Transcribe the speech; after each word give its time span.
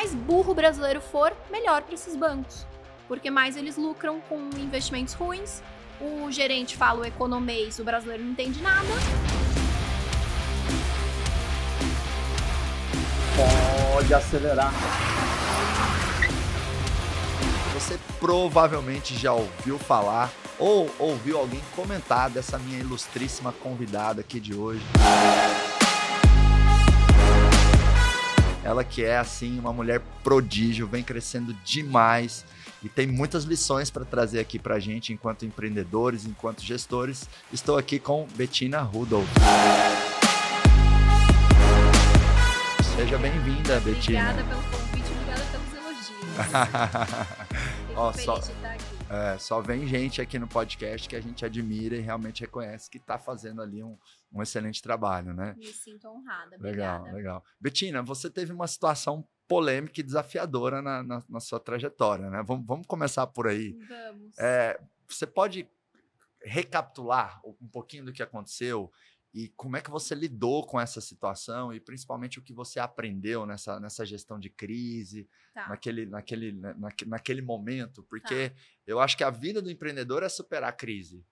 mais 0.00 0.14
burro 0.14 0.52
o 0.52 0.54
brasileiro 0.54 0.98
for, 0.98 1.30
melhor 1.50 1.82
para 1.82 1.94
esses 1.94 2.16
bancos. 2.16 2.66
Porque 3.06 3.30
mais 3.30 3.54
eles 3.54 3.76
lucram 3.76 4.18
com 4.30 4.48
investimentos 4.56 5.12
ruins. 5.12 5.62
O 6.00 6.30
gerente 6.30 6.74
fala 6.74 7.00
o 7.00 7.04
economês, 7.04 7.78
o 7.78 7.84
brasileiro 7.84 8.24
não 8.24 8.30
entende 8.32 8.62
nada. 8.62 8.86
Pode 13.92 14.14
acelerar. 14.14 14.72
Você 17.74 17.98
provavelmente 18.18 19.14
já 19.14 19.34
ouviu 19.34 19.78
falar 19.78 20.30
ou 20.58 20.90
ouviu 20.98 21.36
alguém 21.36 21.60
comentar 21.76 22.30
dessa 22.30 22.58
minha 22.58 22.78
ilustríssima 22.78 23.52
convidada 23.52 24.22
aqui 24.22 24.40
de 24.40 24.54
hoje. 24.54 24.82
Ela 28.62 28.84
que 28.84 29.02
é 29.02 29.16
assim 29.16 29.58
uma 29.58 29.72
mulher 29.72 30.00
prodígio, 30.22 30.86
vem 30.86 31.02
crescendo 31.02 31.54
demais 31.64 32.44
e 32.82 32.88
tem 32.88 33.06
muitas 33.06 33.44
lições 33.44 33.90
para 33.90 34.04
trazer 34.04 34.38
aqui 34.40 34.58
para 34.58 34.74
a 34.74 34.80
gente 34.80 35.12
enquanto 35.12 35.44
empreendedores, 35.44 36.26
enquanto 36.26 36.62
gestores. 36.62 37.28
Estou 37.52 37.78
aqui 37.78 37.98
com 37.98 38.26
Bettina 38.34 38.80
Rudolph. 38.80 39.28
Seja 42.96 43.16
bem-vinda, 43.16 43.80
Bettina. 43.80 44.30
Obrigada 44.30 44.44
pelo 44.44 44.62
convite, 44.62 45.10
obrigada 45.12 45.44
pelos 45.50 45.72
elogios. 45.74 46.10
Ó, 47.96 48.12
só-. 48.12 48.69
É, 49.12 49.36
só 49.38 49.60
vem 49.60 49.88
gente 49.88 50.20
aqui 50.22 50.38
no 50.38 50.46
podcast 50.46 51.08
que 51.08 51.16
a 51.16 51.20
gente 51.20 51.44
admira 51.44 51.96
e 51.96 52.00
realmente 52.00 52.42
reconhece 52.42 52.88
que 52.88 52.98
está 52.98 53.18
fazendo 53.18 53.60
ali 53.60 53.82
um, 53.82 53.98
um 54.32 54.40
excelente 54.40 54.80
trabalho, 54.80 55.34
né? 55.34 55.54
Me 55.58 55.66
sinto 55.66 56.06
honrada. 56.08 56.56
Legal, 56.60 56.98
Obrigada. 57.00 57.12
legal. 57.16 57.44
Betina, 57.60 58.02
você 58.02 58.30
teve 58.30 58.52
uma 58.52 58.68
situação 58.68 59.26
polêmica 59.48 59.98
e 59.98 60.04
desafiadora 60.04 60.80
na, 60.80 61.02
na- 61.02 61.22
na 61.28 61.40
sua 61.40 61.58
trajetória, 61.58 62.30
né? 62.30 62.40
Vamos, 62.46 62.64
vamos 62.64 62.86
começar 62.86 63.26
por 63.26 63.48
aí. 63.48 63.72
Vamos. 63.88 64.38
É, 64.38 64.80
você 65.08 65.26
pode 65.26 65.68
recapitular 66.42 67.40
um 67.44 67.68
pouquinho 67.68 68.04
do 68.04 68.12
que 68.12 68.22
aconteceu 68.22 68.90
e 69.32 69.48
como 69.50 69.76
é 69.76 69.80
que 69.80 69.90
você 69.90 70.14
lidou 70.14 70.66
com 70.66 70.80
essa 70.80 71.00
situação 71.00 71.72
e 71.72 71.80
principalmente 71.80 72.38
o 72.38 72.42
que 72.42 72.52
você 72.52 72.80
aprendeu 72.80 73.46
nessa, 73.46 73.78
nessa 73.80 74.04
gestão 74.04 74.38
de 74.38 74.50
crise, 74.50 75.28
Tá. 75.54 75.68
naquele, 75.68 76.06
naquele, 76.06 76.52
na- 76.52 76.74
naque- 76.74 77.04
naquele 77.06 77.42
momento? 77.42 78.02
Porque 78.04 78.52
eu 78.86 79.00
acho 79.00 79.16
que 79.16 79.24
a 79.24 79.30
vida 79.30 79.62
do 79.62 79.70
empreendedor 79.70 80.22
é 80.22 80.28
superar 80.28 80.70
a 80.70 80.72
crise. 80.72 81.24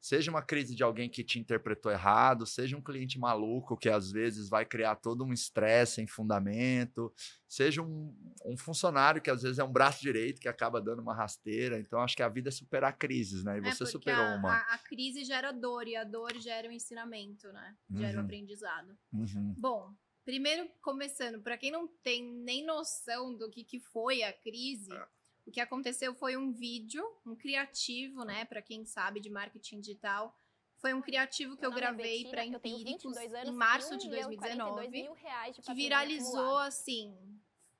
Seja 0.00 0.30
uma 0.30 0.42
crise 0.42 0.74
de 0.74 0.82
alguém 0.84 1.08
que 1.10 1.24
te 1.24 1.38
interpretou 1.38 1.90
errado, 1.90 2.46
seja 2.46 2.76
um 2.76 2.82
cliente 2.82 3.18
maluco 3.18 3.76
que 3.76 3.88
às 3.88 4.10
vezes 4.12 4.48
vai 4.48 4.64
criar 4.64 4.96
todo 4.96 5.24
um 5.24 5.32
estresse 5.32 5.94
sem 5.96 6.06
fundamento, 6.06 7.12
seja 7.48 7.82
um, 7.82 8.14
um 8.44 8.56
funcionário 8.56 9.20
que 9.20 9.30
às 9.30 9.42
vezes 9.42 9.58
é 9.58 9.64
um 9.64 9.72
braço 9.72 10.00
direito 10.00 10.40
que 10.40 10.48
acaba 10.48 10.80
dando 10.80 11.00
uma 11.02 11.14
rasteira. 11.14 11.78
Então, 11.78 12.00
acho 12.00 12.16
que 12.16 12.22
a 12.22 12.28
vida 12.28 12.48
é 12.48 12.52
superar 12.52 12.96
crises, 12.96 13.42
né? 13.42 13.58
E 13.58 13.60
É, 13.60 13.70
você 13.70 13.84
porque 13.84 13.90
superou 13.90 14.26
a, 14.26 14.34
uma. 14.36 14.52
A, 14.52 14.74
a 14.74 14.78
crise 14.78 15.24
gera 15.24 15.52
dor 15.52 15.88
e 15.88 15.96
a 15.96 16.04
dor 16.04 16.34
gera 16.38 16.68
o 16.68 16.72
ensinamento, 16.72 17.52
né? 17.52 17.76
Gera 17.94 18.16
o 18.16 18.20
Uhum. 18.20 18.24
aprendizado. 18.24 18.96
Uhum. 19.12 19.54
Bom, 19.56 19.94
primeiro 20.24 20.68
começando, 20.82 21.42
para 21.42 21.56
quem 21.58 21.70
não 21.70 21.88
tem 21.88 22.22
nem 22.22 22.64
noção 22.64 23.34
do 23.36 23.50
que, 23.50 23.64
que 23.64 23.80
foi 23.80 24.22
a 24.22 24.32
crise, 24.32 24.92
É. 24.92 25.06
o 25.46 25.50
que 25.50 25.60
aconteceu 25.60 26.14
foi 26.14 26.36
um 26.36 26.52
vídeo, 26.52 27.04
um 27.24 27.36
criativo, 27.36 28.24
né? 28.24 28.44
Para 28.44 28.60
quem 28.60 28.84
sabe 28.84 29.20
de 29.20 29.30
marketing 29.30 29.80
digital. 29.80 30.36
Foi 30.78 30.92
um 30.92 31.00
criativo 31.00 31.56
que 31.56 31.64
eu 31.64 31.72
é 31.72 31.74
gravei 31.74 32.28
para 32.28 32.44
Empíricos 32.44 33.14
22 33.14 33.34
anos, 33.34 33.48
em 33.48 33.52
março 33.52 33.96
de 33.96 34.08
milhão 34.08 34.32
e 34.32 34.36
42 34.36 34.90
2019 34.90 35.02
mil 35.02 35.12
reais 35.14 35.56
de 35.56 35.62
que 35.62 35.74
viralizou 35.74 36.58
assim. 36.58 37.16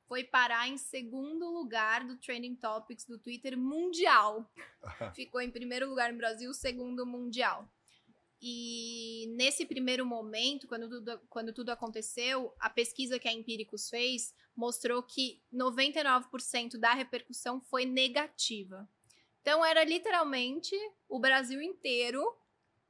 Foi 0.07 0.23
parar 0.23 0.69
em 0.69 0.79
segundo 0.79 1.51
lugar 1.51 2.05
do 2.05 2.17
Trending 2.17 2.55
Topics 2.55 3.05
do 3.05 3.19
Twitter 3.19 3.59
mundial. 3.59 4.49
Ficou 5.15 5.41
em 5.41 5.51
primeiro 5.51 5.89
lugar 5.89 6.13
no 6.13 6.19
Brasil, 6.19 6.55
segundo 6.55 7.05
mundial. 7.05 7.69
E 8.41 9.33
nesse 9.37 9.65
primeiro 9.65 10.05
momento, 10.05 10.69
quando 10.69 10.89
tudo, 10.89 11.21
quando 11.29 11.53
tudo 11.53 11.71
aconteceu, 11.71 12.55
a 12.61 12.69
pesquisa 12.69 13.19
que 13.19 13.29
a 13.29 13.33
Empíricos 13.33 13.89
fez 13.89 14.35
mostrou 14.55 15.03
que 15.03 15.43
99% 15.53 16.79
da 16.79 16.93
repercussão 16.93 17.61
foi 17.61 17.85
negativa. 17.85 18.89
Então 19.41 19.65
era 19.65 19.85
literalmente 19.85 20.75
o 21.09 21.19
Brasil 21.19 21.63
inteiro 21.63 22.23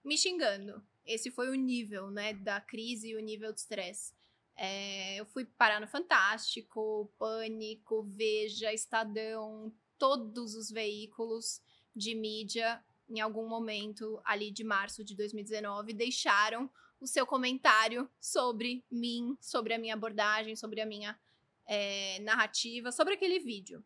me 0.02 0.16
xingando. 0.16 0.82
Esse 1.04 1.30
foi 1.30 1.48
o 1.50 1.54
nível, 1.54 2.10
né, 2.10 2.32
da 2.32 2.60
crise 2.60 3.10
e 3.10 3.16
o 3.16 3.20
nível 3.20 3.52
de 3.52 3.60
estresse. 3.60 4.14
É, 4.56 5.20
eu 5.20 5.26
fui 5.26 5.44
parar 5.44 5.80
no 5.80 5.86
Fantástico, 5.86 7.12
Pânico, 7.18 8.02
Veja, 8.02 8.72
Estadão, 8.72 9.72
todos 9.98 10.54
os 10.54 10.70
veículos 10.70 11.60
de 11.94 12.14
mídia, 12.14 12.82
em 13.08 13.20
algum 13.20 13.48
momento 13.48 14.20
ali 14.24 14.50
de 14.50 14.64
março 14.64 15.04
de 15.04 15.14
2019, 15.14 15.92
deixaram 15.92 16.70
o 17.00 17.06
seu 17.06 17.26
comentário 17.26 18.08
sobre 18.20 18.84
mim, 18.90 19.36
sobre 19.40 19.74
a 19.74 19.78
minha 19.78 19.94
abordagem, 19.94 20.56
sobre 20.56 20.80
a 20.80 20.86
minha 20.86 21.18
é, 21.66 22.18
narrativa, 22.20 22.90
sobre 22.90 23.14
aquele 23.14 23.38
vídeo. 23.38 23.84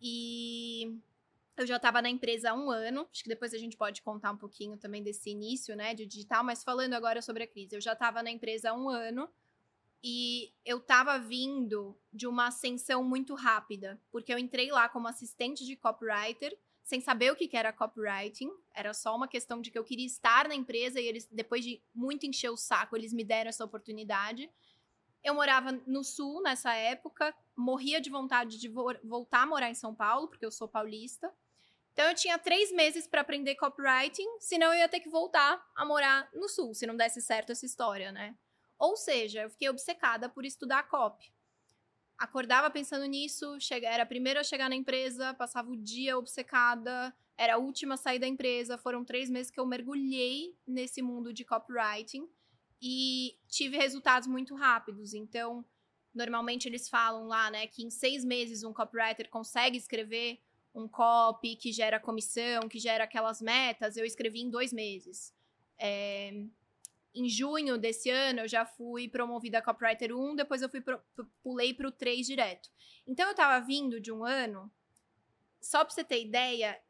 E 0.00 0.96
eu 1.56 1.66
já 1.66 1.76
estava 1.76 2.00
na 2.00 2.08
empresa 2.08 2.50
há 2.50 2.54
um 2.54 2.70
ano, 2.70 3.08
acho 3.10 3.22
que 3.22 3.28
depois 3.28 3.52
a 3.52 3.58
gente 3.58 3.76
pode 3.76 4.02
contar 4.02 4.32
um 4.32 4.36
pouquinho 4.36 4.76
também 4.76 5.02
desse 5.02 5.30
início, 5.30 5.74
né, 5.74 5.94
de 5.94 6.06
digital, 6.06 6.44
mas 6.44 6.62
falando 6.62 6.94
agora 6.94 7.20
sobre 7.20 7.42
a 7.42 7.46
crise, 7.46 7.74
eu 7.74 7.80
já 7.80 7.92
estava 7.92 8.22
na 8.22 8.30
empresa 8.30 8.70
há 8.70 8.74
um 8.74 8.88
ano 8.88 9.28
e 10.02 10.52
eu 10.64 10.78
estava 10.78 11.18
vindo 11.18 11.98
de 12.12 12.26
uma 12.26 12.46
ascensão 12.46 13.02
muito 13.02 13.34
rápida, 13.34 14.00
porque 14.10 14.32
eu 14.32 14.38
entrei 14.38 14.70
lá 14.70 14.88
como 14.88 15.08
assistente 15.08 15.64
de 15.66 15.74
copywriter, 15.74 16.56
sem 16.88 17.02
saber 17.02 17.30
o 17.30 17.36
que 17.36 17.54
era 17.54 17.70
copywriting, 17.70 18.50
era 18.74 18.94
só 18.94 19.14
uma 19.14 19.28
questão 19.28 19.60
de 19.60 19.70
que 19.70 19.78
eu 19.78 19.84
queria 19.84 20.06
estar 20.06 20.48
na 20.48 20.54
empresa 20.54 20.98
e 20.98 21.06
eles, 21.06 21.28
depois 21.30 21.62
de 21.62 21.82
muito 21.94 22.24
encher 22.24 22.48
o 22.48 22.56
saco, 22.56 22.96
eles 22.96 23.12
me 23.12 23.22
deram 23.22 23.50
essa 23.50 23.62
oportunidade. 23.62 24.50
Eu 25.22 25.34
morava 25.34 25.70
no 25.86 26.02
sul 26.02 26.40
nessa 26.40 26.72
época, 26.72 27.34
morria 27.54 28.00
de 28.00 28.08
vontade 28.08 28.58
de 28.58 28.70
vo- 28.70 28.98
voltar 29.04 29.42
a 29.42 29.46
morar 29.46 29.68
em 29.68 29.74
São 29.74 29.94
Paulo, 29.94 30.28
porque 30.28 30.46
eu 30.46 30.50
sou 30.50 30.66
paulista. 30.66 31.30
Então 31.92 32.06
eu 32.06 32.14
tinha 32.14 32.38
três 32.38 32.72
meses 32.72 33.06
para 33.06 33.20
aprender 33.20 33.54
copywriting, 33.56 34.38
senão 34.40 34.72
eu 34.72 34.78
ia 34.78 34.88
ter 34.88 35.00
que 35.00 35.10
voltar 35.10 35.62
a 35.76 35.84
morar 35.84 36.30
no 36.32 36.48
sul, 36.48 36.72
se 36.72 36.86
não 36.86 36.96
desse 36.96 37.20
certo 37.20 37.52
essa 37.52 37.66
história, 37.66 38.10
né? 38.10 38.34
Ou 38.78 38.96
seja, 38.96 39.42
eu 39.42 39.50
fiquei 39.50 39.68
obcecada 39.68 40.26
por 40.26 40.46
estudar 40.46 40.88
copy. 40.88 41.30
Acordava 42.18 42.68
pensando 42.68 43.04
nisso, 43.04 43.56
era 43.70 44.02
a 44.02 44.06
primeira 44.06 44.40
a 44.40 44.44
chegar 44.44 44.68
na 44.68 44.74
empresa, 44.74 45.32
passava 45.34 45.70
o 45.70 45.76
dia 45.76 46.18
obcecada, 46.18 47.14
era 47.36 47.54
a 47.54 47.58
última 47.58 47.94
a 47.94 47.96
sair 47.96 48.18
da 48.18 48.26
empresa. 48.26 48.76
Foram 48.76 49.04
três 49.04 49.30
meses 49.30 49.52
que 49.52 49.60
eu 49.60 49.64
mergulhei 49.64 50.56
nesse 50.66 51.00
mundo 51.00 51.32
de 51.32 51.44
copywriting 51.44 52.28
e 52.82 53.38
tive 53.46 53.76
resultados 53.76 54.26
muito 54.26 54.56
rápidos. 54.56 55.14
Então, 55.14 55.64
normalmente 56.12 56.68
eles 56.68 56.88
falam 56.88 57.28
lá, 57.28 57.50
né, 57.50 57.68
que 57.68 57.84
em 57.84 57.90
seis 57.90 58.24
meses 58.24 58.64
um 58.64 58.72
copywriter 58.72 59.28
consegue 59.28 59.76
escrever 59.76 60.40
um 60.74 60.88
copy 60.88 61.54
que 61.54 61.72
gera 61.72 62.00
comissão, 62.00 62.68
que 62.68 62.80
gera 62.80 63.04
aquelas 63.04 63.40
metas. 63.40 63.96
Eu 63.96 64.04
escrevi 64.04 64.40
em 64.40 64.50
dois 64.50 64.72
meses. 64.72 65.32
É, 65.78 66.32
em 67.18 67.28
junho 67.28 67.76
desse 67.78 68.10
ano, 68.10 68.40
eu 68.40 68.48
já 68.48 68.64
fui 68.64 69.08
promovida 69.08 69.58
a 69.58 69.62
copywriter 69.62 70.16
1, 70.16 70.36
depois 70.36 70.62
eu 70.62 70.68
fui 70.68 70.80
pro, 70.80 70.98
pu- 71.16 71.26
pulei 71.42 71.74
para 71.74 71.88
o 71.88 71.92
3 71.92 72.26
direto. 72.26 72.70
Então, 73.06 73.28
eu 73.28 73.34
tava 73.34 73.64
vindo 73.64 74.00
de 74.00 74.12
um 74.12 74.24
ano, 74.24 74.70
só 75.60 75.84
para 75.84 75.94
você 75.94 76.04
ter 76.04 76.22
ideia, 76.24 76.80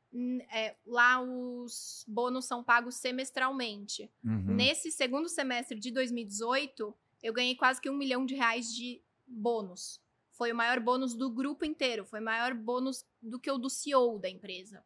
é, 0.51 0.77
lá 0.87 1.21
os 1.21 2.05
bônus 2.09 2.45
são 2.47 2.63
pagos 2.63 2.97
semestralmente. 2.97 4.11
Uhum. 4.25 4.55
Nesse 4.55 4.91
segundo 4.91 5.29
semestre 5.29 5.79
de 5.79 5.91
2018, 5.91 6.95
eu 7.23 7.33
ganhei 7.33 7.55
quase 7.55 7.81
que 7.81 7.89
um 7.91 7.97
milhão 7.97 8.25
de 8.27 8.35
reais 8.35 8.75
de 8.75 9.03
bônus. 9.27 10.01
Foi 10.33 10.53
o 10.53 10.57
maior 10.57 10.79
bônus 10.81 11.15
do 11.15 11.31
grupo 11.31 11.65
inteiro, 11.65 12.05
foi 12.05 12.21
o 12.21 12.25
maior 12.25 12.55
bônus 12.55 13.05
do 13.21 13.41
que 13.41 13.51
o 13.51 13.59
do 13.59 13.69
CEO 13.69 14.19
da 14.19 14.29
empresa. 14.29 14.85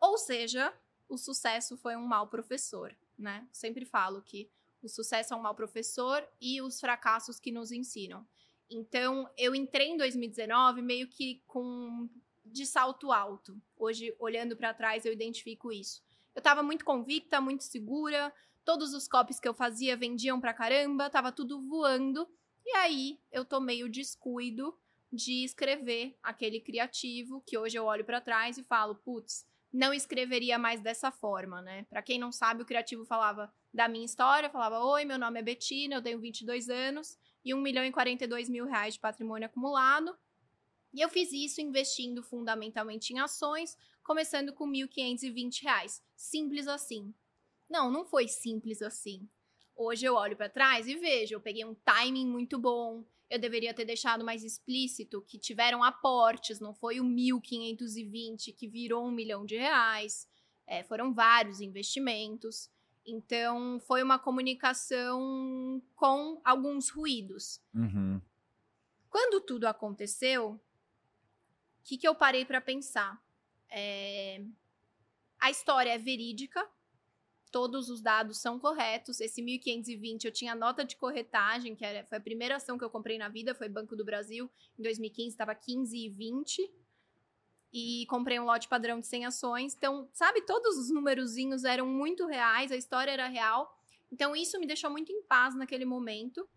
Ou 0.00 0.18
seja, 0.18 0.72
o 1.08 1.16
sucesso 1.16 1.76
foi 1.76 1.96
um 1.96 2.06
mau 2.06 2.26
professor, 2.28 2.94
né? 3.18 3.46
Sempre 3.52 3.84
falo 3.84 4.22
que 4.22 4.50
o 4.82 4.88
sucesso 4.88 5.34
é 5.34 5.36
um 5.36 5.42
mau 5.42 5.54
professor 5.54 6.26
e 6.40 6.62
os 6.62 6.78
fracassos 6.78 7.40
que 7.40 7.50
nos 7.50 7.72
ensinam. 7.72 8.26
Então, 8.70 9.28
eu 9.36 9.54
entrei 9.54 9.88
em 9.88 9.96
2019 9.96 10.82
meio 10.82 11.08
que 11.08 11.42
com 11.46 12.08
de 12.44 12.64
salto 12.64 13.12
alto. 13.12 13.60
Hoje, 13.76 14.14
olhando 14.18 14.56
para 14.56 14.74
trás, 14.74 15.04
eu 15.04 15.12
identifico 15.12 15.72
isso. 15.72 16.02
Eu 16.34 16.40
tava 16.40 16.62
muito 16.62 16.84
convicta, 16.84 17.40
muito 17.40 17.64
segura, 17.64 18.32
todos 18.64 18.94
os 18.94 19.08
copies 19.08 19.40
que 19.40 19.48
eu 19.48 19.54
fazia 19.54 19.96
vendiam 19.96 20.40
pra 20.40 20.54
caramba, 20.54 21.10
tava 21.10 21.32
tudo 21.32 21.60
voando. 21.60 22.28
E 22.64 22.70
aí, 22.76 23.18
eu 23.32 23.44
tomei 23.44 23.82
o 23.82 23.88
descuido 23.88 24.76
de 25.12 25.44
escrever 25.44 26.16
aquele 26.22 26.60
criativo 26.60 27.42
que 27.46 27.56
hoje 27.56 27.78
eu 27.78 27.84
olho 27.84 28.04
pra 28.04 28.20
trás 28.20 28.58
e 28.58 28.62
falo, 28.62 28.94
putz, 28.94 29.46
não 29.72 29.92
escreveria 29.92 30.58
mais 30.58 30.80
dessa 30.80 31.10
forma, 31.10 31.60
né? 31.60 31.84
Pra 31.90 32.02
quem 32.02 32.18
não 32.18 32.32
sabe, 32.32 32.62
o 32.62 32.66
criativo 32.66 33.04
falava 33.04 33.52
da 33.72 33.88
minha 33.88 34.04
história, 34.04 34.50
falava: 34.50 34.82
"Oi, 34.84 35.04
meu 35.04 35.18
nome 35.18 35.38
é 35.38 35.42
Betina, 35.42 35.96
eu 35.96 36.02
tenho 36.02 36.18
22 36.18 36.68
anos 36.68 37.18
e 37.44 37.54
1 37.54 37.60
milhão 37.60 37.84
e 37.84 37.92
42 37.92 38.48
mil 38.48 38.66
reais 38.66 38.94
de 38.94 39.00
patrimônio 39.00 39.46
acumulado. 39.46 40.16
E 40.92 41.00
eu 41.00 41.08
fiz 41.08 41.32
isso 41.32 41.60
investindo 41.60 42.22
fundamentalmente 42.22 43.12
em 43.12 43.18
ações, 43.18 43.76
começando 44.02 44.52
com 44.52 44.64
R$ 44.66 44.86
1.520. 44.86 46.00
Simples 46.16 46.66
assim. 46.66 47.14
Não, 47.68 47.90
não 47.90 48.04
foi 48.04 48.26
simples 48.26 48.80
assim. 48.80 49.28
Hoje 49.76 50.06
eu 50.06 50.14
olho 50.14 50.36
para 50.36 50.48
trás 50.48 50.88
e 50.88 50.96
vejo, 50.96 51.34
eu 51.34 51.40
peguei 51.40 51.64
um 51.64 51.74
timing 51.74 52.26
muito 52.26 52.58
bom. 52.58 53.04
Eu 53.30 53.38
deveria 53.38 53.74
ter 53.74 53.84
deixado 53.84 54.24
mais 54.24 54.42
explícito 54.42 55.22
que 55.22 55.38
tiveram 55.38 55.84
aportes, 55.84 56.60
não 56.60 56.72
foi 56.72 56.98
o 56.98 57.04
1.520 57.04 58.54
que 58.54 58.66
virou 58.66 59.06
um 59.06 59.10
milhão 59.10 59.44
de 59.44 59.56
reais. 59.56 60.26
É, 60.66 60.82
foram 60.82 61.12
vários 61.12 61.60
investimentos. 61.60 62.70
Então, 63.06 63.80
foi 63.80 64.02
uma 64.02 64.18
comunicação 64.18 65.82
com 65.94 66.40
alguns 66.44 66.90
ruídos. 66.90 67.60
Uhum. 67.74 68.20
Quando 69.08 69.40
tudo 69.40 69.66
aconteceu, 69.66 70.52
o 70.52 70.60
que, 71.84 71.96
que 71.96 72.06
eu 72.06 72.14
parei 72.14 72.44
para 72.44 72.60
pensar? 72.60 73.18
É... 73.70 74.42
A 75.40 75.50
história 75.50 75.90
é 75.90 75.98
verídica, 75.98 76.68
todos 77.50 77.88
os 77.88 78.00
dados 78.00 78.40
são 78.40 78.58
corretos. 78.58 79.20
Esse 79.20 79.42
1520 79.42 80.24
eu 80.24 80.32
tinha 80.32 80.54
nota 80.54 80.84
de 80.84 80.96
corretagem, 80.96 81.74
que 81.74 81.84
era, 81.84 82.06
foi 82.06 82.18
a 82.18 82.20
primeira 82.20 82.56
ação 82.56 82.78
que 82.78 82.84
eu 82.84 82.90
comprei 82.90 83.18
na 83.18 83.28
vida, 83.28 83.54
foi 83.54 83.68
Banco 83.68 83.96
do 83.96 84.04
Brasil. 84.04 84.50
Em 84.78 84.82
2015 84.82 85.28
estava 85.28 85.54
15,20 85.54 86.58
e 87.72 88.06
comprei 88.08 88.38
um 88.40 88.44
lote 88.44 88.68
padrão 88.68 89.00
de 89.00 89.06
100 89.06 89.26
ações. 89.26 89.74
Então, 89.74 90.08
sabe, 90.12 90.42
todos 90.42 90.76
os 90.78 90.90
numerozinhos 90.90 91.64
eram 91.64 91.86
muito 91.86 92.26
reais, 92.26 92.72
a 92.72 92.76
história 92.76 93.10
era 93.10 93.28
real. 93.28 93.76
Então, 94.10 94.34
isso 94.34 94.58
me 94.58 94.66
deixou 94.66 94.90
muito 94.90 95.12
em 95.12 95.22
paz 95.22 95.54
naquele 95.54 95.84
momento. 95.84 96.48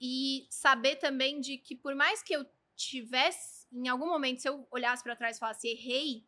E 0.00 0.46
saber 0.50 0.96
também 0.96 1.40
de 1.40 1.58
que, 1.58 1.76
por 1.76 1.94
mais 1.94 2.22
que 2.22 2.34
eu 2.34 2.44
tivesse, 2.76 3.66
em 3.72 3.88
algum 3.88 4.06
momento, 4.06 4.40
se 4.40 4.48
eu 4.48 4.66
olhasse 4.70 5.02
para 5.02 5.16
trás 5.16 5.36
e 5.36 5.40
falasse 5.40 5.68
errei, 5.68 6.26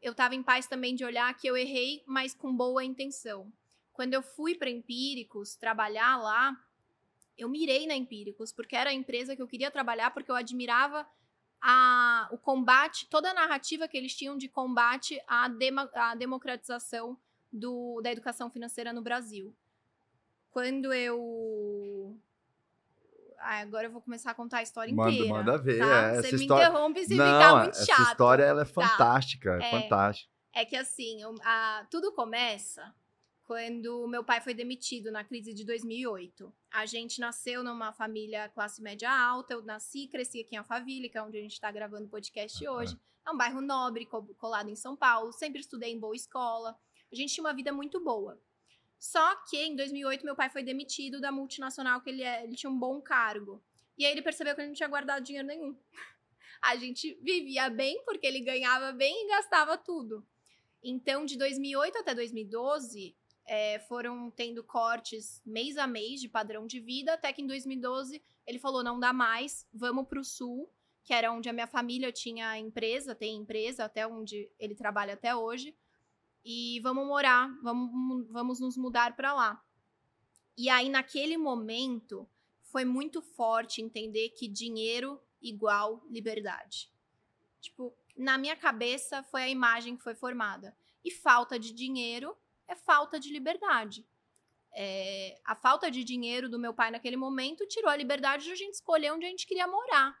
eu 0.00 0.12
estava 0.12 0.34
em 0.34 0.42
paz 0.42 0.66
também 0.66 0.94
de 0.94 1.04
olhar 1.04 1.32
que 1.34 1.46
eu 1.46 1.56
errei, 1.56 2.02
mas 2.06 2.34
com 2.34 2.54
boa 2.54 2.84
intenção. 2.84 3.52
Quando 3.92 4.14
eu 4.14 4.22
fui 4.22 4.54
para 4.54 4.70
Empíricos 4.70 5.56
trabalhar 5.56 6.16
lá, 6.16 6.56
eu 7.36 7.48
mirei 7.48 7.86
na 7.86 7.94
Empíricos, 7.94 8.52
porque 8.52 8.76
era 8.76 8.90
a 8.90 8.94
empresa 8.94 9.34
que 9.34 9.42
eu 9.42 9.48
queria 9.48 9.70
trabalhar, 9.70 10.10
porque 10.10 10.30
eu 10.30 10.36
admirava 10.36 11.06
a, 11.60 12.28
o 12.30 12.38
combate, 12.38 13.06
toda 13.08 13.30
a 13.30 13.34
narrativa 13.34 13.86
que 13.86 13.96
eles 13.96 14.14
tinham 14.14 14.36
de 14.36 14.48
combate 14.48 15.20
à, 15.26 15.48
dema, 15.48 15.90
à 15.94 16.14
democratização 16.14 17.18
do, 17.52 18.00
da 18.02 18.10
educação 18.10 18.50
financeira 18.50 18.92
no 18.92 19.02
Brasil. 19.02 19.54
Quando 20.50 20.92
eu. 20.92 21.18
Ah, 23.40 23.60
agora 23.60 23.86
eu 23.86 23.90
vou 23.92 24.00
começar 24.02 24.30
a 24.30 24.34
contar 24.34 24.58
a 24.58 24.62
história 24.62 24.94
manda, 24.94 25.10
inteira. 25.10 25.28
Manda 25.34 25.58
ver. 25.58 25.78
Tá? 25.78 25.86
É, 25.86 26.10
Você 26.14 26.26
essa 26.28 26.36
me 26.36 26.42
história... 26.42 26.64
interrompe 26.68 27.04
se 27.04 27.14
Não, 27.16 27.24
ficar 27.24 27.54
muito 27.56 27.70
essa 27.70 27.86
chato. 27.86 28.00
história 28.10 28.44
ela 28.44 28.62
é 28.62 28.64
Tá. 28.64 28.70
fantástica, 28.72 29.58
é, 29.62 29.66
É. 29.66 29.70
fantástica. 29.70 30.30
É 30.54 30.64
que 30.64 30.76
assim, 30.76 31.22
eu- 31.22 31.34
a- 31.42 31.86
tudo 31.90 32.12
começa 32.12 32.92
quando 33.44 34.06
meu 34.06 34.22
pai 34.22 34.40
foi 34.40 34.54
demitido 34.54 35.10
na 35.10 35.24
crise 35.24 35.52
de 35.54 35.64
2008. 35.64 36.52
A 36.70 36.86
gente 36.86 37.18
nasceu 37.20 37.64
numa 37.64 37.92
família 37.92 38.48
classe 38.50 38.80
média 38.82 39.10
alta, 39.10 39.54
eu 39.54 39.62
nasci 39.62 40.04
e 40.04 40.08
cresci 40.08 40.40
aqui 40.40 40.54
em 40.54 40.58
Alphaville, 40.58 41.08
que 41.08 41.18
é 41.18 41.22
onde 41.22 41.38
a 41.38 41.40
gente 41.40 41.52
está 41.54 41.70
gravando 41.72 42.06
o 42.06 42.08
podcast 42.08 42.66
hoje. 42.68 42.96
É 43.26 43.30
um 43.30 43.36
bairro 43.36 43.60
nobre, 43.60 44.06
co- 44.06 44.22
colado 44.38 44.68
em 44.68 44.76
São 44.76 44.96
Paulo, 44.96 45.32
sempre 45.32 45.60
estudei 45.60 45.92
em 45.92 45.98
boa 45.98 46.14
escola. 46.14 46.76
A 47.12 47.14
gente 47.16 47.34
tinha 47.34 47.44
uma 47.44 47.52
vida 47.54 47.72
muito 47.72 48.02
boa. 48.02 48.38
Só 49.00 49.34
que 49.48 49.56
em 49.56 49.74
2008 49.74 50.22
meu 50.26 50.36
pai 50.36 50.50
foi 50.50 50.62
demitido 50.62 51.22
da 51.22 51.32
multinacional 51.32 52.02
que 52.02 52.10
ele, 52.10 52.22
é, 52.22 52.44
ele 52.44 52.54
tinha 52.54 52.68
um 52.68 52.78
bom 52.78 53.00
cargo. 53.00 53.64
E 53.96 54.04
aí 54.04 54.12
ele 54.12 54.20
percebeu 54.20 54.54
que 54.54 54.60
ele 54.60 54.68
não 54.68 54.74
tinha 54.74 54.88
guardado 54.90 55.24
dinheiro 55.24 55.48
nenhum. 55.48 55.74
A 56.60 56.76
gente 56.76 57.18
vivia 57.22 57.70
bem 57.70 58.04
porque 58.04 58.26
ele 58.26 58.40
ganhava 58.40 58.92
bem 58.92 59.24
e 59.24 59.28
gastava 59.28 59.78
tudo. 59.78 60.22
Então, 60.82 61.24
de 61.24 61.38
2008 61.38 61.96
até 61.96 62.14
2012, 62.14 63.16
é, 63.46 63.78
foram 63.80 64.30
tendo 64.30 64.62
cortes 64.62 65.42
mês 65.46 65.78
a 65.78 65.86
mês 65.86 66.20
de 66.20 66.28
padrão 66.28 66.66
de 66.66 66.78
vida, 66.78 67.14
até 67.14 67.32
que 67.32 67.40
em 67.40 67.46
2012 67.46 68.22
ele 68.46 68.58
falou: 68.58 68.82
não 68.84 69.00
dá 69.00 69.14
mais, 69.14 69.66
vamos 69.72 70.06
para 70.06 70.20
o 70.20 70.24
sul, 70.24 70.70
que 71.02 71.14
era 71.14 71.32
onde 71.32 71.48
a 71.48 71.54
minha 71.54 71.66
família 71.66 72.12
tinha 72.12 72.58
empresa, 72.58 73.14
tem 73.14 73.36
empresa, 73.36 73.86
até 73.86 74.06
onde 74.06 74.50
ele 74.58 74.74
trabalha 74.74 75.14
até 75.14 75.34
hoje, 75.34 75.74
e 76.44 76.80
vamos 76.80 77.06
morar, 77.06 77.48
vamos, 77.62 78.26
vamos 78.30 78.60
nos 78.60 78.76
mudar 78.76 79.14
para 79.14 79.32
lá. 79.32 79.62
E 80.56 80.68
aí, 80.68 80.88
naquele 80.88 81.36
momento, 81.36 82.28
foi 82.62 82.84
muito 82.84 83.22
forte 83.22 83.82
entender 83.82 84.30
que 84.30 84.48
dinheiro 84.48 85.20
igual 85.40 86.04
liberdade. 86.08 86.90
Tipo, 87.60 87.94
na 88.16 88.36
minha 88.38 88.56
cabeça 88.56 89.22
foi 89.24 89.42
a 89.42 89.48
imagem 89.48 89.96
que 89.96 90.02
foi 90.02 90.14
formada. 90.14 90.76
E 91.04 91.10
falta 91.10 91.58
de 91.58 91.72
dinheiro 91.72 92.36
é 92.68 92.76
falta 92.76 93.18
de 93.18 93.32
liberdade. 93.32 94.06
É, 94.72 95.40
a 95.44 95.56
falta 95.56 95.90
de 95.90 96.04
dinheiro 96.04 96.48
do 96.48 96.58
meu 96.58 96.72
pai 96.72 96.90
naquele 96.90 97.16
momento 97.16 97.66
tirou 97.66 97.90
a 97.90 97.96
liberdade 97.96 98.44
de 98.44 98.52
a 98.52 98.56
gente 98.56 98.74
escolher 98.74 99.12
onde 99.12 99.26
a 99.26 99.28
gente 99.28 99.46
queria 99.46 99.66
morar. 99.66 100.16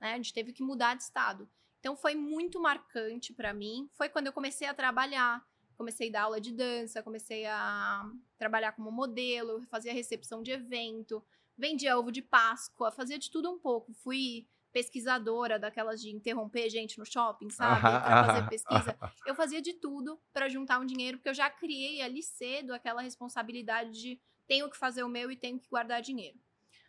Né? 0.00 0.12
A 0.12 0.16
gente 0.16 0.32
teve 0.32 0.52
que 0.52 0.62
mudar 0.62 0.94
de 0.94 1.02
estado. 1.02 1.48
Então 1.86 1.94
foi 1.94 2.16
muito 2.16 2.60
marcante 2.60 3.32
para 3.32 3.54
mim. 3.54 3.88
Foi 3.92 4.08
quando 4.08 4.26
eu 4.26 4.32
comecei 4.32 4.66
a 4.66 4.74
trabalhar. 4.74 5.46
Comecei 5.76 6.08
a 6.08 6.12
dar 6.12 6.22
aula 6.22 6.40
de 6.40 6.52
dança, 6.52 7.00
comecei 7.00 7.46
a 7.46 8.10
trabalhar 8.36 8.72
como 8.72 8.90
modelo, 8.90 9.62
fazia 9.70 9.92
recepção 9.92 10.42
de 10.42 10.50
evento, 10.50 11.24
vendia 11.56 11.96
ovo 11.96 12.10
de 12.10 12.22
Páscoa, 12.22 12.90
fazia 12.90 13.20
de 13.20 13.30
tudo 13.30 13.52
um 13.52 13.58
pouco. 13.60 13.92
Fui 13.92 14.48
pesquisadora 14.72 15.60
daquelas 15.60 16.02
de 16.02 16.10
interromper 16.10 16.68
gente 16.68 16.98
no 16.98 17.06
shopping, 17.06 17.50
sabe? 17.50 17.82
Pra 17.82 18.24
fazer 18.24 18.48
pesquisa. 18.48 18.98
Eu 19.24 19.36
fazia 19.36 19.62
de 19.62 19.74
tudo 19.74 20.20
para 20.32 20.48
juntar 20.48 20.80
um 20.80 20.86
dinheiro, 20.86 21.18
porque 21.18 21.28
eu 21.28 21.34
já 21.34 21.48
criei 21.48 22.02
ali 22.02 22.22
cedo 22.22 22.74
aquela 22.74 23.00
responsabilidade 23.00 23.92
de 23.92 24.20
tenho 24.48 24.68
que 24.68 24.76
fazer 24.76 25.04
o 25.04 25.08
meu 25.08 25.30
e 25.30 25.36
tenho 25.36 25.58
que 25.60 25.68
guardar 25.68 26.02
dinheiro. 26.02 26.38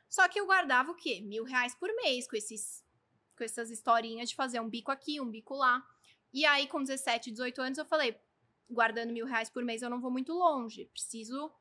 Só 0.09 0.27
que 0.27 0.39
eu 0.39 0.47
guardava 0.47 0.91
o 0.91 0.95
quê? 0.95 1.21
Mil 1.21 1.43
reais 1.43 1.75
por 1.75 1.93
mês 1.95 2.27
com 2.27 2.35
esses 2.35 2.83
com 3.37 3.43
essas 3.43 3.69
historinhas 3.69 4.29
de 4.29 4.35
fazer 4.35 4.59
um 4.59 4.69
bico 4.69 4.91
aqui, 4.91 5.21
um 5.21 5.29
bico 5.29 5.55
lá. 5.55 5.85
E 6.33 6.45
aí, 6.45 6.67
com 6.67 6.81
17, 6.81 7.31
18 7.31 7.61
anos, 7.61 7.77
eu 7.77 7.85
falei, 7.85 8.19
guardando 8.69 9.13
mil 9.13 9.25
reais 9.25 9.49
por 9.49 9.63
mês 9.63 9.81
eu 9.81 9.89
não 9.89 10.01
vou 10.01 10.11
muito 10.11 10.33
longe. 10.33 10.85
Preciso 10.91 11.51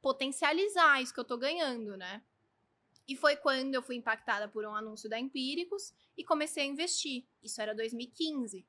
potencializar 0.00 1.00
isso 1.00 1.14
que 1.14 1.20
eu 1.20 1.24
tô 1.24 1.36
ganhando, 1.36 1.96
né? 1.96 2.22
E 3.06 3.16
foi 3.16 3.36
quando 3.36 3.74
eu 3.74 3.82
fui 3.82 3.96
impactada 3.96 4.48
por 4.48 4.64
um 4.64 4.74
anúncio 4.74 5.08
da 5.08 5.18
Empíricos 5.18 5.92
e 6.16 6.24
comecei 6.24 6.62
a 6.62 6.66
investir. 6.66 7.24
Isso 7.42 7.60
era 7.60 7.74
2015. 7.74 8.64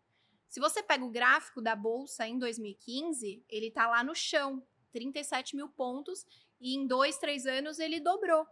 Se 0.49 0.59
você 0.59 0.81
pega 0.83 1.03
o 1.03 1.09
gráfico 1.09 1.61
da 1.61 1.75
bolsa 1.75 2.27
em 2.27 2.37
2015, 2.37 3.43
ele 3.49 3.71
tá 3.71 3.87
lá 3.87 4.03
no 4.03 4.15
chão, 4.15 4.63
37 4.91 5.55
mil 5.55 5.69
pontos, 5.69 6.25
e 6.59 6.75
em 6.75 6.85
dois, 6.85 7.17
três 7.17 7.45
anos 7.45 7.79
ele 7.79 7.99
dobrou. 7.99 8.45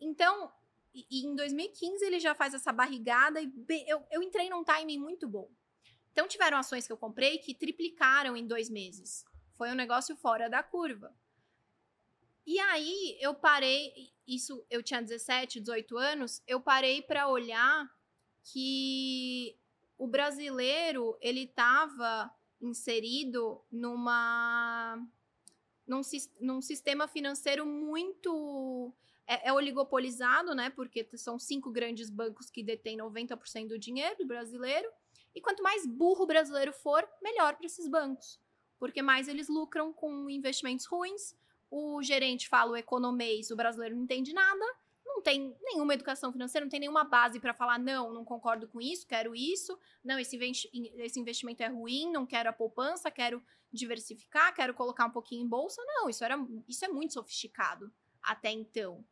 Então, 0.00 0.52
e, 0.96 1.06
e 1.10 1.26
em 1.26 1.36
2015 1.36 2.02
ele 2.06 2.18
já 2.18 2.34
faz 2.34 2.54
essa 2.54 2.72
barrigada 2.72 3.42
e 3.42 3.52
eu, 3.86 4.02
eu 4.10 4.22
entrei 4.22 4.48
num 4.48 4.64
timing 4.64 4.98
muito 4.98 5.28
bom. 5.28 5.50
Então 6.10 6.26
tiveram 6.26 6.56
ações 6.56 6.86
que 6.86 6.92
eu 6.92 6.96
comprei 6.96 7.36
que 7.36 7.54
triplicaram 7.54 8.34
em 8.34 8.46
dois 8.46 8.70
meses. 8.70 9.22
Foi 9.52 9.70
um 9.70 9.74
negócio 9.74 10.16
fora 10.16 10.48
da 10.48 10.62
curva. 10.62 11.14
E 12.46 12.58
aí 12.60 13.18
eu 13.20 13.34
parei, 13.34 14.14
isso 14.26 14.64
eu 14.70 14.82
tinha 14.82 15.02
17, 15.02 15.60
18 15.60 15.98
anos, 15.98 16.42
eu 16.46 16.60
parei 16.60 17.02
para 17.02 17.28
olhar 17.28 17.94
que 18.42 19.58
o 19.98 20.06
brasileiro 20.06 21.18
ele 21.20 21.42
estava 21.42 22.32
inserido 22.60 23.62
numa 23.70 24.96
num, 25.86 26.00
num 26.40 26.62
sistema 26.62 27.06
financeiro 27.06 27.66
muito 27.66 28.94
é, 29.26 29.48
é 29.48 29.52
oligopolizado, 29.52 30.54
né? 30.54 30.70
Porque 30.70 31.06
são 31.16 31.38
cinco 31.38 31.70
grandes 31.70 32.08
bancos 32.08 32.48
que 32.48 32.62
detêm 32.62 32.96
90% 32.98 33.68
do 33.68 33.78
dinheiro 33.78 34.24
brasileiro. 34.26 34.88
E 35.34 35.40
quanto 35.40 35.62
mais 35.62 35.86
burro 35.86 36.24
o 36.24 36.26
brasileiro 36.26 36.72
for, 36.72 37.06
melhor 37.22 37.56
para 37.56 37.66
esses 37.66 37.88
bancos. 37.88 38.40
Porque 38.78 39.02
mais 39.02 39.28
eles 39.28 39.48
lucram 39.48 39.92
com 39.92 40.30
investimentos 40.30 40.86
ruins. 40.86 41.34
O 41.70 42.02
gerente 42.02 42.48
fala 42.48 42.72
o 42.72 42.76
economês, 42.76 43.50
o 43.50 43.56
brasileiro 43.56 43.96
não 43.96 44.04
entende 44.04 44.32
nada. 44.32 44.64
Não 45.04 45.22
tem 45.22 45.56
nenhuma 45.62 45.94
educação 45.94 46.32
financeira, 46.32 46.64
não 46.64 46.70
tem 46.70 46.80
nenhuma 46.80 47.04
base 47.04 47.40
para 47.40 47.54
falar, 47.54 47.78
não, 47.78 48.12
não 48.12 48.24
concordo 48.24 48.68
com 48.68 48.80
isso, 48.80 49.06
quero 49.06 49.34
isso. 49.34 49.78
Não, 50.04 50.18
esse, 50.18 50.36
esse 50.98 51.18
investimento 51.18 51.62
é 51.62 51.68
ruim, 51.68 52.10
não 52.12 52.26
quero 52.26 52.50
a 52.50 52.52
poupança, 52.52 53.10
quero 53.10 53.42
diversificar, 53.72 54.54
quero 54.54 54.74
colocar 54.74 55.06
um 55.06 55.10
pouquinho 55.10 55.44
em 55.44 55.48
bolsa. 55.48 55.82
Não, 55.86 56.08
isso, 56.08 56.24
era, 56.24 56.36
isso 56.68 56.84
é 56.84 56.88
muito 56.88 57.14
sofisticado 57.14 57.90
até 58.22 58.50
então. 58.50 59.04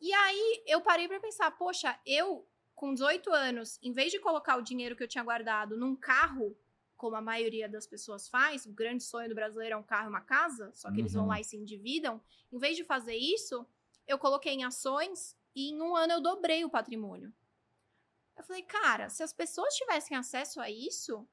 E 0.00 0.12
aí 0.12 0.62
eu 0.66 0.80
parei 0.80 1.08
para 1.08 1.20
pensar, 1.20 1.50
poxa, 1.52 1.98
eu 2.04 2.46
com 2.74 2.92
18 2.92 3.32
anos, 3.32 3.78
em 3.82 3.92
vez 3.92 4.10
de 4.10 4.18
colocar 4.18 4.56
o 4.56 4.62
dinheiro 4.62 4.96
que 4.96 5.02
eu 5.02 5.08
tinha 5.08 5.22
guardado 5.24 5.76
num 5.76 5.94
carro, 5.94 6.56
como 6.96 7.16
a 7.16 7.20
maioria 7.22 7.68
das 7.68 7.86
pessoas 7.86 8.28
faz, 8.28 8.66
o 8.66 8.72
grande 8.72 9.04
sonho 9.04 9.28
do 9.28 9.34
brasileiro 9.34 9.74
é 9.74 9.78
um 9.78 9.82
carro 9.82 10.06
e 10.06 10.08
uma 10.10 10.20
casa, 10.20 10.72
só 10.72 10.90
que 10.90 11.00
eles 11.00 11.12
vão 11.12 11.22
Uhum. 11.22 11.28
lá 11.28 11.40
e 11.40 11.44
se 11.44 11.56
endividam, 11.56 12.20
em 12.52 12.58
vez 12.58 12.76
de 12.76 12.84
fazer 12.84 13.14
isso, 13.16 13.66
eu 14.06 14.18
coloquei 14.18 14.52
em 14.52 14.64
ações 14.64 15.36
e 15.54 15.70
em 15.70 15.80
um 15.80 15.94
ano 15.94 16.14
eu 16.14 16.20
dobrei 16.20 16.64
o 16.64 16.70
patrimônio. 16.70 17.32
Eu 18.36 18.42
falei, 18.42 18.62
cara, 18.62 19.08
se 19.08 19.22
as 19.22 19.32
pessoas 19.32 19.74
tivessem 19.74 20.16
acesso 20.16 20.60
a 20.60 20.68
isso, 20.68 21.26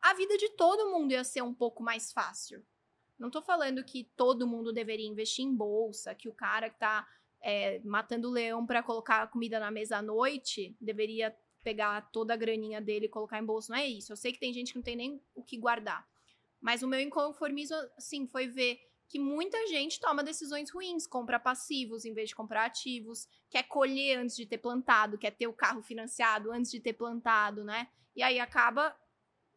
a 0.00 0.12
vida 0.14 0.36
de 0.36 0.48
todo 0.50 0.90
mundo 0.90 1.12
ia 1.12 1.22
ser 1.22 1.42
um 1.42 1.54
pouco 1.54 1.82
mais 1.82 2.12
fácil. 2.12 2.64
Não 3.18 3.30
tô 3.30 3.40
falando 3.40 3.84
que 3.84 4.04
todo 4.16 4.46
mundo 4.46 4.72
deveria 4.72 5.06
investir 5.06 5.44
em 5.44 5.54
bolsa, 5.54 6.14
que 6.14 6.28
o 6.28 6.34
cara 6.34 6.68
que 6.68 6.78
tá 6.78 7.06
é, 7.42 7.80
matando 7.84 8.30
leão 8.30 8.64
para 8.64 8.82
colocar 8.82 9.26
comida 9.28 9.58
na 9.58 9.70
mesa 9.70 9.98
à 9.98 10.02
noite 10.02 10.76
deveria 10.80 11.36
pegar 11.62 12.10
toda 12.12 12.34
a 12.34 12.36
graninha 12.36 12.80
dele 12.80 13.06
e 13.06 13.08
colocar 13.08 13.38
em 13.38 13.44
bolsa. 13.44 13.72
Não 13.72 13.80
é 13.80 13.86
isso. 13.86 14.12
Eu 14.12 14.16
sei 14.16 14.32
que 14.32 14.40
tem 14.40 14.52
gente 14.52 14.72
que 14.72 14.78
não 14.78 14.82
tem 14.82 14.96
nem 14.96 15.20
o 15.34 15.42
que 15.42 15.56
guardar. 15.56 16.06
Mas 16.60 16.82
o 16.82 16.88
meu 16.88 17.00
inconformismo, 17.00 17.76
assim, 17.96 18.26
foi 18.26 18.46
ver 18.46 18.80
que 19.08 19.18
muita 19.18 19.66
gente 19.66 20.00
toma 20.00 20.22
decisões 20.22 20.70
ruins, 20.70 21.06
compra 21.06 21.38
passivos 21.38 22.04
em 22.04 22.14
vez 22.14 22.30
de 22.30 22.34
comprar 22.34 22.64
ativos, 22.64 23.28
quer 23.50 23.64
colher 23.64 24.18
antes 24.18 24.36
de 24.36 24.46
ter 24.46 24.58
plantado, 24.58 25.18
quer 25.18 25.32
ter 25.32 25.46
o 25.46 25.52
carro 25.52 25.82
financiado 25.82 26.50
antes 26.50 26.70
de 26.70 26.80
ter 26.80 26.94
plantado, 26.94 27.62
né? 27.62 27.88
E 28.16 28.22
aí 28.22 28.40
acaba 28.40 28.96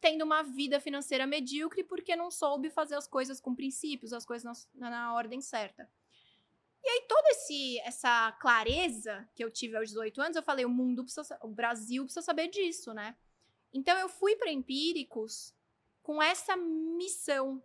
tendo 0.02 0.24
uma 0.24 0.44
vida 0.44 0.80
financeira 0.80 1.26
medíocre 1.26 1.84
porque 1.84 2.16
não 2.16 2.30
soube 2.30 2.70
fazer 2.70 2.96
as 2.96 3.08
coisas 3.08 3.40
com 3.40 3.56
princípios, 3.56 4.12
as 4.12 4.26
coisas 4.26 4.68
na, 4.74 4.90
na 4.90 5.14
ordem 5.14 5.40
certa. 5.42 5.90
E 6.86 6.88
aí, 6.88 7.06
toda 7.08 7.30
esse, 7.30 7.80
essa 7.80 8.32
clareza 8.34 9.28
que 9.34 9.44
eu 9.44 9.50
tive 9.50 9.76
aos 9.76 9.90
18 9.90 10.22
anos, 10.22 10.36
eu 10.36 10.44
falei: 10.44 10.66
o 10.66 10.70
mundo 10.70 11.04
precisa, 11.04 11.38
o 11.42 11.48
Brasil 11.48 12.04
precisa 12.04 12.24
saber 12.24 12.48
disso, 12.48 12.94
né? 12.94 13.16
Então, 13.74 13.98
eu 13.98 14.08
fui 14.08 14.36
para 14.36 14.52
Empíricos 14.52 15.54
com 16.04 16.22
essa 16.22 16.56
missão 16.56 17.62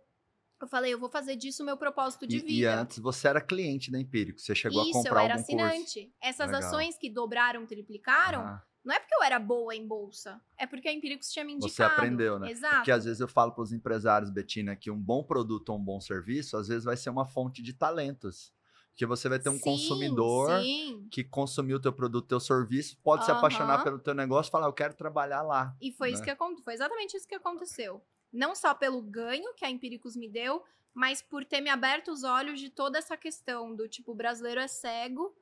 eu 0.63 0.67
falei, 0.67 0.93
eu 0.93 0.99
vou 0.99 1.09
fazer 1.09 1.35
disso 1.35 1.63
o 1.63 1.65
meu 1.65 1.75
propósito 1.75 2.27
de 2.27 2.37
e, 2.37 2.39
vida. 2.39 2.51
E 2.51 2.65
antes 2.65 2.99
você 2.99 3.27
era 3.27 3.41
cliente 3.41 3.91
da 3.91 3.99
Empírico, 3.99 4.39
você 4.39 4.53
chegou 4.53 4.83
Isso, 4.83 4.91
a 4.91 4.93
comprar 4.93 5.21
eu 5.21 5.25
era 5.25 5.33
algum 5.33 5.43
assinante. 5.43 6.01
curso. 6.01 6.15
Essas 6.21 6.51
Legal. 6.51 6.69
ações 6.69 6.97
que 6.97 7.09
dobraram, 7.09 7.65
triplicaram, 7.65 8.41
Ah, 8.41 8.63
não 8.83 8.93
é 8.93 8.99
porque 8.99 9.15
eu 9.15 9.23
era 9.23 9.39
boa 9.39 9.75
em 9.75 9.87
bolsa, 9.87 10.39
é 10.57 10.67
porque 10.67 10.87
a 10.87 10.93
Empíricos 10.93 11.31
tinha 11.31 11.43
me 11.43 11.53
indicado. 11.53 11.73
Você 11.73 11.83
aprendeu, 11.83 12.37
né? 12.37 12.51
Exato. 12.51 12.75
Porque 12.75 12.91
às 12.91 13.05
vezes 13.05 13.19
eu 13.19 13.27
falo 13.27 13.53
para 13.53 13.63
os 13.63 13.73
empresários, 13.73 14.29
Betina, 14.29 14.75
que 14.75 14.91
um 14.91 14.99
bom 14.99 15.23
produto 15.23 15.69
ou 15.69 15.77
um 15.77 15.83
bom 15.83 15.99
serviço, 15.99 16.57
às 16.57 16.67
vezes 16.67 16.83
vai 16.83 16.97
ser 16.97 17.09
uma 17.09 17.25
fonte 17.25 17.61
de 17.61 17.73
talentos. 17.73 18.53
Porque 18.91 19.05
você 19.05 19.29
vai 19.29 19.39
ter 19.39 19.49
um 19.49 19.53
Sim, 19.53 19.61
consumidor 19.61 20.61
Sim. 20.61 21.07
que 21.09 21.23
consumiu 21.23 21.77
o 21.77 21.79
teu 21.79 21.93
produto, 21.93 22.27
teu 22.27 22.39
serviço, 22.39 22.97
pode 23.01 23.25
se 23.25 23.31
apaixonar 23.31 23.83
pelo 23.83 23.97
teu 23.97 24.13
negócio 24.13 24.49
e 24.49 24.51
falar, 24.51 24.67
eu 24.67 24.73
quero 24.73 24.93
trabalhar 24.93 25.41
lá. 25.41 25.75
E 25.81 25.91
foi 25.91 26.11
isso 26.11 26.19
né? 26.19 26.25
que 26.25 26.31
aconteceu. 26.31 26.63
Foi 26.63 26.73
exatamente 26.73 27.15
isso 27.15 27.27
que 27.27 27.35
aconteceu. 27.35 28.01
Não 28.31 28.53
só 28.53 28.73
pelo 28.73 29.01
ganho 29.01 29.53
que 29.55 29.65
a 29.65 29.69
Empíricos 29.69 30.15
me 30.15 30.27
deu, 30.27 30.63
mas 30.93 31.21
por 31.21 31.45
ter 31.45 31.61
me 31.61 31.69
aberto 31.69 32.11
os 32.11 32.23
olhos 32.23 32.59
de 32.59 32.69
toda 32.69 32.97
essa 32.97 33.15
questão 33.15 33.73
do 33.75 33.87
tipo, 33.87 34.11
o 34.11 34.15
brasileiro 34.15 34.59
é 34.59 34.67
cego 34.67 35.35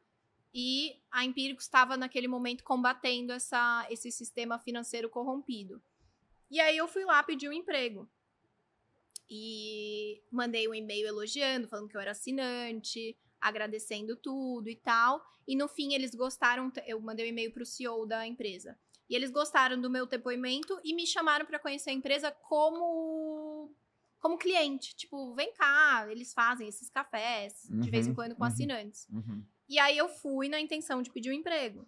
e 0.53 0.99
a 1.11 1.25
Empíricos 1.25 1.65
estava 1.65 1.97
naquele 1.97 2.27
momento 2.27 2.63
combatendo 2.63 3.31
essa, 3.31 3.85
esse 3.89 4.11
sistema 4.11 4.59
financeiro 4.59 5.09
corrompido. 5.09 5.81
E 6.49 6.59
aí 6.59 6.77
eu 6.77 6.87
fui 6.87 7.03
lá 7.05 7.21
pedir 7.23 7.49
um 7.49 7.53
emprego. 7.53 8.09
E 9.29 10.23
mandei 10.31 10.67
um 10.67 10.73
e-mail 10.73 11.07
elogiando, 11.07 11.67
falando 11.67 11.87
que 11.87 11.95
eu 11.95 12.01
era 12.01 12.11
assinante, 12.11 13.15
agradecendo 13.41 14.15
tudo 14.15 14.69
e 14.69 14.75
tal. 14.75 15.23
E 15.47 15.55
no 15.55 15.67
fim 15.67 15.93
eles 15.93 16.13
gostaram, 16.13 16.71
eu 16.85 16.99
mandei 16.99 17.25
um 17.25 17.29
e-mail 17.29 17.51
para 17.51 17.63
o 17.63 17.65
CEO 17.65 18.05
da 18.05 18.25
empresa. 18.25 18.77
E 19.09 19.15
eles 19.15 19.31
gostaram 19.31 19.79
do 19.79 19.89
meu 19.89 20.05
depoimento 20.05 20.79
e 20.83 20.93
me 20.93 21.07
chamaram 21.07 21.45
para 21.45 21.59
conhecer 21.59 21.89
a 21.89 21.93
empresa 21.93 22.31
como 22.31 23.73
como 24.19 24.37
cliente, 24.37 24.93
tipo, 24.97 25.33
vem 25.33 25.53
cá, 25.53 26.05
eles 26.11 26.33
fazem 26.33 26.67
esses 26.67 26.89
cafés 26.89 27.69
de 27.69 27.89
vez 27.89 28.05
em 28.05 28.09
Uhum, 28.09 28.15
quando 28.15 28.35
com 28.35 28.43
uhum. 28.43 28.49
assinantes. 28.49 29.07
Uhum. 29.09 29.41
E 29.67 29.79
aí 29.79 29.97
eu 29.97 30.09
fui 30.09 30.49
na 30.49 30.59
intenção 30.59 31.01
de 31.01 31.09
pedir 31.09 31.29
um 31.29 31.33
emprego. 31.33 31.87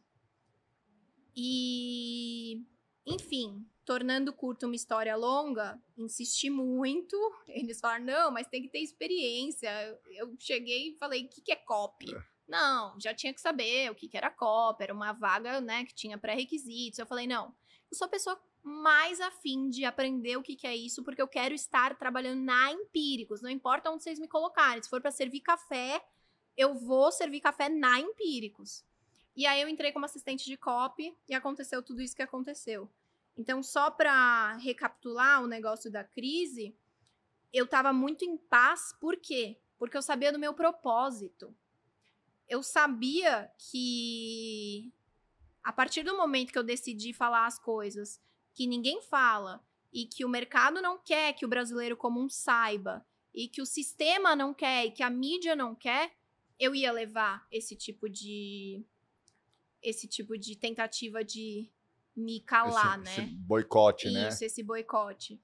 E, 1.36 2.63
enfim, 3.05 3.65
tornando 3.85 4.33
curto 4.33 4.65
uma 4.65 4.75
história 4.75 5.15
longa, 5.15 5.81
insisti 5.97 6.50
muito. 6.50 7.17
Eles 7.47 7.79
falaram: 7.79 8.05
não, 8.05 8.31
mas 8.31 8.47
tem 8.47 8.61
que 8.61 8.69
ter 8.69 8.79
experiência. 8.79 9.69
Eu, 10.11 10.35
cheguei 10.39 10.89
e 10.89 10.97
falei: 10.97 11.25
o 11.25 11.29
que, 11.29 11.41
que 11.41 11.51
é 11.51 11.55
copy? 11.55 12.07
Não, 12.47 13.00
já 13.00 13.13
tinha 13.13 13.33
que 13.33 13.39
saber 13.39 13.89
o 13.89 13.95
que, 13.95 14.09
que 14.09 14.17
era 14.17 14.29
copy, 14.29 14.83
era 14.83 14.93
uma 14.93 15.13
vaga 15.13 15.61
né, 15.61 15.85
que 15.85 15.93
tinha 15.93 16.17
pré-requisitos. 16.17 17.00
Eu 17.00 17.05
falei: 17.05 17.27
não, 17.27 17.55
eu 17.89 17.97
sou 17.97 18.05
a 18.05 18.09
pessoa 18.09 18.41
mais 18.63 19.19
afim 19.19 19.69
de 19.69 19.85
aprender 19.85 20.38
o 20.38 20.43
que, 20.43 20.55
que 20.55 20.67
é 20.67 20.75
isso, 20.75 21.03
porque 21.03 21.21
eu 21.21 21.27
quero 21.27 21.53
estar 21.55 21.97
trabalhando 21.97 22.41
na 22.41 22.71
Empíricos. 22.71 23.41
Não 23.41 23.50
importa 23.50 23.89
onde 23.89 24.03
vocês 24.03 24.19
me 24.19 24.27
colocarem. 24.27 24.81
Se 24.81 24.89
for 24.89 25.01
para 25.01 25.11
servir 25.11 25.41
café, 25.41 26.03
eu 26.55 26.75
vou 26.75 27.11
servir 27.11 27.41
café 27.41 27.69
na 27.69 28.00
Empíricos. 28.00 28.85
E 29.35 29.45
aí 29.45 29.61
eu 29.61 29.67
entrei 29.69 29.91
como 29.91 30.05
assistente 30.05 30.45
de 30.45 30.57
copy 30.57 31.15
e 31.27 31.33
aconteceu 31.33 31.81
tudo 31.81 32.01
isso 32.01 32.15
que 32.15 32.21
aconteceu. 32.21 32.89
Então, 33.38 33.63
só 33.63 33.89
para 33.89 34.57
recapitular 34.57 35.43
o 35.43 35.47
negócio 35.47 35.91
da 35.91 36.03
crise, 36.03 36.75
eu 37.53 37.65
estava 37.65 37.91
muito 37.91 38.23
em 38.23 38.38
paz, 38.38 38.93
por 39.00 39.17
quê? 39.17 39.59
Porque 39.77 39.97
eu 39.97 40.01
sabia 40.01 40.31
do 40.31 40.39
meu 40.39 40.53
propósito. 40.53 41.55
Eu 42.47 42.61
sabia 42.61 43.51
que 43.57 44.93
a 45.63 45.71
partir 45.71 46.03
do 46.03 46.17
momento 46.17 46.51
que 46.51 46.57
eu 46.57 46.63
decidi 46.63 47.13
falar 47.13 47.45
as 47.45 47.57
coisas 47.59 48.21
que 48.53 48.67
ninguém 48.67 49.01
fala 49.01 49.65
e 49.93 50.05
que 50.05 50.25
o 50.25 50.29
mercado 50.29 50.81
não 50.81 50.97
quer 50.97 51.33
que 51.33 51.45
o 51.45 51.50
brasileiro 51.50 51.95
comum 51.97 52.29
saiba 52.29 53.05
e 53.33 53.47
que 53.47 53.61
o 53.61 53.65
sistema 53.65 54.35
não 54.35 54.53
quer 54.53 54.85
e 54.85 54.91
que 54.91 55.03
a 55.03 55.09
mídia 55.09 55.55
não 55.55 55.75
quer, 55.75 56.13
eu 56.59 56.75
ia 56.75 56.91
levar 56.91 57.45
esse 57.51 57.75
tipo 57.75 58.09
de 58.09 58.85
esse 59.81 60.07
tipo 60.07 60.38
de 60.38 60.55
tentativa 60.55 61.23
de 61.23 61.71
me 62.15 62.39
calar, 62.41 63.00
esse, 63.01 63.20
né? 63.20 63.24
esse 63.27 63.36
boicote, 63.36 64.10
né? 64.12 64.27
Isso, 64.27 64.44
esse 64.44 64.63
boicote. 64.63 65.41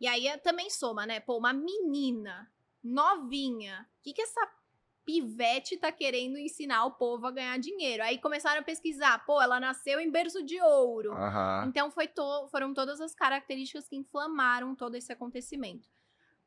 E 0.00 0.06
aí 0.06 0.36
também 0.38 0.68
soma, 0.70 1.06
né? 1.06 1.20
Pô, 1.20 1.38
uma 1.38 1.52
menina 1.52 2.50
novinha, 2.82 3.88
o 3.98 4.02
que, 4.02 4.12
que 4.12 4.22
essa 4.22 4.40
pivete 5.04 5.76
tá 5.76 5.90
querendo 5.92 6.38
ensinar 6.38 6.84
o 6.84 6.92
povo 6.92 7.26
a 7.26 7.30
ganhar 7.30 7.58
dinheiro? 7.58 8.02
Aí 8.02 8.18
começaram 8.18 8.60
a 8.60 8.64
pesquisar, 8.64 9.24
pô, 9.24 9.40
ela 9.40 9.58
nasceu 9.60 10.00
em 10.00 10.10
berço 10.10 10.42
de 10.44 10.60
ouro. 10.60 11.12
Então 11.68 11.90
foi 11.90 12.08
to- 12.08 12.48
foram 12.50 12.72
todas 12.74 13.00
as 13.00 13.14
características 13.14 13.88
que 13.88 13.96
inflamaram 13.96 14.74
todo 14.74 14.94
esse 14.96 15.12
acontecimento. 15.12 15.88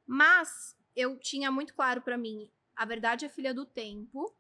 Mas 0.06 0.78
eu 0.96 1.18
tinha 1.18 1.52
muito 1.52 1.74
claro 1.74 2.02
pra 2.02 2.18
mim, 2.18 2.50
a 2.76 2.86
verdade 2.86 3.26
é 3.26 3.30
filha 3.30 3.54
do 3.54 3.66
tempo. 3.66 4.34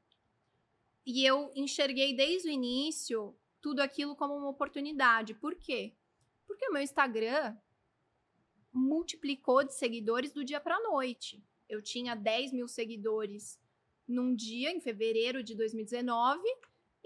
E 1.05 1.23
eu 1.25 1.51
enxerguei 1.55 2.15
desde 2.15 2.49
o 2.49 2.51
início 2.51 3.35
tudo 3.65 3.79
aquilo 3.79 4.15
como 4.15 4.37
uma 4.37 4.49
oportunidade. 4.49 5.33
Por 5.33 5.55
quê? 5.55 5.95
Porque 6.45 6.67
o 6.67 6.71
meu 6.71 6.83
Instagram 6.83 7.57
multiplicou 8.71 9.63
de 9.63 9.73
seguidores 9.73 10.31
do 10.31 10.45
dia 10.45 10.61
pra 10.61 10.79
noite. 10.81 11.43
Eu 11.67 11.81
tinha 11.81 12.13
10 12.13 12.53
mil 12.53 12.67
seguidores 12.67 13.59
num 14.07 14.35
dia, 14.35 14.69
em 14.69 14.79
fevereiro 14.79 15.41
de 15.41 15.55
2019. 15.55 16.43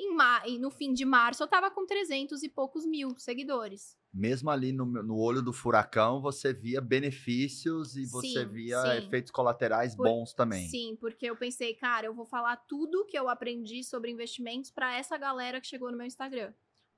Em 0.01 0.15
ma- 0.15 0.41
no 0.59 0.71
fim 0.71 0.93
de 0.93 1.03
março, 1.03 1.43
eu 1.43 1.47
tava 1.47 1.69
com 1.69 1.85
300 1.85 2.41
e 2.41 2.47
poucos 2.47 2.85
mil 2.85 3.17
seguidores. 3.17 3.97
Mesmo 4.13 4.49
ali 4.49 4.71
no, 4.71 4.85
no 4.85 5.17
olho 5.19 5.41
do 5.41 5.51
furacão, 5.51 6.21
você 6.21 6.53
via 6.53 6.79
benefícios 6.79 7.95
e 7.97 8.05
você 8.05 8.39
Sim, 8.43 8.47
via 8.47 8.81
sim. 8.81 8.97
efeitos 9.05 9.29
colaterais 9.31 9.95
Por- 9.95 10.03
bons 10.03 10.33
também. 10.33 10.67
Sim, 10.69 10.97
porque 10.99 11.25
eu 11.25 11.35
pensei, 11.35 11.73
cara, 11.75 12.07
eu 12.07 12.13
vou 12.13 12.25
falar 12.25 12.55
tudo 12.55 13.05
que 13.05 13.19
eu 13.19 13.27
aprendi 13.29 13.83
sobre 13.83 14.09
investimentos 14.09 14.71
pra 14.71 14.95
essa 14.95 15.17
galera 15.17 15.59
que 15.59 15.67
chegou 15.67 15.91
no 15.91 15.97
meu 15.97 16.07
Instagram. 16.07 16.53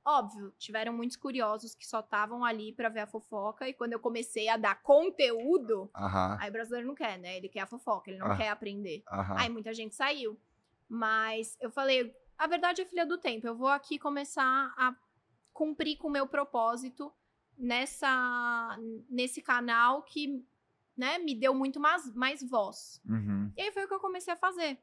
Óbvio, 0.05 0.53
tiveram 0.57 0.93
muitos 0.93 1.17
curiosos 1.17 1.75
que 1.75 1.85
só 1.87 1.99
estavam 1.99 2.45
ali 2.45 2.71
pra 2.71 2.87
ver 2.89 3.01
a 3.01 3.07
fofoca 3.07 3.67
e 3.67 3.73
quando 3.73 3.93
eu 3.93 3.99
comecei 3.99 4.47
a 4.47 4.57
dar 4.57 4.81
conteúdo, 4.81 5.89
Aham, 5.95 6.37
aí 6.39 6.49
o 6.49 6.53
brasileiro 6.53 6.87
não 6.87 6.95
quer, 6.95 7.17
né? 7.19 7.37
Ele 7.37 7.49
quer 7.49 7.61
a 7.61 7.67
fofoca, 7.67 8.09
ele 8.09 8.19
não 8.19 8.31
Ah. 8.31 8.37
quer 8.37 8.49
aprender. 8.49 9.03
aham. 9.11 9.35
Aí 9.37 9.49
muita 9.49 9.73
gente 9.73 9.95
saiu. 9.95 10.39
Mas 10.87 11.55
eu 11.61 11.69
falei, 11.71 12.15
a 12.41 12.47
verdade 12.47 12.81
é 12.81 12.85
filha 12.85 13.05
do 13.05 13.19
tempo. 13.19 13.45
Eu 13.45 13.55
vou 13.55 13.67
aqui 13.67 13.99
começar 13.99 14.73
a 14.75 14.95
cumprir 15.53 15.97
com 15.97 16.07
o 16.07 16.11
meu 16.11 16.25
propósito 16.25 17.13
nessa 17.55 18.75
nesse 19.07 19.43
canal 19.43 20.01
que, 20.01 20.43
né, 20.97 21.19
me 21.19 21.35
deu 21.35 21.53
muito 21.53 21.79
mais, 21.79 22.11
mais 22.15 22.41
voz. 22.41 22.99
Uhum. 23.07 23.53
E 23.55 23.61
aí 23.61 23.71
foi 23.71 23.85
o 23.85 23.87
que 23.87 23.93
eu 23.93 23.99
comecei 23.99 24.33
a 24.33 24.37
fazer. 24.37 24.79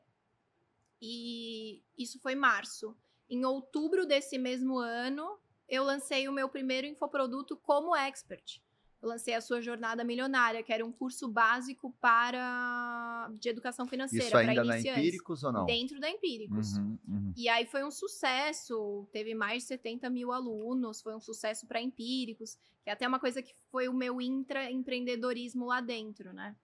E 1.03 1.83
isso 1.97 2.21
foi 2.21 2.37
março. 2.37 2.97
Em 3.29 3.45
outubro 3.45 4.07
desse 4.07 4.39
mesmo 4.39 4.79
ano, 4.79 5.37
eu 5.69 5.83
lancei 5.83 6.29
o 6.29 6.33
meu 6.33 6.49
primeiro 6.49 6.87
infoproduto 6.87 7.57
como 7.57 7.97
expert. 7.97 8.63
Eu 9.01 9.09
lancei 9.09 9.35
a 9.35 9.41
sua 9.41 9.61
jornada 9.61 10.03
milionária, 10.03 10.63
que 10.63 10.73
era 10.73 10.85
um 10.85 10.91
curso 10.91 11.29
básico 11.29 11.93
para 12.01 13.31
de 13.39 13.49
educação 13.49 13.87
financeira 13.87 14.25
Isso 14.25 14.33
para 14.33 14.43
na 14.45 14.55
iniciantes. 14.55 15.03
Empíricos 15.03 15.45
ou 15.45 15.53
não? 15.53 15.67
Dentro 15.67 16.01
da 16.01 16.11
Empíricos. 16.11 16.77
Uhum, 16.77 16.99
uhum. 17.07 17.33
E 17.37 17.49
aí 17.49 17.65
foi 17.65 17.85
um 17.85 17.91
sucesso, 17.93 19.09
teve 19.13 19.35
mais 19.35 19.63
de 19.63 19.69
70 19.69 20.11
mil 20.11 20.33
alunos, 20.33 21.01
foi 21.01 21.15
um 21.15 21.21
sucesso 21.21 21.67
para 21.67 21.81
empíricos, 21.81 22.57
que 22.83 22.91
é 22.91 22.93
até 22.93 23.07
uma 23.07 23.21
coisa 23.21 23.41
que 23.41 23.55
foi 23.71 23.89
o 23.89 23.95
meu 23.95 24.21
intraempreendedorismo 24.21 25.67
lá 25.67 25.81
dentro, 25.81 26.33
né? 26.33 26.57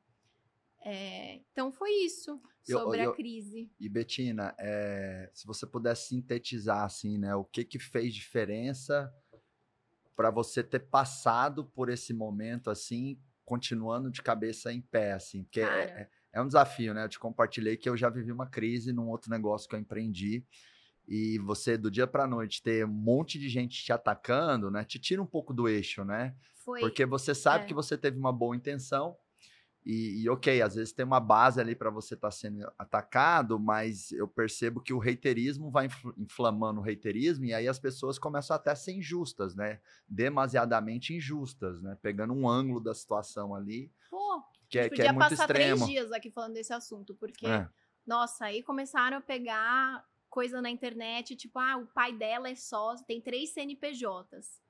É, 0.87 1.41
então 1.53 1.73
foi 1.73 1.91
isso 2.05 2.39
Eu- 2.69 2.81
sobre 2.81 3.03
eu- 3.05 3.11
a 3.13 3.15
crise. 3.15 3.71
E 3.81 3.89
Betina, 3.89 4.55
é, 4.59 5.31
se 5.33 5.47
você 5.47 5.67
pudesse 5.67 6.09
sintetizar 6.09 6.83
assim, 6.85 7.17
né, 7.17 7.35
o 7.35 7.45
que 7.45 7.65
que 7.65 7.79
fez 7.79 8.13
diferença 8.13 9.11
para 10.17 10.31
você 10.31 10.63
ter 10.63 10.81
passado 10.81 11.65
por 11.65 11.89
esse 11.89 12.13
momento 12.13 12.71
assim, 12.71 13.19
continuando 13.45 14.11
de 14.11 14.23
cabeça 14.23 14.73
em 14.73 14.81
pé, 14.81 15.13
assim, 15.13 15.45
porque 15.45 15.61
é, 15.61 15.65
é- 15.65 16.09
é 16.33 16.43
um 16.43 16.47
desafio, 16.47 16.93
né? 16.93 17.05
Eu 17.05 17.09
te 17.09 17.19
compartilhei 17.19 17.77
que 17.77 17.89
eu 17.89 17.97
já 17.97 18.11
vivi 18.11 18.33
uma 18.33 18.47
crise 18.47 18.93
num 18.93 19.09
outro 19.09 19.31
negócio 19.31 19.69
que 19.69 19.75
eu 19.77 19.81
empreendi 19.81 20.45
e 21.07 21.39
você 21.39 21.77
do 21.77 21.91
dia 21.91 22.07
para 22.07 22.27
noite 22.27 22.63
ter 22.63 22.85
um 22.85 22.89
monte 22.89 23.39
de 23.39 23.49
gente 23.49 23.85
te 23.85 23.93
atacando, 23.93 24.71
né? 24.71 24.85
Te 24.85 24.99
tira 24.99 25.23
um 25.23 25.27
pouco 25.27 25.53
do 25.53 25.69
eixo, 25.69 26.05
né? 26.05 26.35
Foi. 26.65 26.81
Porque 26.81 27.05
você 27.05 27.35
sabe 27.35 27.65
é. 27.65 27.67
que 27.69 27.75
você 27.75 27.97
teve 27.97 28.19
uma 28.19 28.33
boa 28.33 28.57
intenção. 28.57 29.17
E, 29.85 30.23
e, 30.23 30.29
ok, 30.31 30.63
às 30.63 30.75
vezes 30.75 30.93
tem 30.95 31.05
uma 31.05 31.21
base 31.21 31.61
ali 31.61 31.75
para 31.75 31.91
você 31.91 32.15
estar 32.15 32.31
sendo 32.31 32.67
atacado, 32.79 33.59
mas 33.61 34.13
eu 34.13 34.27
percebo 34.27 34.81
que 34.81 34.95
o 34.95 34.99
reiterismo 34.99 35.71
vai 35.71 35.87
infl- 35.87 36.13
inflamando 36.17 36.81
o 36.81 36.83
reiterismo 36.83 37.45
e 37.45 37.53
aí 37.53 37.69
as 37.69 37.79
pessoas 37.79 38.19
começam 38.19 38.57
até 38.57 38.71
a 38.71 38.77
ser 38.77 38.93
injustas, 38.93 39.55
né? 39.55 39.81
Demasiadamente 40.09 41.15
injustas, 41.15 41.83
né? 41.83 41.99
Pegando 42.01 42.33
um 42.33 42.49
ângulo 42.49 42.81
da 42.81 42.95
situação 42.95 43.55
ali 43.55 43.93
Pô, 44.11 44.43
que 44.69 44.79
é, 44.79 44.89
que 44.89 45.03
é 45.03 45.09
podia 45.09 45.13
muito 45.13 45.31
passar 45.31 45.43
extremo. 45.43 45.77
três 45.77 45.87
dias 45.87 46.13
aqui 46.13 46.31
falando 46.31 46.55
desse 46.55 46.73
assunto, 46.73 47.15
porque, 47.15 47.47
É, 47.47 47.69
nossa, 48.07 48.47
aí 48.47 48.63
começaram 48.63 49.19
a 49.19 49.21
pegar 49.21 50.05
coisa 50.31 50.61
na 50.61 50.71
internet, 50.71 51.37
tipo, 51.37 51.59
ah, 51.59 51.77
o 51.77 51.87
pai 51.87 52.13
dela 52.13 52.49
é 52.49 52.55
sócio, 52.55 53.07
tem 53.07 53.21
três 53.21 53.51
CNPJs. 53.51 54.61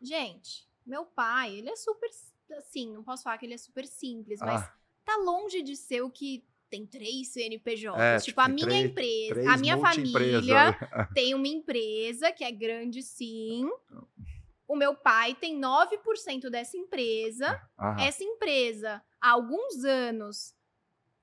Gente, 0.00 0.68
meu 0.84 1.06
pai, 1.06 1.56
ele 1.56 1.70
é 1.70 1.76
super, 1.76 2.10
assim, 2.52 2.92
não 2.92 3.02
posso 3.02 3.22
falar 3.22 3.38
que 3.38 3.46
ele 3.46 3.54
é 3.54 3.58
super 3.58 3.86
simples, 3.86 4.40
mas 4.40 4.62
ah, 4.62 4.74
tá 5.04 5.16
longe 5.16 5.62
de 5.62 5.76
ser 5.76 6.02
o 6.02 6.10
que 6.10 6.44
tem 6.70 6.86
três 6.86 7.28
CNPJs. 7.28 7.94
É, 7.96 8.16
tipo, 8.16 8.26
tipo, 8.26 8.40
a 8.40 8.48
minha 8.48 8.66
três- 8.66 8.84
empresa, 8.90 9.34
três 9.34 9.46
a 9.46 9.56
minha 9.56 9.78
família 9.78 10.78
tem 11.14 11.34
uma 11.34 11.46
empresa 11.48 12.32
que 12.32 12.42
é 12.44 12.50
grande 12.50 13.02
sim. 13.02 13.68
O 14.66 14.74
meu 14.74 14.94
pai 14.94 15.34
tem 15.34 15.60
9% 15.60 16.48
dessa 16.50 16.76
empresa. 16.76 17.60
Aham. 17.78 18.00
Essa 18.02 18.24
empresa, 18.24 19.02
há 19.20 19.30
alguns 19.30 19.84
anos, 19.84 20.54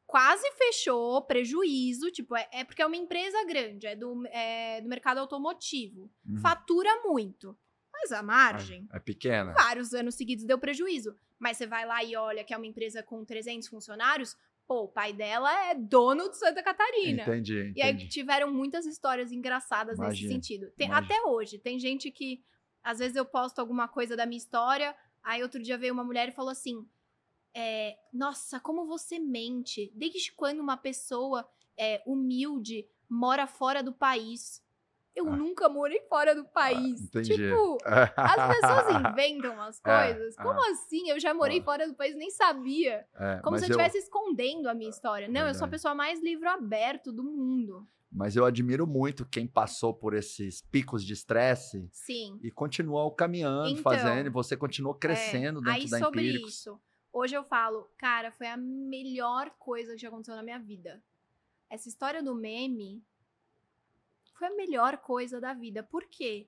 quase 0.05 0.49
fechou, 0.51 1.21
prejuízo. 1.23 2.11
Tipo, 2.11 2.35
é, 2.35 2.47
é 2.51 2.63
porque 2.63 2.81
é 2.81 2.85
uma 2.85 2.95
empresa 2.95 3.43
grande, 3.45 3.87
é 3.87 3.95
do, 3.95 4.25
é 4.27 4.79
do 4.81 4.87
mercado 4.87 5.17
automotivo. 5.17 6.09
Uhum. 6.25 6.37
Fatura 6.37 7.01
muito. 7.03 7.57
Mas 8.01 8.11
a 8.11 8.23
margem, 8.23 8.87
É 8.91 8.99
pequena. 8.99 9.53
vários 9.53 9.93
anos 9.93 10.15
seguidos 10.15 10.43
deu 10.45 10.57
prejuízo. 10.57 11.15
Mas 11.37 11.57
você 11.57 11.67
vai 11.67 11.85
lá 11.85 12.03
e 12.03 12.15
olha 12.15 12.43
que 12.43 12.53
é 12.53 12.57
uma 12.57 12.65
empresa 12.65 13.01
com 13.03 13.23
300 13.25 13.67
funcionários, 13.67 14.35
pô, 14.67 14.83
o 14.83 14.87
pai 14.87 15.11
dela 15.13 15.51
é 15.69 15.75
dono 15.75 16.29
de 16.29 16.37
Santa 16.37 16.63
Catarina. 16.63 17.23
Entendi, 17.23 17.73
E 17.75 17.81
aí 17.81 17.91
entendi. 17.93 18.09
tiveram 18.09 18.51
muitas 18.51 18.85
histórias 18.85 19.31
engraçadas 19.31 19.97
nesse 19.99 20.21
Imagino, 20.23 20.31
sentido. 20.33 20.71
Tem- 20.77 20.91
até 20.91 21.21
hoje, 21.23 21.57
tem 21.59 21.77
gente 21.79 22.09
que, 22.11 22.43
às 22.83 22.99
vezes 22.99 23.15
eu 23.15 23.25
posto 23.25 23.59
alguma 23.59 23.87
coisa 23.87 24.15
da 24.15 24.25
minha 24.25 24.37
história, 24.37 24.95
aí 25.23 25.43
outro 25.43 25.61
dia 25.61 25.77
veio 25.77 25.93
uma 25.93 26.03
mulher 26.03 26.29
e 26.29 26.31
falou 26.31 26.51
assim: 26.51 26.87
é, 27.53 27.97
Nossa, 28.13 28.59
como 28.59 28.85
você 28.85 29.19
mente? 29.19 29.91
Desde 29.95 30.31
quando 30.31 30.59
uma 30.59 30.77
pessoa 30.77 31.47
é, 31.77 32.01
humilde 32.05 32.87
mora 33.09 33.45
fora 33.47 33.83
do 33.83 33.91
país? 33.93 34.63
Eu 35.15 35.27
Ah. 35.27 35.35
nunca 35.35 35.67
morei 35.67 35.99
fora 36.07 36.33
do 36.33 36.45
país. 36.45 37.01
entendi. 37.01 37.35
tipo, 37.35 37.77
as 38.15 38.55
pessoas 38.55 38.95
inventam 39.11 39.61
as 39.61 39.81
É, 39.85 40.13
coisas. 40.13 40.37
é. 40.37 40.41
Como 40.43 40.59
assim? 40.71 41.09
Eu 41.09 41.19
já 41.19 41.33
morei 41.33 41.59
Ah. 41.59 41.63
fora 41.63 41.87
do 41.87 41.93
país, 41.95 42.15
nem 42.15 42.29
sabia. 42.31 43.05
É, 43.15 43.39
Como 43.43 43.57
se 43.57 43.65
eu 43.65 43.67
eu- 43.67 43.71
estivesse 43.71 43.97
escondendo 43.97 44.67
a 44.69 44.73
minha 44.73 44.89
história. 44.89 45.27
Não, 45.27 45.47
eu 45.47 45.53
sou 45.53 45.65
a 45.65 45.69
pessoa 45.69 45.93
mais 45.93 46.21
livro 46.23 46.47
aberto 46.49 47.11
do 47.11 47.23
mundo. 47.23 47.85
Mas 48.13 48.35
eu 48.35 48.43
admiro 48.45 48.85
muito 48.85 49.25
quem 49.25 49.47
passou 49.47 49.93
por 49.93 50.13
esses 50.13 50.61
picos 50.63 51.03
de 51.05 51.13
estresse 51.13 51.87
Sim. 51.93 52.37
e 52.43 52.51
continuou 52.51 53.09
caminhando, 53.11 53.69
Então, 53.69 53.83
fazendo, 53.83 54.27
e 54.27 54.29
você 54.29 54.57
continuou 54.57 54.93
crescendo 54.95 55.59
É, 55.59 55.63
dentro 55.63 55.71
Aí 55.71 55.89
da 55.89 55.99
sobre 55.99 56.21
Empíricos. 56.21 56.53
isso, 56.55 56.77
hoje 57.13 57.35
eu 57.35 57.43
falo, 57.45 57.89
cara, 57.97 58.31
foi 58.33 58.47
a 58.47 58.57
melhor 58.57 59.49
coisa 59.57 59.93
que 59.93 60.01
já 60.01 60.09
aconteceu 60.09 60.35
na 60.35 60.43
minha 60.43 60.59
vida. 60.59 61.01
Essa 61.69 61.87
história 61.87 62.21
do 62.21 62.35
meme 62.35 63.01
foi 64.41 64.47
a 64.47 64.55
melhor 64.55 64.97
coisa 64.97 65.39
da 65.39 65.53
vida. 65.53 65.83
Por 65.83 66.05
quê? 66.05 66.47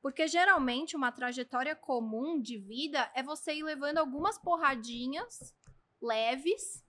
Porque 0.00 0.28
geralmente 0.28 0.94
uma 0.94 1.10
trajetória 1.10 1.74
comum 1.74 2.40
de 2.40 2.56
vida 2.56 3.10
é 3.16 3.22
você 3.22 3.52
ir 3.52 3.64
levando 3.64 3.98
algumas 3.98 4.38
porradinhas 4.38 5.52
leves 6.00 6.84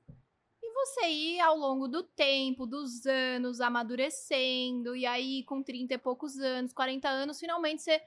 e 0.62 0.72
você 0.72 1.08
ir 1.10 1.40
ao 1.40 1.58
longo 1.58 1.88
do 1.88 2.04
tempo, 2.04 2.68
dos 2.68 3.04
anos, 3.08 3.62
amadurecendo, 3.62 4.96
e 4.96 5.08
aí 5.08 5.44
com 5.46 5.64
30 5.64 5.96
e 5.96 5.98
poucos 5.98 6.38
anos, 6.38 6.72
40 6.72 7.10
anos, 7.10 7.40
finalmente 7.40 7.82
você 7.82 8.00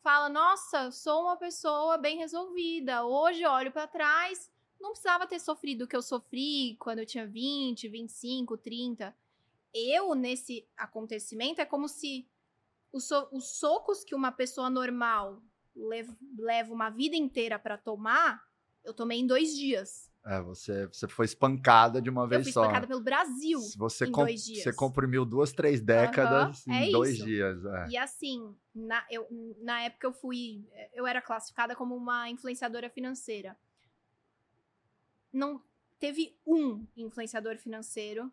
fala: 0.00 0.28
Nossa, 0.28 0.92
sou 0.92 1.22
uma 1.22 1.36
pessoa 1.36 1.98
bem 1.98 2.18
resolvida. 2.18 3.04
Hoje 3.04 3.44
olho 3.44 3.72
pra 3.72 3.88
trás, 3.88 4.48
não 4.80 4.90
precisava 4.90 5.26
ter 5.26 5.40
sofrido 5.40 5.82
o 5.82 5.88
que 5.88 5.96
eu 5.96 6.02
sofri 6.02 6.76
quando 6.78 7.00
eu 7.00 7.06
tinha 7.06 7.26
20, 7.26 7.88
25, 7.88 8.56
30. 8.56 9.16
Eu, 9.72 10.14
nesse 10.14 10.66
acontecimento, 10.76 11.60
é 11.60 11.64
como 11.64 11.88
se 11.88 12.28
os, 12.92 13.06
so- 13.06 13.28
os 13.32 13.58
socos 13.58 14.02
que 14.04 14.14
uma 14.14 14.32
pessoa 14.32 14.70
normal 14.70 15.42
lev- 15.76 16.16
leva 16.38 16.72
uma 16.72 16.90
vida 16.90 17.16
inteira 17.16 17.58
pra 17.58 17.76
tomar, 17.76 18.42
eu 18.84 18.94
tomei 18.94 19.20
em 19.20 19.26
dois 19.26 19.54
dias. 19.54 20.08
É, 20.24 20.40
você, 20.42 20.86
você 20.88 21.06
foi 21.08 21.24
espancada 21.24 22.02
de 22.02 22.10
uma 22.10 22.24
Eu 22.24 22.28
vez 22.28 22.42
fui 22.44 22.52
só. 22.52 22.62
espancada 22.62 22.86
pelo 22.86 23.00
Brasil. 23.00 23.60
Você, 23.78 24.06
em 24.06 24.12
com- 24.12 24.24
dois 24.24 24.44
dias. 24.44 24.62
você 24.62 24.72
comprimiu 24.72 25.24
duas, 25.24 25.52
três 25.52 25.80
décadas 25.80 26.66
Aham, 26.66 26.74
em 26.76 26.88
é 26.88 26.90
dois 26.90 27.14
isso. 27.14 27.24
dias. 27.24 27.64
é. 27.64 27.88
E 27.90 27.96
assim, 27.96 28.54
na, 28.74 29.06
eu, 29.10 29.26
na 29.62 29.82
época 29.82 30.06
eu 30.06 30.12
fui. 30.12 30.66
Eu 30.92 31.06
era 31.06 31.22
classificada 31.22 31.74
como 31.76 31.94
uma 31.96 32.28
influenciadora 32.28 32.90
financeira. 32.90 33.56
Não 35.32 35.62
teve 35.98 36.36
um 36.46 36.86
influenciador 36.96 37.56
financeiro 37.58 38.30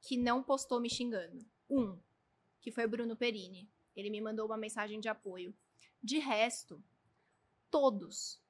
que 0.00 0.16
não 0.16 0.42
postou 0.42 0.80
me 0.80 0.88
xingando. 0.88 1.44
Um. 1.68 1.98
Que 2.60 2.70
foi 2.70 2.84
o 2.84 2.88
Bruno 2.88 3.16
Perini. 3.16 3.70
Ele 3.94 4.10
me 4.10 4.20
mandou 4.20 4.46
uma 4.46 4.56
mensagem 4.56 5.00
de 5.00 5.08
apoio. 5.08 5.54
De 6.02 6.18
resto, 6.18 6.82
todos, 7.70 8.40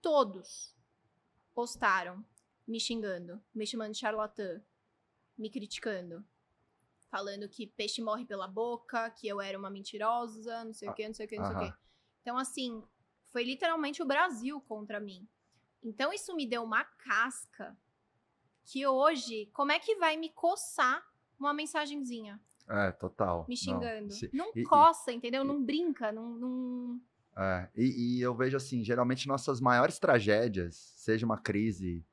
todos 0.00 0.74
postaram 1.54 2.24
me 2.66 2.78
xingando, 2.78 3.42
me 3.54 3.66
chamando 3.66 3.92
de 3.92 3.98
charlatã, 3.98 4.62
me 5.36 5.50
criticando 5.50 6.24
falando 7.10 7.48
que 7.48 7.66
peixe 7.66 8.00
morre 8.00 8.24
pela 8.24 8.46
boca, 8.46 9.10
que 9.10 9.26
eu 9.26 9.40
era 9.40 9.58
uma 9.58 9.70
mentirosa, 9.70 10.64
não 10.64 10.72
sei 10.72 10.88
o 10.88 10.94
que, 10.94 11.06
não 11.06 11.14
sei 11.14 11.26
o 11.26 11.28
que, 11.28 11.38
não 11.38 11.46
sei 11.46 11.56
o 11.56 11.58
que. 11.58 11.78
Então, 12.20 12.38
assim, 12.38 12.82
foi 13.30 13.44
literalmente 13.44 14.02
o 14.02 14.06
Brasil 14.06 14.60
contra 14.62 15.00
mim. 15.00 15.26
Então, 15.82 16.12
isso 16.12 16.34
me 16.34 16.46
deu 16.46 16.62
uma 16.62 16.84
casca 16.84 17.76
que 18.70 18.86
hoje, 18.86 19.46
como 19.54 19.72
é 19.72 19.78
que 19.78 19.96
vai 19.96 20.16
me 20.16 20.28
coçar 20.28 21.02
uma 21.38 21.54
mensagenzinha 21.54 22.38
É, 22.68 22.92
total. 22.92 23.46
me 23.48 23.54
Não, 23.54 23.56
xingando? 23.56 24.12
se- 24.12 24.30
Não, 24.32 24.50
e- 24.54 24.60
e- 24.60 24.64
coça, 24.64 25.10
entendeu? 25.10 25.42
Não 25.42 25.64
brinca, 25.64 26.12
não. 26.12 26.30
não... 26.34 27.00
É, 27.34 27.68
e, 27.74 28.18
e 28.18 28.20
eu 28.20 28.34
vejo 28.34 28.56
assim, 28.56 28.84
geralmente 28.84 29.26
nossas 29.26 29.58
maiores 29.60 29.98
tragédias, 29.98 30.76
seja 30.96 31.24
uma 31.24 31.38
crise 31.38 32.04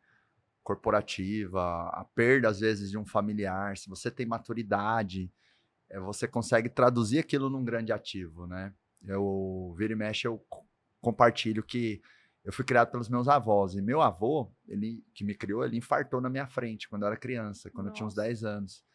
corporativa, 0.64 1.90
a 1.90 2.06
perda 2.16 2.48
às 2.50 2.60
vezes 2.60 2.90
de 2.90 2.98
um 2.98 3.06
familiar, 3.06 3.78
se 3.78 3.90
você 3.90 4.10
tem 4.10 4.26
maturidade, 4.26 5.32
é, 5.90 6.00
você 6.00 6.28
consegue 6.28 6.70
traduzir 6.70 7.20
aquilo 7.20 7.50
num 7.50 7.66
grande 7.66 7.92
ativo, 7.92 8.48
né? 8.48 8.74
Eu 9.04 9.76
vira 9.78 9.94
e 9.94 9.96
mexe, 9.96 10.26
eu 10.28 10.40
co- 10.50 10.66
compartilho 11.02 11.62
que 11.62 12.02
eu 12.46 12.54
fui 12.54 12.64
criado 12.64 12.92
pelos 12.92 13.10
meus 13.10 13.28
avós 13.28 13.74
e 13.74 13.82
meu 13.82 14.02
avô, 14.02 14.52
ele 14.68 15.04
que 15.16 15.24
me 15.24 15.34
criou, 15.34 15.66
ele 15.66 15.78
infartou 15.78 16.22
na 16.22 16.30
minha 16.30 16.46
frente 16.46 16.88
quando 16.88 17.02
eu 17.02 17.08
era 17.08 17.18
criança, 17.18 17.72
quando 17.72 17.88
eu 17.88 17.94
tinha 17.94 18.06
uns 18.06 18.16
Nossa. 18.16 18.28
10 18.28 18.44
anos. 18.44 18.86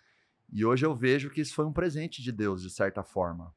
E 0.53 0.65
hoje 0.65 0.87
eu 0.87 0.95
vejo 0.95 1.29
que 1.31 1.41
isso 1.41 1.55
foi 1.55 1.67
um 1.67 1.73
presente 1.73 2.23
de 2.23 2.31
Deus, 2.31 2.63
de 2.63 2.71
certa 2.71 3.03
forma. 3.03 3.53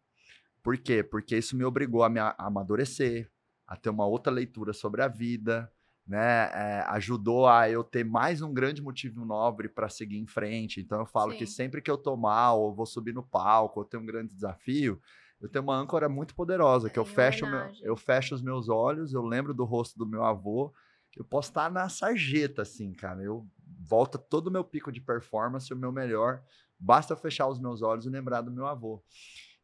Por 0.63 0.77
quê? 0.79 1.03
Porque 1.03 1.37
isso 1.37 1.55
me 1.55 1.63
obrigou 1.63 2.03
a 2.03 2.09
me 2.09 2.19
amadurecer, 2.39 3.29
a 3.67 3.75
ter 3.75 3.91
uma 3.91 4.07
outra 4.07 4.33
leitura 4.33 4.73
sobre 4.73 5.03
a 5.03 5.07
vida, 5.07 5.71
né? 6.07 6.49
É, 6.53 6.85
ajudou 6.89 7.47
a 7.47 7.69
eu 7.69 7.83
ter 7.83 8.03
mais 8.03 8.41
um 8.41 8.51
grande 8.51 8.81
motivo 8.81 9.23
nobre 9.23 9.69
para 9.69 9.89
seguir 9.89 10.17
em 10.17 10.25
frente. 10.25 10.81
Então 10.81 10.99
eu 10.99 11.05
falo 11.05 11.33
que 11.33 11.45
Sim. 11.45 11.53
sempre 11.53 11.81
que 11.81 11.91
eu 11.91 11.97
tô 11.99 12.17
mal, 12.17 12.59
ou 12.59 12.73
vou 12.73 12.85
subir 12.87 13.13
no 13.13 13.23
palco, 13.23 13.79
ou 13.79 13.85
tenho 13.85 14.01
um 14.01 14.07
grande 14.07 14.33
desafio, 14.33 14.99
eu 15.43 15.49
tenho 15.49 15.63
uma 15.63 15.75
âncora 15.75 16.07
muito 16.07 16.33
poderosa, 16.33 16.89
que 16.89 16.97
eu 16.97 17.03
Em 17.03 17.07
fecho, 17.07 17.45
meu- 17.45 17.69
eu 17.81 17.97
fecho 17.97 18.33
os 18.33 18.41
meus 18.41 18.69
olhos, 18.69 19.13
eu 19.13 19.21
lembro 19.21 19.53
do 19.53 19.65
rosto 19.65 19.97
do 19.99 20.05
meu 20.05 20.23
avô, 20.23 20.73
eu 21.17 21.25
posso 21.25 21.49
estar 21.49 21.69
na 21.69 21.89
sarjeta, 21.89 22.61
assim, 22.61 22.93
cara. 22.93 23.21
Eu 23.21 23.45
volta 23.81 24.17
todo 24.17 24.47
o 24.47 24.51
meu 24.51 24.63
pico 24.63 24.89
de 24.91 25.01
performance, 25.01 25.71
o 25.73 25.77
meu 25.77 25.91
melhor. 25.91 26.41
Basta 26.79 27.13
eu 27.13 27.17
fechar 27.17 27.47
os 27.47 27.59
meus 27.59 27.81
olhos 27.81 28.05
e 28.05 28.09
lembrar 28.09 28.41
do 28.41 28.49
meu 28.51 28.65
avô. 28.65 29.03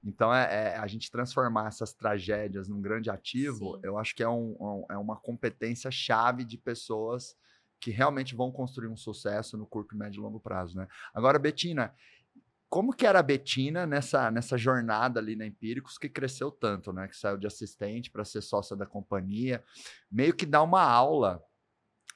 Então, 0.04 0.34
é, 0.34 0.74
é 0.74 0.78
a 0.78 0.86
gente 0.86 1.10
transformar 1.10 1.68
essas 1.68 1.94
tragédias 1.94 2.68
num 2.68 2.82
grande 2.82 3.10
ativo, 3.10 3.76
Sim. 3.76 3.82
eu 3.84 3.98
acho 3.98 4.14
que 4.16 4.22
é, 4.24 4.30
um- 4.30 4.56
um- 4.60 4.86
é 4.90 4.98
uma 4.98 5.16
competência 5.16 5.90
chave 5.90 6.44
de 6.44 6.58
pessoas 6.58 7.36
que 7.82 7.90
realmente 7.92 8.36
vão 8.36 8.52
construir 8.52 8.90
um 8.90 8.98
sucesso 8.98 9.58
no 9.58 9.66
curto, 9.66 9.96
médio 9.96 10.20
e 10.20 10.22
longo 10.22 10.40
prazo, 10.42 10.76
né? 10.78 10.88
Agora, 11.14 11.40
Betina, 11.40 11.94
como 12.70 12.94
que 12.94 13.06
era 13.06 13.20
a 13.20 13.24
Betina 13.24 13.86
nessa, 13.88 14.30
nessa 14.32 14.58
jornada 14.58 15.20
ali 15.20 15.36
na 15.36 15.46
Empíricos 15.46 15.98
que 15.98 16.10
cresceu 16.10 16.52
tanto, 16.52 16.94
né? 16.94 17.08
Que 17.08 17.18
saiu 17.18 17.38
de 17.38 17.48
assistente 17.48 18.12
para 18.12 18.24
ser 18.26 18.42
sócia 18.42 18.76
da 18.76 18.86
companhia, 18.86 19.64
meio 20.12 20.36
que 20.36 20.46
dá 20.46 20.62
uma 20.62 20.84
aula 20.84 21.44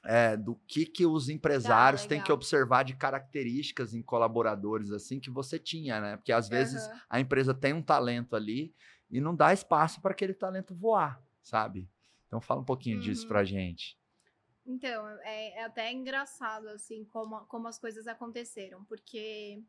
é, 0.04 0.36
do 0.36 0.54
que, 0.68 0.84
que 0.86 1.06
os 1.06 1.28
empresários 1.28 2.02
Tá, 2.02 2.08
têm 2.08 2.22
que 2.22 2.32
observar 2.32 2.84
de 2.84 2.94
características 2.94 3.94
em 3.94 4.02
colaboradores 4.02 4.90
assim 4.92 5.18
que 5.20 5.30
você 5.30 5.58
tinha, 5.58 6.00
né? 6.00 6.16
Porque 6.16 6.32
às 6.32 6.48
vezes 6.48 6.90
Aham. 6.90 7.00
a 7.08 7.20
empresa 7.20 7.54
tem 7.54 7.72
um 7.72 7.82
talento 7.82 8.36
ali 8.36 8.74
e 9.10 9.20
não 9.20 9.34
dá 9.34 9.52
espaço 9.52 10.00
para 10.02 10.12
aquele 10.12 10.34
talento 10.34 10.74
voar, 10.74 11.22
sabe? 11.42 11.88
Então 12.26 12.40
fala 12.40 12.60
um 12.60 12.64
pouquinho 12.64 12.98
disso 12.98 13.26
Uhum. 13.26 13.28
pra 13.28 13.44
gente. 13.44 13.98
Então, 14.66 15.06
é, 15.20 15.58
é 15.58 15.64
até 15.64 15.92
engraçado, 15.92 16.68
assim, 16.68 17.04
como, 17.04 17.44
como 17.46 17.68
as 17.68 17.78
coisas 17.78 18.06
aconteceram, 18.06 18.84
porque 18.86 19.62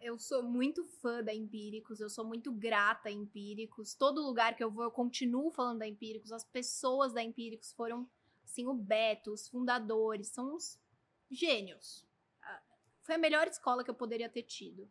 eu 0.00 0.18
sou 0.18 0.42
muito 0.42 0.84
fã 0.84 1.22
da 1.22 1.32
Empíricos, 1.32 2.00
eu 2.00 2.10
sou 2.10 2.24
muito 2.24 2.52
grata 2.52 3.08
a 3.08 3.12
Empíricos. 3.12 3.94
Todo 3.94 4.22
lugar 4.22 4.56
que 4.56 4.64
eu 4.64 4.70
vou, 4.70 4.84
eu 4.84 4.90
continuo 4.90 5.50
falando 5.50 5.78
da 5.78 5.86
Empíricos. 5.86 6.32
As 6.32 6.44
pessoas 6.44 7.12
da 7.12 7.22
Empíricos 7.22 7.72
foram, 7.72 8.08
assim, 8.44 8.66
o 8.66 8.74
Beto, 8.74 9.32
os 9.32 9.48
fundadores, 9.48 10.28
são 10.28 10.54
os 10.54 10.78
gênios. 11.30 12.04
Ah, 12.42 12.62
Foi 13.02 13.14
a 13.14 13.18
melhor 13.18 13.46
escola 13.46 13.84
que 13.84 13.90
eu 13.90 13.94
poderia 13.94 14.28
ter 14.28 14.42
tido. 14.42 14.90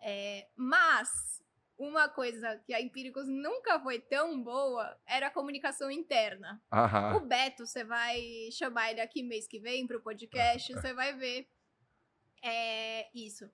É, 0.00 0.48
mas, 0.54 1.42
uma 1.78 2.08
coisa 2.08 2.58
que 2.66 2.74
a 2.74 2.80
Empíricos 2.80 3.26
nunca 3.26 3.80
foi 3.80 4.00
tão 4.00 4.42
boa 4.42 5.00
era 5.06 5.28
a 5.28 5.30
comunicação 5.30 5.90
interna. 5.90 6.60
O 6.70 6.76
Aham. 6.76 7.26
Beto, 7.26 7.66
você 7.66 7.84
vai 7.84 8.50
chamar 8.52 8.90
ele 8.90 9.00
aqui 9.00 9.22
mês 9.22 9.46
que 9.46 9.58
vem 9.58 9.86
pro 9.86 10.02
podcast, 10.02 10.72
você 10.74 10.92
vai 10.92 11.16
ver. 11.16 11.48
É 12.42 13.08
isso. 13.14 13.50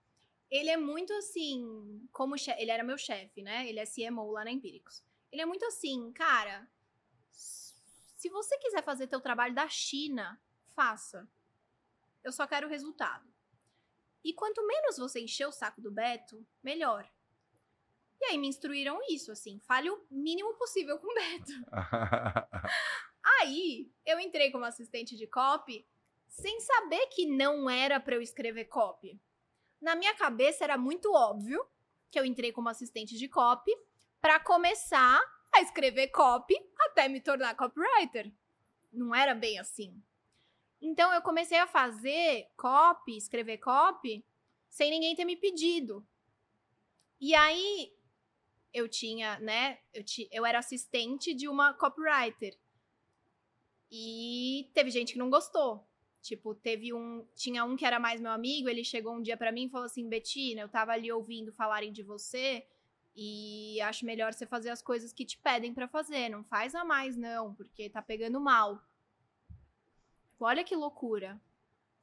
Ele 0.51 0.71
é 0.71 0.77
muito 0.77 1.13
assim, 1.15 2.07
como 2.13 2.37
che- 2.39 2.55
ele 2.59 2.71
era 2.71 2.85
meu 2.85 2.97
chefe, 2.99 3.43
né? 3.43 3.69
Ele 3.69 3.81
é 3.81 3.87
CMO 3.87 4.31
lá 4.33 4.45
na 4.45 4.51
Empíricos. 4.53 5.03
Ele 5.33 5.43
é 5.43 5.47
muito 5.47 5.65
assim, 5.65 6.13
cara, 6.13 6.69
se 7.31 8.29
você 8.31 8.57
quiser 8.59 8.83
fazer 8.85 9.07
teu 9.09 9.21
trabalho 9.21 9.55
da 9.55 9.69
China, 9.69 10.41
faça. 10.75 11.29
Eu 12.23 12.33
só 12.33 12.47
quero 12.47 12.67
o 12.67 12.71
resultado. 12.71 13.29
E 14.23 14.33
quanto 14.33 14.67
menos 14.67 14.97
você 14.97 15.21
encher 15.21 15.47
o 15.47 15.53
saco 15.53 15.81
do 15.83 15.91
Beto, 15.91 16.47
melhor. 16.63 17.11
E 18.21 18.27
aí 18.27 18.39
me 18.39 18.47
instruíram 18.49 18.99
isso, 19.11 19.31
assim, 19.33 19.59
fale 19.61 19.91
o 19.91 20.07
mínimo 20.11 20.55
possível 20.55 20.99
com 20.99 21.07
o 21.07 21.15
Beto. 21.15 21.53
Aí, 23.41 23.91
eu 24.07 24.19
entrei 24.21 24.51
como 24.51 24.65
assistente 24.65 25.17
de 25.17 25.27
copy 25.27 25.87
sem 26.29 26.59
saber 26.61 27.07
que 27.09 27.27
não 27.27 27.69
era 27.69 28.01
pra 28.01 28.15
eu 28.15 28.23
escrever 28.23 28.67
copy. 28.67 29.21
Na 29.85 29.95
minha 29.95 30.15
cabeça 30.15 30.65
era 30.65 30.79
muito 30.79 31.13
óbvio 31.13 31.63
que 32.11 32.19
eu 32.19 32.25
entrei 32.25 32.51
como 32.51 32.71
assistente 32.71 33.19
de 33.19 33.29
copy 33.29 33.71
pra 34.19 34.41
começar 34.41 35.21
a 35.53 35.61
escrever 35.61 36.09
copy 36.09 36.55
até 36.79 37.07
me 37.07 37.21
tornar 37.21 37.55
copywriter. 37.55 38.33
Não 38.91 39.15
era 39.15 39.35
bem 39.35 39.59
assim. 39.59 40.03
Então 40.81 41.13
eu 41.13 41.21
comecei 41.21 41.59
a 41.59 41.67
fazer 41.67 42.49
copy, 42.57 43.15
escrever 43.15 43.59
copy, 43.59 44.25
sem 44.71 44.91
ninguém 44.91 45.15
ter 45.15 45.27
me 45.27 45.37
pedido. 45.37 46.03
E 47.21 47.35
aí 47.35 47.95
eu 48.73 48.89
tinha, 48.89 49.39
né, 49.41 49.81
eu, 49.93 50.03
ti, 50.03 50.27
eu 50.33 50.47
era 50.47 50.61
assistente 50.61 51.35
de 51.35 51.47
uma 51.47 51.75
copywriter. 51.75 52.59
E 53.91 54.71
teve 54.73 54.91
gente 54.91 55.13
que 55.13 55.19
não 55.19 55.29
gostou. 55.29 55.87
Tipo, 56.25 56.55
teve 56.55 56.91
um. 56.95 57.23
Tinha 57.37 57.67
um 57.67 57.77
que 57.77 57.85
era 57.85 58.01
mais 58.01 58.19
meu 58.19 58.31
amigo, 58.31 58.67
ele 58.67 58.83
chegou 58.83 59.13
um 59.15 59.21
dia 59.21 59.37
pra 59.37 59.53
mim 59.53 59.67
e 59.67 59.69
falou 59.69 59.85
assim: 59.85 60.09
Betina, 60.09 60.63
eu 60.63 60.69
tava 60.71 60.93
ali 60.93 61.13
ouvindo 61.13 61.53
falarem 61.53 61.93
de 61.93 62.03
você 62.03 62.67
e 63.15 63.79
acho 63.83 64.07
melhor 64.07 64.33
você 64.33 64.47
fazer 64.47 64.71
as 64.71 64.81
coisas 64.81 65.13
que 65.13 65.27
te 65.27 65.37
pedem 65.37 65.75
pra 65.75 65.87
fazer. 65.87 66.31
Não 66.31 66.43
faz 66.43 66.75
a 66.75 66.83
mais, 66.83 67.15
não, 67.15 67.55
porque 67.55 67.91
tá 67.91 68.01
pegando 68.01 68.41
mal. 68.41 68.83
Olha 70.41 70.65
que 70.65 70.75
loucura. 70.75 71.39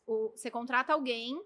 O- 0.05 0.29
você 0.35 0.51
contrata 0.51 0.93
alguém 0.93 1.43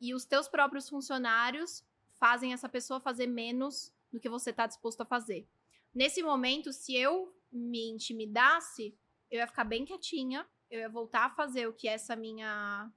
e 0.00 0.14
os 0.14 0.24
teus 0.24 0.48
próprios 0.48 0.88
funcionários 0.88 1.84
fazem 2.18 2.54
essa 2.54 2.66
pessoa 2.68 2.98
fazer 2.98 3.26
menos 3.26 3.92
do 4.10 4.18
que 4.18 4.28
você 4.28 4.54
tá 4.54 4.66
disposto 4.66 5.02
a 5.02 5.04
fazer. 5.04 5.46
Nesse 5.94 6.22
momento, 6.22 6.72
se 6.72 6.94
eu 6.96 7.30
me 7.52 7.90
intimidasse, 7.90 8.96
eu 9.30 9.38
ia 9.38 9.46
ficar 9.46 9.64
bem 9.64 9.84
quietinha, 9.84 10.46
eu 10.70 10.80
ia 10.80 10.88
voltar 10.88 11.26
a 11.26 11.30
fazer 11.30 11.66
o 11.66 11.72
que 11.72 11.88
essa 11.88 12.16
minha. 12.16 12.90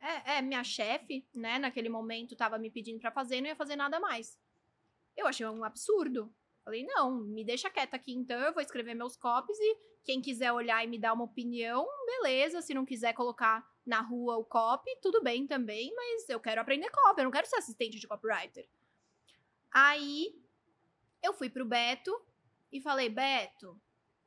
É, 0.00 0.38
é 0.38 0.42
minha 0.42 0.62
chefe, 0.62 1.26
né? 1.34 1.58
Naquele 1.58 1.88
momento 1.88 2.36
tava 2.36 2.58
me 2.58 2.70
pedindo 2.70 3.00
pra 3.00 3.10
fazer, 3.10 3.40
não 3.40 3.48
ia 3.48 3.56
fazer 3.56 3.76
nada 3.76 3.98
mais. 3.98 4.38
Eu 5.16 5.26
achei 5.26 5.46
um 5.46 5.64
absurdo. 5.64 6.32
Falei, 6.64 6.84
não, 6.84 7.20
me 7.20 7.44
deixa 7.44 7.68
quieta 7.68 7.96
aqui 7.96 8.12
então, 8.14 8.40
eu 8.40 8.52
vou 8.52 8.62
escrever 8.62 8.94
meus 8.94 9.16
copies 9.18 9.58
e 9.60 9.76
quem 10.02 10.22
quiser 10.22 10.50
olhar 10.50 10.82
e 10.82 10.88
me 10.88 10.98
dar 10.98 11.12
uma 11.12 11.24
opinião, 11.24 11.86
beleza. 12.06 12.62
Se 12.62 12.72
não 12.72 12.86
quiser 12.86 13.12
colocar 13.12 13.66
na 13.84 14.00
rua 14.00 14.38
o 14.38 14.44
copy, 14.44 14.90
tudo 15.02 15.22
bem 15.22 15.46
também, 15.46 15.94
mas 15.94 16.26
eu 16.28 16.40
quero 16.40 16.60
aprender 16.60 16.90
copy, 16.90 17.20
eu 17.20 17.24
não 17.24 17.30
quero 17.30 17.46
ser 17.46 17.56
assistente 17.56 17.98
de 17.98 18.08
copywriter. 18.08 18.66
Aí 19.70 20.34
eu 21.22 21.34
fui 21.34 21.50
pro 21.50 21.66
Beto 21.66 22.18
e 22.72 22.80
falei, 22.80 23.10
Beto, 23.10 23.78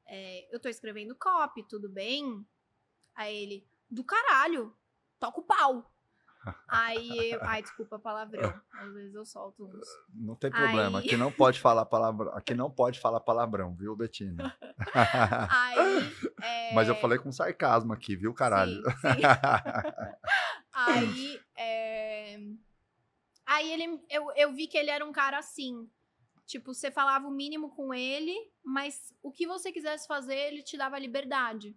é, 0.08 0.48
eu 0.54 0.60
tô 0.60 0.70
escrevendo 0.70 1.16
copy, 1.16 1.64
tudo 1.64 1.90
bem? 1.90 2.46
Aí 3.16 3.36
ele, 3.36 3.68
do 3.90 4.04
caralho, 4.04 4.76
toca 5.20 5.40
o 5.40 5.44
pau. 5.44 5.92
Aí 6.68 7.32
eu, 7.32 7.40
ai, 7.44 7.62
desculpa 7.62 7.98
palavrão, 8.00 8.54
às 8.74 8.94
vezes 8.94 9.14
eu 9.16 9.26
solto 9.26 9.66
uns. 9.66 9.88
Não 10.14 10.36
tem 10.36 10.50
problema. 10.52 11.00
Aí- 11.00 11.06
Aqui 11.06 11.18
não 11.18 11.32
pode 11.32 11.60
falar 11.60 11.86
palavrão. 11.86 12.32
Aqui 12.34 12.54
não 12.54 12.70
pode 12.72 13.00
falar 13.00 13.20
palavrão, 13.20 13.74
viu, 13.76 13.96
Betina? 13.96 14.56
Aí. 15.50 15.78
é, 16.44 16.74
Mas 16.74 16.88
eu 16.88 16.96
falei 16.96 17.18
com 17.18 17.32
sarcasmo 17.32 17.92
aqui, 17.94 18.16
viu, 18.16 18.34
caralho? 18.34 18.82
Sim, 18.84 19.14
sim. 19.14 19.22
Aí, 20.80 21.42
é, 21.58 22.38
aí 23.48 23.72
ele, 23.74 24.00
eu, 24.12 24.32
eu 24.36 24.54
vi 24.54 24.68
que 24.68 24.78
ele 24.78 24.92
era 24.92 25.04
um 25.04 25.12
cara 25.12 25.40
assim. 25.40 25.90
Tipo, 26.48 26.74
você 26.74 26.90
falava 26.90 27.28
o 27.28 27.32
mínimo 27.32 27.70
com 27.70 27.94
ele, 27.94 28.34
mas 28.64 29.14
o 29.22 29.30
que 29.30 29.46
você 29.46 29.70
quisesse 29.70 30.08
fazer, 30.08 30.38
ele 30.38 30.64
te 30.64 30.78
dava 30.78 30.98
liberdade. 30.98 31.76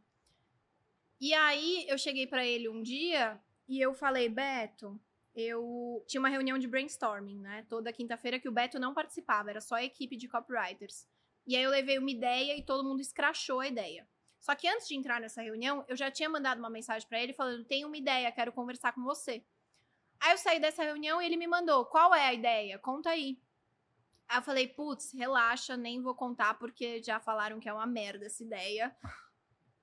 E 1.20 1.34
aí 1.34 1.84
eu 1.88 1.98
cheguei 1.98 2.24
pra 2.24 2.46
ele 2.46 2.68
um 2.68 2.80
dia 2.80 3.38
e 3.68 3.80
eu 3.80 3.92
falei, 3.92 4.28
Beto, 4.28 4.98
eu 5.34 6.04
tinha 6.06 6.20
uma 6.20 6.28
reunião 6.28 6.56
de 6.56 6.68
brainstorming, 6.68 7.40
né? 7.40 7.66
Toda 7.68 7.92
quinta-feira 7.92 8.38
que 8.38 8.48
o 8.48 8.52
Beto 8.52 8.78
não 8.78 8.94
participava, 8.94 9.50
era 9.50 9.60
só 9.60 9.74
a 9.74 9.84
equipe 9.84 10.16
de 10.16 10.28
copywriters. 10.28 11.04
E 11.46 11.56
aí 11.56 11.64
eu 11.64 11.70
levei 11.70 11.98
uma 11.98 12.10
ideia 12.10 12.56
e 12.56 12.62
todo 12.62 12.88
mundo 12.88 13.00
escrachou 13.00 13.58
a 13.58 13.66
ideia. 13.66 14.08
Só 14.38 14.54
que 14.54 14.68
antes 14.68 14.86
de 14.86 14.94
entrar 14.94 15.20
nessa 15.20 15.42
reunião, 15.42 15.84
eu 15.88 15.96
já 15.96 16.12
tinha 16.12 16.28
mandado 16.28 16.60
uma 16.60 16.70
mensagem 16.70 17.08
pra 17.08 17.20
ele 17.20 17.32
falando: 17.32 17.64
"Tenho 17.64 17.88
uma 17.88 17.96
ideia, 17.96 18.30
quero 18.30 18.52
conversar 18.52 18.92
com 18.92 19.02
você". 19.02 19.44
Aí 20.20 20.30
eu 20.30 20.38
saí 20.38 20.60
dessa 20.60 20.84
reunião 20.84 21.20
e 21.20 21.26
ele 21.26 21.36
me 21.36 21.48
mandou: 21.48 21.84
"Qual 21.86 22.14
é 22.14 22.26
a 22.26 22.32
ideia? 22.32 22.78
Conta 22.78 23.10
aí". 23.10 23.36
Aí 24.30 24.38
eu 24.38 24.42
falei: 24.42 24.68
"Putz, 24.68 25.12
relaxa, 25.12 25.76
nem 25.76 26.00
vou 26.00 26.14
contar 26.14 26.54
porque 26.54 27.02
já 27.02 27.18
falaram 27.18 27.58
que 27.58 27.68
é 27.68 27.72
uma 27.72 27.86
merda 27.86 28.26
essa 28.26 28.44
ideia". 28.44 28.96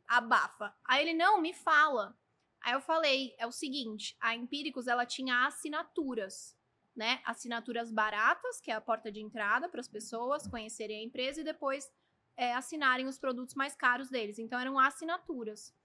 Abafa. 0.08 0.74
Aí 0.86 1.02
ele: 1.02 1.14
"Não, 1.14 1.42
me 1.42 1.54
fala". 1.54 2.18
Aí 2.62 2.72
eu 2.74 2.80
falei: 2.80 3.36
"É 3.38 3.46
o 3.46 3.52
seguinte, 3.52 4.16
a 4.22 4.34
Empíricos 4.34 4.88
ela 4.88 5.06
tinha 5.06 5.46
assinaturas, 5.46 6.58
né? 6.96 7.22
Assinaturas 7.26 7.92
baratas, 7.92 8.62
que 8.62 8.72
é 8.72 8.76
a 8.76 8.82
porta 8.82 9.12
de 9.12 9.20
entrada 9.20 9.68
para 9.68 9.82
as 9.82 9.88
pessoas 9.90 10.48
conhecerem 10.48 11.02
a 11.02 11.04
empresa 11.04 11.42
e 11.42 11.44
depois 11.44 11.92
é, 12.38 12.54
assinarem 12.54 13.06
os 13.06 13.20
produtos 13.20 13.54
mais 13.54 13.76
caros 13.76 14.10
deles. 14.10 14.40
Então 14.40 14.60
eram 14.60 14.80
assinaturas. 14.80 15.76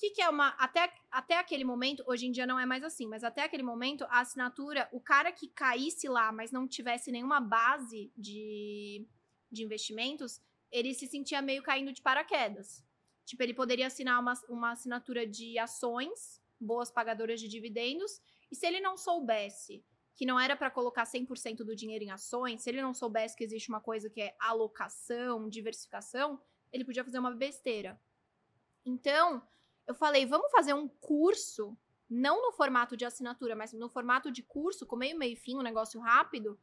Que, 0.00 0.12
que 0.12 0.22
é 0.22 0.30
uma. 0.30 0.48
Até, 0.58 0.90
até 1.10 1.38
aquele 1.38 1.62
momento, 1.62 2.02
hoje 2.06 2.26
em 2.26 2.32
dia 2.32 2.46
não 2.46 2.58
é 2.58 2.64
mais 2.64 2.82
assim, 2.82 3.06
mas 3.06 3.22
até 3.22 3.42
aquele 3.42 3.62
momento, 3.62 4.02
a 4.04 4.20
assinatura, 4.20 4.88
o 4.92 4.98
cara 4.98 5.30
que 5.30 5.46
caísse 5.46 6.08
lá, 6.08 6.32
mas 6.32 6.50
não 6.50 6.66
tivesse 6.66 7.12
nenhuma 7.12 7.38
base 7.38 8.10
de, 8.16 9.06
de 9.52 9.62
investimentos, 9.62 10.40
ele 10.72 10.94
se 10.94 11.06
sentia 11.06 11.42
meio 11.42 11.62
caindo 11.62 11.92
de 11.92 12.00
paraquedas. 12.00 12.82
Tipo, 13.26 13.42
ele 13.42 13.52
poderia 13.52 13.88
assinar 13.88 14.18
uma, 14.18 14.32
uma 14.48 14.70
assinatura 14.70 15.26
de 15.26 15.58
ações, 15.58 16.40
boas 16.58 16.90
pagadoras 16.90 17.38
de 17.38 17.46
dividendos, 17.46 18.22
e 18.50 18.56
se 18.56 18.66
ele 18.66 18.80
não 18.80 18.96
soubesse 18.96 19.84
que 20.14 20.24
não 20.24 20.40
era 20.40 20.56
para 20.56 20.70
colocar 20.70 21.04
100% 21.04 21.58
do 21.58 21.76
dinheiro 21.76 22.04
em 22.04 22.10
ações, 22.10 22.62
se 22.62 22.70
ele 22.70 22.80
não 22.80 22.94
soubesse 22.94 23.36
que 23.36 23.44
existe 23.44 23.68
uma 23.68 23.82
coisa 23.82 24.08
que 24.08 24.22
é 24.22 24.34
alocação, 24.40 25.46
diversificação, 25.46 26.40
ele 26.72 26.86
podia 26.86 27.04
fazer 27.04 27.18
uma 27.18 27.32
besteira. 27.32 28.00
Então, 28.82 29.46
eu 29.90 29.94
falei, 29.94 30.24
vamos 30.24 30.50
fazer 30.50 30.72
um 30.72 30.88
curso, 30.88 31.76
não 32.08 32.40
no 32.42 32.52
formato 32.52 32.96
de 32.96 33.04
assinatura, 33.04 33.56
mas 33.56 33.72
no 33.72 33.88
formato 33.88 34.30
de 34.30 34.42
curso, 34.42 34.86
com 34.86 34.96
meio, 34.96 35.18
meio 35.18 35.32
e 35.32 35.36
fim, 35.36 35.56
um 35.56 35.62
negócio 35.62 36.00
rápido, 36.00 36.58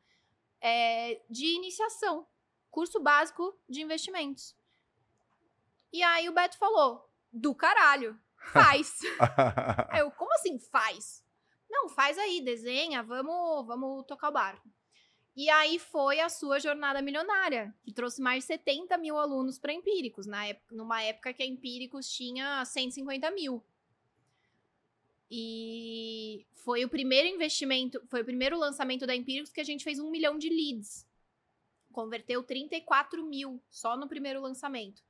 é, 0.62 1.22
de 1.30 1.46
iniciação. 1.46 2.26
Curso 2.72 3.00
básico 3.00 3.58
de 3.68 3.82
investimentos. 3.82 4.56
E 5.92 6.02
aí 6.04 6.30
o 6.30 6.34
Beto 6.34 6.58
falou, 6.58 7.10
do 7.32 7.54
caralho. 7.54 8.20
Faz. 8.54 9.00
aí 9.90 10.00
eu, 10.00 10.12
como 10.12 10.34
assim 10.36 10.60
faz? 10.60 11.24
Não, 11.70 11.90
faz 11.90 12.18
aí, 12.18 12.40
desenha, 12.42 13.04
vamos, 13.04 13.66
vamos 13.66 14.06
tocar 14.06 14.30
o 14.30 14.34
barco. 14.34 14.70
E 15.38 15.52
aí 15.52 15.78
foi 15.78 16.20
a 16.20 16.30
sua 16.30 16.60
jornada 16.60 17.00
milionária, 17.00 17.72
que 17.84 17.92
trouxe 17.92 18.20
mais 18.20 18.44
de 18.44 18.48
70 18.48 18.98
mil 18.98 19.20
alunos 19.20 19.60
para 19.60 19.72
Empíricos, 19.72 20.26
na 20.26 20.48
época, 20.48 20.76
numa 20.76 21.04
época 21.04 21.32
que 21.32 21.44
a 21.44 21.46
Empíricos 21.46 22.10
tinha 22.10 22.66
150 22.66 23.30
mil. 23.30 23.64
E 25.30 26.44
foi 26.56 26.84
o 26.84 26.90
primeiro 26.90 27.28
investimento, 27.28 28.02
foi 28.08 28.22
o 28.24 28.26
primeiro 28.26 28.58
lançamento 28.58 29.06
da 29.06 29.16
Empíricos 29.16 29.52
que 29.52 29.62
a 29.62 29.64
gente 29.64 29.84
fez 29.84 30.00
um 30.00 30.10
milhão 30.10 30.40
de 30.40 30.50
leads. 30.50 31.06
Converteu 31.92 32.42
34 32.42 33.24
mil 33.24 33.62
só 33.70 33.96
no 33.96 34.08
primeiro 34.08 34.42
lançamento. 34.42 35.04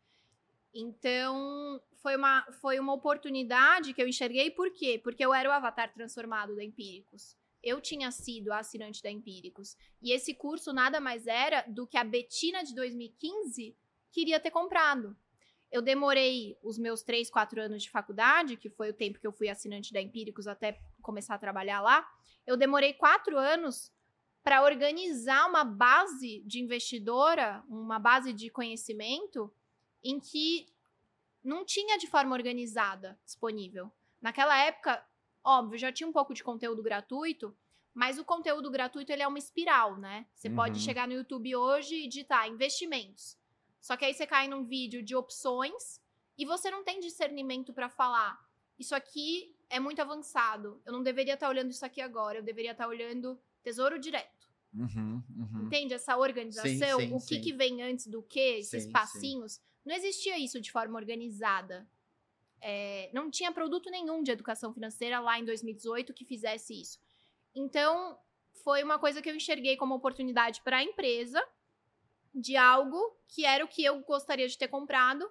Então, 0.74 1.82
foi 2.02 2.18
uma, 2.18 2.46
foi 2.60 2.82
uma 2.82 2.94
oportunidade 2.94 3.94
que 3.94 4.02
eu 4.02 4.08
enxerguei, 4.10 4.52
por 4.52 4.72
quê? 4.72 5.00
Porque 5.02 5.24
eu 5.24 5.34
era 5.34 5.48
o 5.48 5.54
avatar 5.54 5.94
transformado 5.94 6.54
da 6.54 6.66
Empíricos. 6.66 7.38
Eu 7.63 7.82
tinha 7.82 8.12
sido 8.12 8.52
assinante 8.54 9.02
da 9.02 9.10
Empíricos. 9.10 9.76
E 10.02 10.12
esse 10.12 10.34
curso 10.34 10.72
nada 10.72 11.00
mais 11.00 11.28
era 11.28 11.63
do 11.67 11.88
que 11.88 11.98
a 11.98 12.04
Betina 12.04 12.63
de 12.63 12.74
2015 12.76 13.76
queria 14.12 14.39
ter 14.39 14.52
comprado. 14.52 15.15
Eu 15.72 15.82
demorei 15.82 16.58
os 16.63 16.78
meus 16.78 17.04
três, 17.04 17.30
quatro 17.30 17.62
anos 17.62 17.84
de 17.84 17.89
faculdade, 17.89 18.56
que 18.56 18.70
foi 18.70 18.89
o 18.89 18.93
tempo 18.93 19.20
que 19.20 19.28
eu 19.28 19.34
fui 19.34 19.50
assinante 19.50 19.91
da 19.91 20.02
Empíricos 20.02 20.48
até 20.48 20.80
começar 21.02 21.36
a 21.36 21.39
trabalhar 21.39 21.82
lá. 21.82 22.08
Eu 22.46 22.56
demorei 22.56 22.93
quatro 22.93 23.38
anos 23.38 23.91
para 24.43 24.63
organizar 24.63 25.46
uma 25.50 25.65
base 25.65 26.41
de 26.46 26.62
investidora, 26.62 27.62
uma 27.67 28.00
base 28.00 28.32
de 28.32 28.50
conhecimento, 28.50 29.54
em 30.02 30.22
que 30.22 30.67
não 31.43 31.65
tinha 31.65 31.98
de 31.98 32.08
forma 32.08 32.34
organizada 32.34 33.20
disponível. 33.26 33.91
Naquela 34.22 34.58
época, 34.58 35.06
óbvio, 35.48 35.80
já 35.80 35.92
tinha 35.92 36.08
um 36.08 36.12
pouco 36.12 36.34
de 36.34 36.44
conteúdo 36.44 36.84
gratuito, 36.84 37.56
mas 37.94 38.20
o 38.20 38.26
conteúdo 38.26 38.70
gratuito 38.70 39.12
ele 39.12 39.24
é 39.24 39.28
uma 39.28 39.40
espiral, 39.40 39.98
né? 39.98 40.28
Você 40.36 40.50
uhum. 40.50 40.56
pode 40.56 40.80
chegar 40.82 41.08
no 41.08 41.14
YouTube 41.14 41.56
hoje 41.56 41.96
e 41.96 42.08
digitar 42.08 42.48
investimentos. 42.50 43.38
Só 43.80 43.96
que 43.96 44.04
aí 44.04 44.14
você 44.14 44.28
cai 44.28 44.48
num 44.48 44.66
vídeo 44.66 45.02
de 45.02 45.16
opções 45.16 46.02
e 46.38 46.46
você 46.46 46.70
não 46.70 46.84
tem 46.84 47.00
discernimento 47.00 47.74
para 47.74 47.90
falar. 47.90 48.46
Isso 48.78 48.94
aqui 48.94 49.56
é 49.70 49.80
muito 49.80 50.02
avançado. 50.02 50.82
Eu 50.86 50.92
não 50.92 51.02
deveria 51.02 51.36
estar 51.36 51.48
tá 51.48 51.50
olhando 51.50 51.72
isso 51.72 51.86
aqui 51.86 52.02
agora. 52.02 52.40
Eu 52.40 52.44
deveria 52.44 52.72
estar 52.72 52.84
tá 52.84 52.90
olhando 52.90 53.40
tesouro 53.64 53.98
direto. 53.98 54.48
Uhum, 54.74 55.24
uhum. 55.36 55.66
Entende 55.66 55.94
essa 55.94 56.18
organização? 56.18 57.00
Sim, 57.00 57.08
sim, 57.08 57.14
o 57.14 57.20
que, 57.20 57.40
que, 57.40 57.54
vem 57.54 57.82
antes 57.82 58.08
do 58.08 58.22
que? 58.22 58.60
Esses 58.60 58.84
sim, 58.84 58.92
passinhos. 58.92 59.60
Não 59.86 59.96
existia 59.96 60.38
isso 60.38 60.60
de 60.60 60.72
forma 60.72 61.00
organizada. 61.00 61.88
É, 62.62 63.10
não 63.13 63.30
tinha 63.30 63.52
produto 63.52 63.89
nenhum 63.89 64.24
de 64.24 64.32
educação 64.32 64.74
financeira 64.74 65.20
lá 65.20 65.39
em 65.39 65.46
2018 65.46 66.13
que 66.13 66.26
fizesse 66.26 66.80
isso. 66.80 67.00
Então, 67.54 68.17
foi 68.63 68.84
uma 68.84 69.00
coisa 69.00 69.22
que 69.22 69.30
eu 69.30 69.36
enxerguei 69.36 69.78
como 69.78 69.96
oportunidade 69.96 70.62
para 70.62 70.78
a 70.78 70.84
empresa 70.84 71.43
de 72.34 72.56
algo 72.56 73.15
que 73.28 73.46
era 73.46 73.63
o 73.63 73.67
que 73.67 73.84
eu 73.84 74.00
gostaria 74.02 74.48
de 74.48 74.58
ter 74.58 74.67
comprado 74.67 75.30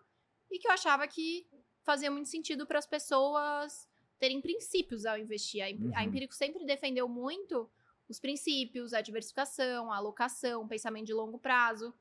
e 0.51 0.59
que 0.59 0.67
eu 0.67 0.73
achava 0.73 1.07
que 1.07 1.47
fazia 1.83 2.11
muito 2.11 2.29
sentido 2.29 2.67
para 2.67 2.79
as 2.79 2.87
pessoas 2.87 3.89
terem 4.19 4.41
princípios 4.41 5.05
ao 5.05 5.19
investir. 5.19 5.63
A, 5.63 5.69
uhum. 5.69 5.93
a 5.95 6.05
Empírico 6.05 6.35
sempre 6.35 6.65
defendeu 6.65 7.09
muito 7.09 7.71
os 8.09 8.19
princípios, 8.19 8.93
a 8.93 9.01
diversificação, 9.01 9.93
a 9.93 9.97
alocação, 9.97 10.63
o 10.63 10.69
pensamento 10.69 11.07
de 11.07 11.15
longo 11.15 11.39
prazo. 11.39 11.93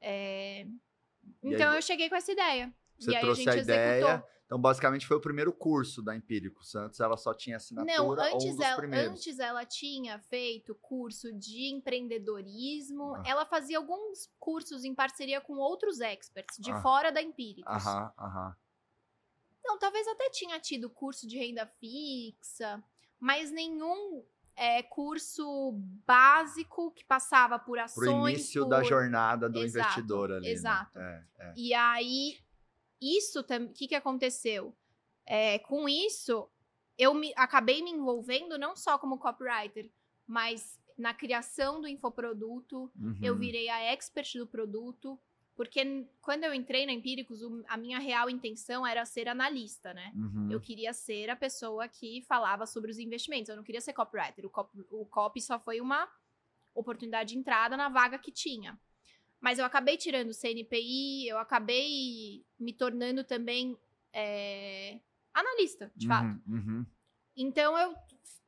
É... 0.00 0.66
Então 1.42 1.70
aí, 1.70 1.78
eu 1.78 1.82
cheguei 1.82 2.08
com 2.08 2.16
essa 2.16 2.32
ideia. 2.32 2.72
Você 3.00 3.18
trouxe 3.18 3.48
a, 3.48 3.52
a 3.52 3.56
ideia. 3.56 4.24
Então, 4.50 4.60
basicamente, 4.60 5.06
foi 5.06 5.16
o 5.16 5.20
primeiro 5.20 5.52
curso 5.52 6.02
da 6.02 6.14
Empíricos. 6.16 6.74
Antes 6.74 6.98
ela 6.98 7.16
só 7.16 7.32
tinha 7.32 7.56
assinatura 7.56 7.96
Não, 7.96 8.10
antes, 8.12 8.56
um 8.56 8.62
ela, 8.62 8.96
antes 8.96 9.38
ela 9.38 9.64
tinha 9.64 10.18
feito 10.18 10.74
curso 10.74 11.32
de 11.32 11.72
empreendedorismo. 11.72 13.14
Ah. 13.14 13.22
Ela 13.24 13.46
fazia 13.46 13.78
alguns 13.78 14.28
cursos 14.40 14.84
em 14.84 14.92
parceria 14.92 15.40
com 15.40 15.56
outros 15.58 16.00
experts 16.00 16.56
de 16.58 16.72
ah. 16.72 16.82
fora 16.82 17.12
da 17.12 17.22
Empíricos. 17.22 17.72
Aham, 17.72 18.12
aham. 18.18 18.56
Não, 19.64 19.78
talvez 19.78 20.08
até 20.08 20.28
tinha 20.30 20.58
tido 20.58 20.90
curso 20.90 21.28
de 21.28 21.38
renda 21.38 21.64
fixa, 21.78 22.82
mas 23.20 23.52
nenhum 23.52 24.24
é, 24.56 24.82
curso 24.82 25.72
básico 26.04 26.90
que 26.90 27.04
passava 27.04 27.56
por 27.56 27.78
ações. 27.78 28.04
Pro 28.04 28.28
início 28.28 28.62
por... 28.64 28.68
da 28.68 28.82
jornada 28.82 29.48
do 29.48 29.60
exato, 29.60 29.86
investidor 29.86 30.32
ali. 30.32 30.46
Né? 30.46 30.50
Exato. 30.50 30.98
Né? 30.98 31.24
É, 31.38 31.44
é. 31.44 31.54
E 31.56 31.72
aí 31.72 32.38
isso, 33.00 33.40
o 33.40 33.72
que, 33.72 33.88
que 33.88 33.94
aconteceu? 33.94 34.76
É, 35.26 35.58
com 35.60 35.88
isso, 35.88 36.48
eu 36.98 37.14
me, 37.14 37.32
acabei 37.36 37.82
me 37.82 37.90
envolvendo 37.90 38.58
não 38.58 38.76
só 38.76 38.98
como 38.98 39.18
copywriter, 39.18 39.90
mas 40.26 40.78
na 41.00 41.14
criação 41.14 41.80
do 41.80 41.88
infoproduto. 41.88 42.90
Uhum. 42.94 43.18
Eu 43.22 43.36
virei 43.36 43.68
a 43.68 43.80
expert 43.80 44.34
do 44.34 44.46
produto. 44.46 45.18
Porque 45.56 46.06
quando 46.22 46.44
eu 46.44 46.54
entrei 46.54 46.86
na 46.86 46.92
Empíricos, 46.92 47.40
a 47.68 47.76
minha 47.76 47.98
real 47.98 48.30
intenção 48.30 48.86
era 48.86 49.04
ser 49.04 49.28
analista, 49.28 49.92
né? 49.92 50.10
Uhum. 50.14 50.50
Eu 50.50 50.58
queria 50.58 50.92
ser 50.94 51.28
a 51.28 51.36
pessoa 51.36 51.86
que 51.86 52.22
falava 52.22 52.64
sobre 52.66 52.90
os 52.90 52.98
investimentos. 52.98 53.50
Eu 53.50 53.56
não 53.56 53.62
queria 53.62 53.80
ser 53.80 53.92
copywriter. 53.92 54.46
O 54.46 54.48
copy, 54.48 54.78
o 54.90 55.04
copy 55.04 55.40
só 55.40 55.58
foi 55.58 55.80
uma 55.80 56.08
oportunidade 56.74 57.34
de 57.34 57.38
entrada 57.38 57.76
na 57.76 57.90
vaga 57.90 58.18
que 58.18 58.32
tinha. 58.32 58.80
Mas 59.40 59.58
eu 59.58 59.64
acabei 59.64 59.96
tirando 59.96 60.30
o 60.30 60.34
CNPI, 60.34 61.28
eu 61.28 61.38
acabei 61.38 62.44
me 62.58 62.72
tornando 62.72 63.24
também 63.24 63.76
é, 64.12 65.00
analista, 65.32 65.90
de 65.96 66.06
uhum, 66.06 66.12
fato. 66.12 66.42
Uhum. 66.46 66.86
Então 67.36 67.78
eu, 67.78 67.94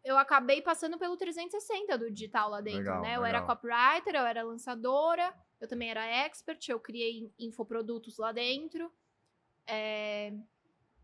eu 0.05 0.19
acabei 0.19 0.61
passando 0.61 0.99
pelo 0.99 1.17
360 1.17 1.97
do 1.97 2.11
digital 2.11 2.51
lá 2.51 2.61
dentro, 2.61 2.81
legal, 2.81 3.01
né? 3.01 3.17
Eu 3.17 3.23
legal. 3.23 3.27
era 3.27 3.47
copywriter, 3.47 4.15
eu 4.15 4.27
era 4.27 4.43
lançadora, 4.43 5.35
eu 5.61 5.67
também 5.67 5.89
era 5.89 6.05
expert, 6.05 6.69
eu 6.69 6.79
criei 6.79 7.33
infoprodutos 7.39 8.19
lá 8.19 8.33
dentro. 8.33 8.93
É, 9.67 10.35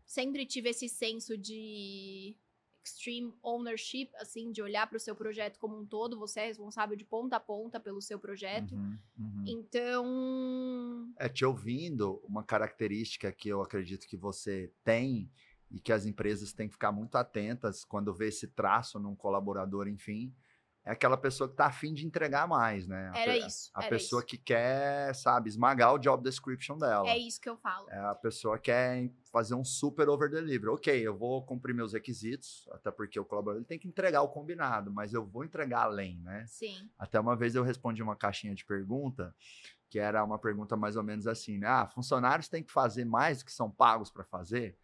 sempre 0.05 0.45
tive 0.45 0.69
esse 0.69 0.87
senso 0.87 1.37
de 1.37 2.35
extreme 2.83 3.33
ownership, 3.43 4.09
assim, 4.15 4.51
de 4.51 4.61
olhar 4.61 4.87
para 4.87 4.97
o 4.97 4.99
seu 4.99 5.15
projeto 5.15 5.59
como 5.59 5.77
um 5.79 5.85
todo. 5.85 6.17
Você 6.19 6.41
é 6.41 6.45
responsável 6.47 6.95
de 6.95 7.05
ponta 7.05 7.35
a 7.35 7.39
ponta 7.39 7.79
pelo 7.79 8.01
seu 8.01 8.19
projeto. 8.19 8.73
Uhum, 8.73 8.97
uhum. 9.17 9.43
Então. 9.47 11.13
É, 11.17 11.29
te 11.29 11.45
ouvindo, 11.45 12.21
uma 12.27 12.43
característica 12.43 13.31
que 13.31 13.49
eu 13.49 13.61
acredito 13.61 14.07
que 14.07 14.17
você 14.17 14.71
tem 14.83 15.31
e 15.69 15.79
que 15.79 15.93
as 15.93 16.05
empresas 16.05 16.51
têm 16.51 16.67
que 16.67 16.73
ficar 16.73 16.91
muito 16.91 17.15
atentas 17.15 17.83
quando 17.83 18.13
vê 18.13 18.27
esse 18.29 18.47
traço 18.47 18.99
num 18.99 19.15
colaborador, 19.15 19.87
enfim, 19.87 20.33
é 20.89 20.93
aquela 20.93 21.17
pessoa 21.17 21.47
que 21.47 21.53
está 21.53 21.67
afim 21.67 21.93
de 21.93 22.03
entregar 22.03 22.47
mais, 22.47 22.87
né? 22.87 23.11
Era 23.13 23.37
isso. 23.37 23.69
A 23.75 23.81
era 23.81 23.89
pessoa 23.89 24.21
isso. 24.21 24.27
que 24.27 24.37
quer, 24.39 25.13
sabe, 25.13 25.47
esmagar 25.47 25.93
o 25.93 25.99
job 25.99 26.23
description 26.23 26.79
dela. 26.79 27.07
É 27.07 27.15
isso 27.15 27.39
que 27.39 27.47
eu 27.47 27.55
falo. 27.55 27.87
É 27.91 27.99
a 27.99 28.15
pessoa 28.15 28.57
que 28.57 28.71
quer 28.71 29.11
fazer 29.31 29.53
um 29.53 29.63
super 29.63 30.09
over 30.09 30.31
delivery. 30.31 30.73
Ok, 30.73 30.99
eu 30.99 31.15
vou 31.15 31.45
cumprir 31.45 31.75
meus 31.75 31.93
requisitos, 31.93 32.67
até 32.71 32.89
porque 32.89 33.19
o 33.19 33.25
colaborador 33.25 33.63
tem 33.65 33.77
que 33.77 33.87
entregar 33.87 34.23
o 34.23 34.29
combinado, 34.29 34.91
mas 34.91 35.13
eu 35.13 35.23
vou 35.23 35.43
entregar 35.43 35.83
além, 35.83 36.19
né? 36.21 36.43
Sim. 36.47 36.89
Até 36.97 37.19
uma 37.19 37.35
vez 37.35 37.53
eu 37.53 37.63
respondi 37.63 38.01
uma 38.01 38.15
caixinha 38.15 38.55
de 38.55 38.65
pergunta, 38.65 39.35
que 39.91 39.99
era 39.99 40.23
uma 40.23 40.39
pergunta 40.39 40.75
mais 40.75 40.95
ou 40.95 41.03
menos 41.03 41.27
assim, 41.27 41.59
né? 41.59 41.67
Ah, 41.67 41.85
funcionários 41.85 42.49
têm 42.49 42.63
que 42.63 42.71
fazer 42.71 43.05
mais 43.05 43.37
do 43.37 43.45
que 43.45 43.53
são 43.53 43.69
pagos 43.69 44.09
para 44.09 44.23
fazer? 44.23 44.75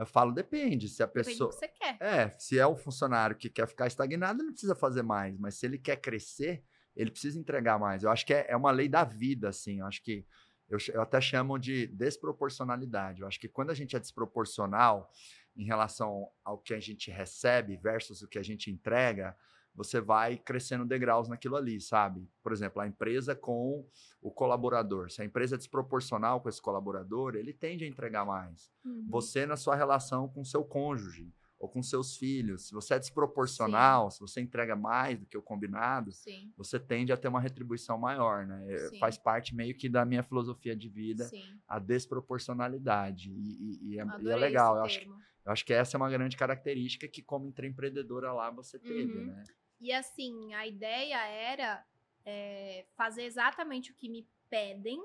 Eu 0.00 0.06
falo, 0.06 0.32
depende. 0.32 0.88
Se 0.88 1.02
a 1.02 1.06
pessoa. 1.06 1.50
Depende 1.50 1.68
do 1.68 1.76
que 1.76 1.84
você 1.84 1.96
quer. 1.96 1.96
É, 2.00 2.30
se 2.38 2.58
é 2.58 2.66
o 2.66 2.74
funcionário 2.74 3.36
que 3.36 3.50
quer 3.50 3.68
ficar 3.68 3.86
estagnado, 3.86 4.38
ele 4.38 4.46
não 4.46 4.52
precisa 4.52 4.74
fazer 4.74 5.02
mais. 5.02 5.38
Mas 5.38 5.56
se 5.56 5.66
ele 5.66 5.76
quer 5.78 5.96
crescer, 5.96 6.64
ele 6.96 7.10
precisa 7.10 7.38
entregar 7.38 7.78
mais. 7.78 8.02
Eu 8.02 8.10
acho 8.10 8.24
que 8.24 8.32
é, 8.32 8.46
é 8.48 8.56
uma 8.56 8.70
lei 8.70 8.88
da 8.88 9.04
vida, 9.04 9.50
assim. 9.50 9.80
Eu 9.80 9.86
acho 9.86 10.02
que. 10.02 10.26
Eu, 10.70 10.78
eu 10.94 11.02
até 11.02 11.20
chamo 11.20 11.58
de 11.58 11.86
desproporcionalidade. 11.88 13.20
Eu 13.20 13.28
acho 13.28 13.38
que 13.38 13.48
quando 13.48 13.70
a 13.70 13.74
gente 13.74 13.94
é 13.94 13.98
desproporcional 13.98 15.10
em 15.54 15.64
relação 15.64 16.28
ao 16.42 16.56
que 16.56 16.72
a 16.72 16.80
gente 16.80 17.10
recebe 17.10 17.76
versus 17.76 18.22
o 18.22 18.28
que 18.28 18.38
a 18.38 18.42
gente 18.42 18.70
entrega, 18.70 19.36
você 19.74 20.00
vai 20.00 20.36
crescendo 20.36 20.84
degraus 20.84 21.28
naquilo 21.28 21.56
ali, 21.56 21.80
sabe? 21.80 22.28
Por 22.42 22.52
exemplo, 22.52 22.82
a 22.82 22.86
empresa 22.86 23.34
com 23.34 23.86
o 24.20 24.30
colaborador. 24.30 25.10
Se 25.10 25.22
a 25.22 25.24
empresa 25.24 25.54
é 25.54 25.58
desproporcional 25.58 26.40
com 26.40 26.48
esse 26.48 26.60
colaborador, 26.60 27.34
ele 27.34 27.52
tende 27.52 27.84
a 27.84 27.88
entregar 27.88 28.24
mais. 28.24 28.70
Uhum. 28.84 29.06
Você 29.08 29.46
na 29.46 29.56
sua 29.56 29.74
relação 29.74 30.28
com 30.28 30.44
seu 30.44 30.64
cônjuge 30.64 31.32
ou 31.58 31.68
com 31.68 31.82
seus 31.82 32.16
filhos, 32.16 32.68
se 32.68 32.72
você 32.72 32.94
é 32.94 32.98
desproporcional, 32.98 34.10
Sim. 34.10 34.14
se 34.16 34.20
você 34.20 34.40
entrega 34.40 34.74
mais 34.74 35.18
do 35.18 35.26
que 35.26 35.36
o 35.36 35.42
combinado, 35.42 36.10
Sim. 36.10 36.50
você 36.56 36.80
tende 36.80 37.12
a 37.12 37.18
ter 37.18 37.28
uma 37.28 37.40
retribuição 37.40 37.98
maior, 37.98 38.46
né? 38.46 38.64
É, 38.72 38.78
Sim. 38.88 38.98
Faz 38.98 39.18
parte 39.18 39.54
meio 39.54 39.74
que 39.76 39.86
da 39.86 40.06
minha 40.06 40.22
filosofia 40.22 40.74
de 40.74 40.88
vida, 40.88 41.30
a 41.68 41.78
desproporcionalidade. 41.78 43.30
E, 43.30 43.34
e, 43.34 43.94
e, 43.94 44.00
é, 44.00 44.04
e 44.22 44.28
é, 44.30 44.36
legal. 44.36 44.76
Eu 44.76 44.84
acho, 44.84 45.00
eu 45.44 45.52
acho 45.52 45.64
que 45.66 45.74
essa 45.74 45.96
é 45.96 45.98
uma 45.98 46.08
grande 46.08 46.34
característica 46.34 47.06
que, 47.06 47.22
como 47.22 47.46
empreendedora 47.46 48.32
lá, 48.32 48.50
você 48.50 48.78
teve, 48.78 49.18
uhum. 49.18 49.26
né? 49.26 49.44
E 49.80 49.92
assim, 49.92 50.52
a 50.54 50.66
ideia 50.66 51.16
era 51.26 51.86
é, 52.24 52.86
fazer 52.94 53.24
exatamente 53.24 53.90
o 53.90 53.94
que 53.94 54.08
me 54.08 54.28
pedem 54.48 55.02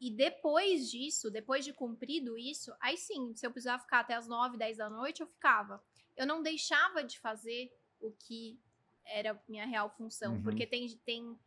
E 0.00 0.10
depois 0.10 0.90
disso, 0.90 1.30
depois 1.30 1.64
de 1.64 1.72
cumprido 1.72 2.36
isso, 2.36 2.74
aí 2.80 2.96
sim, 2.96 3.34
se 3.34 3.46
eu 3.46 3.50
precisava 3.50 3.82
ficar 3.82 4.00
até 4.00 4.14
as 4.14 4.26
9, 4.26 4.56
10 4.58 4.76
da 4.76 4.90
noite, 4.90 5.20
eu 5.22 5.26
ficava. 5.26 5.82
Eu 6.16 6.26
não 6.26 6.42
deixava 6.42 7.02
de 7.02 7.18
fazer 7.18 7.72
o 8.00 8.10
que 8.10 8.58
era 9.06 9.40
minha 9.48 9.64
real 9.66 9.88
função, 9.90 10.34
Uhum. 10.34 10.42
porque 10.42 10.66
tem, 10.66 10.88
tem, 11.06 11.38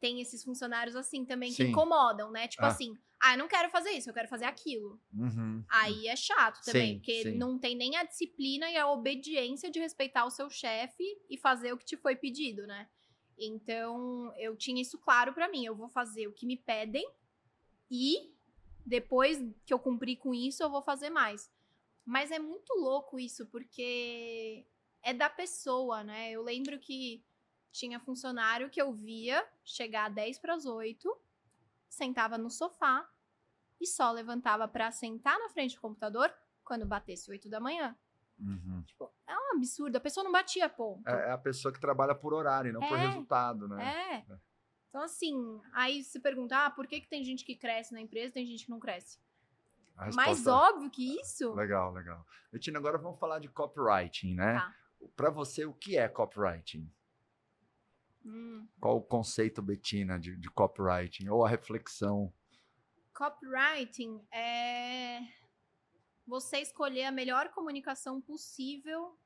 tem 0.00 0.20
esses 0.20 0.42
funcionários 0.44 0.94
assim 0.96 1.24
também 1.24 1.50
que 1.50 1.56
Sim. 1.64 1.70
incomodam, 1.70 2.30
né? 2.30 2.48
Tipo 2.48 2.64
Ah. 2.64 2.68
assim, 2.68 2.94
ah, 3.20 3.32
eu 3.34 3.38
não 3.38 3.48
quero 3.48 3.70
fazer 3.70 3.90
isso, 3.90 4.10
eu 4.10 4.14
quero 4.14 4.28
fazer 4.28 4.44
aquilo. 4.44 5.00
Uhum. 5.12 5.64
Aí 5.70 6.06
é 6.06 6.16
chato 6.16 6.62
também, 6.64 6.94
Sim, 6.94 6.98
porque 6.98 7.22
sim. 7.22 7.32
não 7.36 7.58
tem 7.58 7.74
nem 7.74 7.96
a 7.96 8.04
disciplina 8.04 8.70
e 8.70 8.76
a 8.76 8.88
obediência 8.90 9.70
de 9.70 9.78
respeitar 9.80 10.24
o 10.26 10.30
seu 10.30 10.50
chefe 10.50 11.04
e 11.30 11.36
fazer 11.38 11.72
o 11.72 11.78
que 11.78 11.84
te 11.84 11.96
foi 11.96 12.14
pedido, 12.14 12.66
né? 12.66 12.88
Então, 13.38 14.32
eu 14.38 14.56
tinha 14.56 14.80
isso 14.80 14.98
claro 14.98 15.32
pra 15.32 15.48
mim, 15.48 15.64
eu 15.64 15.74
vou 15.74 15.88
fazer 15.88 16.26
o 16.26 16.32
que 16.32 16.46
me 16.46 16.56
pedem 16.56 17.06
e 17.90 18.34
depois 18.84 19.38
que 19.64 19.72
eu 19.74 19.78
cumprir 19.78 20.16
com 20.16 20.32
isso, 20.34 20.62
eu 20.62 20.70
vou 20.70 20.82
fazer 20.82 21.10
mais. 21.10 21.50
Mas 22.04 22.30
é 22.30 22.38
muito 22.38 22.72
louco 22.74 23.18
isso, 23.18 23.46
porque 23.46 24.64
é 25.02 25.12
da 25.12 25.28
pessoa, 25.28 26.04
né? 26.04 26.30
Eu 26.30 26.42
lembro 26.42 26.78
que 26.78 27.24
tinha 27.76 28.00
funcionário 28.00 28.70
que 28.70 28.80
eu 28.80 28.92
via 28.92 29.46
chegar 29.64 30.08
10 30.10 30.38
para 30.38 30.54
as 30.54 30.64
8, 30.66 31.14
sentava 31.88 32.38
no 32.38 32.50
sofá 32.50 33.08
e 33.80 33.86
só 33.86 34.10
levantava 34.10 34.66
pra 34.66 34.90
sentar 34.90 35.38
na 35.38 35.48
frente 35.50 35.74
do 35.76 35.80
computador 35.80 36.32
quando 36.64 36.86
batesse 36.86 37.30
8 37.30 37.48
da 37.48 37.60
manhã. 37.60 37.96
Uhum. 38.38 38.82
Tipo, 38.86 39.12
é 39.26 39.34
um 39.36 39.56
absurdo. 39.56 39.96
A 39.96 40.00
pessoa 40.00 40.24
não 40.24 40.32
batia 40.32 40.68
ponto. 40.68 41.06
É, 41.08 41.28
é 41.28 41.30
a 41.32 41.38
pessoa 41.38 41.72
que 41.72 41.80
trabalha 41.80 42.14
por 42.14 42.34
horário, 42.34 42.70
e 42.70 42.72
não 42.72 42.80
por 42.80 42.96
É. 42.98 43.06
resultado, 43.06 43.68
né? 43.68 44.24
É. 44.28 44.38
Então, 44.88 45.02
assim, 45.02 45.60
aí 45.72 46.02
se 46.02 46.18
perguntar 46.20 46.66
ah, 46.66 46.70
por 46.70 46.86
que, 46.86 47.00
que 47.00 47.08
tem 47.08 47.22
gente 47.22 47.44
que 47.44 47.54
cresce 47.54 47.92
na 47.92 48.00
empresa 48.00 48.28
e 48.28 48.32
tem 48.32 48.46
gente 48.46 48.64
que 48.64 48.70
não 48.70 48.80
cresce. 48.80 49.18
A 49.96 50.10
Mais 50.12 50.38
resposta- 50.38 50.52
óbvio 50.52 50.90
que 50.90 51.18
isso. 51.20 51.54
Legal, 51.54 51.92
legal. 51.92 52.26
Betina, 52.52 52.78
agora 52.78 52.98
vamos 52.98 53.18
falar 53.18 53.38
de 53.38 53.48
copywriting, 53.48 54.34
né? 54.34 54.54
Tá. 54.54 54.74
Para 55.14 55.30
você, 55.30 55.64
o 55.64 55.72
que 55.74 55.96
é 55.96 56.08
copywriting? 56.08 56.90
Hum. 58.26 58.66
Qual 58.80 58.96
o 58.96 59.02
conceito, 59.02 59.62
Betina, 59.62 60.18
de, 60.18 60.36
de 60.36 60.50
copywriting? 60.50 61.28
Ou 61.28 61.44
a 61.44 61.48
reflexão? 61.48 62.32
Copywriting 63.14 64.20
é 64.32 65.20
você 66.26 66.58
escolher 66.58 67.04
a 67.04 67.12
melhor 67.12 67.50
comunicação 67.50 68.20
possível 68.20 69.16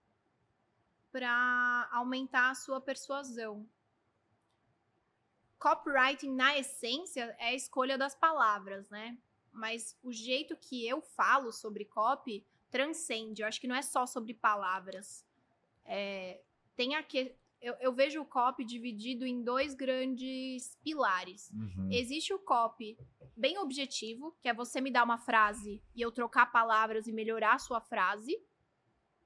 para 1.10 1.88
aumentar 1.90 2.50
a 2.50 2.54
sua 2.54 2.80
persuasão. 2.80 3.66
Copywriting, 5.58 6.34
na 6.34 6.58
essência, 6.58 7.34
é 7.38 7.48
a 7.48 7.54
escolha 7.54 7.96
das 7.96 8.14
palavras, 8.14 8.88
né? 8.90 9.18
Mas 9.50 9.98
o 10.02 10.12
jeito 10.12 10.56
que 10.56 10.86
eu 10.86 11.00
falo 11.00 11.52
sobre 11.52 11.84
copy 11.86 12.46
transcende. 12.70 13.42
Eu 13.42 13.48
acho 13.48 13.60
que 13.60 13.66
não 13.66 13.74
é 13.74 13.82
só 13.82 14.06
sobre 14.06 14.34
palavras. 14.34 15.26
É, 15.84 16.40
tem 16.76 16.94
aqui. 16.94 17.34
Eu, 17.60 17.74
eu 17.80 17.92
vejo 17.92 18.22
o 18.22 18.24
copy 18.24 18.64
dividido 18.64 19.26
em 19.26 19.42
dois 19.42 19.74
grandes 19.74 20.76
pilares. 20.82 21.50
Uhum. 21.50 21.88
Existe 21.90 22.32
o 22.32 22.38
copy 22.38 22.96
bem 23.36 23.58
objetivo, 23.58 24.34
que 24.40 24.48
é 24.48 24.54
você 24.54 24.80
me 24.80 24.90
dar 24.90 25.04
uma 25.04 25.18
frase 25.18 25.82
e 25.94 26.00
eu 26.00 26.10
trocar 26.10 26.50
palavras 26.50 27.06
e 27.06 27.12
melhorar 27.12 27.54
a 27.54 27.58
sua 27.58 27.80
frase. 27.80 28.34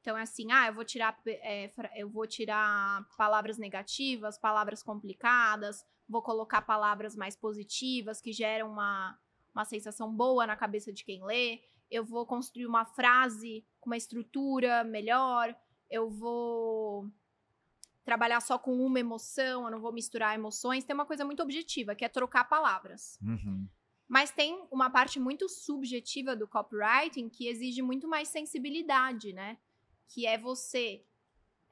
Então 0.01 0.19
é 0.19 0.23
assim, 0.23 0.53
ah, 0.53 0.67
eu 0.67 0.75
vou 0.75 0.85
tirar, 0.85 1.19
é, 1.27 1.71
eu 1.97 2.11
vou 2.11 2.27
tirar 2.27 3.09
palavras 3.17 3.57
negativas, 3.57 4.37
palavras 4.37 4.83
complicadas, 4.83 5.85
vou 6.09 6.21
colocar 6.21 6.61
palavras 6.63 7.17
mais 7.17 7.35
positivas 7.35 8.21
que 8.21 8.33
geram 8.33 8.71
uma, 8.71 9.19
uma 9.55 9.65
sensação 9.65 10.13
boa 10.13 10.47
na 10.47 10.57
cabeça 10.57 10.93
de 10.93 11.05
quem 11.05 11.25
lê. 11.25 11.63
Eu 11.91 12.05
vou 12.05 12.27
construir 12.27 12.67
uma 12.67 12.85
frase 12.85 13.65
com 13.81 13.89
uma 13.89 13.97
estrutura 13.97 14.85
melhor. 14.85 15.57
Eu 15.89 16.11
vou 16.11 17.11
trabalhar 18.05 18.41
só 18.41 18.59
com 18.59 18.75
uma 18.85 19.01
emoção, 19.01 19.65
eu 19.65 19.71
não 19.71 19.81
vou 19.81 19.93
misturar 19.93 20.35
emoções. 20.35 20.85
Tem 20.85 20.95
uma 20.95 21.07
coisa 21.07 21.25
muito 21.25 21.43
objetiva, 21.43 21.95
que 21.95 22.05
é 22.05 22.09
trocar 22.09 22.45
palavras. 22.49 23.19
Uhum. 23.23 23.67
Mas 24.07 24.31
tem 24.31 24.67
uma 24.71 24.91
parte 24.91 25.19
muito 25.19 25.49
subjetiva 25.49 26.37
do 26.37 26.47
copywriting 26.47 27.29
que 27.29 27.49
exige 27.49 27.81
muito 27.81 28.07
mais 28.07 28.29
sensibilidade, 28.29 29.33
né? 29.33 29.57
Que 30.09 30.27
é 30.27 30.37
você. 30.37 31.03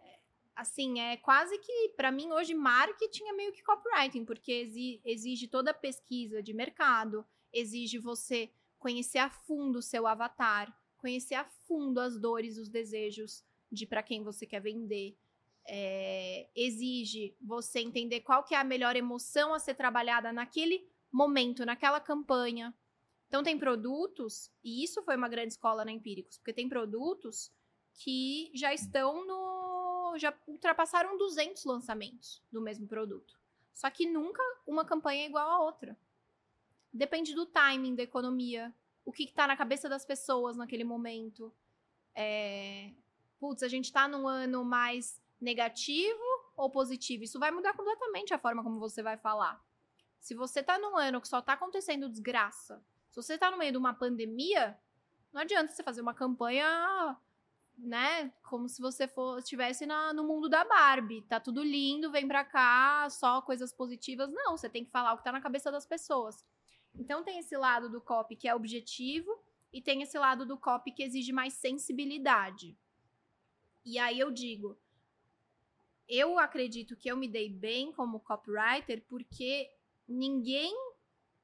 é, 0.00 0.18
Assim, 0.56 0.98
é 1.00 1.16
quase 1.18 1.58
que, 1.58 1.90
pra 1.96 2.10
mim, 2.10 2.32
hoje, 2.32 2.54
marketing 2.54 3.24
é 3.24 3.32
meio 3.32 3.52
que 3.52 3.62
copywriting, 3.62 4.24
porque 4.24 4.50
exi- 4.52 5.00
exige 5.04 5.46
toda 5.46 5.70
a 5.72 5.74
pesquisa 5.74 6.42
de 6.42 6.54
mercado, 6.54 7.24
exige 7.52 7.98
você 7.98 8.50
conhecer 8.78 9.18
a 9.18 9.28
fundo 9.30 9.78
o 9.78 9.82
seu 9.82 10.06
avatar, 10.06 10.74
conhecer 10.96 11.34
a 11.34 11.44
fundo 11.44 12.00
as 12.00 12.18
dores, 12.18 12.56
os 12.56 12.68
desejos 12.70 13.44
de 13.70 13.86
para 13.86 14.02
quem 14.02 14.22
você 14.22 14.46
quer 14.46 14.60
vender. 14.60 15.16
É, 15.66 16.48
exige 16.57 17.37
você 17.40 17.81
entender 17.81 18.20
qual 18.20 18.42
que 18.42 18.55
é 18.55 18.59
a 18.59 18.64
melhor 18.64 18.96
emoção 18.96 19.55
a 19.55 19.59
ser 19.59 19.75
trabalhada 19.75 20.33
naquele 20.33 20.87
momento, 21.11 21.64
naquela 21.64 22.01
campanha. 22.01 22.75
Então 23.29 23.42
tem 23.42 23.59
produtos, 23.59 24.51
e 24.62 24.85
isso 24.85 25.03
foi 25.03 25.16
uma 25.16 25.29
grande 25.29 25.53
escola 25.53 25.85
na 25.85 25.92
Empíricos, 25.92 26.37
porque 26.38 26.53
tem 26.53 26.68
produtos 26.68 27.51
que 27.94 28.51
já 28.55 28.75
estão 28.75 29.25
no. 29.27 30.16
já 30.18 30.37
ultrapassaram 30.46 31.16
200 31.16 31.64
lançamentos 31.64 32.42
do 32.51 32.61
mesmo 32.61 32.87
produto. 32.87 33.40
Só 33.72 33.88
que 33.90 34.07
nunca 34.07 34.42
uma 34.66 34.85
campanha 34.85 35.25
é 35.25 35.27
igual 35.27 35.48
a 35.48 35.62
outra. 35.62 35.96
Depende 36.92 37.35
do 37.35 37.46
timing, 37.46 37.94
da 37.94 38.03
economia, 38.03 38.75
o 39.05 39.12
que, 39.12 39.25
está 39.25 39.46
na 39.46 39.57
cabeça 39.57 39.88
das 39.88 40.05
pessoas 40.05 40.57
naquele 40.57 40.85
momento. 40.85 41.51
É, 42.14 42.92
Putz, 43.40 43.62
a 43.62 43.68
gente 43.68 43.90
tá 43.90 44.07
num 44.07 44.29
ano 44.29 44.64
mais 44.64 45.21
negativo 45.42 46.22
ou 46.57 46.70
positivo? 46.70 47.24
Isso 47.24 47.38
vai 47.38 47.50
mudar 47.50 47.74
completamente 47.74 48.33
a 48.33 48.38
forma 48.38 48.62
como 48.62 48.78
você 48.78 49.02
vai 49.02 49.16
falar. 49.16 49.62
Se 50.20 50.35
você 50.35 50.62
tá 50.62 50.78
num 50.78 50.96
ano 50.96 51.20
que 51.20 51.28
só 51.28 51.42
tá 51.42 51.55
acontecendo 51.55 52.09
desgraça, 52.09 52.83
se 53.11 53.16
você 53.16 53.37
tá 53.37 53.50
no 53.50 53.59
meio 53.59 53.72
de 53.72 53.78
uma 53.78 53.92
pandemia, 53.92 54.78
não 55.33 55.42
adianta 55.42 55.72
você 55.72 55.83
fazer 55.83 56.00
uma 56.00 56.14
campanha, 56.14 57.16
né, 57.76 58.33
como 58.42 58.68
se 58.68 58.81
você 58.81 59.09
for, 59.09 59.38
estivesse 59.38 59.85
na- 59.85 60.12
no 60.12 60.24
mundo 60.24 60.48
da 60.48 60.64
Barbie. 60.64 61.22
Tá 61.22 61.40
tudo 61.40 61.62
lindo, 61.62 62.12
vem 62.12 62.28
pra 62.28 62.44
cá, 62.44 63.09
só 63.11 63.42
coisas 63.42 63.72
positivas. 63.72 64.31
Não, 64.31 64.57
você 64.57 64.68
tem 64.68 64.85
que 64.85 64.90
falar 64.90 65.12
o 65.12 65.18
que 65.18 65.24
tá 65.24 65.33
na 65.33 65.40
cabeça 65.40 65.72
das 65.72 65.85
pessoas. 65.85 66.44
Então 66.94 67.24
tem 67.24 67.38
esse 67.38 67.57
lado 67.57 67.88
do 67.88 68.00
copy 68.00 68.37
que 68.37 68.46
é 68.46 68.55
objetivo 68.55 69.42
e 69.72 69.81
tem 69.81 70.02
esse 70.02 70.18
lado 70.18 70.46
do 70.46 70.57
copy 70.57 70.92
que 70.92 71.02
exige 71.02 71.33
mais 71.33 71.55
sensibilidade. 71.55 72.76
E 73.85 73.98
aí 73.98 74.20
eu 74.20 74.31
digo, 74.31 74.78
eu 76.08 76.38
acredito 76.38 76.96
que 76.96 77.10
eu 77.10 77.16
me 77.16 77.28
dei 77.28 77.48
bem 77.48 77.92
como 77.92 78.20
copywriter 78.20 79.02
porque 79.08 79.70
ninguém 80.06 80.74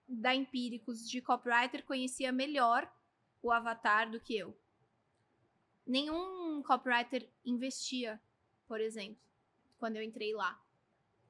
da 0.09 0.35
Empíricos 0.35 1.09
de 1.09 1.21
copywriter 1.21 1.85
conhecia 1.85 2.33
melhor 2.33 2.91
o 3.43 3.53
avatar 3.53 4.11
do 4.11 4.21
que 4.21 4.37
eu. 4.37 4.57
Nenhum 5.87 6.63
copywriter 6.63 7.29
investia, 7.45 8.21
por 8.67 8.81
exemplo, 8.81 9.21
quando 9.79 9.97
eu 9.97 10.03
entrei 10.03 10.35
lá. 10.35 10.61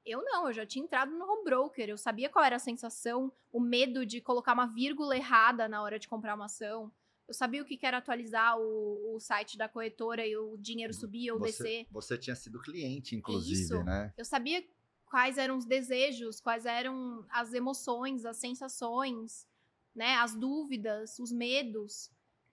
Eu 0.06 0.24
não, 0.24 0.46
eu 0.46 0.52
já 0.52 0.64
tinha 0.64 0.84
entrado 0.84 1.12
no 1.12 1.24
home 1.24 1.44
broker, 1.44 1.88
eu 1.88 1.98
sabia 1.98 2.28
qual 2.28 2.44
era 2.44 2.56
a 2.56 2.60
sensação, 2.60 3.30
o 3.52 3.60
medo 3.60 4.06
de 4.06 4.20
colocar 4.20 4.54
uma 4.54 4.66
vírgula 4.66 5.16
errada 5.16 5.68
na 5.68 5.82
hora 5.82 5.98
de 5.98 6.08
comprar 6.08 6.34
uma 6.34 6.46
ação. 6.46 6.90
Eu 7.28 7.34
sabia 7.34 7.60
o 7.60 7.64
que 7.64 7.78
era 7.82 7.98
atualizar 7.98 8.58
o, 8.58 9.14
o 9.14 9.20
site 9.20 9.58
da 9.58 9.68
corretora 9.68 10.26
e 10.26 10.34
o 10.34 10.56
dinheiro 10.56 10.94
subir 10.94 11.30
ou 11.30 11.38
Você, 11.38 11.62
descer. 11.62 11.86
você 11.90 12.16
tinha 12.16 12.34
sido 12.34 12.58
cliente, 12.58 13.14
inclusive, 13.14 13.60
Isso. 13.60 13.84
né? 13.84 14.14
Eu 14.16 14.24
sabia 14.24 14.66
quais 15.04 15.36
eram 15.36 15.58
os 15.58 15.66
desejos, 15.66 16.40
quais 16.40 16.64
eram 16.64 17.26
as 17.28 17.52
emoções, 17.52 18.24
as 18.24 18.38
sensações, 18.38 19.46
né, 19.94 20.14
as 20.16 20.34
dúvidas, 20.34 21.18
os 21.18 21.30
medos. 21.30 22.10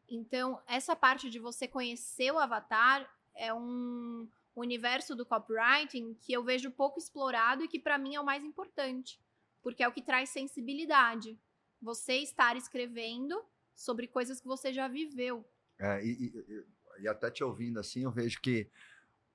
Então, 0.10 0.62
essa 0.68 0.94
parte 0.94 1.30
de 1.30 1.40
você 1.40 1.68
conhecer 1.68 2.32
o 2.32 2.38
avatar 2.38 3.10
é 3.34 3.54
um 3.54 4.28
universo 4.56 5.16
do 5.16 5.26
copywriting 5.26 6.14
que 6.16 6.34
eu 6.34 6.44
vejo 6.44 6.72
pouco 6.72 7.00
explorado 7.00 7.64
e 7.64 7.68
que 7.68 7.80
para 7.80 7.98
mim 7.98 8.16
é 8.16 8.20
o 8.20 8.26
mais 8.26 8.44
importante, 8.44 9.20
porque 9.62 9.84
é 9.84 9.88
o 9.88 9.92
que 9.92 10.02
traz 10.02 10.30
sensibilidade. 10.30 11.40
Você 11.82 12.18
estar 12.18 12.56
escrevendo 12.56 13.42
sobre 13.76 14.08
coisas 14.08 14.40
que 14.40 14.48
você 14.48 14.74
já 14.74 14.88
viveu. 14.88 15.46
É, 15.80 16.04
e, 16.04 16.10
e- 16.10 16.66
e- 17.02 17.08
até 17.08 17.30
te 17.30 17.44
ouvindo 17.44 17.80
assim, 17.80 18.04
eu 18.04 18.12
vejo 18.12 18.40
que 18.42 18.70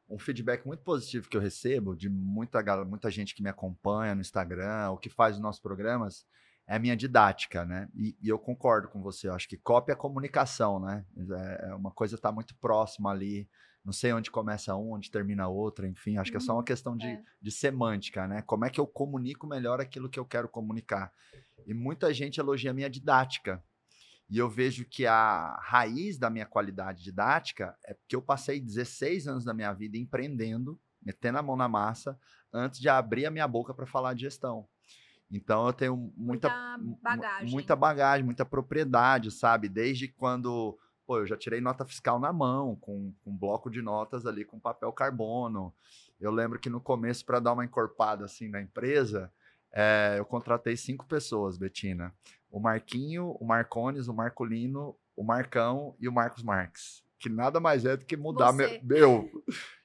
um 0.08 0.18
feedback 0.18 0.66
muito 0.66 0.82
positivo 0.82 1.28
que 1.28 1.36
eu 1.36 1.40
recebo 1.40 1.94
de 1.94 2.08
muita, 2.08 2.62
muita 2.84 3.10
gente 3.10 3.34
que 3.34 3.42
me 3.42 3.48
acompanha 3.50 4.14
no 4.14 4.20
Instagram, 4.20 4.90
ou 4.90 4.98
que 4.98 5.08
faz 5.08 5.36
os 5.36 5.42
nossos 5.42 5.60
programas, 5.60 6.26
é 6.66 6.76
a 6.76 6.78
minha 6.78 6.96
didática, 6.96 7.64
né? 7.64 7.88
E, 7.94 8.16
e 8.20 8.28
eu 8.28 8.38
concordo 8.38 8.88
com 8.88 9.02
você, 9.02 9.28
eu 9.28 9.34
acho 9.34 9.48
que 9.48 9.56
cópia 9.56 9.92
é 9.92 9.96
comunicação, 9.96 10.80
né? 10.80 11.04
É, 11.16 11.68
é 11.70 11.74
uma 11.74 11.90
coisa 11.90 12.14
está 12.16 12.32
muito 12.32 12.54
próxima 12.56 13.10
ali. 13.10 13.48
não 13.84 13.92
sei 13.92 14.12
onde 14.12 14.30
começa 14.30 14.74
um, 14.76 14.92
onde 14.92 15.10
termina 15.10 15.48
outra, 15.48 15.86
enfim, 15.86 16.16
acho 16.16 16.30
que 16.30 16.36
é 16.36 16.40
só 16.40 16.54
uma 16.54 16.64
questão 16.64 16.96
de, 16.96 17.06
é. 17.06 17.22
de 17.40 17.50
semântica, 17.50 18.26
né? 18.26 18.42
Como 18.42 18.64
é 18.64 18.70
que 18.70 18.80
eu 18.80 18.86
comunico 18.86 19.46
melhor 19.46 19.80
aquilo 19.80 20.08
que 20.08 20.18
eu 20.18 20.24
quero 20.24 20.48
comunicar? 20.48 21.12
E 21.66 21.74
muita 21.74 22.12
gente 22.12 22.38
elogia 22.40 22.70
a 22.70 22.74
minha 22.74 22.90
didática. 22.90 23.62
E 24.30 24.38
eu 24.38 24.48
vejo 24.48 24.84
que 24.84 25.06
a 25.06 25.58
raiz 25.62 26.16
da 26.16 26.30
minha 26.30 26.46
qualidade 26.46 27.02
didática 27.02 27.76
é 27.84 27.94
porque 27.94 28.14
eu 28.14 28.22
passei 28.22 28.60
16 28.60 29.26
anos 29.26 29.44
da 29.44 29.52
minha 29.52 29.72
vida 29.72 29.98
empreendendo, 29.98 30.78
metendo 31.02 31.38
a 31.38 31.42
mão 31.42 31.56
na 31.56 31.68
massa, 31.68 32.16
antes 32.52 32.78
de 32.78 32.88
abrir 32.88 33.26
a 33.26 33.30
minha 33.30 33.48
boca 33.48 33.74
para 33.74 33.86
falar 33.86 34.14
de 34.14 34.20
gestão. 34.20 34.68
Então 35.30 35.66
eu 35.66 35.72
tenho 35.72 36.12
muita, 36.16 36.48
Muita 36.48 36.78
mu- 36.78 36.98
bagagem. 37.02 37.50
muita 37.50 37.76
bagagem, 37.76 38.24
muita 38.24 38.44
propriedade, 38.44 39.30
sabe? 39.30 39.68
Desde 39.68 40.08
quando, 40.08 40.78
pô, 41.06 41.18
eu 41.18 41.26
já 41.26 41.36
tirei 41.36 41.60
nota 41.60 41.84
fiscal 41.84 42.18
na 42.20 42.32
mão, 42.32 42.76
com, 42.76 43.12
com 43.22 43.30
um 43.30 43.36
bloco 43.36 43.70
de 43.70 43.80
notas 43.82 44.26
ali 44.26 44.44
com 44.44 44.58
papel 44.60 44.92
carbono. 44.92 45.74
Eu 46.20 46.30
lembro 46.30 46.58
que 46.58 46.68
no 46.70 46.80
começo, 46.80 47.24
para 47.24 47.40
dar 47.40 47.52
uma 47.52 47.64
encorpada 47.64 48.24
assim 48.24 48.48
na 48.48 48.60
empresa, 48.60 49.32
eh, 49.72 50.16
eu 50.18 50.24
contratei 50.24 50.76
cinco 50.76 51.06
pessoas, 51.06 51.56
Betina. 51.56 52.12
O 52.50 52.60
Marquinho, 52.60 53.36
o 53.40 53.44
Marcones, 53.44 54.08
o 54.08 54.14
Marcolino, 54.14 54.96
o 55.16 55.22
Marcão 55.22 55.94
e 56.00 56.08
o 56.08 56.12
Marcos 56.12 56.42
Marques. 56.42 57.04
Que 57.18 57.28
nada 57.28 57.60
mais 57.60 57.84
é 57.84 57.96
do 57.96 58.06
que 58.06 58.16
mudar 58.16 58.52
meu, 58.52 58.68
meu. 58.82 59.30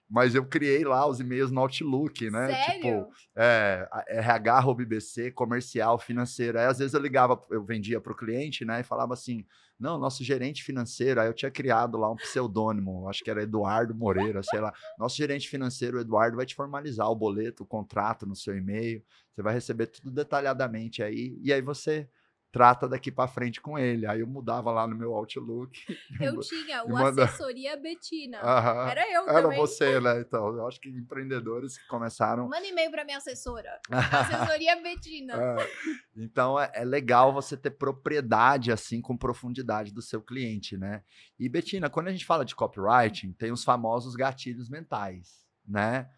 Mas 0.10 0.36
eu 0.36 0.46
criei 0.46 0.84
lá 0.84 1.06
os 1.08 1.20
e-mails 1.20 1.52
no 1.52 1.60
Outlook, 1.62 2.30
né? 2.30 2.48
Sério? 2.48 2.82
Tipo, 2.82 3.10
é, 3.36 3.88
RH, 4.08 4.64
IBC, 4.80 5.32
comercial, 5.32 5.98
financeiro. 5.98 6.60
Aí 6.60 6.66
às 6.66 6.78
vezes 6.78 6.94
eu 6.94 7.02
ligava, 7.02 7.42
eu 7.50 7.64
vendia 7.64 8.00
para 8.00 8.14
o 8.14 8.16
cliente, 8.16 8.64
né? 8.64 8.82
E 8.82 8.84
falava 8.84 9.14
assim: 9.14 9.46
não, 9.80 9.98
nosso 9.98 10.24
gerente 10.24 10.64
financeiro. 10.64 11.20
Aí 11.20 11.28
eu 11.28 11.34
tinha 11.34 11.52
criado 11.52 11.98
lá 11.98 12.10
um 12.10 12.16
pseudônimo, 12.16 13.10
acho 13.10 13.24
que 13.24 13.30
era 13.30 13.44
Eduardo 13.44 13.96
Moreira, 13.96 14.42
sei 14.44 14.60
lá. 14.60 14.72
Nosso 14.98 15.18
gerente 15.18 15.50
financeiro, 15.50 15.98
o 15.98 16.02
Eduardo, 16.02 16.38
vai 16.38 16.46
te 16.46 16.56
formalizar 16.56 17.10
o 17.10 17.16
boleto, 17.16 17.64
o 17.64 17.68
contrato 17.68 18.26
no 18.26 18.36
seu 18.36 18.56
e-mail. 18.56 19.04
Você 19.34 19.42
vai 19.42 19.54
receber 19.54 19.88
tudo 19.88 20.12
detalhadamente 20.12 21.04
aí. 21.04 21.38
E 21.42 21.52
aí 21.52 21.62
você 21.62 22.08
trata 22.56 22.88
daqui 22.88 23.12
para 23.12 23.28
frente 23.28 23.60
com 23.60 23.78
ele. 23.78 24.08
Aí 24.08 24.22
eu 24.22 24.28
mudava 24.28 24.72
lá 24.72 24.88
no 24.88 24.96
meu 24.96 25.14
Outlook. 25.14 25.78
Eu 26.22 26.40
tinha 26.40 26.86
o 26.86 26.96
assessoria 26.96 27.76
Betina. 27.76 28.38
Era 28.38 29.12
eu 29.12 29.28
Era 29.28 29.42
também. 29.42 29.58
você, 29.58 30.00
né? 30.00 30.22
Então, 30.22 30.56
eu 30.56 30.66
acho 30.66 30.80
que 30.80 30.88
empreendedores 30.88 31.78
que 31.78 31.86
começaram 31.88 32.48
Manda 32.48 32.66
e-mail 32.66 32.90
pra 32.90 33.04
minha 33.04 33.18
assessora. 33.18 33.78
Assessoria 33.92 34.82
Betina. 34.82 35.34
É, 35.34 35.70
então 36.16 36.58
é, 36.58 36.72
é 36.74 36.86
legal 36.86 37.34
você 37.34 37.58
ter 37.58 37.72
propriedade 37.72 38.72
assim 38.72 39.02
com 39.02 39.18
profundidade 39.18 39.94
do 39.94 40.02
seu 40.02 40.22
cliente, 40.22 40.78
né? 40.78 41.04
E 41.38 41.50
Betina, 41.50 41.90
quando 41.90 42.08
a 42.08 42.12
gente 42.12 42.26
fala 42.26 42.46
de 42.46 42.56
copywriting, 42.56 43.34
tem 43.34 43.52
os 43.52 43.66
famosos 43.66 44.16
gatilhos 44.16 44.70
mentais, 44.70 45.46
né? 45.68 46.10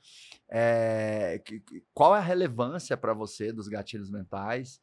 É, 0.47 1.41
qual 1.95 2.15
é 2.15 2.19
a 2.19 2.21
relevância 2.21 2.95
para 2.95 3.13
você 3.13 3.51
dos 3.51 3.67
gatilhos 3.67 4.11
mentais? 4.11 4.79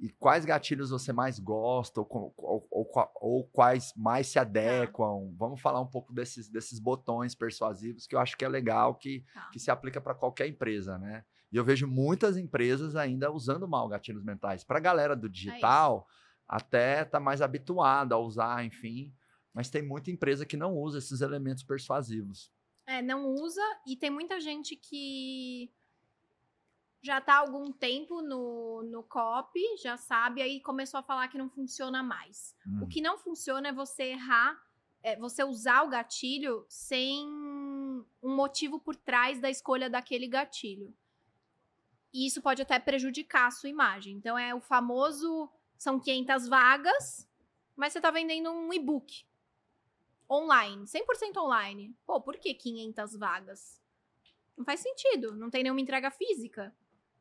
E 0.00 0.08
quais 0.10 0.44
gatilhos 0.44 0.90
você 0.90 1.12
mais 1.12 1.38
gosta, 1.40 2.00
ou, 2.00 2.08
ou- 2.36 2.68
ou 2.70 2.88
ou 3.20 3.44
quais 3.48 3.92
mais 3.96 4.28
se 4.28 4.38
adequam? 4.38 5.34
Vamos 5.36 5.60
falar 5.60 5.80
um 5.80 5.86
pouco 5.88 6.12
desses, 6.12 6.48
desses 6.48 6.78
botões 6.78 7.34
persuasivos 7.34 8.06
que 8.06 8.14
eu 8.14 8.20
acho 8.20 8.36
que 8.36 8.44
é 8.44 8.48
legal, 8.48 8.94
que, 8.94 9.24
Tá. 9.34 9.48
que 9.52 9.58
se 9.58 9.70
aplica 9.70 10.00
para 10.00 10.14
qualquer 10.14 10.46
empresa, 10.46 10.98
né? 10.98 11.24
E 11.50 11.56
eu 11.56 11.64
vejo 11.64 11.88
muitas 11.88 12.36
empresas 12.36 12.94
ainda 12.94 13.32
usando 13.32 13.66
mal 13.66 13.88
gatilhos 13.88 14.22
mentais. 14.22 14.62
Para 14.62 14.78
a 14.78 14.82
galera 14.82 15.16
do 15.16 15.28
digital, 15.28 16.06
até 16.46 17.04
tá 17.04 17.18
mais 17.18 17.42
habituada 17.42 18.14
a 18.14 18.18
usar, 18.18 18.64
enfim. 18.64 19.12
Mas 19.52 19.68
tem 19.68 19.82
muita 19.82 20.10
empresa 20.10 20.46
que 20.46 20.56
não 20.56 20.74
usa 20.76 20.98
esses 20.98 21.20
elementos 21.22 21.64
persuasivos. 21.64 22.52
É, 22.86 23.02
não 23.02 23.26
usa 23.34 23.60
e 23.86 23.96
tem 23.96 24.10
muita 24.10 24.40
gente 24.40 24.76
que 24.76 25.70
já 27.02 27.20
tá 27.20 27.34
há 27.34 27.38
algum 27.38 27.70
tempo 27.72 28.20
no, 28.20 28.82
no 28.82 29.02
copy, 29.02 29.76
já 29.82 29.96
sabe, 29.96 30.42
aí 30.42 30.60
começou 30.60 30.98
a 30.98 31.02
falar 31.02 31.28
que 31.28 31.38
não 31.38 31.48
funciona 31.48 32.02
mais. 32.02 32.56
Hum. 32.66 32.80
O 32.82 32.88
que 32.88 33.00
não 33.00 33.16
funciona 33.18 33.68
é 33.68 33.72
você 33.72 34.04
errar, 34.04 34.60
é 35.02 35.16
você 35.16 35.44
usar 35.44 35.82
o 35.84 35.88
gatilho 35.88 36.66
sem 36.68 37.26
um 37.26 38.04
motivo 38.34 38.80
por 38.80 38.96
trás 38.96 39.40
da 39.40 39.48
escolha 39.48 39.88
daquele 39.88 40.26
gatilho. 40.26 40.94
E 42.12 42.26
isso 42.26 42.42
pode 42.42 42.62
até 42.62 42.78
prejudicar 42.78 43.46
a 43.46 43.50
sua 43.50 43.68
imagem. 43.68 44.16
Então 44.16 44.38
é 44.38 44.54
o 44.54 44.60
famoso 44.60 45.48
são 45.76 46.00
500 46.00 46.48
vagas, 46.48 47.28
mas 47.76 47.92
você 47.92 48.00
tá 48.00 48.10
vendendo 48.10 48.50
um 48.50 48.72
e-book 48.72 49.24
online, 50.28 50.84
100% 50.84 51.36
online. 51.36 51.96
Pô, 52.04 52.20
por 52.20 52.36
que 52.36 52.52
500 52.52 53.16
vagas? 53.16 53.80
Não 54.56 54.64
faz 54.64 54.80
sentido, 54.80 55.36
não 55.36 55.48
tem 55.48 55.62
nenhuma 55.62 55.80
entrega 55.80 56.10
física. 56.10 56.74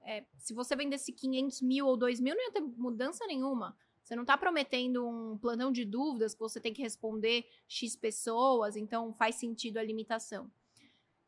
É, 0.07 0.23
se 0.37 0.53
você 0.53 0.73
vendesse 0.73 1.11
500 1.11 1.61
mil 1.61 1.85
ou 1.85 1.97
2 1.97 2.21
mil, 2.21 2.33
não 2.33 2.41
ia 2.45 2.51
ter 2.53 2.61
mudança 2.61 3.27
nenhuma. 3.27 3.77
Você 4.01 4.15
não 4.15 4.23
tá 4.23 4.37
prometendo 4.37 5.05
um 5.05 5.37
plantão 5.37 5.69
de 5.69 5.83
dúvidas 5.83 6.33
que 6.33 6.39
você 6.39 6.61
tem 6.61 6.73
que 6.73 6.81
responder 6.81 7.45
X 7.67 7.93
pessoas, 7.93 8.77
então 8.77 9.13
faz 9.13 9.35
sentido 9.35 9.77
a 9.77 9.83
limitação. 9.83 10.49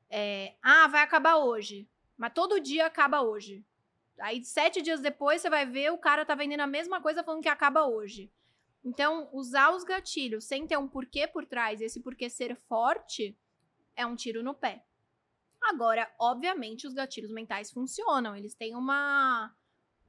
É, 0.09 0.55
ah, 0.61 0.87
vai 0.87 1.01
acabar 1.01 1.35
hoje. 1.35 1.89
Mas 2.17 2.31
todo 2.33 2.57
dia 2.61 2.85
acaba 2.85 3.21
hoje. 3.21 3.65
Aí, 4.17 4.43
sete 4.45 4.81
dias 4.81 5.01
depois, 5.01 5.41
você 5.41 5.49
vai 5.49 5.65
ver 5.65 5.91
o 5.91 5.97
cara 5.97 6.25
tá 6.25 6.33
vendendo 6.33 6.61
a 6.61 6.67
mesma 6.67 7.01
coisa 7.01 7.21
falando 7.21 7.43
que 7.43 7.49
acaba 7.49 7.85
hoje. 7.85 8.31
Então, 8.81 9.27
usar 9.33 9.75
os 9.75 9.83
gatilhos 9.83 10.45
sem 10.45 10.65
ter 10.65 10.77
um 10.77 10.87
porquê 10.87 11.27
por 11.27 11.45
trás, 11.45 11.81
esse 11.81 11.99
porquê 11.99 12.29
ser 12.29 12.55
forte, 12.55 13.37
é 13.93 14.05
um 14.05 14.15
tiro 14.15 14.41
no 14.41 14.53
pé. 14.53 14.85
Agora, 15.61 16.09
obviamente, 16.19 16.87
os 16.87 16.93
gatilhos 16.93 17.31
mentais 17.31 17.71
funcionam. 17.71 18.35
Eles 18.35 18.55
têm 18.55 18.75
uma, 18.75 19.53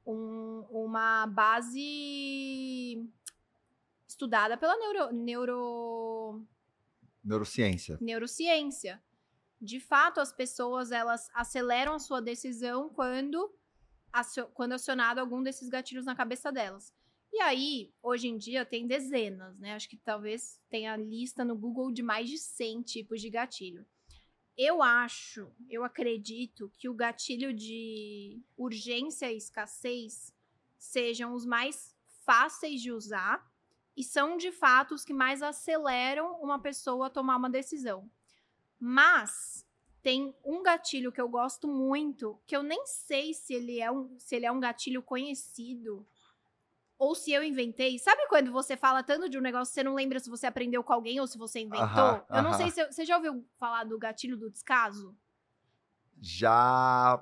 um- 0.05 0.65
uma 0.71 1.27
base 1.27 3.07
estudada 4.07 4.57
pela 4.57 4.77
neuro, 4.77 5.13
neuro, 5.13 6.45
Neurociência. 7.23 7.97
neurociência. 8.01 9.01
De 9.61 9.79
fato, 9.79 10.19
as 10.19 10.31
pessoas 10.33 10.91
elas 10.91 11.29
aceleram 11.33 11.93
a 11.93 11.99
sua 11.99 12.19
decisão 12.21 12.89
quando, 12.89 13.53
acio- 14.11 14.47
quando 14.53 14.73
acionado 14.73 15.19
algum 15.19 15.43
desses 15.43 15.69
gatilhos 15.69 16.05
na 16.05 16.15
cabeça 16.15 16.51
delas. 16.51 16.93
E 17.31 17.39
aí, 17.41 17.93
hoje 18.01 18.27
em 18.27 18.37
dia, 18.37 18.65
tem 18.65 18.85
dezenas, 18.87 19.57
né? 19.59 19.73
Acho 19.73 19.87
que 19.87 19.97
talvez 19.97 20.59
tenha 20.69 20.97
lista 20.97 21.45
no 21.45 21.55
Google 21.55 21.91
de 21.91 22.01
mais 22.03 22.27
de 22.29 22.37
100 22.37 22.81
tipos 22.81 23.21
de 23.21 23.29
gatilho. 23.29 23.85
Eu 24.57 24.83
acho, 24.83 25.51
eu 25.69 25.83
acredito 25.83 26.71
que 26.77 26.89
o 26.89 26.93
gatilho 26.93 27.53
de 27.53 28.41
urgência 28.57 29.31
e 29.31 29.37
escassez 29.37 30.33
sejam 30.77 31.33
os 31.33 31.45
mais 31.45 31.95
fáceis 32.25 32.81
de 32.81 32.91
usar 32.91 33.49
e 33.95 34.03
são 34.03 34.37
de 34.37 34.51
fato 34.51 34.93
os 34.93 35.05
que 35.05 35.13
mais 35.13 35.41
aceleram 35.41 36.39
uma 36.41 36.59
pessoa 36.59 37.07
a 37.07 37.09
tomar 37.09 37.37
uma 37.37 37.49
decisão. 37.49 38.09
Mas 38.79 39.65
tem 40.01 40.35
um 40.43 40.63
gatilho 40.63 41.11
que 41.11 41.21
eu 41.21 41.29
gosto 41.29 41.67
muito, 41.67 42.39
que 42.47 42.55
eu 42.55 42.63
nem 42.63 42.85
sei 42.85 43.33
se 43.33 43.53
ele 43.53 43.79
é 43.79 43.91
um, 43.91 44.17
se 44.17 44.35
ele 44.35 44.45
é 44.45 44.51
um 44.51 44.59
gatilho 44.59 45.01
conhecido 45.01 46.05
ou 47.01 47.15
se 47.15 47.31
eu 47.31 47.43
inventei. 47.43 47.97
Sabe 47.97 48.27
quando 48.27 48.51
você 48.51 48.77
fala 48.77 49.01
tanto 49.01 49.27
de 49.27 49.35
um 49.35 49.41
negócio, 49.41 49.73
você 49.73 49.83
não 49.83 49.95
lembra 49.95 50.19
se 50.19 50.29
você 50.29 50.45
aprendeu 50.45 50.83
com 50.83 50.93
alguém 50.93 51.19
ou 51.19 51.25
se 51.25 51.35
você 51.35 51.59
inventou? 51.61 51.83
Aham, 51.83 52.25
eu 52.29 52.43
não 52.43 52.51
aham. 52.51 52.57
sei 52.59 52.69
se 52.69 52.79
eu- 52.79 52.91
você 52.91 53.03
já 53.03 53.17
ouviu 53.17 53.43
falar 53.57 53.85
do 53.85 53.97
gatilho 53.97 54.37
do 54.37 54.51
descaso? 54.51 55.17
Já 56.21 57.19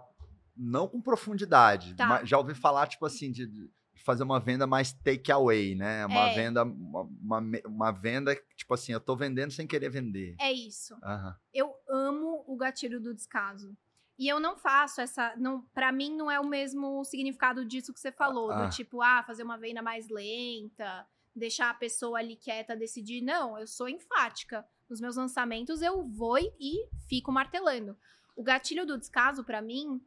não 0.55 0.85
com 0.87 1.01
profundidade, 1.01 1.95
Tá. 1.95 2.05
mas 2.07 2.27
já 2.29 2.37
ouvi 2.37 2.53
falar, 2.53 2.87
tipo 2.87 3.05
assim, 3.05 3.31
de 3.31 3.47
de 3.47 4.05
fazer 4.05 4.23
uma 4.23 4.39
venda 4.39 4.65
mais 4.65 4.93
take 4.93 5.29
away, 5.29 5.75
né? 5.75 6.05
Uma 6.05 6.27
É. 6.27 6.33
venda, 6.33 6.63
uma, 6.63 7.01
uma, 7.01 7.41
me- 7.41 7.61
uma 7.65 7.91
venda, 7.91 8.33
tipo 8.55 8.73
assim, 8.73 8.93
eu 8.93 8.99
tô 9.01 9.13
vendendo 9.13 9.51
sem 9.51 9.67
querer 9.67 9.89
vender. 9.89 10.37
É 10.39 10.53
isso. 10.53 10.95
Aham. 11.03 11.35
eu 11.53 11.75
amo 11.89 12.45
o 12.47 12.55
gatilho 12.55 13.01
do 13.01 13.13
descaso. 13.13 13.75
E 14.19 14.27
eu 14.27 14.37
não 14.37 14.57
faço 14.57 14.99
essa. 14.99 15.33
Não, 15.37 15.61
para 15.73 15.91
mim, 15.93 16.13
não 16.13 16.29
é 16.29 16.37
o 16.39 16.45
mesmo 16.45 17.05
significado 17.05 17.63
disso 17.63 17.93
que 17.93 17.99
você 18.01 18.11
falou. 18.11 18.51
Ah. 18.51 18.65
Do 18.65 18.69
tipo, 18.69 19.01
ah, 19.01 19.23
fazer 19.25 19.43
uma 19.43 19.57
venda 19.57 19.81
mais 19.81 20.09
lenta, 20.09 21.07
deixar 21.33 21.69
a 21.69 21.73
pessoa 21.73 22.19
ali 22.19 22.35
quieta 22.35 22.75
decidir. 22.75 23.21
Não, 23.21 23.57
eu 23.57 23.65
sou 23.65 23.87
enfática. 23.87 24.67
Nos 24.89 24.99
meus 24.99 25.15
lançamentos, 25.15 25.81
eu 25.81 26.03
vou 26.03 26.37
e 26.37 26.85
fico 27.07 27.31
martelando. 27.31 27.97
O 28.35 28.43
gatilho 28.43 28.85
do 28.85 28.97
descaso, 28.97 29.43
pra 29.43 29.61
mim, 29.61 30.01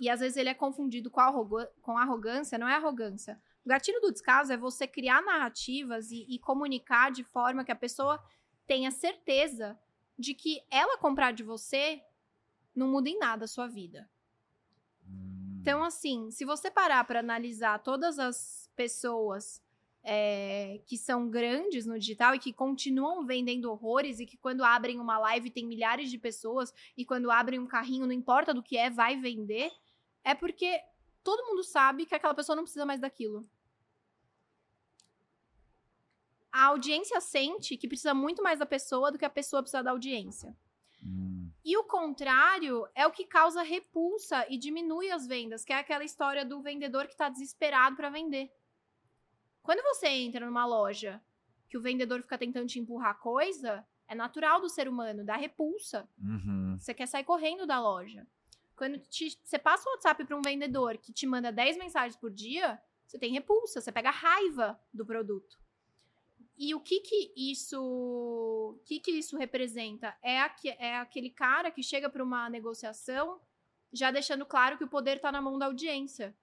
e 0.00 0.08
às 0.08 0.20
vezes 0.20 0.36
ele 0.38 0.48
é 0.48 0.54
confundido 0.54 1.10
com, 1.10 1.20
arroga- 1.20 1.70
com 1.82 1.98
arrogância, 1.98 2.56
não 2.56 2.68
é 2.68 2.76
arrogância. 2.76 3.38
O 3.64 3.68
gatilho 3.68 4.00
do 4.00 4.12
descaso 4.12 4.52
é 4.52 4.56
você 4.56 4.86
criar 4.86 5.22
narrativas 5.22 6.10
e, 6.10 6.24
e 6.28 6.38
comunicar 6.38 7.10
de 7.12 7.22
forma 7.22 7.64
que 7.64 7.72
a 7.72 7.76
pessoa 7.76 8.22
tenha 8.66 8.90
certeza 8.90 9.78
de 10.18 10.34
que 10.34 10.62
ela 10.70 10.96
comprar 10.98 11.32
de 11.32 11.42
você 11.42 12.02
não 12.74 12.88
muda 12.88 13.08
em 13.08 13.18
nada 13.18 13.44
a 13.44 13.48
sua 13.48 13.66
vida. 13.66 14.08
Hum, 15.06 15.58
Então, 15.60 15.82
assim, 15.82 16.30
se 16.30 16.44
você 16.44 16.70
parar 16.70 17.04
para 17.04 17.20
analisar 17.20 17.78
todas 17.80 18.18
as 18.18 18.70
pessoas 18.74 19.62
é, 20.04 20.80
que 20.86 20.98
são 20.98 21.28
grandes 21.28 21.86
no 21.86 21.98
digital 21.98 22.34
e 22.34 22.38
que 22.38 22.52
continuam 22.52 23.24
vendendo 23.24 23.70
horrores 23.70 24.18
e 24.18 24.26
que 24.26 24.36
quando 24.36 24.64
abrem 24.64 24.98
uma 24.98 25.18
live 25.18 25.50
tem 25.50 25.64
milhares 25.64 26.10
de 26.10 26.18
pessoas 26.18 26.74
e 26.96 27.04
quando 27.04 27.30
abrem 27.30 27.60
um 27.60 27.66
carrinho, 27.66 28.06
não 28.06 28.12
importa 28.12 28.52
do 28.52 28.62
que 28.62 28.76
é, 28.76 28.90
vai 28.90 29.16
vender, 29.16 29.70
é 30.24 30.34
porque 30.34 30.80
todo 31.22 31.46
mundo 31.46 31.62
sabe 31.62 32.04
que 32.04 32.14
aquela 32.14 32.34
pessoa 32.34 32.56
não 32.56 32.64
precisa 32.64 32.84
mais 32.84 33.00
daquilo. 33.00 33.48
A 36.50 36.66
audiência 36.66 37.20
sente 37.20 37.76
que 37.76 37.88
precisa 37.88 38.12
muito 38.12 38.42
mais 38.42 38.58
da 38.58 38.66
pessoa 38.66 39.10
do 39.10 39.18
que 39.18 39.24
a 39.24 39.30
pessoa 39.30 39.62
precisa 39.62 39.82
da 39.82 39.92
audiência. 39.92 40.54
Hum. 41.02 41.41
E 41.64 41.76
o 41.76 41.84
contrário 41.84 42.88
é 42.94 43.06
o 43.06 43.12
que 43.12 43.24
causa 43.24 43.62
repulsa 43.62 44.44
e 44.48 44.58
diminui 44.58 45.10
as 45.10 45.26
vendas, 45.26 45.64
que 45.64 45.72
é 45.72 45.76
aquela 45.78 46.02
história 46.04 46.44
do 46.44 46.60
vendedor 46.60 47.06
que 47.06 47.12
está 47.12 47.28
desesperado 47.28 47.94
para 47.96 48.10
vender. 48.10 48.50
Quando 49.62 49.82
você 49.82 50.08
entra 50.08 50.44
numa 50.44 50.66
loja 50.66 51.22
que 51.68 51.78
o 51.78 51.80
vendedor 51.82 52.20
fica 52.22 52.36
tentando 52.36 52.66
te 52.66 52.80
empurrar 52.80 53.18
coisa, 53.20 53.86
é 54.08 54.14
natural 54.14 54.60
do 54.60 54.68
ser 54.68 54.88
humano, 54.88 55.24
dá 55.24 55.36
repulsa. 55.36 56.08
Uhum. 56.20 56.76
Você 56.78 56.92
quer 56.92 57.06
sair 57.06 57.24
correndo 57.24 57.64
da 57.66 57.80
loja. 57.80 58.26
Quando 58.74 58.98
te- 58.98 59.38
você 59.42 59.58
passa 59.58 59.88
o 59.88 59.92
WhatsApp 59.92 60.24
para 60.24 60.36
um 60.36 60.42
vendedor 60.42 60.98
que 60.98 61.12
te 61.12 61.26
manda 61.26 61.52
10 61.52 61.78
mensagens 61.78 62.16
por 62.16 62.30
dia, 62.30 62.82
você 63.06 63.18
tem 63.18 63.32
repulsa, 63.32 63.80
você 63.80 63.92
pega 63.92 64.10
raiva 64.10 64.78
do 64.92 65.06
produto. 65.06 65.60
E 66.56 66.74
o 66.74 66.80
que 66.80 67.00
que 67.00 67.32
isso, 67.36 68.78
que 68.84 69.00
que 69.00 69.10
isso 69.12 69.36
representa? 69.36 70.16
É, 70.22 70.40
aque- 70.40 70.76
é 70.78 70.98
aquele 70.98 71.30
cara 71.30 71.70
que 71.70 71.82
chega 71.82 72.08
para 72.10 72.22
uma 72.22 72.48
negociação 72.50 73.40
já 73.92 74.10
deixando 74.10 74.46
claro 74.46 74.78
que 74.78 74.84
o 74.84 74.88
poder 74.88 75.16
está 75.16 75.30
na 75.32 75.40
mão 75.42 75.58
da 75.58 75.66
audiência 75.66 76.34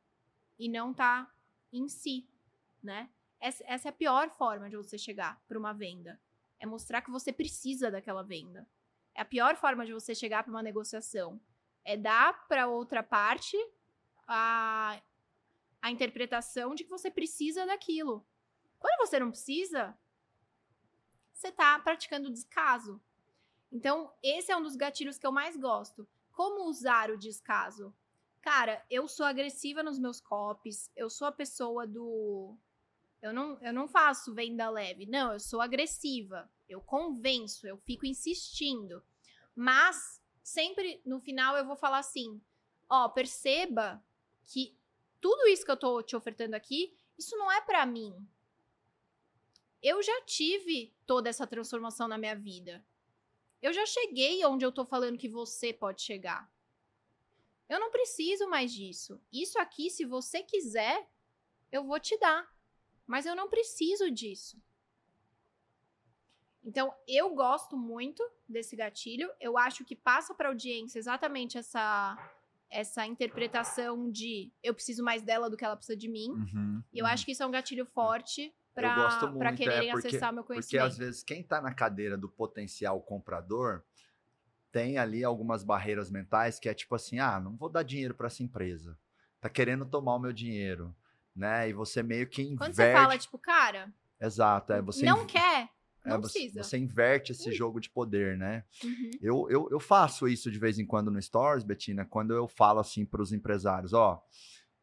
e 0.57 0.68
não 0.70 0.93
tá 0.93 1.32
em 1.72 1.88
si, 1.88 2.28
né? 2.84 3.10
Essa, 3.39 3.64
essa 3.68 3.88
é 3.88 3.91
a 3.91 3.93
pior 3.93 4.30
forma 4.30 4.70
de 4.70 4.76
você 4.76 4.97
chegar 4.97 5.41
para 5.47 5.57
uma 5.57 5.74
venda. 5.74 6.20
É 6.60 6.66
mostrar 6.66 7.01
que 7.01 7.10
você 7.12 7.32
precisa 7.32 7.89
daquela 7.89 8.22
venda. 8.22 8.68
É 9.16 9.22
a 9.22 9.26
pior 9.26 9.55
forma 9.55 9.86
de 9.86 9.93
você 9.93 10.14
chegar 10.14 10.43
para 10.43 10.51
uma 10.51 10.62
negociação. 10.64 11.39
É 11.86 11.95
dar 11.95 12.47
para 12.47 12.68
outra 12.68 13.01
parte 13.01 13.57
a, 14.28 15.01
a 15.82 15.91
interpretação 15.91 16.76
de 16.76 16.84
que 16.84 16.89
você 16.89 17.10
precisa 17.10 17.66
daquilo. 17.66 18.26
Quando 18.80 19.05
você 19.05 19.19
não 19.19 19.30
precisa, 19.30 19.97
você 21.34 21.51
tá 21.51 21.77
praticando 21.80 22.32
descaso. 22.32 23.01
Então, 23.71 24.11
esse 24.23 24.51
é 24.51 24.57
um 24.57 24.63
dos 24.63 24.75
gatilhos 24.75 25.17
que 25.17 25.27
eu 25.27 25.32
mais 25.32 25.55
gosto. 25.55 26.07
Como 26.32 26.69
usar 26.69 27.11
o 27.11 27.17
descaso? 27.17 27.93
Cara, 28.41 28.84
eu 28.89 29.07
sou 29.07 29.25
agressiva 29.25 29.84
nos 29.84 29.99
meus 29.99 30.21
copies, 30.21 30.89
eu 30.95 31.09
sou 31.09 31.27
a 31.27 31.32
pessoa 31.32 31.86
do 31.86 32.57
eu 33.21 33.34
não, 33.34 33.57
eu 33.61 33.73
não 33.73 33.88
faço 33.88 34.34
venda 34.34 34.69
leve. 34.69 35.05
Não, 35.05 35.34
eu 35.34 35.39
sou 35.39 35.61
agressiva. 35.61 36.49
Eu 36.67 36.82
convenço, 36.82 37.67
eu 37.67 37.77
fico 37.77 38.05
insistindo. 38.05 39.03
Mas 39.55 40.21
sempre 40.41 41.01
no 41.05 41.19
final 41.19 41.57
eu 41.57 41.65
vou 41.65 41.75
falar 41.75 41.99
assim: 41.99 42.41
ó, 42.89 43.09
perceba 43.09 44.01
que 44.45 44.75
tudo 45.19 45.47
isso 45.47 45.65
que 45.65 45.71
eu 45.71 45.77
tô 45.77 46.01
te 46.01 46.15
ofertando 46.15 46.55
aqui, 46.55 46.95
isso 47.17 47.36
não 47.38 47.51
é 47.51 47.61
pra 47.61 47.86
mim. 47.86 48.15
Eu 49.82 50.01
já 50.03 50.21
tive 50.25 50.93
toda 51.05 51.30
essa 51.30 51.47
transformação 51.47 52.07
na 52.07 52.17
minha 52.17 52.36
vida. 52.36 52.86
Eu 53.61 53.73
já 53.73 53.86
cheguei 53.86 54.45
onde 54.45 54.65
eu 54.65 54.71
tô 54.71 54.86
falando 54.86 55.17
que 55.17 55.30
você 55.30 55.73
pode 55.73 56.01
chegar. 56.01 56.51
Eu 57.67 57.80
não 57.80 57.91
preciso 57.91 58.49
mais 58.49 58.73
disso. 58.73 59.21
Isso 59.32 59.59
aqui, 59.59 59.89
se 59.89 60.05
você 60.05 60.41
quiser, 60.41 61.07
eu 61.71 61.84
vou 61.84 61.99
te 61.99 62.17
dar. 62.17 62.49
Mas 63.05 63.25
eu 63.25 63.36
não 63.36 63.49
preciso 63.49 64.09
disso. 64.09 64.61
Então, 66.63 66.93
eu 67.07 67.34
gosto 67.34 67.77
muito 67.77 68.23
desse 68.47 68.75
gatilho. 68.75 69.32
Eu 69.39 69.57
acho 69.57 69.86
que 69.86 69.95
passa 69.95 70.34
para 70.34 70.49
a 70.49 70.51
audiência 70.51 70.99
exatamente 70.99 71.57
essa 71.57 72.17
essa 72.71 73.03
interpretação 73.03 74.11
de 74.11 74.51
eu 74.61 74.75
preciso 74.75 75.03
mais 75.03 75.23
dela 75.23 75.49
do 75.49 75.57
que 75.57 75.65
ela 75.65 75.75
precisa 75.75 75.97
de 75.97 76.07
mim. 76.07 76.30
Uhum. 76.30 76.84
E 76.93 76.99
eu 76.99 77.05
acho 77.07 77.25
que 77.25 77.32
isso 77.32 77.41
é 77.41 77.45
um 77.47 77.51
gatilho 77.51 77.84
forte 77.84 78.53
Eu 78.76 78.95
gosto 78.95 79.20
para 79.20 79.30
muito, 79.32 79.43
é, 79.45 79.55
quererem 79.55 79.91
porque- 79.91 80.07
acessar 80.07 80.32
meu 80.34 80.43
Porque 80.43 80.53
conhecimento. 80.61 80.86
às 80.86 80.97
vezes 80.97 81.24
quem 81.24 81.41
está 81.41 81.61
na 81.61 81.74
cadeira 81.74 82.17
do 82.17 82.30
potencial 82.30 83.01
comprador 83.01 83.84
tem 84.72 84.97
ali 84.97 85.24
algumas 85.24 85.63
barreiras 85.63 86.09
mentais 86.11 86.59
que 86.59 86.70
é 86.70 86.74
tipo 86.74 86.95
assim, 86.95 87.20
ah, 87.20 87.39
não 87.39 87.55
vou 87.55 87.70
dar 87.70 87.84
dinheiro 87.84 88.13
para 88.13 88.28
essa 88.28 88.43
empresa. 88.43 88.97
Tá 89.41 89.49
querendo 89.49 89.86
tomar 89.86 90.15
o 90.15 90.20
meu 90.20 90.32
dinheiro, 90.34 90.95
né? 91.36 91.70
E 91.70 91.74
você 91.74 92.03
meio 92.03 92.28
que 92.28 92.41
inverte. 92.41 92.57
Quando 92.57 92.74
você 92.76 92.93
fala, 92.93 93.17
tipo, 93.17 93.38
cara, 93.39 93.91
Exato, 94.22 94.74
é 94.74 94.82
você 94.82 95.05
não 95.05 95.20
inv- 95.24 95.28
quer, 95.28 95.70
é, 96.05 96.09
não 96.09 96.22
você, 96.22 96.34
precisa. 96.39 96.63
você 96.63 96.78
inverte 96.78 97.32
esse 97.32 97.51
jogo 97.53 97.80
de 97.80 97.89
poder, 97.89 98.38
né? 98.38 98.63
Uhum. 98.84 99.11
Eu, 99.22 99.47
eu, 99.49 99.67
eu 99.72 99.80
faço 99.80 100.28
isso 100.28 100.51
de 100.51 100.59
vez 100.59 100.78
em 100.78 100.86
quando 100.86 101.09
no 101.09 101.22
Stories, 101.22 101.63
Betina, 101.63 102.05
quando 102.05 102.34
eu 102.34 102.47
falo 102.47 102.80
assim 102.80 103.05
para 103.05 103.22
os 103.22 103.32
empresários, 103.34 103.93
ó, 103.93 104.22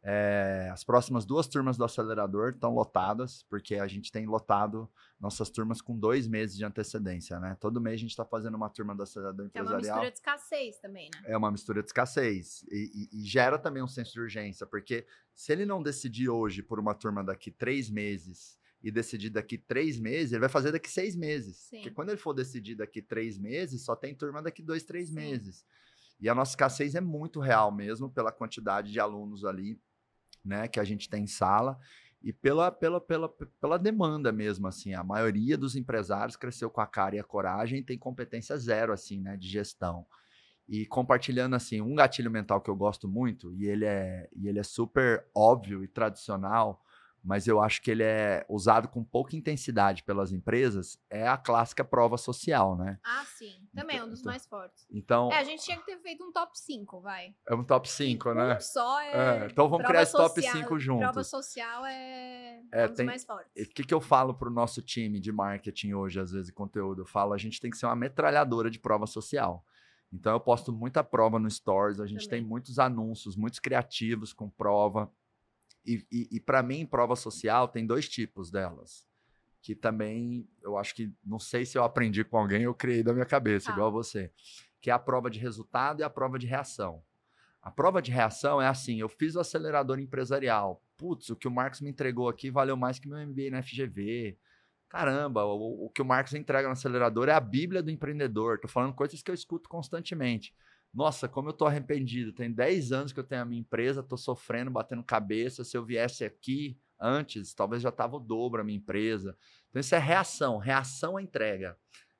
é, 0.09 0.70
as 0.72 0.84
próximas 0.84 1.24
duas 1.24 1.48
turmas 1.48 1.76
do 1.76 1.82
acelerador 1.84 2.50
estão 2.50 2.72
lotadas, 2.72 3.42
porque 3.50 3.74
a 3.74 3.88
gente 3.88 4.12
tem 4.12 4.24
lotado 4.24 4.88
nossas 5.18 5.50
turmas 5.50 5.80
com 5.80 5.98
dois 5.98 6.28
meses 6.28 6.57
de 6.57 6.64
antecedência, 6.64 7.40
né? 7.40 7.57
Todo 7.59 7.80
mês 7.80 7.94
a 7.94 7.98
gente 8.02 8.11
está 8.11 8.24
fazendo 8.24 8.54
uma 8.54 8.70
turma 8.70 8.94
do 8.94 9.02
acelerador 9.02 9.50
Que 9.50 9.59
é 9.59 9.62
uma 9.62 9.70
empresarial. 9.72 9.96
mistura 10.04 10.11
de 10.12 10.16
escassez 10.18 10.78
também, 10.78 11.11
né? 11.12 11.22
É 11.26 11.36
uma 11.36 11.50
mistura 11.50 11.82
de 11.82 11.88
escassez. 11.88 12.62
E, 12.70 13.09
e- 13.12 13.20
e 13.20 13.24
gera 13.24 13.59
também 13.59 13.82
um 13.82 13.88
senso 13.88 14.12
de 14.12 14.20
urgência, 14.20 14.64
porque 14.64 15.04
se 15.34 15.50
ele 15.52 15.66
não 15.66 15.82
decidir 15.82 16.28
hoje 16.28 16.62
por 16.62 16.78
uma 16.78 16.94
turma 16.94 17.24
daqui 17.24 17.50
três 17.50 17.90
meses 17.90 18.57
e 18.80 18.92
decidir 18.92 19.30
daqui 19.30 19.59
três 19.59 19.98
meses, 19.98 20.30
ele 20.32 20.40
vai 20.40 20.48
fazer 20.48 20.70
daqui 20.70 20.88
seis 20.88 21.16
meses. 21.16 21.57
Sim. 21.57 21.78
Porque 21.78 21.90
quando 21.90 22.11
ele 22.11 22.18
for 22.18 22.32
decidir 22.32 22.76
daqui 22.76 23.02
três 23.02 23.36
meses, 23.38 23.84
só 23.84 23.96
tem 23.96 24.14
turma 24.14 24.40
daqui 24.40 24.62
dois, 24.62 24.84
três 24.84 25.09
Sim. 25.09 25.14
meses. 25.16 25.64
E 26.20 26.28
a 26.28 26.34
nossa 26.34 26.52
escassez 26.52 26.94
é 26.94 27.00
muito 27.00 27.40
real 27.40 27.72
mesmo, 27.72 28.09
pela 28.09 28.30
quantidade 28.30 28.90
de 28.92 29.00
alunos 29.00 29.44
ali, 29.44 29.78
né, 30.47 30.68
que 30.68 30.80
a 30.80 30.84
gente 30.84 31.09
tem 31.09 31.24
em 31.24 31.26
sala. 31.26 31.78
E 32.22 32.32
pela, 32.32 32.72
pela, 32.72 33.01
pela, 33.01 33.28
pela 33.61 33.78
demanda 33.78 34.32
mesmo, 34.32 34.66
assim, 34.66 34.94
a 34.94 35.05
maioria 35.05 35.57
dos 35.57 35.76
empresários 35.76 36.36
cresceu 36.36 36.70
com 36.70 36.80
a 36.80 36.86
cara 36.86 37.16
e 37.16 37.18
a 37.18 37.24
coragem 37.24 37.80
e 37.80 37.84
tem 37.84 37.99
competência 37.99 38.57
zero, 38.57 38.92
assim, 38.92 39.20
né, 39.20 39.36
de 39.36 39.49
gestão. 39.49 40.07
E 40.68 40.84
compartilhando, 40.86 41.55
assim, 41.55 41.80
um 41.80 41.94
gatilho 41.94 42.30
mental 42.30 42.61
que 42.61 42.70
eu 42.70 42.74
gosto 42.74 43.07
muito, 43.07 43.55
e 43.55 43.66
ele 43.66 43.84
é, 43.84 44.28
e 44.34 44.49
ele 44.49 44.59
é 44.59 44.64
super 44.64 45.24
óbvio 45.34 45.84
e 45.84 45.88
tradicional, 45.88 46.82
mas 47.27 47.49
eu 47.49 47.61
acho 47.61 47.83
que 47.83 47.91
ele 47.91 48.05
é 48.05 48.47
usado 48.49 48.87
com 48.89 49.03
pouca 49.03 49.35
intensidade 49.35 50.05
pelas 50.05 50.31
empresas, 50.33 50.97
é 51.11 51.27
a 51.27 51.37
clássica 51.37 51.85
prova 51.85 52.16
social, 52.16 52.77
né? 52.77 52.99
Ah, 53.05 53.24
sim. 53.37 53.66
Também 53.74 53.99
é 53.99 54.05
um 54.05 54.09
dos 54.09 54.20
Então- 54.20 54.31
mais 54.33 54.47
fortes. 54.47 54.87
Então, 54.91 55.31
É, 55.33 55.39
a 55.39 55.45
gente 55.45 55.64
tinha 55.64 55.77
que 55.77 55.85
ter 55.85 55.99
feito 55.99 56.22
um 56.24 56.31
top 56.33 56.57
5, 56.59 57.01
vai. 57.01 57.35
é 57.49 57.55
um 57.55 57.64
top 57.64 57.89
5, 57.91 58.33
né? 58.33 58.57
Um 58.57 58.61
só 58.61 59.01
é. 59.01 59.11
É, 59.43 59.47
então 59.51 59.64
vamos 59.68 59.79
prova 59.79 59.89
criar 59.89 60.03
esse 60.03 60.12
top 60.12 60.29
social- 60.41 60.53
5 60.55 60.68
Prova 60.68 60.81
juntos. 60.81 61.27
social 61.29 61.85
é, 61.85 62.62
É, 62.72 62.85
um 62.85 62.89
dos 62.89 62.97
tem- 62.97 63.07
mais 63.07 63.24
fortes. 63.24 63.51
O 63.66 63.68
que, 63.74 63.83
que 63.85 63.93
eu 63.95 64.01
falo 64.01 64.33
pro 64.33 64.49
nosso 64.51 64.81
time 64.81 65.18
de 65.18 65.33
marketing 65.33 65.95
hoje, 65.95 66.20
às 66.20 66.31
vezes, 66.31 66.51
conteúdo? 66.53 67.03
Eu 67.03 67.07
falo, 67.07 67.33
a 67.33 67.39
gente 67.39 67.61
tem 67.61 67.70
que 67.70 67.77
ser 67.77 67.87
uma 67.87 67.97
metralhadora 67.97 68.70
de 68.70 68.79
prova 68.79 69.07
social. 69.07 69.64
Então, 70.12 70.33
eu 70.33 70.39
posto 70.41 70.72
muita 70.72 71.03
prova 71.03 71.37
no 71.39 71.51
Stories, 71.51 71.99
a 71.99 72.07
gente 72.07 72.29
tem 72.29 72.39
Também. 72.39 72.49
muitos 72.49 72.79
anúncios, 72.79 73.35
muitos 73.37 73.59
criativos 73.59 74.33
com 74.33 74.49
prova. 74.49 75.11
E, 75.87 76.07
e, 76.11 76.28
e 76.37 76.41
para 76.41 76.62
mim, 76.62 76.84
prova 76.84 77.14
social 77.14 77.68
tem 77.68 77.87
dois 77.87 78.09
tipos 78.09 78.51
delas. 78.51 79.07
Que 79.62 79.74
também, 79.74 80.49
eu 80.62 80.76
acho 80.76 80.95
que, 80.95 81.12
não 81.24 81.39
sei 81.39 81.64
se 81.64 81.76
eu 81.78 81.84
aprendi 81.84 82.24
com 82.24 82.39
alguém, 82.39 82.62
eu 82.62 82.74
criei 82.74 83.03
da 83.03 83.12
minha 83.12 83.26
cabeça, 83.26 83.66
Tá. 83.66 83.72
igual 83.72 83.91
você. 83.93 84.30
Que 84.80 84.91
é 84.91 84.93
a 84.93 84.99
prova 84.99 85.30
de 85.30 85.39
resultado 85.39 86.01
e 86.01 86.05
a 86.05 86.11
prova 86.11 86.39
de 86.39 86.47
reação. 86.47 87.03
A 87.62 87.70
prova 87.70 88.01
de 88.01 88.12
reação 88.12 88.62
é 88.62 88.68
assim: 88.68 89.01
eu 89.01 89.09
fiz 89.09 89.34
o 89.34 89.41
acelerador 89.41 89.99
empresarial. 89.99 90.80
Putz, 90.97 91.30
o 91.30 91.37
que 91.37 91.49
o 91.49 91.51
Marcos 91.51 91.80
me 91.80 91.91
entregou 91.91 92.28
aqui 92.28 92.49
valeu 92.51 92.76
mais 92.76 92.99
que 92.99 93.09
meu 93.09 93.18
MBA 93.18 93.51
na 93.51 93.62
FGV. 93.62 94.39
Caramba, 94.89 95.45
o, 95.45 95.87
o 95.87 95.91
que 95.91 96.01
o 96.01 96.05
Marcos 96.05 96.32
entrega 96.34 96.68
no 96.68 96.72
acelerador 96.72 97.28
é 97.28 97.32
a 97.32 97.41
Bíblia 97.41 97.82
do 97.82 97.91
empreendedor. 97.91 98.61
Tô 98.61 98.68
falando 98.68 98.95
coisas 98.95 99.20
que 99.20 99.30
eu 99.30 99.34
escuto 99.34 99.68
constantemente. 99.68 100.55
Nossa, 100.97 101.28
como 101.28 101.51
eu 101.51 101.53
tô 101.53 101.66
arrependido. 101.66 102.32
Tem 102.32 102.51
10 102.51 102.90
anos 102.90 103.12
que 103.12 103.20
eu 103.20 103.24
tenho 103.24 103.42
a 103.42 103.44
minha 103.44 103.61
empresa, 103.61 104.03
tô 104.03 104.16
sofrendo, 104.16 104.70
batendo 104.70 105.03
cabeça. 105.03 105.62
Se 105.62 105.76
eu 105.76 105.84
viesse 105.84 106.24
aqui 106.24 106.80
antes, 106.99 107.53
talvez 107.53 107.82
já 107.82 107.92
tava 107.92 108.16
o 108.16 108.18
dobro 108.18 108.62
a 108.62 108.64
minha 108.64 108.78
empresa. 108.78 109.36
Então 109.68 109.78
isso 109.78 109.94
é 109.94 109.99
reação, 109.99 110.57
reação 110.57 111.18
à 111.18 111.22
entrega, 111.22 111.76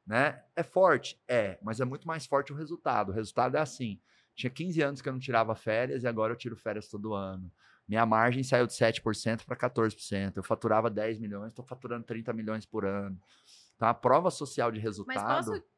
né? 0.07 0.45
É 0.55 0.63
forte, 0.63 1.19
é, 1.27 1.59
mas 1.63 1.81
é 1.81 1.87
muito 1.87 2.07
mais 2.07 2.27
forte 2.27 2.53
o 2.53 2.55
resultado. 2.55 3.09
O 3.09 3.15
resultado 3.15 3.57
é 3.57 3.61
assim: 3.61 3.99
tinha 4.35 4.51
15 4.51 4.83
anos 4.83 5.01
que 5.01 5.09
eu 5.09 5.13
não 5.15 5.21
tirava 5.21 5.55
férias 5.55 6.03
e 6.03 6.07
agora 6.07 6.35
eu 6.35 6.37
tiro 6.37 6.55
férias 6.55 6.87
todo 6.87 7.15
ano. 7.15 7.51
Minha 7.89 8.05
margem 8.05 8.43
saiu 8.43 8.67
de 8.67 8.75
7% 8.75 9.47
para 9.47 9.57
14%. 9.57 10.37
Eu 10.37 10.43
faturava 10.43 10.91
10 10.91 11.19
milhões, 11.19 11.49
estou 11.49 11.65
faturando 11.65 12.05
30 12.05 12.31
milhões 12.35 12.67
por 12.67 12.85
ano. 12.85 13.19
Então, 13.75 13.89
a 13.89 13.95
prova 13.95 14.31
social 14.31 14.71
de 14.71 14.79
Mas 14.79 14.85
resultado. 14.85 15.53
posso. 15.53 15.76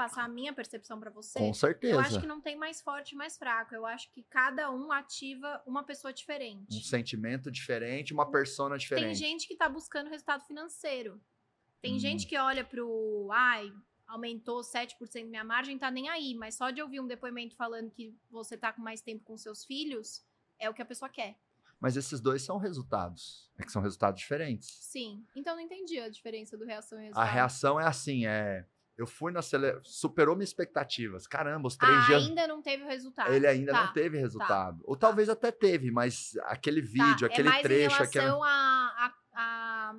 Passar 0.00 0.24
a 0.24 0.28
minha 0.28 0.50
percepção 0.50 0.98
pra 0.98 1.10
você, 1.10 1.38
Com 1.38 1.52
certeza. 1.52 1.92
eu 1.94 2.00
acho 2.00 2.20
que 2.22 2.26
não 2.26 2.40
tem 2.40 2.56
mais 2.56 2.80
forte 2.80 3.12
e 3.12 3.14
mais 3.14 3.36
fraco. 3.36 3.74
Eu 3.74 3.84
acho 3.84 4.10
que 4.10 4.22
cada 4.22 4.70
um 4.70 4.90
ativa 4.90 5.62
uma 5.66 5.84
pessoa 5.84 6.10
diferente. 6.10 6.74
Um 6.74 6.80
sentimento 6.82 7.50
diferente, 7.50 8.14
uma 8.14 8.30
persona 8.30 8.76
Tem 8.76 8.78
diferente. 8.78 9.18
gente 9.18 9.46
que 9.46 9.54
tá 9.54 9.68
buscando 9.68 10.08
resultado 10.08 10.42
financeiro. 10.46 11.20
Tem 11.82 11.96
Hum. 11.96 11.98
gente 11.98 12.26
que 12.26 12.34
olha 12.38 12.64
pro. 12.64 13.28
Ai, 13.30 13.70
aumentou 14.06 14.62
7% 14.62 15.28
minha 15.28 15.44
margem, 15.44 15.78
tá 15.78 15.90
nem 15.90 16.08
aí. 16.08 16.34
Mas 16.34 16.54
só 16.54 16.70
de 16.70 16.80
ouvir 16.80 16.98
um 17.00 17.06
depoimento 17.06 17.54
falando 17.54 17.90
que 17.90 18.16
você 18.30 18.56
tá 18.56 18.72
com 18.72 18.80
mais 18.80 19.02
tempo 19.02 19.22
com 19.22 19.36
seus 19.36 19.66
filhos, 19.66 20.24
é 20.58 20.70
o 20.70 20.72
que 20.72 20.80
a 20.80 20.86
pessoa 20.86 21.10
quer. 21.10 21.36
Mas 21.78 21.94
esses 21.94 22.22
dois 22.22 22.40
são 22.40 22.56
resultados. 22.56 23.50
É 23.58 23.64
que 23.64 23.70
são 23.72 23.82
resultados 23.82 24.18
diferentes. 24.18 24.68
Sim. 24.80 25.22
Então 25.36 25.54
não 25.54 25.62
entendi 25.62 25.98
a 26.00 26.08
diferença 26.08 26.56
do 26.56 26.64
reação 26.64 26.98
e 26.98 27.02
A 27.02 27.04
resultado. 27.04 27.32
reação 27.34 27.78
é 27.80 27.86
assim, 27.86 28.26
é. 28.26 28.66
Eu 29.00 29.06
fui 29.06 29.32
na 29.32 29.40
cele... 29.40 29.80
superou 29.82 30.36
minhas 30.36 30.50
expectativas. 30.50 31.26
Caramba, 31.26 31.66
os 31.68 31.76
três 31.76 31.94
Ah, 31.94 32.06
dias. 32.06 32.26
ainda 32.26 32.46
não 32.46 32.60
teve 32.60 32.84
resultado. 32.84 33.32
Ele 33.32 33.46
ainda 33.46 33.72
Tá, 33.72 33.86
não 33.86 33.92
teve 33.94 34.18
resultado. 34.18 34.82
Ou 34.84 34.94
talvez 34.94 35.30
até 35.30 35.50
teve, 35.50 35.90
mas 35.90 36.32
aquele 36.44 36.82
tá. 36.82 36.88
vídeo, 36.88 37.26
aquele 37.26 37.48
é 37.48 37.50
mais 37.52 37.62
trecho, 37.62 38.02
em 38.02 38.04
aquela. 38.04 38.24
relação 38.26 38.44
a, 38.44 38.50
a, 38.98 39.12
a- 39.40 39.94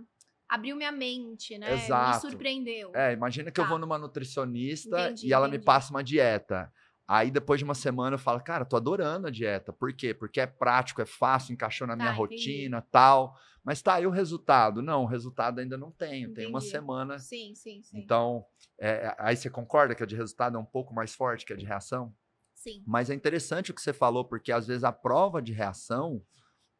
Abriu 0.47 0.75
minha 0.75 0.91
mente, 0.91 1.57
né? 1.57 1.73
Exato. 1.73 2.25
Me 2.25 2.29
surpreendeu. 2.31 2.91
É, 2.93 3.13
imagina 3.13 3.49
que 3.49 3.59
eu 3.59 3.63
Tá. 3.63 3.69
vou 3.69 3.79
numa 3.79 3.97
nutricionista 3.97 4.99
Entendi, 5.05 5.27
e 5.27 5.33
ela 5.33 5.47
me 5.47 5.55
entendi. 5.55 5.65
passa 5.65 5.91
uma 5.91 6.03
dieta. 6.03 6.71
Aí 7.07 7.31
depois 7.31 7.57
de 7.59 7.63
uma 7.63 7.73
semana 7.73 8.15
eu 8.15 8.19
falo, 8.19 8.39
cara, 8.41 8.63
tô 8.65 8.75
adorando 8.77 9.27
a 9.27 9.31
dieta. 9.31 9.73
Por 9.73 9.91
quê? 9.93 10.13
Porque 10.13 10.39
é 10.41 10.45
prático, 10.45 11.01
é 11.01 11.05
fácil, 11.05 11.53
encaixou 11.53 11.87
na 11.87 11.95
minha 11.95 12.09
Tá, 12.09 12.13
entendi. 12.21 12.35
rotina, 12.35 12.85
tal. 12.91 13.35
Mas 13.63 13.81
tá, 13.81 13.99
e 14.01 14.07
o 14.07 14.09
resultado? 14.09 14.81
Não, 14.81 15.03
o 15.03 15.07
resultado 15.07 15.59
ainda 15.59 15.77
não 15.77 15.91
tenho. 15.91 16.33
Tem 16.33 16.47
uma 16.47 16.59
Entendi. 16.59 16.71
semana. 16.71 17.19
Sim, 17.19 17.53
sim, 17.53 17.81
sim. 17.83 17.99
Então, 17.99 18.45
é, 18.79 19.15
aí 19.19 19.35
você 19.35 19.49
concorda 19.49 19.93
que 19.93 20.01
a 20.03 20.05
de 20.05 20.15
resultado 20.15 20.57
é 20.57 20.59
um 20.59 20.65
pouco 20.65 20.93
mais 20.93 21.13
forte 21.13 21.45
que 21.45 21.53
a 21.53 21.55
de 21.55 21.65
reação? 21.65 22.13
Sim. 22.55 22.83
Mas 22.85 23.09
é 23.09 23.13
interessante 23.13 23.71
o 23.71 23.73
que 23.73 23.81
você 23.81 23.93
falou, 23.93 24.25
porque 24.25 24.51
às 24.51 24.67
vezes 24.67 24.83
a 24.83 24.91
prova 24.91 25.41
de 25.41 25.51
reação, 25.53 26.23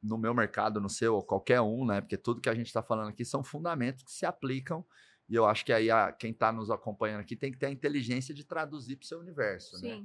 no 0.02 0.18
meu 0.18 0.34
mercado, 0.34 0.82
no 0.82 0.90
seu, 0.90 1.16
ou 1.16 1.24
qualquer 1.24 1.62
um, 1.62 1.86
né? 1.86 2.02
Porque 2.02 2.18
tudo 2.18 2.42
que 2.42 2.50
a 2.50 2.56
gente 2.56 2.68
está 2.68 2.82
falando 2.82 3.10
aqui 3.10 3.24
são 3.24 3.44
fundamentos 3.44 4.04
que 4.04 4.12
se 4.12 4.26
aplicam. 4.26 4.86
E 5.30 5.36
eu 5.36 5.46
acho 5.46 5.64
que 5.64 5.72
aí 5.72 5.90
a- 5.92 6.12
quem 6.12 6.32
está 6.32 6.52
nos 6.52 6.70
acompanhando 6.72 7.22
aqui 7.22 7.36
tem 7.36 7.52
que 7.52 7.58
ter 7.58 7.68
a 7.68 7.72
inteligência 7.72 8.34
de 8.34 8.44
traduzir 8.44 8.96
para 8.98 9.06
o 9.06 9.08
seu 9.08 9.20
universo, 9.20 9.80
né? 9.82 10.02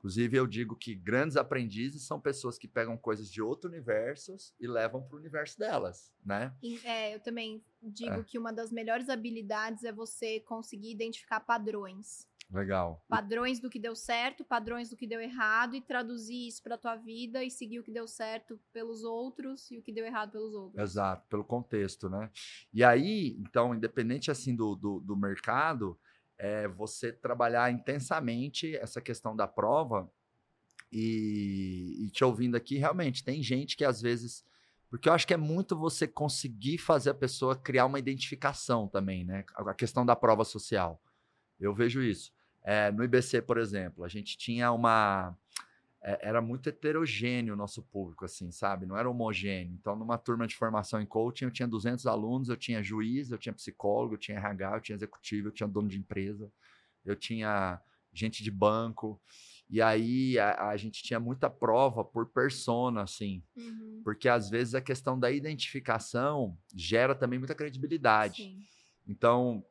Inclusive, 0.00 0.34
eu 0.34 0.46
digo 0.46 0.74
que 0.74 0.94
grandes 0.94 1.36
aprendizes 1.36 2.06
são 2.06 2.18
pessoas 2.18 2.58
que 2.58 2.66
pegam 2.66 2.96
coisas 2.96 3.30
de 3.30 3.42
outros 3.42 3.70
universos 3.70 4.54
e 4.58 4.66
levam 4.66 5.02
para 5.02 5.14
o 5.14 5.18
universo 5.18 5.58
delas, 5.58 6.10
né? 6.24 6.54
É, 6.84 7.14
eu 7.14 7.20
também 7.20 7.62
digo 7.82 8.14
É. 8.14 8.24
que 8.24 8.38
uma 8.38 8.50
das 8.50 8.72
melhores 8.72 9.10
habilidades 9.10 9.84
é 9.84 9.92
você 9.92 10.40
conseguir 10.40 10.90
identificar 10.90 11.40
padrões. 11.40 12.26
Legal. 12.50 13.04
Padrões 13.08 13.60
do 13.60 13.68
que 13.68 13.78
deu 13.78 13.94
certo, 13.94 14.42
padrões 14.42 14.88
do 14.88 14.96
que 14.96 15.06
deu 15.06 15.20
errado 15.20 15.76
e 15.76 15.82
traduzir 15.82 16.48
isso 16.48 16.62
pra 16.62 16.78
tua 16.78 16.96
vida 16.96 17.44
e 17.44 17.50
seguir 17.50 17.78
o 17.78 17.84
que 17.84 17.92
deu 17.92 18.08
certo 18.08 18.58
pelos 18.72 19.04
outros 19.04 19.70
e 19.70 19.78
o 19.78 19.82
que 19.82 19.92
deu 19.92 20.04
errado 20.06 20.32
pelos 20.32 20.54
outros. 20.54 20.82
Exato, 20.82 21.28
pelo 21.28 21.44
contexto, 21.44 22.08
né? 22.08 22.30
E 22.72 22.82
aí, 22.82 23.36
então, 23.38 23.74
independente 23.74 24.30
assim 24.30 24.56
do, 24.56 24.74
do, 24.74 24.98
do 24.98 25.14
mercado, 25.14 25.96
é 26.40 26.66
você 26.66 27.12
trabalhar 27.12 27.70
intensamente 27.70 28.74
essa 28.76 29.00
questão 29.00 29.36
da 29.36 29.46
prova 29.46 30.10
e, 30.90 32.06
e 32.06 32.10
te 32.10 32.24
ouvindo 32.24 32.56
aqui, 32.56 32.78
realmente, 32.78 33.22
tem 33.22 33.42
gente 33.42 33.76
que 33.76 33.84
às 33.84 34.00
vezes. 34.00 34.44
Porque 34.88 35.08
eu 35.08 35.12
acho 35.12 35.26
que 35.26 35.34
é 35.34 35.36
muito 35.36 35.76
você 35.76 36.08
conseguir 36.08 36.78
fazer 36.78 37.10
a 37.10 37.14
pessoa 37.14 37.54
criar 37.54 37.86
uma 37.86 37.98
identificação 37.98 38.88
também, 38.88 39.24
né? 39.24 39.44
A 39.54 39.74
questão 39.74 40.04
da 40.04 40.16
prova 40.16 40.44
social. 40.44 41.00
Eu 41.60 41.72
vejo 41.72 42.02
isso. 42.02 42.32
É, 42.62 42.90
no 42.90 43.04
IBC, 43.04 43.42
por 43.42 43.58
exemplo, 43.58 44.02
a 44.02 44.08
gente 44.08 44.36
tinha 44.36 44.72
uma. 44.72 45.36
É, 46.02 46.28
era 46.28 46.40
muito 46.40 46.68
heterogêneo 46.68 47.54
o 47.54 47.56
nosso 47.56 47.82
público, 47.82 48.24
assim, 48.24 48.50
sabe? 48.50 48.86
Não 48.86 48.96
era 48.96 49.08
homogêneo. 49.08 49.74
Então, 49.78 49.94
numa 49.94 50.16
turma 50.16 50.46
de 50.46 50.56
formação 50.56 51.00
em 51.00 51.06
coaching, 51.06 51.44
eu 51.44 51.50
tinha 51.50 51.68
200 51.68 52.06
alunos, 52.06 52.48
eu 52.48 52.56
tinha 52.56 52.82
juiz, 52.82 53.30
eu 53.30 53.38
tinha 53.38 53.52
psicólogo, 53.52 54.14
eu 54.14 54.18
tinha 54.18 54.38
RH, 54.38 54.76
eu 54.76 54.80
tinha 54.80 54.96
executivo, 54.96 55.48
eu 55.48 55.52
tinha 55.52 55.68
dono 55.68 55.88
de 55.88 55.98
empresa, 55.98 56.50
eu 57.04 57.14
tinha 57.14 57.80
gente 58.12 58.42
de 58.42 58.50
banco. 58.50 59.20
E 59.68 59.80
aí, 59.80 60.38
a, 60.38 60.70
a 60.70 60.76
gente 60.76 61.02
tinha 61.02 61.20
muita 61.20 61.48
prova 61.48 62.02
por 62.02 62.26
persona, 62.26 63.02
assim. 63.02 63.42
Uhum. 63.56 64.00
Porque, 64.02 64.28
às 64.28 64.48
vezes, 64.48 64.74
a 64.74 64.80
questão 64.80 65.18
da 65.18 65.30
identificação 65.30 66.56
gera 66.74 67.14
também 67.14 67.38
muita 67.38 67.54
credibilidade. 67.54 68.42
Sim. 68.44 68.58
Então, 69.06 69.64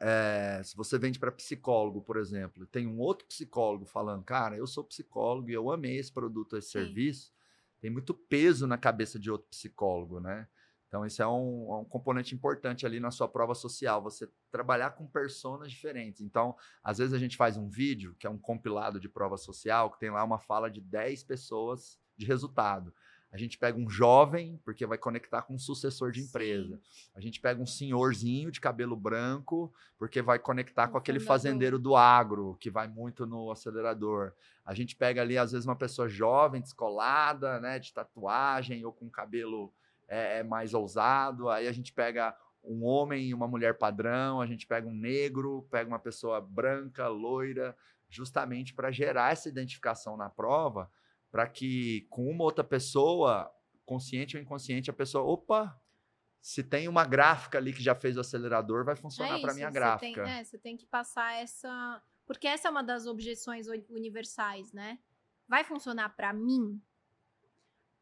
é, 0.00 0.60
se 0.64 0.76
você 0.76 0.98
vende 0.98 1.18
para 1.18 1.32
psicólogo, 1.32 2.02
por 2.02 2.16
exemplo, 2.16 2.64
e 2.64 2.66
tem 2.66 2.86
um 2.86 2.98
outro 2.98 3.26
psicólogo 3.26 3.86
falando, 3.86 4.24
cara, 4.24 4.56
eu 4.56 4.66
sou 4.66 4.84
psicólogo 4.84 5.50
e 5.50 5.54
eu 5.54 5.70
amei 5.70 5.96
esse 5.98 6.12
produto, 6.12 6.56
esse 6.56 6.68
Sim. 6.68 6.80
serviço, 6.80 7.32
tem 7.80 7.90
muito 7.90 8.14
peso 8.14 8.66
na 8.66 8.78
cabeça 8.78 9.18
de 9.18 9.30
outro 9.30 9.48
psicólogo, 9.48 10.20
né? 10.20 10.48
Então, 10.88 11.04
isso 11.04 11.20
é 11.20 11.26
um, 11.26 11.72
é 11.72 11.76
um 11.78 11.84
componente 11.84 12.34
importante 12.34 12.86
ali 12.86 13.00
na 13.00 13.10
sua 13.10 13.28
prova 13.28 13.54
social, 13.54 14.02
você 14.02 14.30
trabalhar 14.50 14.90
com 14.90 15.06
personas 15.06 15.70
diferentes. 15.70 16.20
Então, 16.20 16.56
às 16.82 16.98
vezes 16.98 17.12
a 17.12 17.18
gente 17.18 17.36
faz 17.36 17.56
um 17.56 17.68
vídeo, 17.68 18.14
que 18.18 18.26
é 18.26 18.30
um 18.30 18.38
compilado 18.38 19.00
de 19.00 19.08
prova 19.08 19.36
social, 19.36 19.90
que 19.90 19.98
tem 19.98 20.10
lá 20.10 20.22
uma 20.22 20.38
fala 20.38 20.70
de 20.70 20.80
10 20.80 21.24
pessoas 21.24 21.98
de 22.16 22.24
resultado. 22.24 22.94
A 23.32 23.36
gente 23.36 23.58
pega 23.58 23.78
um 23.78 23.88
jovem, 23.90 24.58
porque 24.64 24.86
vai 24.86 24.96
conectar 24.96 25.42
com 25.42 25.54
um 25.54 25.58
sucessor 25.58 26.10
de 26.10 26.22
Sim. 26.22 26.28
empresa. 26.28 26.80
A 27.14 27.20
gente 27.20 27.40
pega 27.40 27.60
um 27.60 27.66
senhorzinho 27.66 28.50
de 28.50 28.60
cabelo 28.60 28.96
branco, 28.96 29.72
porque 29.98 30.22
vai 30.22 30.38
conectar 30.38 30.88
Um 30.88 30.92
com 30.92 30.98
aquele 30.98 31.20
fazendeiro 31.20 31.78
do 31.78 31.96
agro, 31.96 32.56
que 32.60 32.70
vai 32.70 32.88
muito 32.88 33.26
no 33.26 33.50
acelerador. 33.50 34.32
A 34.64 34.74
gente 34.74 34.96
pega 34.96 35.20
ali, 35.20 35.36
às 35.36 35.52
vezes, 35.52 35.66
uma 35.66 35.76
pessoa 35.76 36.08
jovem, 36.08 36.60
descolada, 36.60 37.60
né, 37.60 37.78
de 37.78 37.92
tatuagem, 37.92 38.84
ou 38.84 38.92
com 38.92 39.10
cabelo 39.10 39.72
é, 40.08 40.38
é, 40.38 40.42
mais 40.42 40.72
ousado. 40.72 41.48
Aí 41.48 41.68
a 41.68 41.72
gente 41.72 41.92
pega 41.92 42.34
um 42.62 42.84
homem 42.84 43.28
e 43.28 43.34
uma 43.34 43.46
mulher 43.46 43.78
padrão, 43.78 44.40
a 44.40 44.46
gente 44.46 44.66
pega 44.66 44.88
um 44.88 44.94
negro, 44.94 45.66
pega 45.70 45.88
uma 45.88 45.98
pessoa 45.98 46.40
branca, 46.40 47.06
loira, 47.06 47.76
justamente 48.08 48.74
para 48.74 48.90
gerar 48.90 49.32
essa 49.32 49.48
identificação 49.48 50.16
na 50.16 50.28
prova, 50.28 50.90
para 51.30 51.46
que 51.48 52.02
com 52.10 52.28
uma 52.30 52.44
outra 52.44 52.64
pessoa, 52.64 53.52
consciente 53.84 54.36
ou 54.36 54.42
inconsciente, 54.42 54.90
a 54.90 54.94
pessoa, 54.94 55.24
opa, 55.24 55.80
se 56.40 56.62
tem 56.62 56.88
uma 56.88 57.04
gráfica 57.04 57.58
ali 57.58 57.72
que 57.72 57.82
já 57.82 57.94
fez 57.94 58.16
o 58.16 58.20
acelerador, 58.20 58.84
vai 58.84 58.96
funcionar 58.96 59.38
para 59.40 59.48
É 59.48 59.50
isso, 59.50 59.56
minha 59.56 59.70
gráfica. 59.70 60.24
Tem, 60.24 60.32
é, 60.32 60.44
você 60.44 60.58
tem 60.58 60.76
que 60.76 60.86
passar 60.86 61.34
essa. 61.34 62.02
Porque 62.24 62.46
essa 62.46 62.68
é 62.68 62.70
uma 62.70 62.82
das 62.82 63.06
objeções 63.06 63.66
uni- 63.68 63.86
universais, 63.90 64.72
né? 64.72 64.98
Vai 65.48 65.64
funcionar 65.64 66.10
pra 66.16 66.32
mim? 66.32 66.80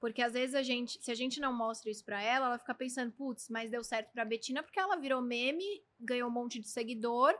Porque 0.00 0.20
às 0.20 0.34
vezes 0.34 0.54
a 0.54 0.62
gente, 0.62 1.02
se 1.02 1.10
a 1.10 1.14
gente 1.14 1.40
não 1.40 1.52
mostra 1.52 1.90
isso 1.90 2.04
pra 2.04 2.20
ela, 2.22 2.46
ela 2.46 2.58
fica 2.58 2.74
pensando, 2.74 3.10
putz, 3.12 3.48
mas 3.48 3.70
deu 3.70 3.82
certo 3.82 4.12
pra 4.12 4.24
Betina 4.24 4.62
porque 4.62 4.78
ela 4.78 4.96
virou 4.96 5.22
meme, 5.22 5.64
ganhou 5.98 6.28
um 6.28 6.32
monte 6.32 6.58
de 6.60 6.68
seguidor 6.68 7.34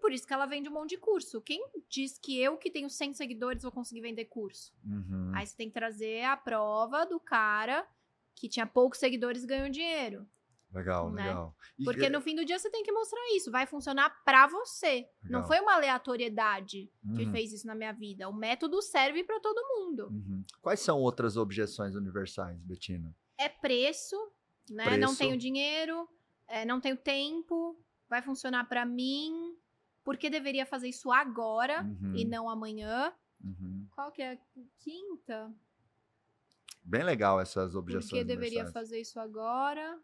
por 0.00 0.12
isso 0.12 0.26
que 0.26 0.32
ela 0.32 0.46
vende 0.46 0.68
um 0.68 0.72
monte 0.72 0.90
de 0.90 0.98
curso. 0.98 1.40
Quem 1.40 1.64
diz 1.88 2.18
que 2.18 2.40
eu 2.40 2.56
que 2.56 2.70
tenho 2.70 2.88
100 2.90 3.14
seguidores 3.14 3.62
vou 3.62 3.72
conseguir 3.72 4.00
vender 4.00 4.24
curso? 4.26 4.72
Uhum. 4.84 5.32
Aí 5.34 5.46
você 5.46 5.56
tem 5.56 5.68
que 5.68 5.74
trazer 5.74 6.24
a 6.24 6.36
prova 6.36 7.04
do 7.04 7.18
cara 7.20 7.86
que 8.34 8.48
tinha 8.48 8.66
poucos 8.66 8.98
seguidores 8.98 9.44
e 9.44 9.46
ganhou 9.46 9.68
dinheiro. 9.68 10.26
Legal, 10.72 11.10
né? 11.10 11.26
legal. 11.28 11.56
E- 11.78 11.84
Porque 11.84 12.10
no 12.10 12.20
fim 12.20 12.36
do 12.36 12.44
dia 12.44 12.58
você 12.58 12.70
tem 12.70 12.82
que 12.82 12.92
mostrar 12.92 13.20
isso. 13.34 13.50
Vai 13.50 13.66
funcionar 13.66 14.10
pra 14.22 14.46
você. 14.46 15.08
Não 15.22 15.40
Legal. 15.40 15.46
foi 15.46 15.60
uma 15.60 15.74
aleatoriedade 15.74 16.90
que 17.16 17.24
Uhum. 17.24 17.32
fez 17.32 17.52
isso 17.52 17.66
na 17.66 17.74
minha 17.74 17.92
vida. 17.92 18.28
O 18.28 18.32
método 18.34 18.80
serve 18.82 19.24
pra 19.24 19.40
todo 19.40 19.60
mundo. 19.66 20.08
Uhum. 20.10 20.44
Quais 20.60 20.80
são 20.80 20.98
outras 21.00 21.36
objeções 21.36 21.94
universais, 21.94 22.58
Betina? 22.62 23.14
É 23.38 23.48
preço, 23.48 24.16
né? 24.70 24.84
Não 24.98 25.08
Preço. 25.08 25.18
tenho 25.18 25.36
dinheiro, 25.38 26.08
é, 26.46 26.64
não 26.64 26.80
tenho 26.80 26.96
tempo, 26.96 27.78
vai 28.08 28.20
funcionar 28.20 28.64
pra 28.68 28.84
mim. 28.84 29.56
Por 30.08 30.16
que 30.16 30.30
deveria 30.30 30.64
fazer 30.64 30.88
isso 30.88 31.12
agora 31.12 31.82
Uhum, 31.82 32.16
e 32.16 32.24
não 32.24 32.48
amanhã? 32.48 33.12
uhum. 33.44 33.86
Qual 33.94 34.10
que 34.10 34.22
é 34.22 34.32
a 34.32 34.38
quinta? 34.78 35.52
Bem 36.82 37.02
legal 37.02 37.38
essas 37.38 37.72
Por 37.72 37.80
objeções 37.80 38.10
que 38.12 38.24
deveria 38.24 38.60
universais. 38.60 38.72
fazer 38.72 39.00
isso 39.02 39.20
agora? 39.20 40.00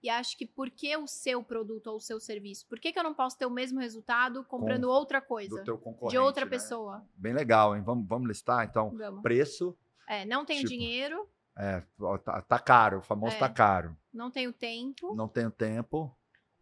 E 0.00 0.08
acho 0.08 0.38
que 0.38 0.46
por 0.46 0.70
que 0.70 0.96
o 0.96 1.08
seu 1.08 1.42
produto 1.42 1.88
ou 1.88 1.96
o 1.96 2.00
seu 2.00 2.20
serviço? 2.20 2.64
Por 2.68 2.78
que, 2.78 2.92
que 2.92 2.98
eu 3.00 3.02
não 3.02 3.12
posso 3.12 3.36
ter 3.36 3.44
o 3.46 3.50
mesmo 3.50 3.80
resultado 3.80 4.44
comprando 4.44 4.84
outra 4.84 5.20
coisa? 5.20 5.60
De 6.08 6.16
outra 6.18 6.44
né? 6.44 6.50
pessoa. 6.52 7.04
Bem 7.16 7.32
legal, 7.32 7.74
hein? 7.76 7.82
Vamos, 7.82 8.06
vamos 8.06 8.28
listar, 8.28 8.64
então. 8.64 8.90
Vamos. 8.96 9.20
Preço, 9.20 9.76
É, 10.06 10.24
não 10.24 10.44
tenho 10.44 10.60
Tipo, 10.60 10.70
dinheiro, 10.70 11.28
é, 11.56 11.82
tá, 12.24 12.40
tá 12.40 12.58
caro, 12.60 12.98
o 12.98 13.02
famoso 13.02 13.34
É. 13.34 13.38
tá 13.40 13.48
caro. 13.48 13.96
não 14.14 14.30
tenho 14.30 14.52
tempo, 14.52 15.12
Não 15.16 15.26
tenho 15.26 15.50
tempo. 15.50 16.16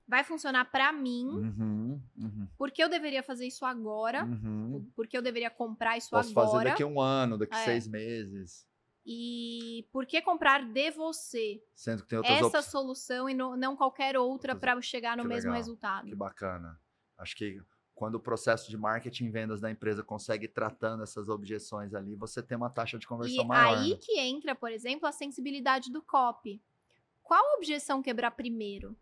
Vai 0.09 0.23
funcionar 0.25 0.65
pra 0.71 0.93
mim. 0.93 1.27
Uhum, 1.27 2.03
uhum, 2.17 2.49
Por 2.57 2.71
que 2.71 2.83
eu 2.83 2.89
deveria 2.89 3.23
fazer 3.23 3.47
isso 3.47 3.65
agora? 3.65 4.25
uhum. 4.25 4.89
Por 4.95 5.07
que 5.07 5.17
eu 5.17 5.23
deveria 5.23 5.51
comprar 5.51 5.97
isso 5.99 6.11
Posso 6.11 6.33
fazer 6.33 6.51
agora? 6.51 6.71
daqui 6.71 6.83
a 6.83 6.87
um 6.87 7.01
ano, 7.01 7.37
daqui 7.39 7.55
a 7.55 7.61
É. 7.61 7.65
seis 7.65 7.87
meses. 7.89 8.67
E 9.05 9.87
por 9.93 10.05
que 10.05 10.21
comprar 10.21 10.65
de 10.65 10.91
você 10.91 11.63
Sendo 11.75 12.03
que 12.03 12.09
tem 12.09 12.19
outras 12.19 12.37
essa 12.39 12.47
opções. 12.47 12.65
solução 12.67 13.29
e 13.31 13.35
no- 13.35 13.57
não 13.57 13.77
qualquer 13.77 14.17
outra 14.17 14.53
Outras- 14.55 14.59
pra 14.75 14.81
chegar 14.83 15.17
no 15.17 15.23
Que 15.23 15.29
mesmo 15.29 15.51
legal. 15.51 15.57
resultado? 15.57 16.07
Que 16.09 16.15
bacana. 16.15 16.81
Acho 17.17 17.37
que 17.37 17.63
quando 17.95 18.17
o 18.17 18.21
processo 18.21 18.69
de 18.69 18.77
marketing 18.77 19.27
e 19.27 19.31
vendas 19.31 19.61
da 19.61 19.71
empresa 19.71 20.03
consegue 20.03 20.47
ir 20.47 20.49
tratando 20.49 21.03
essas 21.05 21.29
objeções 21.29 21.95
ali, 21.95 22.15
você 22.17 22.43
tem 22.43 22.57
uma 22.57 22.69
taxa 22.69 22.99
de 22.99 23.07
conversão 23.07 23.45
E 23.45 23.47
maior. 23.47 23.79
aí 23.79 23.91
né? 23.91 23.99
que 24.01 24.19
entra, 24.19 24.55
por 24.55 24.71
exemplo, 24.73 25.07
a 25.09 25.13
sensibilidade 25.13 25.91
do 25.91 26.03
copy. 26.03 26.61
Qual 27.23 27.57
objeção 27.57 28.03
quebrar 28.03 28.33
primeiro? 28.33 28.97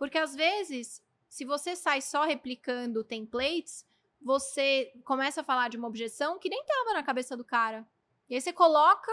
Porque 0.00 0.16
às 0.16 0.34
vezes, 0.34 1.04
se 1.28 1.44
você 1.44 1.76
sai 1.76 2.00
só 2.00 2.24
replicando 2.24 3.04
templates, 3.04 3.84
você 4.18 4.90
começa 5.04 5.42
a 5.42 5.44
falar 5.44 5.68
de 5.68 5.76
uma 5.76 5.88
objeção 5.88 6.38
que 6.38 6.48
nem 6.48 6.64
tava 6.64 6.94
na 6.94 7.02
cabeça 7.02 7.36
do 7.36 7.44
cara. 7.44 7.86
E 8.26 8.34
aí 8.34 8.40
você 8.40 8.50
coloca 8.50 9.12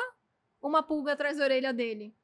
uma 0.61 0.81
pulga 0.81 1.11
atrás 1.11 1.37
da 1.37 1.43
orelha 1.43 1.73
dele. 1.73 2.15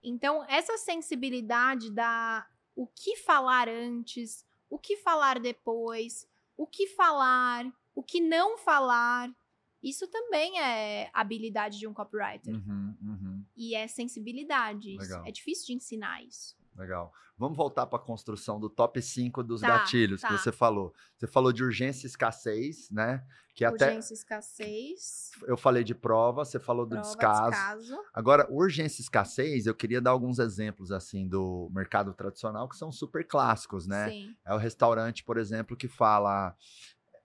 Então, 0.00 0.44
essa 0.48 0.78
sensibilidade 0.78 1.90
da 1.90 2.48
o 2.76 2.86
que 2.86 3.16
falar 3.16 3.68
antes, 3.68 4.46
o 4.70 4.78
que 4.78 4.96
falar 4.98 5.40
depois, 5.40 6.28
o 6.56 6.64
que 6.64 6.86
falar, 6.86 7.66
o 7.92 8.04
que 8.04 8.20
não 8.20 8.56
falar, 8.56 9.34
isso 9.82 10.06
também 10.06 10.60
é 10.60 11.10
habilidade 11.12 11.76
de 11.76 11.88
um 11.88 11.92
copywriter. 11.92 12.54
Uhum, 12.54 12.96
uhum, 13.02 13.44
E 13.56 13.74
é 13.74 13.88
sensibilidade. 13.88 14.96
Legal. 14.96 15.26
É 15.26 15.32
difícil 15.32 15.66
de 15.66 15.72
ensinar 15.72 16.22
isso. 16.22 16.61
Legal. 16.76 17.12
Vamos 17.36 17.56
voltar 17.56 17.86
para 17.86 17.98
a 17.98 18.02
construção 18.02 18.60
do 18.60 18.68
top 18.70 19.00
5 19.02 19.42
dos 19.42 19.60
Tá, 19.62 19.68
gatilhos 19.78 20.20
que 20.22 20.28
tá. 20.28 20.36
você 20.38 20.52
falou. 20.52 20.94
Você 21.16 21.26
falou 21.26 21.52
de 21.52 21.64
urgência 21.64 22.06
e 22.06 22.08
escassez, 22.08 22.88
né? 22.90 23.24
Que 23.54 23.64
até 23.64 23.88
Urgência, 23.88 24.14
escassez, 24.14 25.30
eu 25.46 25.56
falei 25.56 25.84
de 25.84 25.94
prova, 25.94 26.44
você 26.44 26.58
falou 26.58 26.86
do 26.86 26.90
prova, 26.90 27.02
descaso. 27.06 27.50
descaso. 27.50 27.98
Agora, 28.14 28.46
urgência 28.50 29.00
e 29.00 29.04
escassez, 29.04 29.66
eu 29.66 29.74
queria 29.74 30.00
dar 30.00 30.10
alguns 30.10 30.38
exemplos 30.38 30.90
assim 30.92 31.28
do 31.28 31.68
mercado 31.74 32.14
tradicional 32.14 32.68
que 32.68 32.76
são 32.76 32.90
super 32.92 33.26
clássicos, 33.26 33.86
né? 33.86 34.08
Sim. 34.08 34.36
É 34.44 34.54
o 34.54 34.58
restaurante, 34.58 35.22
por 35.24 35.36
exemplo, 35.36 35.76
que 35.76 35.88
fala 35.88 36.54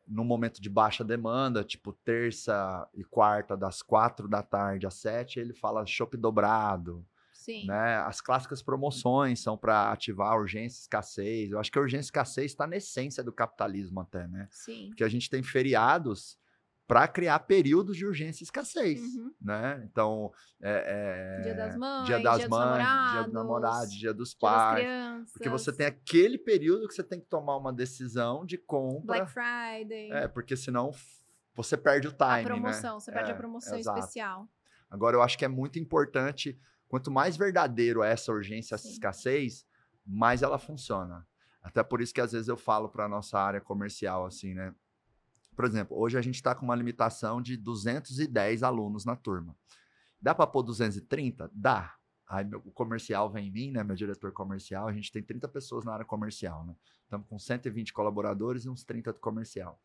no 0.07 0.23
momento 0.23 0.61
de 0.61 0.69
baixa 0.69 1.03
demanda, 1.03 1.63
tipo 1.63 1.91
terça 1.91 2.87
e 2.93 3.03
quarta, 3.03 3.55
das 3.57 3.81
quatro 3.81 4.27
da 4.27 4.41
tarde 4.41 4.87
às 4.87 4.93
sete, 4.95 5.39
ele 5.39 5.53
fala 5.53 5.85
chopp 5.85 6.15
dobrado, 6.17 7.05
Sim. 7.47 7.65
né? 7.65 7.95
As 8.05 8.19
clássicas 8.19 8.61
promoções 8.61 9.39
são 9.39 9.57
para 9.57 9.89
ativar 9.91 10.33
a 10.33 10.35
urgência 10.37 10.79
e 10.79 10.81
escassez. 10.81 11.51
Eu 11.51 11.59
acho 11.59 11.71
que 11.71 11.79
a 11.79 11.81
urgência 11.81 12.03
e 12.03 12.07
escassez 12.07 12.51
está 12.51 12.67
na 12.67 12.75
essência 12.75 13.23
do 13.23 13.31
capitalismo 13.31 14.01
até, 14.01 14.27
né? 14.27 14.47
Sim. 14.51 14.87
Porque 14.89 15.03
a 15.03 15.07
gente 15.09 15.29
tem 15.29 15.41
feriados 15.41 16.37
para 16.85 17.07
criar 17.07 17.39
períodos 17.39 17.95
de 17.97 18.05
urgência 18.05 18.43
e 18.43 18.45
escassez, 18.45 19.01
Uhum. 19.01 19.33
né? 19.41 19.81
Então, 19.89 20.31
é, 20.61 21.39
é, 21.39 21.43
Dia 21.43 21.53
das 21.55 21.75
mães, 21.77 22.05
dia 22.05 22.19
das 22.21 22.37
dia 22.37 22.47
dos 22.49 22.57
mães, 22.57 22.75
dia 22.77 22.83
namorados, 22.85 23.25
do 23.27 23.33
namorado, 23.33 23.89
dia 23.89 24.13
dos 24.13 24.29
Dia 24.29 24.37
pais. 24.39 24.79
crianças. 24.79 25.31
Porque 25.33 25.49
você 25.49 25.71
tem 25.73 25.85
aquele 25.85 26.37
período 26.37 26.87
que 26.87 26.93
você 26.93 27.03
tem 27.03 27.19
que 27.19 27.25
tomar 27.27 27.57
uma 27.57 27.73
decisão 27.73 28.45
de 28.45 28.57
compra. 28.57 29.05
Black 29.25 29.31
Friday. 29.31 30.11
É, 30.11 30.27
porque 30.29 30.55
senão 30.55 30.91
você 31.55 31.75
perde 31.75 32.07
o 32.07 32.11
time, 32.11 32.41
a 32.41 32.43
promoção, 32.43 32.93
né? 32.95 32.99
você 33.01 33.11
perde 33.11 33.31
É, 33.31 33.33
a 33.33 33.37
promoção 33.37 33.77
especial. 33.77 34.47
Agora, 34.89 35.17
eu 35.17 35.21
acho 35.21 35.37
que 35.37 35.43
é 35.43 35.49
muito 35.49 35.77
importante, 35.77 36.57
quanto 36.87 37.11
mais 37.11 37.37
verdadeiro 37.37 38.03
é 38.03 38.11
essa 38.11 38.31
urgência, 38.31 38.75
essa 38.75 38.87
Sim. 38.87 38.93
escassez, 38.93 39.65
mais 40.05 40.41
ela 40.41 40.57
funciona. 40.57 41.27
Até 41.61 41.83
por 41.83 42.01
isso 42.01 42.13
que 42.13 42.21
às 42.21 42.31
vezes 42.31 42.47
eu 42.47 42.57
falo 42.57 42.87
para 42.87 43.09
nossa 43.09 43.39
área 43.39 43.59
comercial, 43.59 44.25
assim, 44.25 44.53
né? 44.53 44.73
Por 45.55 45.65
exemplo, 45.65 45.97
hoje 45.97 46.17
a 46.17 46.21
gente 46.21 46.35
está 46.35 46.53
com 46.53 46.63
uma 46.63 46.75
limitação 46.75 47.41
de 47.41 47.57
210 47.57 48.63
alunos 48.63 49.03
na 49.05 49.15
turma. 49.15 49.55
Dá 50.21 50.33
para 50.33 50.47
pôr 50.47 50.63
230? 50.63 51.49
Dá. 51.53 51.95
Aí 52.27 52.45
meu, 52.45 52.59
o 52.59 52.71
comercial 52.71 53.29
vem 53.29 53.47
em 53.47 53.51
mim, 53.51 53.71
né? 53.71 53.83
Meu 53.83 53.95
diretor 53.95 54.31
comercial, 54.31 54.87
a 54.87 54.93
gente 54.93 55.11
tem 55.11 55.23
30 55.23 55.47
pessoas 55.47 55.83
na 55.83 55.93
área 55.93 56.05
comercial, 56.05 56.65
né? 56.65 56.75
Estamos 57.03 57.27
com 57.27 57.39
120 57.39 57.93
colaboradores 57.93 58.65
e 58.65 58.69
uns 58.69 58.83
30 58.83 59.13
do 59.13 59.19
comercial. 59.19 59.81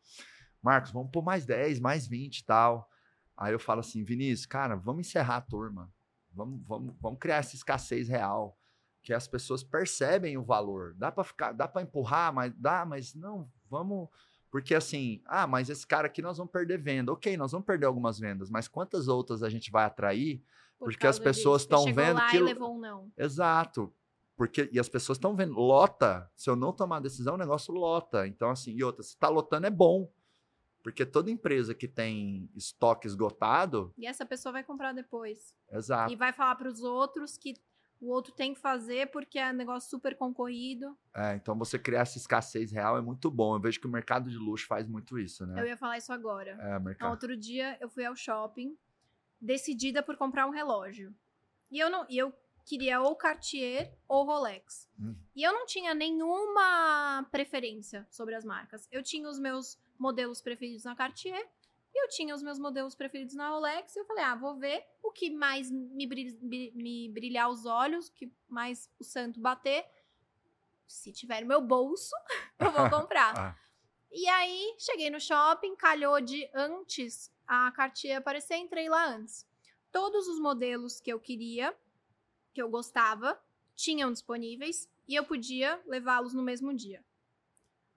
Marcos, 0.61 0.91
vamos 0.91 1.11
pôr 1.11 1.23
mais 1.23 1.45
10, 1.45 1.79
mais 1.79 2.05
20 2.07 2.39
e 2.39 2.45
tal. 2.45 2.89
Aí 3.35 3.53
eu 3.53 3.59
falo 3.59 3.79
assim, 3.79 4.03
Vinícius, 4.03 4.45
cara, 4.45 4.75
vamos 4.75 5.07
encerrar 5.07 5.37
a 5.37 5.41
turma. 5.41 5.91
Vamos, 6.33 6.61
vamos, 6.67 6.95
vamos 6.99 7.19
criar 7.19 7.37
essa 7.37 7.55
escassez 7.55 8.07
real. 8.07 8.57
Que 9.01 9.13
as 9.13 9.27
pessoas 9.27 9.63
percebem 9.63 10.37
o 10.37 10.43
valor. 10.43 10.93
Dá 10.95 11.11
para 11.11 11.23
ficar, 11.23 11.51
dá 11.51 11.67
para 11.67 11.81
empurrar, 11.81 12.33
mas 12.33 12.53
dá, 12.55 12.85
mas 12.85 13.13
não, 13.13 13.49
vamos. 13.69 14.07
Porque 14.49 14.73
assim, 14.75 15.21
ah, 15.25 15.45
mas 15.45 15.69
esse 15.69 15.85
cara 15.85 16.07
aqui 16.07 16.21
nós 16.21 16.37
vamos 16.37 16.51
perder 16.53 16.77
venda. 16.77 17.11
Ok, 17.11 17.35
nós 17.35 17.51
vamos 17.51 17.65
perder 17.65 17.85
algumas 17.85 18.17
vendas, 18.19 18.49
mas 18.49 18.67
quantas 18.67 19.07
outras 19.07 19.43
a 19.43 19.49
gente 19.49 19.69
vai 19.71 19.83
atrair? 19.85 20.41
por 20.79 20.85
Porque 20.91 21.07
as 21.07 21.17
pessoas 21.19 21.61
estão 21.63 21.85
vendo 21.85 22.15
lá 22.15 22.29
que- 22.29 22.37
e 22.37 22.41
levou 22.41 22.75
um 22.75 22.79
não. 22.79 23.11
Exato. 23.17 23.93
Porque, 24.35 24.69
e 24.71 24.79
as 24.79 24.89
pessoas 24.89 25.17
estão 25.17 25.35
vendo, 25.35 25.53
lota. 25.53 26.29
Se 26.35 26.49
eu 26.49 26.55
não 26.55 26.73
tomar 26.73 26.99
decisão, 26.99 27.35
o 27.35 27.37
negócio 27.37 27.73
lota. 27.73 28.27
Então, 28.27 28.49
assim, 28.49 28.71
e 28.71 28.83
outra, 28.83 29.03
se 29.03 29.17
tá 29.17 29.29
lotando 29.29 29.67
é 29.67 29.69
bom. 29.69 30.09
Porque 30.83 31.05
toda 31.05 31.31
empresa 31.31 31.73
que 31.73 31.87
tem 31.87 32.49
estoque 32.55 33.07
esgotado, 33.07 33.93
E 33.97 34.05
essa 34.05 34.25
pessoa 34.25 34.51
vai 34.51 34.63
comprar 34.63 34.91
depois. 34.93 35.55
exato. 35.71 36.11
E 36.11 36.15
vai 36.15 36.33
falar 36.33 36.55
para 36.55 36.67
os 36.67 36.81
outros 36.83 37.37
que 37.37 37.55
o 38.01 38.09
outro 38.09 38.33
tem 38.33 38.53
que 38.53 38.59
fazer 38.59 39.09
porque 39.11 39.39
é 39.39 39.49
um 39.49 39.53
negócio 39.53 39.89
super 39.89 40.13
concorrido. 40.17 40.97
É, 41.15 41.35
então 41.35 41.57
você 41.57 41.79
criar 41.79 42.01
essa 42.01 42.17
escassez 42.17 42.69
real 42.69 42.97
é 42.97 43.01
muito 43.01 43.31
bom. 43.31 43.55
Eu 43.55 43.61
vejo 43.61 43.79
que 43.79 43.87
o 43.87 43.89
mercado 43.89 44.29
de 44.29 44.37
luxo 44.37 44.67
faz 44.67 44.85
muito 44.85 45.17
isso, 45.17 45.43
Eu 45.43 45.47
né? 45.47 45.67
ia 45.69 45.77
falar 45.77 45.97
isso 45.97 46.11
agora. 46.11 46.51
É, 46.59 46.67
Então, 46.71 46.79
mercado. 46.81 47.11
outro 47.11 47.37
dia 47.37 47.77
eu 47.79 47.87
fui 47.89 48.03
ao 48.03 48.13
shopping, 48.13 48.77
decidida 49.39 50.03
por 50.03 50.17
comprar 50.17 50.45
um 50.47 50.51
relógio. 50.51 51.15
E 51.71 51.79
eu 51.79 51.89
não, 51.89 52.05
e 52.09 52.17
eu 52.17 52.33
queria 52.65 52.99
ou 53.01 53.15
Cartier 53.15 53.93
ou 54.07 54.25
Rolex. 54.25 54.89
Hum. 54.99 55.15
E 55.33 55.41
eu 55.43 55.53
não 55.53 55.65
tinha 55.65 55.93
nenhuma 55.93 57.25
preferência 57.31 58.05
sobre 58.09 58.35
as 58.35 58.43
marcas. 58.45 58.87
Eu 58.91 59.01
tinha 59.01 59.29
os 59.29 59.39
meus 59.39 59.77
modelos 59.97 60.41
preferidos 60.41 60.83
na 60.83 60.95
Cartier 60.95 61.49
e 61.93 62.03
eu 62.03 62.09
tinha 62.09 62.33
os 62.33 62.41
meus 62.41 62.57
modelos 62.57 62.95
preferidos 62.95 63.35
na 63.35 63.49
Rolex. 63.49 63.95
E 63.95 63.99
eu 63.99 64.05
falei, 64.05 64.23
ah, 64.23 64.35
vou 64.35 64.55
ver 64.55 64.83
o 65.01 65.11
que 65.11 65.29
mais 65.29 65.69
me, 65.69 66.07
me 66.73 67.09
brilhar 67.09 67.49
os 67.49 67.65
olhos, 67.65 68.07
o 68.07 68.13
que 68.13 68.31
mais 68.47 68.89
o 68.99 69.03
santo 69.03 69.39
bater. 69.39 69.85
Se 70.87 71.11
tiver 71.11 71.41
no 71.41 71.47
meu 71.47 71.61
bolso, 71.61 72.15
eu 72.59 72.71
vou 72.71 72.89
comprar. 72.89 73.33
Ah. 73.53 73.63
E 74.15 74.27
aí, 74.27 74.75
cheguei 74.77 75.09
no 75.09 75.19
shopping, 75.19 75.75
calhou 75.75 76.21
de 76.21 76.47
antes 76.53 77.33
a 77.47 77.71
Cartier 77.71 78.17
aparecer, 78.17 78.57
entrei 78.57 78.87
lá 78.87 79.07
antes. 79.07 79.43
Todos 79.91 80.27
os 80.27 80.39
modelos 80.39 81.01
que 81.01 81.11
eu 81.11 81.19
queria, 81.19 81.75
que 82.53 82.61
eu 82.61 82.69
gostava, 82.69 83.41
tinham 83.75 84.11
disponíveis 84.11 84.87
e 85.07 85.15
eu 85.15 85.23
podia 85.23 85.81
levá-los 85.87 86.31
no 86.31 86.43
mesmo 86.43 86.71
dia. 86.75 87.03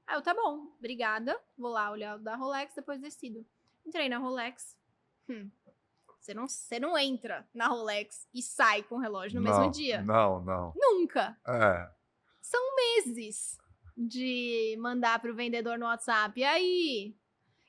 Aí 0.06 0.16
eu, 0.16 0.22
tá 0.22 0.32
bom, 0.34 0.72
obrigada. 0.78 1.38
Vou 1.58 1.70
lá 1.70 1.90
olhar 1.90 2.16
o 2.16 2.22
da 2.22 2.36
Rolex, 2.36 2.74
depois 2.74 3.00
decido. 3.00 3.44
Entrei 3.84 4.08
na 4.08 4.18
Rolex. 4.18 4.76
Hum, 5.28 5.50
você, 6.20 6.34
não, 6.34 6.46
você 6.48 6.78
não 6.78 6.96
entra 6.96 7.48
na 7.54 7.66
Rolex 7.68 8.28
e 8.32 8.42
sai 8.42 8.82
com 8.82 8.96
o 8.96 9.00
relógio 9.00 9.40
no 9.40 9.46
Não, 9.48 9.58
mesmo 9.58 9.72
dia. 9.72 10.02
Não, 10.02 10.42
não. 10.42 10.72
Nunca 10.76 11.36
É. 11.46 11.90
meses 13.06 13.58
de 13.96 14.76
mandar 14.78 15.20
pro 15.20 15.34
vendedor 15.34 15.78
no 15.78 15.86
WhatsApp. 15.86 16.38
E 16.38 16.44
aí, 16.44 17.16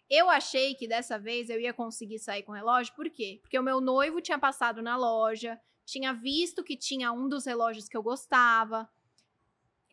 eu 0.10 0.30
achei 0.30 0.76
que 0.76 0.88
dessa 0.88 1.18
vez 1.18 1.50
eu 1.50 1.60
ia 1.60 1.74
conseguir 1.74 2.20
sair 2.20 2.44
com 2.44 2.52
o 2.52 2.56
relógio, 2.56 2.94
por 2.96 3.10
quê? 3.10 3.40
Porque 3.42 3.58
o 3.58 3.64
meu 3.64 3.80
noivo 3.80 4.22
tinha 4.22 4.38
passado 4.38 4.82
na 4.82 4.98
loja, 4.98 5.60
tinha 5.86 6.14
visto 6.14 6.64
que 6.64 6.76
tinha 6.76 7.12
um 7.12 7.30
dos 7.30 7.46
relógios 7.46 7.88
que 7.88 7.96
eu 7.96 8.04
gostava, 8.04 8.90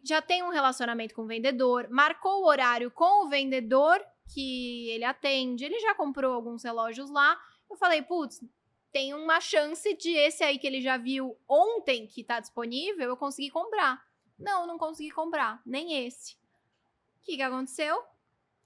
já 0.05 0.21
tem 0.21 0.43
um 0.43 0.51
relacionamento 0.51 1.15
com 1.15 1.23
o 1.23 1.27
vendedor, 1.27 1.89
marcou 1.89 2.43
o 2.43 2.47
horário 2.47 2.91
com 2.91 3.25
o 3.25 3.29
vendedor 3.29 4.05
que 4.33 4.91
ele 4.91 5.05
atende, 5.05 5.65
ele 5.65 5.81
já 5.81 5.95
comprou 5.95 6.33
alguns 6.33 6.63
relógios 6.63 7.11
lá. 7.11 7.39
Eu 7.71 7.77
falei, 7.77 8.03
putz, 8.03 8.45
tem 8.93 9.15
uma 9.15 9.41
chance 9.41 9.97
de 9.97 10.11
esse 10.11 10.45
aí 10.45 10.59
que 10.59 10.67
ele 10.67 10.81
já 10.81 10.97
viu 10.97 11.37
ontem 11.49 12.07
que 12.07 12.23
tá 12.23 12.39
disponível, 12.39 13.09
eu 13.09 13.17
conseguir 13.17 13.51
comprar. 13.51 14.05
Não, 14.39 14.67
não 14.67 14.79
consegui 14.79 15.11
comprar, 15.11 15.61
nem 15.65 16.07
esse. 16.07 16.35
O 16.35 17.25
que, 17.25 17.37
que 17.37 17.43
aconteceu? 17.43 18.05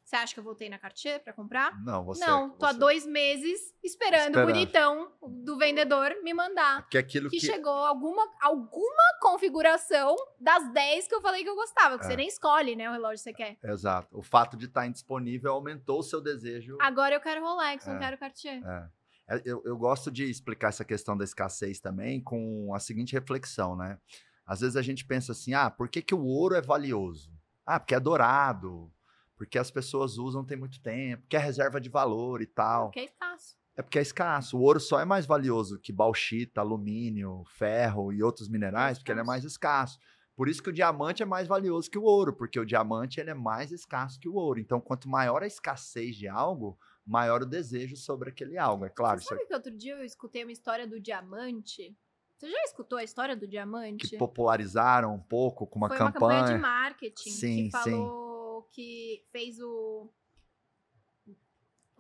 Você 0.08 0.16
acha 0.16 0.32
que 0.32 0.40
eu 0.40 0.44
voltei 0.44 0.70
na 0.70 0.78
Cartier 0.78 1.22
pra 1.22 1.34
comprar? 1.34 1.78
Não, 1.84 2.02
você. 2.02 2.24
não, 2.24 2.48
tô 2.48 2.64
há 2.64 2.72
você- 2.72 2.78
dois 2.78 3.04
meses 3.06 3.60
esperando, 3.84 4.28
Esperando. 4.28 4.48
o 4.48 4.52
bonitão 4.54 5.12
do 5.44 5.58
vendedor 5.58 6.14
me 6.22 6.32
mandar. 6.32 6.88
Que 6.88 6.96
aquilo 6.96 7.28
Que, 7.28 7.38
que. 7.38 7.44
chegou 7.44 7.70
alguma, 7.70 8.26
alguma 8.40 9.02
configuração 9.20 10.16
das 10.40 10.72
10 10.72 11.06
que 11.08 11.14
eu 11.14 11.20
falei 11.20 11.42
que 11.44 11.50
eu 11.50 11.54
gostava, 11.54 11.98
que 11.98 12.06
É. 12.06 12.08
você 12.08 12.16
nem 12.16 12.26
escolhe, 12.26 12.74
né, 12.74 12.88
o 12.88 12.92
relógio 12.94 13.18
que 13.18 13.22
você 13.24 13.32
quer. 13.34 13.58
Exato. 13.62 14.08
O 14.18 14.22
fato 14.22 14.56
de 14.56 14.64
estar 14.64 14.86
indisponível 14.86 15.52
aumentou 15.52 15.98
o 15.98 16.02
seu 16.02 16.22
desejo. 16.22 16.78
Agora 16.80 17.14
eu 17.14 17.20
quero 17.20 17.42
Rolex, 17.44 17.86
É. 17.86 17.92
não 17.92 17.98
quero 18.00 18.16
Cartier. 18.16 18.62
É. 18.66 18.88
É, 19.36 19.42
Eu, 19.44 19.62
eu 19.66 19.76
gosto 19.76 20.10
de 20.10 20.24
explicar 20.24 20.68
essa 20.68 20.86
questão 20.86 21.18
da 21.18 21.24
escassez 21.24 21.80
também 21.80 22.18
com 22.18 22.72
a 22.74 22.80
seguinte 22.80 23.12
reflexão, 23.12 23.76
né? 23.76 23.98
Às 24.46 24.60
vezes 24.60 24.74
a 24.74 24.80
gente 24.80 25.04
pensa 25.04 25.32
assim, 25.32 25.52
ah, 25.52 25.68
por 25.70 25.86
que, 25.86 26.00
que 26.00 26.14
o 26.14 26.24
ouro 26.24 26.54
é 26.54 26.62
valioso? 26.62 27.30
Ah, 27.66 27.78
porque 27.78 27.94
é 27.94 28.00
dourado, 28.00 28.90
porque 29.38 29.56
as 29.56 29.70
pessoas 29.70 30.18
usam 30.18 30.44
tem 30.44 30.58
muito 30.58 30.82
tempo, 30.82 31.24
que 31.28 31.36
é 31.36 31.38
reserva 31.38 31.80
de 31.80 31.88
valor 31.88 32.42
e 32.42 32.46
tal. 32.46 32.86
Porque 32.86 32.98
é 32.98 33.04
escasso. 33.04 33.56
É 33.76 33.82
porque 33.82 33.98
é 34.00 34.02
escasso. 34.02 34.58
O 34.58 34.62
ouro 34.62 34.80
só 34.80 34.98
é 34.98 35.04
mais 35.04 35.24
valioso 35.24 35.78
que 35.78 35.92
bauxita, 35.92 36.60
alumínio, 36.60 37.44
ferro 37.46 38.12
e 38.12 38.20
outros 38.20 38.48
minerais, 38.48 38.98
porque 38.98 39.12
ele 39.12 39.20
é 39.20 39.24
mais 39.24 39.44
escasso. 39.44 39.96
Por 40.34 40.48
isso 40.48 40.60
que 40.60 40.70
o 40.70 40.72
diamante 40.72 41.22
é 41.22 41.26
mais 41.26 41.46
valioso 41.46 41.88
que 41.88 41.96
o 41.96 42.02
ouro, 42.02 42.32
porque 42.32 42.58
o 42.58 42.66
diamante 42.66 43.20
ele 43.20 43.30
é 43.30 43.34
mais 43.34 43.70
escasso 43.70 44.18
que 44.18 44.28
o 44.28 44.34
ouro. 44.34 44.58
Então, 44.58 44.80
quanto 44.80 45.08
maior 45.08 45.44
a 45.44 45.46
escassez 45.46 46.16
de 46.16 46.26
algo, 46.26 46.76
maior 47.06 47.42
o 47.42 47.46
desejo 47.46 47.96
sobre 47.96 48.30
aquele 48.30 48.58
algo. 48.58 48.84
É 48.84 48.88
claro, 48.88 49.20
Você 49.20 49.24
isso 49.24 49.34
sabe 49.34 49.46
que 49.46 49.54
outro 49.54 49.76
dia 49.76 49.94
eu 49.94 50.04
escutei 50.04 50.42
uma 50.42 50.52
história 50.52 50.86
do 50.86 51.00
diamante? 51.00 51.96
Você 52.36 52.50
já 52.50 52.62
escutou 52.64 52.98
a 52.98 53.04
história 53.04 53.36
do 53.36 53.46
diamante? 53.46 54.08
que 54.08 54.16
popularizaram 54.16 55.14
um 55.14 55.20
pouco 55.20 55.64
com 55.66 55.78
uma 55.78 55.88
Foi 55.88 55.98
campanha. 55.98 56.20
uma 56.20 56.40
campanha 56.40 56.56
de 56.56 56.62
marketing 56.62 57.30
Sim, 57.30 57.64
que 57.66 57.70
falou 57.70 58.28
que 58.62 59.24
fez 59.30 59.60
o. 59.60 60.10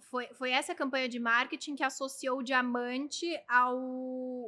Foi, 0.00 0.26
foi 0.34 0.50
essa 0.50 0.74
campanha 0.74 1.08
de 1.08 1.18
marketing 1.18 1.74
que 1.74 1.84
associou 1.84 2.38
o 2.38 2.42
diamante 2.42 3.26
ao 3.46 3.76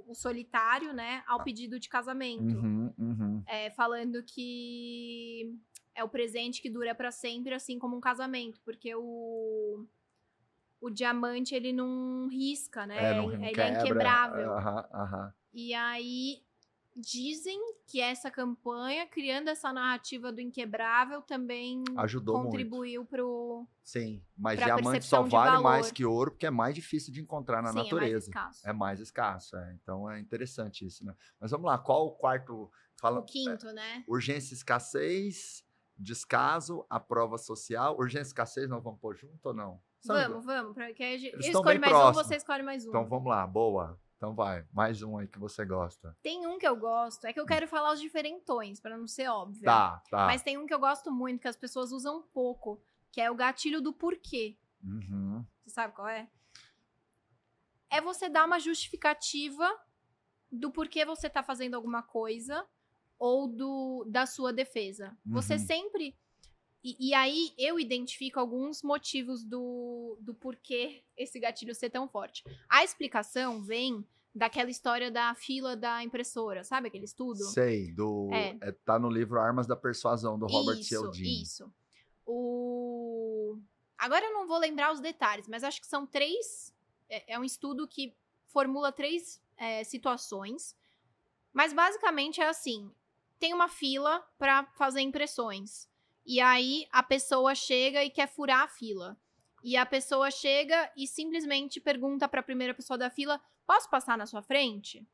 o 0.08 0.14
solitário, 0.14 0.92
né? 0.92 1.22
Ao 1.26 1.42
pedido 1.42 1.78
de 1.78 1.88
casamento. 1.88 2.56
Uhum, 2.56 2.94
uhum. 2.98 3.42
É, 3.46 3.70
falando 3.70 4.22
que 4.22 5.54
é 5.94 6.02
o 6.02 6.08
presente 6.08 6.62
que 6.62 6.70
dura 6.70 6.94
pra 6.94 7.10
sempre, 7.10 7.52
assim 7.52 7.78
como 7.78 7.96
um 7.96 8.00
casamento, 8.00 8.60
porque 8.64 8.94
o 8.94 9.86
o 10.80 10.88
diamante 10.88 11.54
ele 11.54 11.72
não 11.72 12.26
risca, 12.28 12.86
né? 12.86 13.10
É, 13.10 13.14
não, 13.14 13.28
não 13.28 13.44
ele 13.44 13.60
é 13.60 13.68
inquebrável. 13.68 14.52
Aham, 14.52 14.88
aham. 14.94 15.34
E 15.52 15.74
aí 15.74 16.42
dizem 16.94 17.58
que 17.86 18.00
essa 18.00 18.30
campanha, 18.30 19.06
criando 19.06 19.48
essa 19.48 19.72
narrativa 19.72 20.32
do 20.32 20.40
inquebrável, 20.40 21.22
também 21.22 21.82
Ajudou 21.96 22.42
contribuiu 22.42 23.04
pro 23.04 23.66
Sim, 23.82 24.22
mas 24.36 24.58
diamante 24.58 25.04
só 25.04 25.22
vale 25.22 25.62
mais 25.62 25.90
que 25.90 26.04
ouro 26.04 26.32
porque 26.32 26.46
é 26.46 26.50
mais 26.50 26.74
difícil 26.74 27.12
de 27.12 27.20
encontrar 27.20 27.62
na 27.62 27.72
Sim, 27.72 27.78
é 27.78 27.82
mais 27.82 27.90
natureza. 27.92 28.28
escasso. 28.28 28.68
É 28.68 28.72
mais 28.72 29.00
escasso, 29.00 29.56
é. 29.56 29.74
Então 29.74 30.10
é 30.10 30.20
interessante 30.20 30.84
isso, 30.86 31.04
né? 31.04 31.14
Mas 31.40 31.50
vamos 31.50 31.66
lá, 31.66 31.78
qual 31.78 32.06
o 32.06 32.12
quarto? 32.12 32.70
Fala, 33.00 33.20
O 33.20 33.24
quinto, 33.24 33.66
né? 33.72 34.04
urgência 34.06 34.52
e 34.52 34.56
escassez, 34.56 35.64
descaso, 35.96 36.84
a 36.90 37.00
prova 37.00 37.38
social. 37.38 37.96
Urgência 37.98 38.24
e 38.24 38.26
escassez 38.28 38.68
nós 38.68 38.82
vamos 38.84 39.00
pôr 39.00 39.16
junto 39.16 39.46
ou 39.46 39.54
não? 39.54 39.80
São 40.00 40.16
Vamos, 40.16 40.44
vamos. 40.44 40.74
Porque 40.74 41.02
eu 41.02 41.40
escolho 41.40 41.80
mais 41.80 41.92
um, 41.92 41.96
próximos. 41.96 42.26
você 42.26 42.36
escolhe 42.36 42.62
mais 42.62 42.84
um. 42.86 42.88
Então 42.88 43.06
vamos 43.06 43.28
lá, 43.28 43.46
boa. 43.46 43.98
Então 44.20 44.34
vai, 44.34 44.66
mais 44.70 45.00
um 45.00 45.16
aí 45.16 45.26
que 45.26 45.38
você 45.38 45.64
gosta. 45.64 46.14
Tem 46.22 46.46
um 46.46 46.58
que 46.58 46.68
eu 46.68 46.76
gosto, 46.76 47.24
é 47.26 47.32
que 47.32 47.40
eu 47.40 47.46
quero 47.46 47.66
falar 47.66 47.94
os 47.94 48.00
diferentões, 48.02 48.78
pra 48.78 48.94
não 48.94 49.08
ser 49.08 49.28
óbvio. 49.28 49.64
Tá, 49.64 50.02
tá. 50.10 50.26
Mas 50.26 50.42
tem 50.42 50.58
um 50.58 50.66
que 50.66 50.74
eu 50.74 50.78
gosto 50.78 51.10
muito, 51.10 51.40
que 51.40 51.48
as 51.48 51.56
pessoas 51.56 51.90
usam 51.90 52.20
pouco, 52.34 52.78
que 53.10 53.18
é 53.18 53.30
o 53.30 53.34
gatilho 53.34 53.80
do 53.80 53.94
porquê. 53.94 54.58
Uhum. 54.84 55.42
Você 55.64 55.70
sabe 55.70 55.94
qual 55.94 56.06
é? 56.06 56.28
É 57.88 57.98
você 58.02 58.28
dar 58.28 58.44
uma 58.44 58.60
justificativa 58.60 59.66
do 60.52 60.70
porquê 60.70 61.02
você 61.06 61.30
tá 61.30 61.42
fazendo 61.42 61.72
alguma 61.74 62.02
coisa 62.02 62.68
ou 63.18 63.48
do 63.48 64.04
da 64.06 64.26
sua 64.26 64.52
defesa. 64.52 65.16
Você 65.24 65.54
Uhum. 65.54 65.58
sempre. 65.60 66.18
E, 66.82 67.10
e 67.10 67.14
aí 67.14 67.52
eu 67.58 67.78
identifico 67.78 68.40
alguns 68.40 68.82
motivos 68.82 69.44
do, 69.44 70.16
do 70.20 70.34
porquê 70.34 71.02
esse 71.16 71.38
gatilho 71.38 71.74
ser 71.74 71.90
tão 71.90 72.08
forte. 72.08 72.42
A 72.68 72.82
explicação 72.82 73.62
vem 73.62 74.06
daquela 74.34 74.70
história 74.70 75.10
da 75.10 75.34
fila 75.34 75.76
da 75.76 76.02
impressora, 76.02 76.64
sabe 76.64 76.88
aquele 76.88 77.04
estudo? 77.04 77.44
Sei, 77.44 77.92
do. 77.92 78.30
É. 78.32 78.56
é, 78.60 78.72
tá 78.72 78.98
no 78.98 79.10
livro 79.10 79.38
Armas 79.40 79.66
da 79.66 79.76
Persuasão, 79.76 80.38
do 80.38 80.46
Robert 80.46 80.78
isso, 80.78 80.88
Cialdini. 80.88 81.42
Isso. 81.42 81.72
O... 82.24 83.58
Agora 83.98 84.24
eu 84.24 84.32
não 84.32 84.46
vou 84.46 84.58
lembrar 84.58 84.92
os 84.92 85.00
detalhes, 85.00 85.48
mas 85.48 85.64
acho 85.64 85.80
que 85.80 85.86
são 85.86 86.06
três. 86.06 86.74
É, 87.08 87.34
é 87.34 87.38
um 87.38 87.44
estudo 87.44 87.86
que 87.88 88.14
formula 88.46 88.92
três 88.92 89.42
é, 89.56 89.84
situações. 89.84 90.76
Mas 91.52 91.72
basicamente 91.72 92.40
é 92.40 92.48
assim: 92.48 92.90
tem 93.38 93.52
uma 93.52 93.68
fila 93.68 94.24
para 94.38 94.64
fazer 94.76 95.00
impressões. 95.00 95.89
E 96.30 96.40
aí 96.40 96.86
a 96.92 97.02
pessoa 97.02 97.56
chega 97.56 98.04
e 98.04 98.08
quer 98.08 98.28
furar 98.28 98.60
a 98.60 98.68
fila. 98.68 99.18
E 99.64 99.76
a 99.76 99.84
pessoa 99.84 100.30
chega 100.30 100.88
e 100.96 101.04
simplesmente 101.04 101.80
pergunta 101.80 102.28
para 102.28 102.38
a 102.38 102.44
primeira 102.44 102.72
pessoa 102.72 102.96
da 102.96 103.10
fila: 103.10 103.40
posso 103.66 103.90
passar 103.90 104.16
na 104.16 104.26
sua 104.26 104.40
frente? 104.40 105.04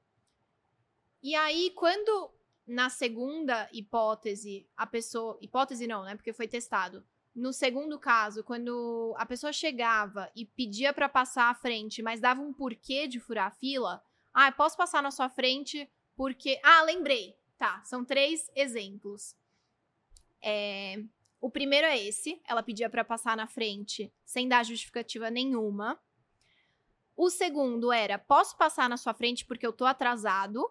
E 1.23 1.35
aí, 1.35 1.73
quando 1.75 2.31
na 2.67 2.91
segunda 2.91 3.67
hipótese, 3.73 4.69
a 4.77 4.87
pessoa. 4.87 5.39
Hipótese 5.41 5.87
não, 5.87 6.05
né? 6.05 6.17
Porque 6.17 6.35
foi 6.35 6.47
testado. 6.47 7.03
No 7.35 7.51
segundo 7.51 7.99
caso, 7.99 8.45
quando 8.45 9.15
a 9.17 9.25
pessoa 9.25 9.55
chegava 9.55 10.31
e 10.37 10.45
pedia 10.45 10.93
pra 10.93 11.09
passar 11.09 11.49
à 11.49 11.55
frente, 11.55 12.03
mas 12.03 12.21
dava 12.21 12.43
um 12.43 12.53
porquê 12.53 13.09
de 13.09 13.19
furar 13.19 13.47
a 13.47 13.57
fila. 13.57 14.05
Ah, 14.35 14.53
posso 14.53 14.77
passar 14.77 15.03
na 15.03 15.11
sua 15.11 15.31
frente 15.31 15.91
porque. 16.15 16.61
Ah, 16.63 16.83
lembrei. 16.83 17.39
Tá, 17.57 17.83
são 17.85 18.05
três 18.05 18.51
exemplos. 18.55 19.35
É, 20.43 21.03
O 21.41 21.51
primeiro 21.51 21.87
é 21.87 21.99
esse. 21.99 22.41
Ela 22.45 22.63
pedia 22.63 22.89
pra 22.91 23.05
passar 23.05 23.37
na 23.37 23.47
frente 23.47 24.13
sem 24.25 24.49
dar 24.49 24.65
justificativa 24.65 25.31
nenhuma. 25.31 26.01
O 27.17 27.31
segundo 27.31 27.93
era: 27.93 28.19
posso 28.19 28.57
passar 28.57 28.89
na 28.89 28.97
sua 28.97 29.15
frente 29.15 29.45
porque 29.45 29.67
eu 29.67 29.73
tô 29.73 29.85
atrasado. 29.85 30.71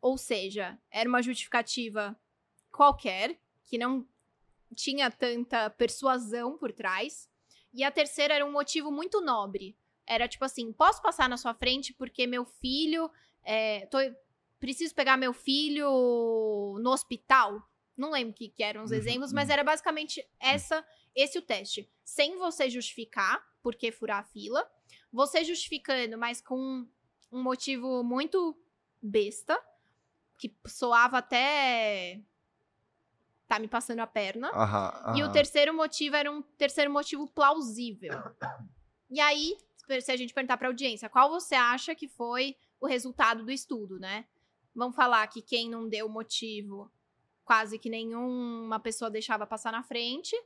Ou 0.00 0.16
seja, 0.16 0.78
era 0.90 1.08
uma 1.08 1.22
justificativa 1.22 2.18
qualquer, 2.70 3.40
que 3.64 3.76
não 3.78 4.06
tinha 4.74 5.10
tanta 5.10 5.70
persuasão 5.70 6.56
por 6.56 6.72
trás. 6.72 7.28
E 7.72 7.82
a 7.82 7.90
terceira 7.90 8.34
era 8.34 8.46
um 8.46 8.52
motivo 8.52 8.90
muito 8.92 9.20
nobre. 9.20 9.76
Era 10.06 10.28
tipo 10.28 10.44
assim: 10.44 10.72
posso 10.72 11.02
passar 11.02 11.28
na 11.28 11.36
sua 11.36 11.54
frente 11.54 11.92
porque 11.92 12.26
meu 12.26 12.44
filho. 12.44 13.10
É, 13.42 13.86
tô, 13.86 13.98
preciso 14.58 14.94
pegar 14.94 15.16
meu 15.16 15.32
filho 15.32 16.76
no 16.80 16.90
hospital. 16.90 17.62
Não 17.98 18.12
lembro 18.12 18.30
o 18.30 18.34
que, 18.34 18.48
que 18.48 18.62
eram 18.62 18.84
os 18.84 18.92
Uhum, 18.92 18.96
exemplos, 18.96 19.32
mas 19.32 19.48
uhum. 19.48 19.54
era 19.54 19.64
basicamente 19.64 20.24
essa, 20.38 20.86
esse 21.14 21.36
o 21.38 21.42
teste. 21.42 21.90
Sem 22.04 22.38
você 22.38 22.70
justificar 22.70 23.44
por 23.60 23.74
que 23.74 23.90
furar 23.90 24.20
a 24.20 24.24
fila. 24.24 24.70
Você 25.12 25.42
justificando, 25.44 26.16
mas 26.16 26.40
com 26.40 26.86
um 27.32 27.42
motivo 27.42 28.02
muito 28.04 28.56
besta 29.02 29.60
que 30.38 30.54
soava 30.66 31.18
até 31.18 32.22
tá 33.48 33.58
me 33.58 33.66
passando 33.66 34.00
a 34.00 34.06
perna. 34.06 34.48
Aham, 34.52 35.14
E 35.16 35.22
o 35.22 35.24
aham. 35.24 35.32
terceiro 35.32 35.74
motivo 35.74 36.14
era 36.14 36.30
um 36.30 36.40
terceiro 36.42 36.90
motivo 36.90 37.26
plausível. 37.26 38.12
E 39.10 39.20
aí, 39.20 39.56
se 40.02 40.12
a 40.12 40.16
gente 40.18 40.34
perguntar 40.34 40.58
pra 40.58 40.68
audiência, 40.68 41.08
qual 41.08 41.30
você 41.30 41.54
acha 41.54 41.94
que 41.94 42.06
foi 42.06 42.54
o 42.78 42.86
resultado 42.86 43.42
do 43.42 43.50
estudo, 43.50 43.98
né? 43.98 44.26
Vamos 44.74 44.94
falar 44.94 45.26
que 45.28 45.40
quem 45.40 45.70
não 45.70 45.88
deu 45.88 46.10
motivo, 46.10 46.92
quase 47.48 47.78
que 47.78 47.88
nenhuma 47.88 48.78
pessoa 48.78 49.10
deixava 49.10 49.46
passar 49.46 49.72
na 49.72 49.82
frente, 49.82 50.36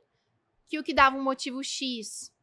que 0.69 0.79
o 0.79 0.83
que 0.83 0.93
dava 0.93 1.17
um 1.17 1.21
motivo 1.21 1.61
X 1.61 2.33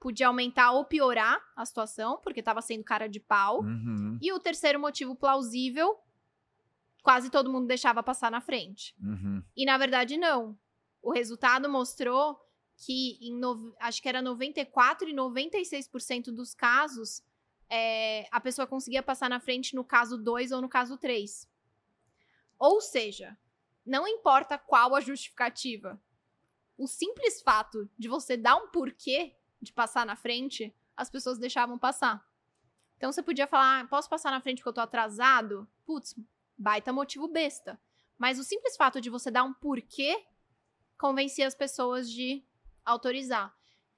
podia 0.00 0.26
aumentar 0.26 0.72
ou 0.72 0.84
piorar 0.84 1.40
a 1.54 1.64
situação, 1.64 2.18
porque 2.20 2.42
tava 2.42 2.60
sendo 2.60 2.82
cara 2.82 3.06
de 3.08 3.20
pau. 3.20 3.60
Uhum, 3.60 4.18
E 4.20 4.32
o 4.32 4.40
terceiro 4.40 4.80
motivo 4.80 5.14
plausível, 5.14 5.96
quase 7.04 7.30
todo 7.30 7.52
mundo 7.52 7.68
deixava 7.68 8.02
passar 8.02 8.32
na 8.32 8.40
frente. 8.40 8.96
uhum. 9.00 9.44
E 9.56 9.64
na 9.64 9.78
verdade, 9.78 10.16
não. 10.16 10.58
O 11.00 11.12
resultado 11.12 11.68
mostrou 11.70 12.36
que 12.84 13.16
em 13.20 13.32
no- 13.38 13.72
acho 13.78 14.02
que 14.02 14.08
era 14.08 14.20
94 14.20 15.08
e 15.08 15.12
96% 15.14 16.32
dos 16.32 16.52
casos 16.52 17.22
é, 17.68 18.26
a 18.32 18.40
pessoa 18.40 18.66
conseguia 18.66 19.04
passar 19.04 19.30
na 19.30 19.38
frente 19.38 19.76
no 19.76 19.84
caso 19.84 20.18
2 20.18 20.50
ou 20.50 20.60
no 20.60 20.68
caso 20.68 20.96
3. 20.98 21.48
Ou 22.58 22.80
seja, 22.80 23.38
não 23.84 24.06
importa 24.06 24.58
qual 24.58 24.94
a 24.94 25.00
justificativa. 25.00 26.00
O 26.76 26.86
simples 26.86 27.42
fato 27.42 27.88
de 27.98 28.08
você 28.08 28.36
dar 28.36 28.56
um 28.56 28.68
porquê 28.68 29.36
de 29.60 29.72
passar 29.72 30.06
na 30.06 30.16
frente, 30.16 30.74
as 30.96 31.10
pessoas 31.10 31.38
deixavam 31.38 31.78
passar. 31.78 32.26
Então 32.96 33.12
você 33.12 33.22
podia 33.22 33.46
falar, 33.46 33.80
ah, 33.80 33.86
posso 33.86 34.08
passar 34.08 34.30
na 34.30 34.40
frente 34.40 34.58
porque 34.58 34.68
eu 34.68 34.74
tô 34.74 34.80
atrasado? 34.80 35.68
Putz, 35.84 36.14
baita 36.56 36.92
motivo 36.92 37.28
besta. 37.28 37.80
Mas 38.18 38.38
o 38.38 38.44
simples 38.44 38.76
fato 38.76 39.00
de 39.00 39.08
você 39.08 39.30
dar 39.30 39.44
um 39.44 39.54
porquê 39.54 40.24
convencia 40.98 41.46
as 41.46 41.54
pessoas 41.54 42.10
de 42.10 42.44
autorizar. 42.84 43.54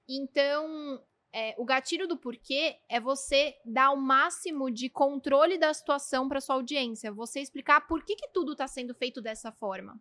Então, 0.09 1.05
é, 1.33 1.55
o 1.57 1.64
gatilho 1.64 2.07
do 2.07 2.16
porquê 2.16 2.76
é 2.89 3.01
você 3.01 3.57
dar 3.64 3.91
o 3.91 3.97
máximo 3.97 4.70
de 4.70 4.91
controle 4.91 5.57
da 5.57 5.72
situação 5.72 6.28
para 6.28 6.41
sua 6.41 6.57
audiência. 6.57 7.11
Você 7.11 7.41
explicar 7.41 7.87
por 7.87 8.05
que, 8.05 8.14
que 8.14 8.28
tudo 8.28 8.53
está 8.53 8.68
sendo 8.68 8.95
feito 8.95 9.22
dessa 9.22 9.51
forma. 9.51 9.99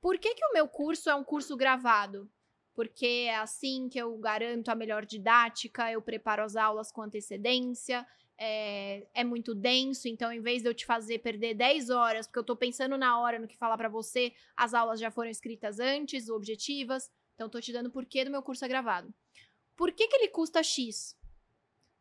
Por 0.00 0.18
que, 0.18 0.34
que 0.34 0.44
o 0.44 0.52
meu 0.52 0.68
curso 0.68 1.10
é 1.10 1.14
um 1.14 1.24
curso 1.24 1.56
gravado? 1.56 2.30
Porque 2.74 3.26
é 3.28 3.36
assim 3.36 3.88
que 3.88 3.98
eu 3.98 4.16
garanto 4.18 4.68
a 4.68 4.74
melhor 4.74 5.04
didática, 5.04 5.90
eu 5.90 6.00
preparo 6.00 6.44
as 6.44 6.54
aulas 6.54 6.92
com 6.92 7.02
antecedência, 7.02 8.06
é, 8.38 9.06
é 9.14 9.24
muito 9.24 9.54
denso, 9.54 10.06
então 10.06 10.30
em 10.30 10.40
vez 10.40 10.62
de 10.62 10.68
eu 10.68 10.74
te 10.74 10.84
fazer 10.84 11.20
perder 11.20 11.54
10 11.54 11.88
horas, 11.90 12.26
porque 12.26 12.38
eu 12.38 12.44
tô 12.44 12.54
pensando 12.54 12.98
na 12.98 13.18
hora 13.18 13.38
no 13.38 13.48
que 13.48 13.56
falar 13.56 13.78
pra 13.78 13.88
você, 13.88 14.32
as 14.54 14.74
aulas 14.74 15.00
já 15.00 15.10
foram 15.10 15.30
escritas 15.30 15.80
antes, 15.80 16.28
objetivas, 16.28 17.10
então 17.34 17.48
tô 17.48 17.60
te 17.60 17.72
dando 17.72 17.86
o 17.86 17.90
porquê 17.90 18.24
do 18.24 18.30
meu 18.30 18.42
curso 18.42 18.64
é 18.64 18.68
gravado. 18.68 19.12
Por 19.76 19.92
que, 19.92 20.08
que 20.08 20.16
ele 20.16 20.28
custa 20.28 20.62
X? 20.62 21.16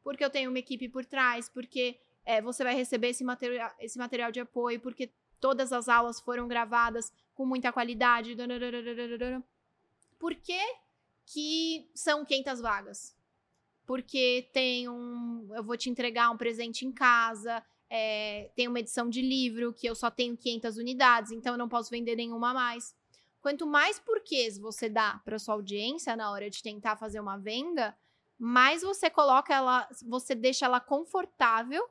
Porque 0.04 0.24
eu 0.24 0.30
tenho 0.30 0.50
uma 0.50 0.60
equipe 0.60 0.88
por 0.88 1.06
trás, 1.06 1.50
porque 1.50 2.00
é, 2.24 2.42
você 2.42 2.64
vai 2.64 2.76
receber 2.76 3.10
esse 3.10 3.24
material, 3.24 3.74
esse 3.80 3.98
material 3.98 4.32
de 4.32 4.40
apoio, 4.40 4.80
porque 4.80 5.12
todas 5.40 5.74
as 5.74 5.90
aulas 5.90 6.20
foram 6.20 6.48
gravadas 6.48 7.12
com 7.34 7.46
muita 7.46 7.72
qualidade. 7.72 8.36
Por 10.18 10.34
que, 10.36 10.62
que 11.26 11.90
são 11.94 12.26
500 12.26 12.62
vagas? 12.62 13.16
Porque 13.86 14.50
tem 14.52 14.90
um. 14.90 15.48
Eu 15.54 15.64
vou 15.64 15.78
te 15.78 15.90
entregar 15.90 16.32
um 16.32 16.38
presente 16.38 16.86
em 16.86 16.92
casa, 16.92 17.64
é, 17.90 18.50
tem 18.56 18.68
uma 18.68 18.80
edição 18.80 19.10
de 19.10 19.22
livro 19.22 19.74
que 19.74 19.88
eu 19.88 19.94
só 19.94 20.10
tenho 20.10 20.36
500 20.36 20.78
unidades, 20.78 21.32
então 21.32 21.54
eu 21.54 21.58
não 21.58 21.70
posso 21.70 21.92
vender 21.92 22.16
nenhuma 22.16 22.54
mais. 22.54 22.96
Quanto 23.46 23.68
mais 23.68 24.00
porquês 24.00 24.58
você 24.58 24.90
dá 24.90 25.22
para 25.24 25.38
sua 25.38 25.54
audiência 25.54 26.16
na 26.16 26.32
hora 26.32 26.50
de 26.50 26.64
tentar 26.64 26.98
fazer 26.98 27.20
uma 27.20 27.38
venda, 27.38 27.96
mais 28.40 28.82
você 28.82 29.08
coloca 29.08 29.54
ela, 29.54 29.88
você 30.04 30.34
deixa 30.34 30.66
ela 30.66 30.80
confortável 30.80 31.88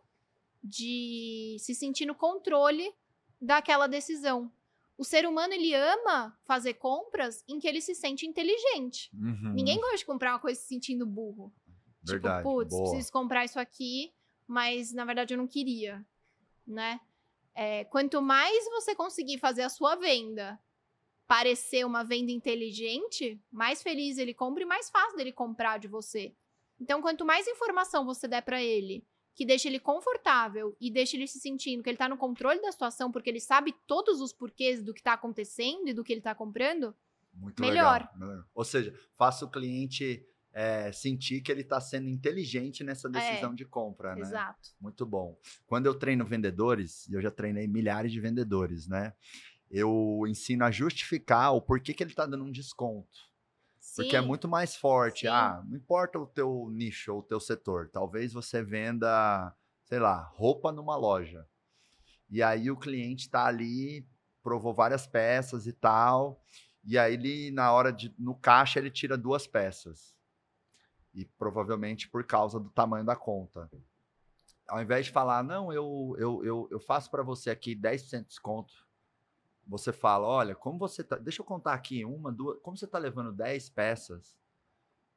de 0.61 1.57
se 1.61 1.73
sentir 1.73 2.07
no 2.07 2.15
controle 2.17 2.93
daquela 3.41 3.87
decisão. 3.87 4.51
O 4.99 5.05
ser 5.05 5.29
humano 5.29 5.55
ele 5.55 5.73
ama 5.73 6.37
fazer 6.45 6.75
compras 6.75 7.45
em 7.47 7.61
que 7.61 7.69
ele 7.69 7.81
se 7.81 7.95
sente 7.95 8.27
inteligente. 8.27 9.09
Uhum. 9.15 9.53
Ninguém 9.55 9.81
gosta 9.81 9.99
de 9.99 10.07
comprar 10.07 10.33
uma 10.33 10.41
coisa 10.41 10.61
se 10.61 10.67
sentindo 10.67 11.07
burro. 11.07 11.55
Verdade. 12.03 12.39
Tipo, 12.39 12.51
putz, 12.51 12.71
boa. 12.71 12.91
preciso 12.91 13.13
comprar 13.13 13.45
isso 13.45 13.61
aqui, 13.61 14.13
mas 14.45 14.93
na 14.93 15.05
verdade 15.05 15.35
eu 15.35 15.39
não 15.39 15.47
queria, 15.47 16.05
né? 16.67 17.01
É, 17.55 17.85
quanto 17.85 18.21
mais 18.21 18.65
você 18.71 18.93
conseguir 18.93 19.39
fazer 19.39 19.63
a 19.63 19.69
sua 19.69 19.95
venda 19.95 20.59
parecer 21.27 21.85
uma 21.87 22.05
venda 22.05 22.31
inteligente, 22.31 23.41
mais 23.51 23.83
feliz 23.83 24.19
ele 24.19 24.35
compra 24.35 24.63
e 24.63 24.67
mais 24.67 24.91
fácil 24.91 25.17
dele 25.17 25.33
comprar 25.33 25.79
de 25.79 25.89
você. 25.89 26.35
Então, 26.79 27.01
quanto 27.01 27.25
mais 27.25 27.47
informação 27.47 28.05
você 28.05 28.29
der 28.29 28.43
para 28.43 28.63
ele, 28.63 29.07
que 29.35 29.45
deixa 29.45 29.69
ele 29.69 29.81
confortável 29.81 30.77
e 30.81 30.91
deixa 30.91 31.17
ele 31.17 31.27
se 31.27 31.41
sentindo 31.41 31.83
que 31.83 31.89
ele 31.89 31.97
tá 31.97 32.09
no 32.09 32.17
controle 32.17 32.61
da 32.61 32.71
situação, 32.71 33.11
porque 33.11 33.31
ele 33.31 33.41
sabe 33.41 33.75
todos 33.87 34.21
os 34.21 34.33
porquês 34.33 34.83
do 34.83 34.95
que 34.95 35.03
tá 35.03 35.15
acontecendo 35.15 35.89
e 35.89 35.95
do 35.95 36.05
que 36.05 36.13
ele 36.13 36.21
tá 36.21 36.35
comprando, 36.35 36.95
Muito 37.33 37.61
melhor. 37.61 38.09
legal. 38.19 38.45
Ou 38.55 38.65
seja, 38.65 38.95
faça 39.17 39.45
o 39.45 39.51
cliente 39.51 40.25
é, 40.53 40.93
sentir 40.93 41.41
que 41.41 41.51
ele 41.51 41.63
está 41.63 41.81
sendo 41.81 42.09
inteligente 42.09 42.85
nessa 42.85 43.09
decisão 43.09 43.53
de 43.53 43.65
compra, 43.65 44.15
né? 44.15 44.21
exato. 44.21 44.71
Muito 44.81 45.05
bom. 45.05 45.37
Quando 45.67 45.87
eu 45.87 45.95
treino 45.95 46.25
vendedores, 46.25 47.09
e 47.09 47.15
eu 47.15 47.21
já 47.21 47.31
treinei 47.31 47.67
milhares 47.67 48.13
de 48.13 48.21
vendedores, 48.21 48.87
né? 48.87 49.13
Eu 49.77 50.25
ensino 50.29 50.65
a 50.65 50.71
justificar 50.71 51.53
o 51.53 51.61
porquê 51.61 51.93
que 51.93 52.01
ele 52.01 52.13
está 52.13 52.25
dando 52.25 52.45
um 52.45 52.53
desconto. 52.53 53.19
Porque 53.97 54.15
é 54.17 54.21
Sim. 54.21 54.27
muito 54.29 54.47
mais 54.47 54.77
forte. 54.77 55.23
Sim. 55.23 55.27
Ah, 55.27 55.65
não 55.67 55.77
importa 55.77 56.17
o 56.17 56.29
teu 56.29 56.69
nicho 56.71 57.13
ou 57.13 57.19
o 57.19 57.23
teu 57.25 57.41
setor. 57.41 57.91
Talvez 57.93 58.33
você 58.33 58.63
venda, 58.63 59.53
sei 59.83 59.99
lá, 59.99 60.31
roupa 60.33 60.71
numa 60.71 60.97
loja. 60.97 61.45
E 62.31 62.41
aí 62.41 62.71
o 62.71 62.77
cliente 62.77 63.23
está 63.23 63.47
ali, 63.47 64.07
provou 64.45 64.73
várias 64.73 65.09
peças 65.09 65.67
e 65.67 65.73
tal. 65.73 66.41
E 66.85 66.97
aí 66.97 67.15
ele, 67.15 67.51
na 67.51 67.73
hora 67.73 67.93
de. 67.93 68.15
No 68.17 68.37
caixa, 68.37 68.79
ele 68.79 68.93
tira 68.93 69.19
duas 69.19 69.45
peças. 69.45 70.15
E 71.13 71.25
provavelmente 71.25 72.09
por 72.09 72.23
causa 72.23 72.61
do 72.61 72.71
tamanho 72.71 73.05
da 73.05 73.17
conta. 73.17 73.69
Ao 74.69 74.81
invés 74.81 75.07
de 75.07 75.13
falar, 75.13 75.43
não, 75.43 75.73
eu, 75.73 76.15
eu, 76.17 76.45
eu, 76.45 76.69
eu 76.71 76.79
faço 76.79 77.11
para 77.11 77.25
você 77.25 77.51
aqui 77.51 77.75
10% 77.75 78.21
de 78.21 78.29
desconto 78.29 78.84
você 79.67 79.93
fala, 79.93 80.27
olha, 80.27 80.55
como 80.55 80.79
você 80.79 81.03
tá. 81.03 81.17
Deixa 81.17 81.41
eu 81.43 81.47
contar 81.47 81.75
aqui, 81.75 82.05
uma, 82.05 82.31
duas. 82.31 82.59
Como 82.61 82.77
você 82.77 82.85
está 82.85 82.99
levando 82.99 83.33
10 83.33 83.71
peças 83.71 84.37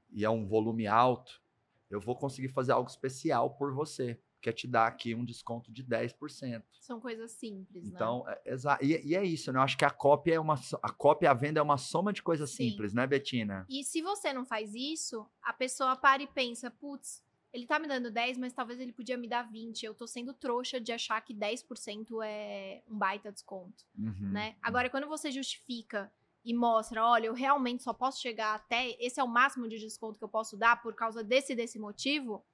e 0.09 0.23
é 0.23 0.29
um 0.29 0.45
volume 0.45 0.87
alto, 0.87 1.41
eu 1.89 1.99
vou 1.99 2.15
conseguir 2.15 2.49
fazer 2.49 2.71
algo 2.71 2.89
especial 2.89 3.51
por 3.51 3.73
você, 3.73 4.19
que 4.41 4.49
é 4.49 4.53
te 4.53 4.67
dar 4.67 4.87
aqui 4.87 5.15
um 5.15 5.25
desconto 5.25 5.71
de 5.71 5.83
10%. 5.83 6.63
São 6.79 6.99
coisas 6.99 7.31
simples, 7.31 7.83
né? 7.85 7.91
Então, 7.93 8.25
é, 8.27 8.41
e, 8.81 9.09
e 9.09 9.15
é 9.15 9.23
isso, 9.23 9.51
né? 9.51 9.59
Eu 9.59 9.63
acho 9.63 9.77
que 9.77 9.85
a 9.85 9.89
cópia 9.89 10.35
é 10.35 10.39
uma. 10.39 10.55
A 10.81 10.91
cópia 10.91 11.27
e 11.27 11.29
a 11.29 11.33
venda 11.33 11.59
é 11.59 11.63
uma 11.63 11.77
soma 11.77 12.13
de 12.13 12.23
coisas 12.23 12.49
Sim. 12.49 12.69
simples, 12.69 12.93
né, 12.93 13.05
Betina? 13.05 13.65
E 13.69 13.83
se 13.83 14.01
você 14.01 14.31
não 14.31 14.45
faz 14.45 14.73
isso, 14.73 15.25
a 15.41 15.53
pessoa 15.53 15.95
para 15.95 16.23
e 16.23 16.27
pensa, 16.27 16.71
putz, 16.71 17.23
ele 17.57 17.65
tá 17.65 17.79
me 17.79 17.87
dando 17.87 18.11
10, 18.11 18.37
mas 18.37 18.53
talvez 18.53 18.79
ele 18.79 18.91
podia 18.93 19.17
me 19.17 19.27
dar 19.27 19.41
20. 19.41 19.83
Eu 19.83 19.95
tô 19.95 20.05
sendo 20.05 20.31
trouxa 20.31 20.79
de 20.79 20.91
achar 20.91 21.19
que 21.21 21.33
10% 21.33 22.21
é 22.23 22.83
um 22.87 22.95
baita 22.97 23.31
desconto, 23.31 23.83
Uhum. 23.97 24.29
né? 24.31 24.55
Agora, 24.61 24.89
quando 24.91 25.07
você 25.07 25.31
justifica 25.31 26.11
e 26.45 26.53
mostra, 26.53 27.03
olha, 27.03 27.25
eu 27.25 27.33
realmente 27.33 27.81
só 27.81 27.93
posso 27.93 28.21
chegar 28.21 28.53
até, 28.53 28.91
esse 29.03 29.19
é 29.19 29.23
o 29.23 29.27
máximo 29.27 29.67
de 29.67 29.79
desconto 29.79 30.19
que 30.19 30.23
eu 30.23 30.29
posso 30.29 30.55
dar 30.55 30.81
por 30.81 30.93
causa 30.93 31.23
desse 31.23 31.55
desse 31.55 31.79
motivo, 31.79 32.45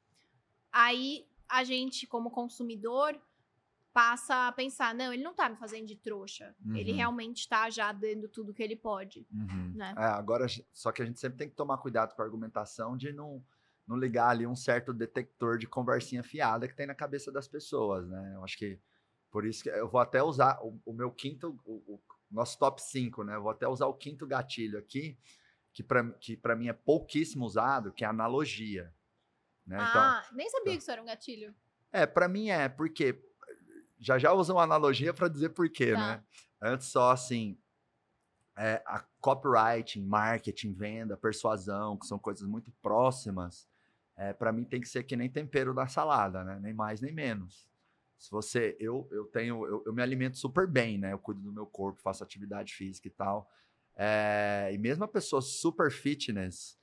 aí 0.71 1.27
a 1.49 1.63
gente, 1.65 2.07
como 2.07 2.31
consumidor, 2.31 3.19
passa 3.93 4.47
a 4.47 4.51
pensar, 4.51 4.95
não, 4.95 5.13
ele 5.13 5.21
não 5.21 5.33
tá 5.35 5.47
me 5.49 5.55
fazendo 5.57 5.85
de 5.85 5.95
trouxa. 5.95 6.55
Ele 6.73 6.91
Uhum. 6.91 6.97
realmente 6.97 7.47
tá 7.47 7.69
já 7.69 7.91
dando 7.91 8.27
tudo 8.27 8.53
que 8.53 8.63
ele 8.63 8.75
pode, 8.75 9.27
Uhum. 9.31 9.73
né? 9.75 9.93
É, 9.97 10.05
agora, 10.05 10.47
só 10.71 10.91
que 10.91 11.01
a 11.01 11.05
gente 11.05 11.19
sempre 11.19 11.37
tem 11.37 11.49
que 11.49 11.55
tomar 11.55 11.77
cuidado 11.77 12.15
com 12.15 12.21
a 12.21 12.25
argumentação 12.25 12.97
de 12.97 13.11
não, 13.13 13.43
não 13.87 13.97
ligar 13.97 14.29
ali 14.29 14.47
um 14.47 14.55
certo 14.55 14.93
detector 14.93 15.57
de 15.57 15.67
conversinha 15.67 16.23
fiada 16.23 16.67
que 16.67 16.75
tem 16.75 16.87
na 16.87 16.95
cabeça 16.95 17.31
das 17.31 17.47
pessoas, 17.47 18.07
né? 18.07 18.33
Eu 18.35 18.43
acho 18.43 18.57
que 18.57 18.79
por 19.29 19.45
isso 19.45 19.63
que 19.63 19.69
eu 19.69 19.89
vou 19.89 19.99
até 19.99 20.21
usar 20.23 20.59
o, 20.61 20.79
o 20.85 20.93
meu 20.93 21.11
quinto, 21.11 21.59
o, 21.65 21.95
o 21.95 22.01
nosso 22.31 22.57
top 22.57 22.81
5, 22.81 23.23
né? 23.23 23.35
Eu 23.35 23.41
vou 23.41 23.51
até 23.51 23.67
usar 23.67 23.87
o 23.87 23.93
quinto 23.93 24.25
gatilho 24.27 24.77
aqui, 24.79 25.17
que 25.73 25.83
para 25.83 26.03
que 26.13 26.37
pra 26.37 26.55
mim 26.55 26.67
é 26.69 26.73
pouquíssimo 26.73 27.43
usado, 27.45 27.91
que 27.91 28.03
é 28.03 28.07
a 28.07 28.11
analogia. 28.11 28.93
Né? 29.65 29.75
Então, 29.77 30.01
ah, 30.01 30.23
nem 30.33 30.49
sabia 30.49 30.73
que 30.73 30.79
isso 30.81 30.91
era 30.91 31.01
um 31.01 31.05
gatilho. 31.05 31.53
é, 31.91 32.05
para 32.05 32.27
mim 32.27 32.49
é, 32.49 32.67
porque 32.69 33.21
já 33.99 34.17
já 34.19 34.33
usam 34.33 34.59
analogia 34.59 35.13
para 35.13 35.27
dizer 35.27 35.49
por 35.49 35.69
quê, 35.69 35.93
Tá. 35.93 35.99
né? 35.99 36.23
Antes 36.61 36.87
só 36.87 37.11
assim, 37.11 37.57
é, 38.57 38.81
a 38.85 39.03
copywriting, 39.19 40.05
marketing, 40.05 40.73
venda, 40.73 41.17
persuasão, 41.17 41.97
que 41.97 42.05
são 42.05 42.19
coisas 42.19 42.47
muito 42.47 42.71
próximas, 42.81 43.67
é, 44.15 44.33
para 44.33 44.51
mim 44.51 44.63
tem 44.63 44.79
que 44.79 44.87
ser 44.87 45.03
que 45.03 45.15
nem 45.15 45.29
tempero 45.29 45.73
da 45.73 45.87
salada, 45.87 46.43
né? 46.43 46.59
Nem 46.61 46.73
mais 46.73 47.01
nem 47.01 47.11
menos. 47.11 47.67
Se 48.17 48.31
você, 48.31 48.77
eu, 48.79 49.07
eu 49.11 49.25
tenho, 49.25 49.65
eu, 49.65 49.83
eu 49.85 49.93
me 49.93 50.01
alimento 50.01 50.37
super 50.37 50.67
bem, 50.67 50.97
né? 50.97 51.11
Eu 51.11 51.19
cuido 51.19 51.41
do 51.41 51.51
meu 51.51 51.65
corpo, 51.65 52.01
faço 52.01 52.23
atividade 52.23 52.73
física 52.73 53.07
e 53.07 53.11
tal. 53.11 53.49
É, 53.95 54.71
e 54.73 54.77
mesmo 54.77 55.03
a 55.03 55.07
pessoa 55.07 55.41
super 55.41 55.91
fitness, 55.91 56.77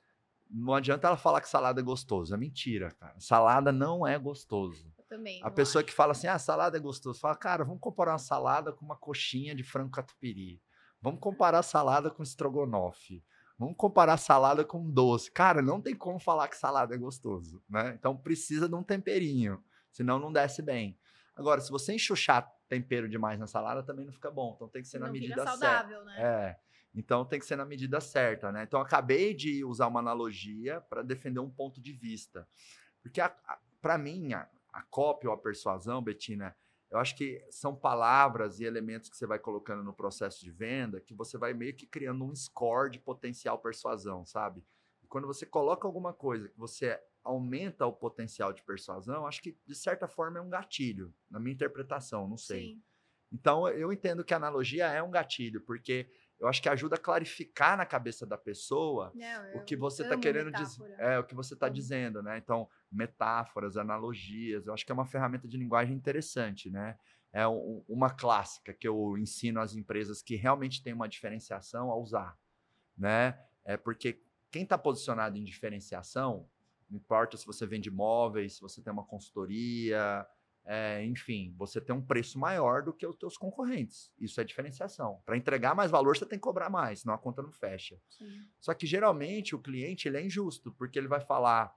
não 0.51 0.75
adianta 0.75 1.07
ela 1.07 1.17
falar 1.17 1.41
que 1.41 1.49
salada 1.49 1.81
é 1.81 1.85
gostoso. 1.85 2.35
É 2.35 2.37
mentira, 2.37 2.91
cara. 2.91 3.19
Salada 3.19 3.73
não 3.73 4.07
é 4.07 4.19
gostoso. 4.19 4.93
Eu 4.99 5.05
também. 5.05 5.41
A 5.43 5.51
pessoa 5.51 5.81
acho. 5.81 5.87
que 5.87 5.95
fala 5.95 6.13
assim, 6.13 6.27
ah, 6.27 6.39
salada 6.39 6.77
é 6.77 6.81
gostoso. 6.81 7.21
Fala, 7.21 7.37
cara, 7.37 7.65
vamos 7.65 7.81
comparar 7.81 8.13
uma 8.13 8.19
salada 8.19 8.73
com 8.73 8.85
uma 8.85 8.97
coxinha 8.97 9.55
de 9.55 9.63
frango 9.63 9.91
catupiry. 9.93 10.61
Vamos 11.01 11.21
comparar 11.21 11.63
salada 11.63 12.11
com 12.11 12.23
estrogonofe. 12.23 13.25
Vamos 13.61 13.77
comparar 13.77 14.17
salada 14.17 14.65
com 14.65 14.91
doce. 14.91 15.31
Cara, 15.31 15.61
não 15.61 15.83
tem 15.83 15.95
como 15.95 16.19
falar 16.19 16.49
que 16.49 16.57
salada 16.57 16.95
é 16.95 16.99
gostoso, 16.99 17.63
né? 17.69 17.95
Então 17.95 18.17
precisa 18.17 18.67
de 18.67 18.75
um 18.75 18.83
temperinho, 18.83 19.63
senão 19.93 20.19
não 20.19 20.33
desce 20.33 20.63
bem. 20.63 20.99
Agora, 21.37 21.61
se 21.61 21.71
você 21.71 21.93
enxuxar 21.93 22.51
tempero 22.67 23.07
demais 23.07 23.39
na 23.39 23.47
salada, 23.47 23.83
também 23.83 24.07
não 24.07 24.15
fica 24.15 24.31
bom. 24.31 24.55
Então 24.57 24.67
tem 24.67 24.81
que 24.81 24.89
ser 24.89 24.99
na 24.99 25.09
não 25.09 25.13
medida 25.13 25.35
fica 25.35 25.57
certa. 25.59 25.67
saudável, 25.67 26.05
né? 26.07 26.15
É. 26.19 26.59
Então 26.95 27.23
tem 27.23 27.39
que 27.39 27.45
ser 27.45 27.57
na 27.57 27.67
medida 27.67 28.01
certa, 28.01 28.51
né? 28.51 28.63
Então 28.63 28.81
acabei 28.81 29.35
de 29.35 29.63
usar 29.63 29.89
uma 29.89 30.01
analogia 30.01 30.81
para 30.81 31.03
defender 31.03 31.41
um 31.41 31.51
ponto 31.51 31.83
de 31.83 31.93
vista. 31.93 32.49
Porque 33.03 33.21
para 33.83 33.99
mim, 33.99 34.33
a, 34.33 34.49
a 34.73 34.83
cópia 34.85 35.29
ou 35.29 35.35
a 35.35 35.39
persuasão, 35.39 36.01
Betina, 36.01 36.57
eu 36.91 36.99
acho 36.99 37.17
que 37.17 37.45
são 37.51 37.75
palavras 37.75 38.59
e 38.59 38.65
elementos 38.65 39.09
que 39.09 39.17
você 39.17 39.27
vai 39.27 39.39
colocando 39.39 39.83
no 39.83 39.93
processo 39.93 40.45
de 40.45 40.51
venda 40.51 41.01
que 41.01 41.15
você 41.15 41.39
vai 41.39 41.55
meio 41.55 41.75
que 41.75 41.87
criando 41.87 42.25
um 42.25 42.35
score 42.35 42.91
de 42.91 42.99
potencial 42.99 43.59
persuasão, 43.59 44.27
sabe? 44.27 44.65
E 45.03 45.07
quando 45.07 45.27
você 45.27 45.47
coloca 45.47 45.87
alguma 45.87 46.13
coisa 46.13 46.49
que 46.49 46.59
você 46.59 47.01
aumenta 47.23 47.87
o 47.87 47.93
potencial 47.93 48.53
de 48.53 48.63
persuasão, 48.63 49.27
acho 49.27 49.43
que 49.43 49.57
de 49.67 49.75
certa 49.75 50.09
forma 50.09 50.39
é 50.39 50.43
um 50.43 50.51
gatilho, 50.51 51.15
na 51.31 51.39
minha 51.39 51.55
interpretação, 51.55 52.27
não 52.27 52.37
sei. 52.37 52.75
Sim. 52.75 52.83
Então, 53.33 53.69
eu 53.69 53.93
entendo 53.93 54.25
que 54.25 54.35
a 54.35 54.37
analogia 54.37 54.87
é 54.89 55.03
um 55.03 55.11
gatilho, 55.11 55.61
porque 55.61 56.11
eu 56.41 56.49
acho 56.49 56.63
que 56.63 56.69
ajuda 56.69 56.97
a 56.97 56.99
clarificar 56.99 57.77
na 57.77 57.85
cabeça 57.85 58.27
da 58.27 58.39
pessoa 58.39 59.13
Não, 59.15 59.51
o 59.53 59.61
que 59.61 59.77
você 59.77 60.03
está 60.03 60.17
querendo 60.17 60.51
dizer. 60.51 60.83
É, 60.99 61.19
o 61.19 61.25
que 61.25 61.35
você 61.35 61.55
está 61.55 61.69
dizendo, 61.69 62.23
né? 62.23 62.39
Então, 62.39 62.69
metáforas, 62.91 63.77
analogias, 63.77 64.67
eu 64.67 64.73
acho 64.75 64.85
que 64.87 64.91
é 64.91 64.95
uma 64.95 65.07
ferramenta 65.07 65.47
de 65.47 65.57
linguagem 65.57 65.95
interessante, 65.95 66.71
né? 66.71 66.99
É 67.33 67.47
um- 67.47 67.85
uma 67.89 68.11
clássica 68.11 68.73
que 68.73 68.89
eu 68.89 69.17
ensino 69.19 69.61
às 69.61 69.77
empresas 69.77 70.23
que 70.23 70.35
realmente 70.35 70.83
têm 70.83 70.93
uma 70.95 71.09
diferenciação 71.09 71.91
a 71.91 71.97
usar, 71.97 72.37
né? 72.97 73.39
É 73.65 73.77
porque 73.77 74.23
quem 74.51 74.63
está 74.65 74.77
posicionado 74.79 75.39
em 75.39 75.45
diferenciação, 75.45 76.49
não 76.89 76.99
importa 76.99 77.37
se 77.37 77.47
você 77.47 77.67
vende 77.67 77.89
imóveis, 77.89 78.55
se 78.55 78.61
você 78.61 78.83
tem 78.83 78.93
uma 78.93 79.05
consultoria, 79.05 80.27
é, 80.73 81.05
enfim, 81.05 81.53
você 81.59 81.81
tem 81.81 81.93
um 81.93 82.01
preço 82.01 82.39
maior 82.39 82.81
do 82.85 82.93
que 82.93 83.05
os 83.05 83.17
teus 83.17 83.37
concorrentes. 83.37 84.13
Isso 84.17 84.41
é 84.41 84.45
diferenciação. 84.45 85.21
Para 85.27 85.37
entregar 85.37 85.75
mais 85.75 85.91
valor, 85.91 86.17
você 86.17 86.25
tem 86.25 86.39
que 86.39 86.45
cobrar 86.45 86.71
mais, 86.71 87.01
senão 87.01 87.13
a 87.13 87.19
conta 87.19 87.43
não 87.43 87.51
fecha. 87.51 88.01
Sim. 88.09 88.41
Só 88.61 88.73
que 88.73 88.87
geralmente 88.87 89.53
o 89.53 89.59
cliente 89.59 90.07
ele 90.07 90.17
é 90.19 90.25
injusto, 90.25 90.71
porque 90.73 90.97
ele 90.97 91.09
vai 91.09 91.21
falar, 91.21 91.75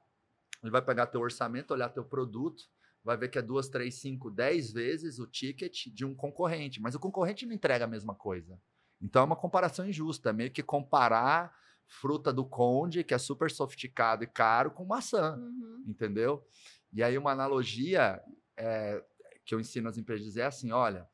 ele 0.62 0.70
vai 0.72 0.82
pegar 0.84 1.08
teu 1.08 1.22
orçamento, 1.22 1.72
olhar 1.74 1.90
teu 1.90 2.06
produto, 2.06 2.64
vai 3.04 3.18
ver 3.18 3.30
que 3.30 3.40
é 3.40 3.42
duas, 3.42 3.68
três, 3.68 3.96
cinco, 3.96 4.30
dez 4.30 4.72
vezes 4.72 5.18
o 5.18 5.26
ticket 5.26 5.88
de 5.88 6.06
um 6.06 6.14
concorrente. 6.14 6.80
Mas 6.80 6.94
o 6.94 7.00
concorrente 7.00 7.48
não 7.48 7.54
entrega 7.56 7.86
a 7.86 7.88
mesma 7.88 8.14
coisa. 8.14 8.62
Então 9.02 9.24
é 9.24 9.26
uma 9.26 9.36
comparação 9.36 9.88
injusta, 9.90 10.30
é 10.30 10.34
meio 10.34 10.52
que 10.52 10.62
comparar 10.62 11.52
fruta 11.88 12.32
do 12.32 12.46
conde, 12.46 13.04
que 13.04 13.14
é 13.16 13.18
super 13.18 13.50
sofisticado 13.50 14.24
e 14.24 14.28
caro, 14.28 14.70
com 14.70 14.86
maçã, 14.86 15.36
Uhum. 15.36 15.84
entendeu? 15.88 16.46
E 16.94 17.02
aí 17.02 17.18
uma 17.18 17.32
analogia 17.32 18.22
é, 18.58 19.04
que 19.46 19.54
eu 19.54 19.60
ensino 19.60 19.90
às 19.90 19.98
empresas 19.98 20.38
é 20.38 20.46
assim, 20.46 20.72
olha, 20.72 21.10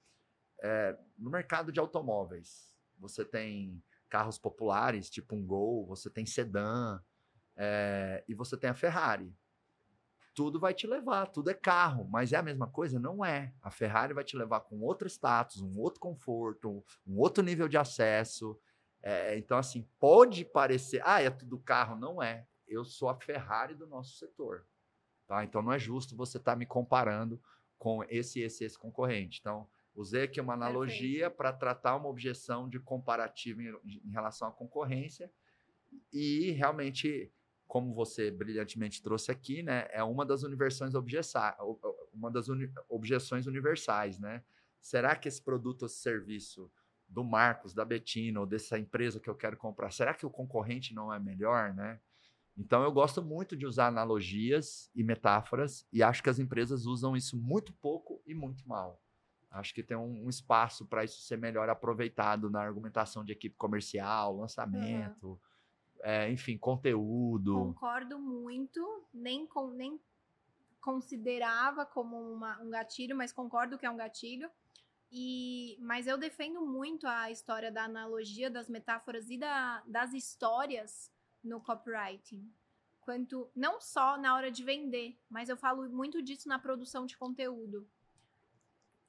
é, 0.61 0.97
no 1.17 1.29
mercado 1.29 1.71
de 1.71 1.79
automóveis, 1.79 2.75
você 2.97 3.23
tem 3.23 3.81
carros 4.09 4.37
populares, 4.37 5.09
tipo 5.09 5.35
um 5.35 5.45
Gol, 5.45 5.85
você 5.85 6.09
tem 6.09 6.25
sedã, 6.25 6.99
é, 7.55 8.23
e 8.27 8.33
você 8.33 8.57
tem 8.57 8.69
a 8.69 8.73
Ferrari. 8.73 9.35
Tudo 10.33 10.59
vai 10.59 10.73
te 10.73 10.87
levar, 10.87 11.27
tudo 11.27 11.49
é 11.49 11.53
carro, 11.53 12.07
mas 12.09 12.31
é 12.31 12.37
a 12.37 12.41
mesma 12.41 12.67
coisa? 12.67 12.97
Não 12.97 13.23
é. 13.25 13.53
A 13.61 13.69
Ferrari 13.69 14.13
vai 14.13 14.23
te 14.23 14.37
levar 14.37 14.61
com 14.61 14.79
outro 14.79 15.07
status, 15.07 15.61
um 15.61 15.77
outro 15.77 15.99
conforto, 15.99 16.83
um 17.05 17.17
outro 17.17 17.43
nível 17.43 17.67
de 17.67 17.77
acesso. 17.77 18.57
É, 19.01 19.37
então, 19.37 19.57
assim, 19.57 19.87
pode 19.99 20.45
parecer, 20.45 21.01
ah, 21.05 21.21
é 21.21 21.29
tudo 21.29 21.59
carro. 21.59 21.97
Não 21.97 22.23
é. 22.23 22.47
Eu 22.67 22.85
sou 22.85 23.09
a 23.09 23.15
Ferrari 23.15 23.75
do 23.75 23.87
nosso 23.87 24.17
setor. 24.17 24.65
Tá? 25.29 25.43
Então, 25.43 25.61
não 25.61 25.71
é 25.71 25.77
justo 25.77 26.15
você 26.15 26.39
estar 26.39 26.55
me 26.55 26.65
comparando 26.65 27.39
com 27.77 28.03
esse, 28.09 28.41
esse, 28.41 28.63
esse 28.63 28.79
concorrente. 28.79 29.37
Então, 29.39 29.69
usei 29.95 30.23
aqui 30.23 30.41
uma 30.41 30.55
analogia 30.55 31.29
para 31.29 31.53
tratar 31.53 31.95
uma 31.97 32.09
objeção 32.09 32.67
de 32.67 32.79
comparativo 32.79 33.61
em, 33.61 33.71
em 34.03 34.09
relação 34.09 34.47
à 34.47 34.51
concorrência 34.51 35.31
e 36.11 36.49
realmente 36.53 37.31
como 37.67 37.93
você 37.93 38.31
brilhantemente 38.31 39.03
trouxe 39.03 39.31
aqui, 39.31 39.61
né, 39.61 39.87
é 39.91 40.03
uma 40.03 40.25
das 40.25 40.41
universões 40.41 40.93
uma 42.11 42.31
das 42.31 42.47
uni 42.47 42.67
objeções 42.89 43.45
universais, 43.45 44.17
né? 44.17 44.43
Será 44.81 45.15
que 45.15 45.27
esse 45.27 45.39
produto 45.39 45.83
ou 45.83 45.85
esse 45.85 45.97
serviço 45.97 46.71
do 47.07 47.23
Marcos, 47.23 47.71
da 47.75 47.85
Betina 47.85 48.39
ou 48.39 48.47
dessa 48.47 48.79
empresa 48.79 49.19
que 49.19 49.29
eu 49.29 49.35
quero 49.35 49.55
comprar, 49.55 49.91
será 49.91 50.15
que 50.15 50.25
o 50.25 50.29
concorrente 50.31 50.95
não 50.95 51.13
é 51.13 51.19
melhor, 51.19 51.71
né? 51.75 51.99
Então 52.59 52.83
eu 52.83 52.91
gosto 52.91 53.23
muito 53.23 53.55
de 53.55 53.65
usar 53.65 53.87
analogias 53.87 54.91
e 54.93 55.01
metáforas 55.01 55.87
e 55.93 56.03
acho 56.03 56.21
que 56.21 56.29
as 56.29 56.39
empresas 56.39 56.85
usam 56.85 57.15
isso 57.15 57.37
muito 57.37 57.71
pouco 57.71 58.21
e 58.27 58.35
muito 58.35 58.67
mal. 58.67 59.01
Acho 59.49 59.73
que 59.73 59.81
tem 59.81 59.95
um, 59.95 60.25
um 60.25 60.29
espaço 60.29 60.85
para 60.85 61.05
isso 61.05 61.21
ser 61.21 61.37
melhor 61.37 61.69
aproveitado 61.69 62.49
na 62.49 62.61
argumentação 62.61 63.23
de 63.23 63.31
equipe 63.31 63.55
comercial, 63.55 64.35
lançamento. 64.35 65.39
É, 66.01 66.29
enfim, 66.29 66.57
conteúdo. 66.57 67.53
Concordo 67.53 68.19
muito, 68.19 69.05
nem, 69.13 69.47
com, 69.47 69.71
nem 69.71 69.99
considerava 70.81 71.85
como 71.85 72.17
uma, 72.17 72.61
um 72.61 72.69
gatilho, 72.69 73.15
mas 73.15 73.31
concordo 73.31 73.77
que 73.77 73.85
é 73.85 73.89
um 73.89 73.97
gatilho. 73.97 74.49
E, 75.11 75.77
mas 75.81 76.07
eu 76.07 76.17
defendo 76.17 76.61
muito 76.61 77.07
a 77.07 77.31
história 77.31 77.71
da 77.71 77.85
analogia, 77.85 78.51
das 78.51 78.69
metáforas 78.69 79.29
e 79.29 79.37
da, 79.37 79.81
das 79.87 80.13
histórias 80.13 81.09
no 81.43 81.61
copywriting. 81.61 82.51
Quanto 83.01 83.49
não 83.55 83.81
só 83.81 84.17
na 84.17 84.35
hora 84.35 84.51
de 84.51 84.63
vender, 84.63 85.19
mas 85.29 85.49
eu 85.49 85.57
falo 85.57 85.89
muito 85.89 86.21
disso 86.21 86.47
na 86.47 86.59
produção 86.59 87.05
de 87.05 87.17
conteúdo. 87.17 87.89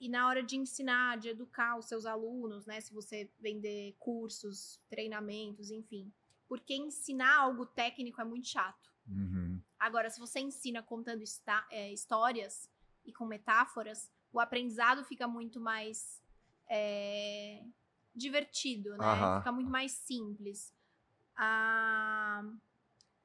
E 0.01 0.09
na 0.09 0.27
hora 0.27 0.43
de 0.43 0.57
ensinar, 0.57 1.19
de 1.19 1.29
educar 1.29 1.77
os 1.77 1.87
seus 1.87 2.07
alunos, 2.07 2.65
né? 2.65 2.81
Se 2.81 2.93
você 2.93 3.31
vender 3.39 3.95
cursos, 3.99 4.81
treinamentos, 4.89 5.71
enfim 5.71 6.11
porque 6.51 6.75
ensinar 6.75 7.43
algo 7.43 7.65
técnico 7.65 8.21
é 8.21 8.25
muito 8.25 8.49
chato. 8.49 8.93
Uhum. 9.07 9.63
Agora, 9.79 10.11
se 10.11 10.19
você 10.19 10.41
ensina 10.41 10.83
contando 10.83 11.23
é, 11.71 11.93
histórias 11.93 12.69
e 13.05 13.13
com 13.13 13.25
metáforas, 13.25 14.11
o 14.33 14.41
aprendizado 14.41 15.05
fica 15.05 15.29
muito 15.29 15.61
mais 15.61 16.21
é, 16.69 17.65
divertido, 18.13 18.97
né? 18.97 19.07
Uhum. 19.07 19.39
Fica 19.39 19.53
muito 19.53 19.71
mais 19.71 19.93
simples. 19.93 20.75
Ah, 21.37 22.45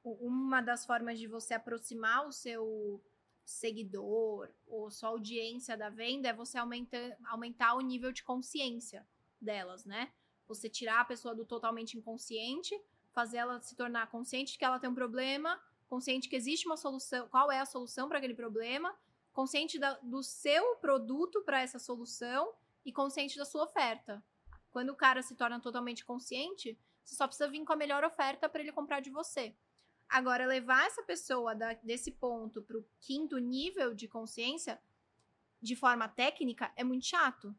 uma 0.04 0.60
das 0.60 0.86
formas 0.86 1.18
de 1.18 1.26
você 1.26 1.54
aproximar 1.54 2.26
o 2.26 2.32
seu 2.32 3.02
seguidor 3.44 4.48
ou 4.66 4.90
sua 4.90 5.10
audiência 5.10 5.76
da 5.76 5.88
venda 5.88 6.28
é 6.28 6.32
você 6.32 6.58
aumentar, 6.58 7.16
aumentar 7.26 7.74
o 7.74 7.80
nível 7.80 8.12
de 8.12 8.22
consciência 8.22 9.06
delas, 9.40 9.84
né? 9.84 10.12
Você 10.48 10.68
tirar 10.68 11.00
a 11.00 11.04
pessoa 11.04 11.34
do 11.34 11.44
totalmente 11.44 11.96
inconsciente 11.96 12.74
fazer 13.16 13.38
ela 13.38 13.58
se 13.62 13.74
tornar 13.74 14.10
consciente 14.10 14.52
de 14.52 14.58
que 14.58 14.64
ela 14.64 14.78
tem 14.78 14.90
um 14.90 14.94
problema, 14.94 15.58
consciente 15.88 16.28
que 16.28 16.36
existe 16.36 16.66
uma 16.66 16.76
solução, 16.76 17.26
qual 17.30 17.50
é 17.50 17.58
a 17.58 17.64
solução 17.64 18.08
para 18.08 18.18
aquele 18.18 18.34
problema, 18.34 18.94
consciente 19.32 19.78
da, 19.78 19.94
do 20.00 20.22
seu 20.22 20.76
produto 20.76 21.42
para 21.42 21.62
essa 21.62 21.78
solução 21.78 22.52
e 22.84 22.92
consciente 22.92 23.38
da 23.38 23.46
sua 23.46 23.64
oferta. 23.64 24.22
Quando 24.70 24.90
o 24.90 24.94
cara 24.94 25.22
se 25.22 25.34
torna 25.34 25.58
totalmente 25.58 26.04
consciente, 26.04 26.78
você 27.06 27.14
só 27.14 27.26
precisa 27.26 27.48
vir 27.48 27.64
com 27.64 27.72
a 27.72 27.76
melhor 27.76 28.04
oferta 28.04 28.48
para 28.48 28.60
ele 28.60 28.72
comprar 28.72 29.00
de 29.00 29.10
você. 29.10 29.56
Agora, 30.08 30.46
levar 30.46 30.86
essa 30.86 31.02
pessoa 31.02 31.54
da, 31.54 31.72
desse 31.74 32.10
ponto 32.10 32.62
para 32.62 32.76
o 32.76 32.84
quinto 33.00 33.38
nível 33.38 33.94
de 33.94 34.08
consciência 34.08 34.80
de 35.62 35.74
forma 35.74 36.08
técnica 36.08 36.72
é 36.76 36.84
muito 36.84 37.06
chato. 37.06 37.54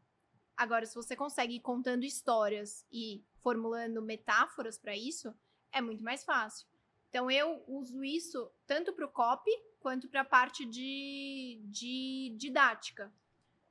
Agora, 0.56 0.86
se 0.86 0.96
você 0.96 1.16
consegue 1.16 1.56
ir 1.56 1.60
contando 1.62 2.04
histórias 2.04 2.86
e 2.92 3.24
formulando 3.42 4.02
metáforas 4.02 4.78
para 4.78 4.96
isso, 4.96 5.34
é 5.72 5.82
muito 5.82 6.04
mais 6.04 6.24
fácil. 6.24 6.68
Então 7.10 7.32
eu 7.32 7.64
uso 7.68 8.04
isso 8.04 8.52
tanto 8.66 8.92
para 8.94 9.06
o 9.06 9.12
copy 9.12 9.52
quanto 9.80 10.10
para 10.10 10.22
a 10.22 10.26
parte 10.26 10.66
de, 10.66 11.62
de 11.66 12.36
didática. 12.38 13.14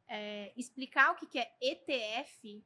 É, 0.08 0.52
explicar 0.56 1.12
o 1.12 1.16
que, 1.16 1.26
que 1.26 1.38
é 1.38 1.52
ETF 1.60 2.64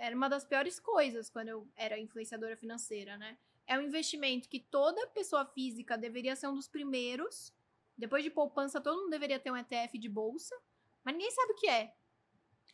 era 0.00 0.16
uma 0.16 0.28
das 0.28 0.44
piores 0.46 0.80
coisas 0.80 1.28
quando 1.28 1.48
eu 1.48 1.68
era 1.76 1.98
influenciadora 1.98 2.56
financeira, 2.56 3.18
né? 3.18 3.36
É 3.66 3.78
um 3.78 3.82
investimento 3.82 4.48
que 4.48 4.58
toda 4.58 5.06
pessoa 5.08 5.44
física 5.44 5.96
deveria 5.98 6.34
ser 6.34 6.48
um 6.48 6.54
dos 6.54 6.66
primeiros. 6.66 7.52
Depois 7.96 8.24
de 8.24 8.30
poupança, 8.30 8.80
todo 8.80 8.98
mundo 8.98 9.10
deveria 9.10 9.38
ter 9.38 9.50
um 9.50 9.56
ETF 9.56 9.98
de 9.98 10.08
bolsa, 10.08 10.56
mas 11.04 11.14
ninguém 11.14 11.30
sabe 11.30 11.52
o 11.52 11.56
que 11.56 11.68
é. 11.68 11.94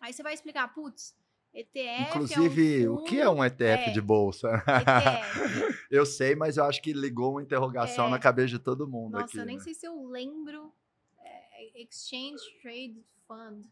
Aí 0.01 0.13
você 0.13 0.23
vai 0.23 0.35
explicar, 0.35 0.73
putz, 0.73 1.17
ETF. 1.53 2.11
Inclusive, 2.11 2.85
é 2.85 2.89
um 2.91 2.95
o 2.95 3.03
que 3.05 3.21
é 3.21 3.29
um 3.29 3.45
ETF 3.45 3.91
é, 3.91 3.93
de 3.93 4.01
bolsa? 4.01 4.49
ETF. 4.69 5.79
eu 5.91 6.07
sei, 6.07 6.37
mas 6.37 6.57
eu 6.59 6.65
acho 6.65 6.81
que 6.81 6.93
ligou 6.93 7.33
uma 7.33 7.43
interrogação 7.43 8.07
É. 8.07 8.11
na 8.11 8.19
cabeça 8.21 8.49
de 8.49 8.61
todo 8.61 8.87
mundo 8.87 9.15
Nossa, 9.15 9.25
aqui. 9.25 9.39
eu 9.39 9.47
nem 9.47 9.57
né? 9.57 9.63
sei 9.65 9.75
se 9.75 9.85
eu 9.85 10.07
lembro. 10.07 10.73
É, 11.19 11.83
Exchange 11.83 12.45
Trade 12.63 13.05
Fund. 13.27 13.67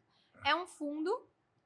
É 0.45 0.57
um 0.57 0.67
fundo, 0.67 1.25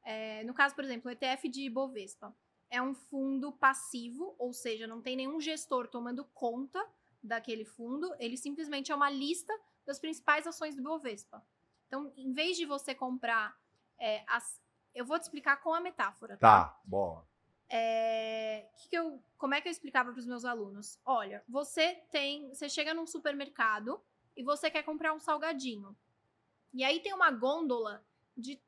é, 0.09 0.42
no 0.44 0.54
caso, 0.54 0.74
por 0.74 0.84
exemplo, 0.84 1.11
o 1.11 1.12
ETF 1.12 1.50
de 1.50 1.68
Bovespa. 1.68 2.34
É 2.70 2.80
um 2.80 2.94
fundo 2.94 3.52
passivo, 3.52 4.34
ou 4.38 4.54
seja, 4.54 4.86
não 4.86 5.02
tem 5.02 5.14
nenhum 5.14 5.38
gestor 5.38 5.86
tomando 5.86 6.24
conta 6.32 6.82
daquele 7.22 7.66
fundo. 7.66 8.14
Ele 8.18 8.34
simplesmente 8.34 8.90
é 8.90 8.94
uma 8.94 9.11
lista 9.11 9.52
das 9.84 9.98
principais 9.98 10.46
ações 10.46 10.74
do 10.74 10.82
Bovespa. 10.82 11.46
Então, 11.86 12.11
em 12.16 12.32
vez 12.32 12.56
de 12.56 12.64
você 12.64 12.94
comprar 12.94 13.54
é, 13.98 14.24
as. 14.26 14.59
Eu 14.94 15.04
vou 15.04 15.18
te 15.18 15.24
explicar 15.24 15.59
com 15.59 15.74
a 15.74 15.80
metáfora, 15.80 16.38
tá? 16.38 16.64
Tá, 16.64 16.80
bom. 16.84 17.22
É, 17.68 18.66
que 18.78 18.88
que 18.88 18.96
eu, 18.96 19.22
como 19.36 19.54
é 19.54 19.61
que 19.61 19.68
eu 19.68 19.72
explicava 19.72 20.11
para 20.11 20.20
os 20.20 20.26
meus 20.26 20.46
alunos? 20.46 20.98
Olha, 21.04 21.44
você 21.46 21.96
tem, 22.11 22.48
você 22.48 22.66
chega 22.66 22.94
num 22.94 23.06
supermercado 23.06 24.02
e 24.34 24.42
você 24.42 24.70
quer 24.70 24.84
comprar 24.84 25.12
um 25.12 25.20
salgadinho. 25.20 25.94
E 26.72 26.82
aí 26.82 27.00
tem 27.00 27.12
uma 27.12 27.30
gôndola 27.30 28.02
de 28.34 28.59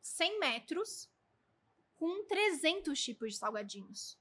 100 0.00 0.38
metros 0.38 1.10
com 1.96 2.24
300 2.26 2.98
tipos 3.00 3.32
de 3.32 3.38
salgadinhos. 3.38 4.18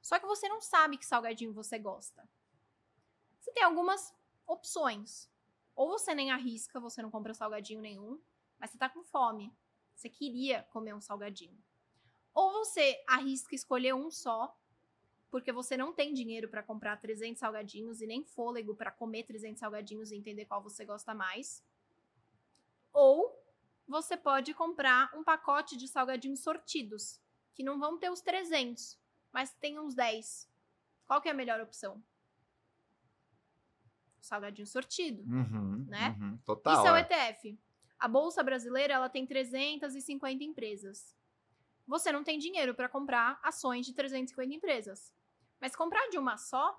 Só 0.00 0.18
que 0.18 0.26
você 0.26 0.48
não 0.48 0.60
sabe 0.60 0.98
que 0.98 1.06
salgadinho 1.06 1.52
você 1.52 1.78
gosta. 1.78 2.28
Você 3.38 3.52
tem 3.52 3.62
algumas 3.62 4.14
opções. 4.46 5.30
Ou 5.74 5.88
você 5.88 6.14
nem 6.14 6.30
arrisca, 6.30 6.78
você 6.78 7.00
não 7.00 7.10
compra 7.10 7.32
salgadinho 7.32 7.80
nenhum, 7.80 8.20
mas 8.58 8.70
você 8.70 8.78
tá 8.78 8.88
com 8.88 9.02
fome. 9.02 9.54
Você 9.94 10.08
queria 10.08 10.62
comer 10.64 10.94
um 10.94 11.00
salgadinho. 11.00 11.58
Ou 12.34 12.52
você 12.52 13.02
arrisca 13.06 13.54
escolher 13.54 13.94
um 13.94 14.10
só, 14.10 14.56
porque 15.30 15.52
você 15.52 15.76
não 15.76 15.92
tem 15.92 16.12
dinheiro 16.12 16.48
para 16.48 16.62
comprar 16.62 16.96
300 16.96 17.38
salgadinhos 17.38 18.00
e 18.00 18.06
nem 18.06 18.24
fôlego 18.24 18.74
para 18.74 18.90
comer 18.90 19.24
300 19.24 19.60
salgadinhos 19.60 20.10
e 20.10 20.16
entender 20.16 20.44
qual 20.44 20.62
você 20.62 20.84
gosta 20.84 21.14
mais. 21.14 21.64
Ou 22.92 23.40
você 23.90 24.16
pode 24.16 24.54
comprar 24.54 25.10
um 25.16 25.24
pacote 25.24 25.76
de 25.76 25.88
salgadinhos 25.88 26.40
sortidos, 26.44 27.20
que 27.52 27.64
não 27.64 27.78
vão 27.78 27.98
ter 27.98 28.08
os 28.08 28.20
300, 28.20 28.96
mas 29.32 29.52
tem 29.54 29.80
uns 29.80 29.94
10. 29.94 30.48
Qual 31.06 31.20
que 31.20 31.28
é 31.28 31.32
a 31.32 31.34
melhor 31.34 31.60
opção? 31.60 32.00
Salgadinho 34.20 34.66
sortido. 34.66 35.22
Uhum, 35.24 35.84
Né? 35.88 36.16
uhum, 36.20 36.38
total. 36.44 36.74
Isso 36.78 36.86
é 36.86 36.92
o 36.92 36.96
é. 36.96 37.00
ETF. 37.00 37.58
A 37.98 38.06
bolsa 38.08 38.42
brasileira 38.44 38.94
ela 38.94 39.08
tem 39.08 39.26
350 39.26 40.44
empresas. 40.44 41.16
Você 41.86 42.12
não 42.12 42.22
tem 42.22 42.38
dinheiro 42.38 42.74
para 42.74 42.88
comprar 42.88 43.40
ações 43.42 43.86
de 43.86 43.92
350 43.92 44.54
empresas. 44.54 45.12
Mas 45.60 45.74
comprar 45.74 46.08
de 46.10 46.18
uma 46.18 46.36
só 46.36 46.78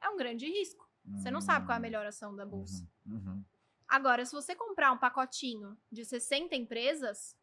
é 0.00 0.10
um 0.10 0.16
grande 0.18 0.46
risco. 0.46 0.88
Você 1.16 1.30
não 1.30 1.40
sabe 1.40 1.64
qual 1.66 1.74
é 1.74 1.78
a 1.78 1.80
Hum, 1.80 1.82
melhor 1.82 2.06
ação 2.06 2.36
da 2.36 2.44
bolsa. 2.44 2.86
uhum, 3.06 3.16
uhum. 3.16 3.44
Agora, 3.90 4.24
se 4.24 4.32
você 4.32 4.54
comprar 4.54 4.92
um 4.92 4.98
pacotinho 4.98 5.76
de 5.90 6.04
60 6.04 6.54
empresas, 6.54 7.36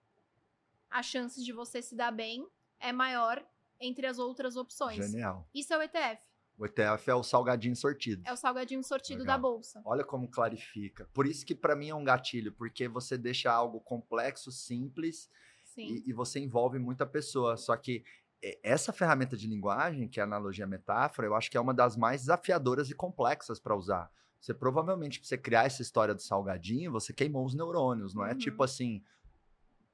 a 0.90 1.04
chance 1.04 1.44
de 1.44 1.52
você 1.52 1.82
se 1.82 1.94
dar 1.94 2.10
bem 2.10 2.48
é 2.80 2.94
maior 2.94 3.46
entre 3.82 4.08
as 4.08 4.18
outras 4.18 4.56
opções. 4.56 4.96
Genial. 4.96 5.46
Isso 5.54 5.74
é 5.74 5.78
o 5.78 5.82
ETF. 5.82 6.22
O 6.58 6.66
ETF 6.66 7.10
é 7.10 7.14
o 7.14 7.22
salgadinho 7.22 7.76
sortido. 7.76 8.24
É 8.26 8.32
o 8.32 8.38
salgadinho 8.38 8.82
sortido 8.82 9.20
Legal. 9.20 9.36
da 9.36 9.42
bolsa. 9.42 9.82
Olha 9.84 10.06
como 10.06 10.32
clarifica. 10.32 11.08
Por 11.14 11.28
isso 11.28 11.46
que 11.46 11.54
para 11.54 11.76
mim 11.76 11.90
é 11.90 11.96
um 11.96 12.04
gatilho, 12.04 12.54
porque 12.54 12.88
você 12.88 13.18
deixa 13.18 13.52
algo 13.52 13.82
complexo, 13.82 14.50
simples 14.50 15.30
Sim. 15.66 15.86
e, 15.86 16.10
e 16.10 16.14
você 16.14 16.40
envolve 16.40 16.80
muita 16.80 17.06
pessoa. 17.06 17.58
Só 17.58 17.76
que 17.76 18.06
é, 18.42 18.58
essa 18.64 18.94
ferramenta 18.94 19.36
de 19.36 19.48
linguagem, 19.48 20.08
que 20.08 20.20
é 20.20 20.24
a 20.24 20.26
analogia 20.26 20.66
metáfora, 20.66 21.28
eu 21.28 21.36
acho 21.36 21.52
que 21.52 21.58
é 21.58 21.62
uma 21.62 21.74
das 21.74 21.98
mais 21.98 22.22
desafiadoras 22.22 22.90
e 22.90 22.96
complexas 22.96 23.60
para 23.60 23.76
usar. 23.76 24.10
Você 24.40 24.54
provavelmente, 24.54 25.20
para 25.20 25.28
você 25.28 25.38
criar 25.38 25.66
essa 25.66 25.82
história 25.82 26.14
do 26.14 26.22
salgadinho, 26.22 26.92
você 26.92 27.12
queimou 27.12 27.46
os 27.46 27.54
neurônios, 27.54 28.14
não 28.14 28.26
é 28.26 28.32
Uhum. 28.32 28.38
tipo 28.38 28.64
assim. 28.64 29.04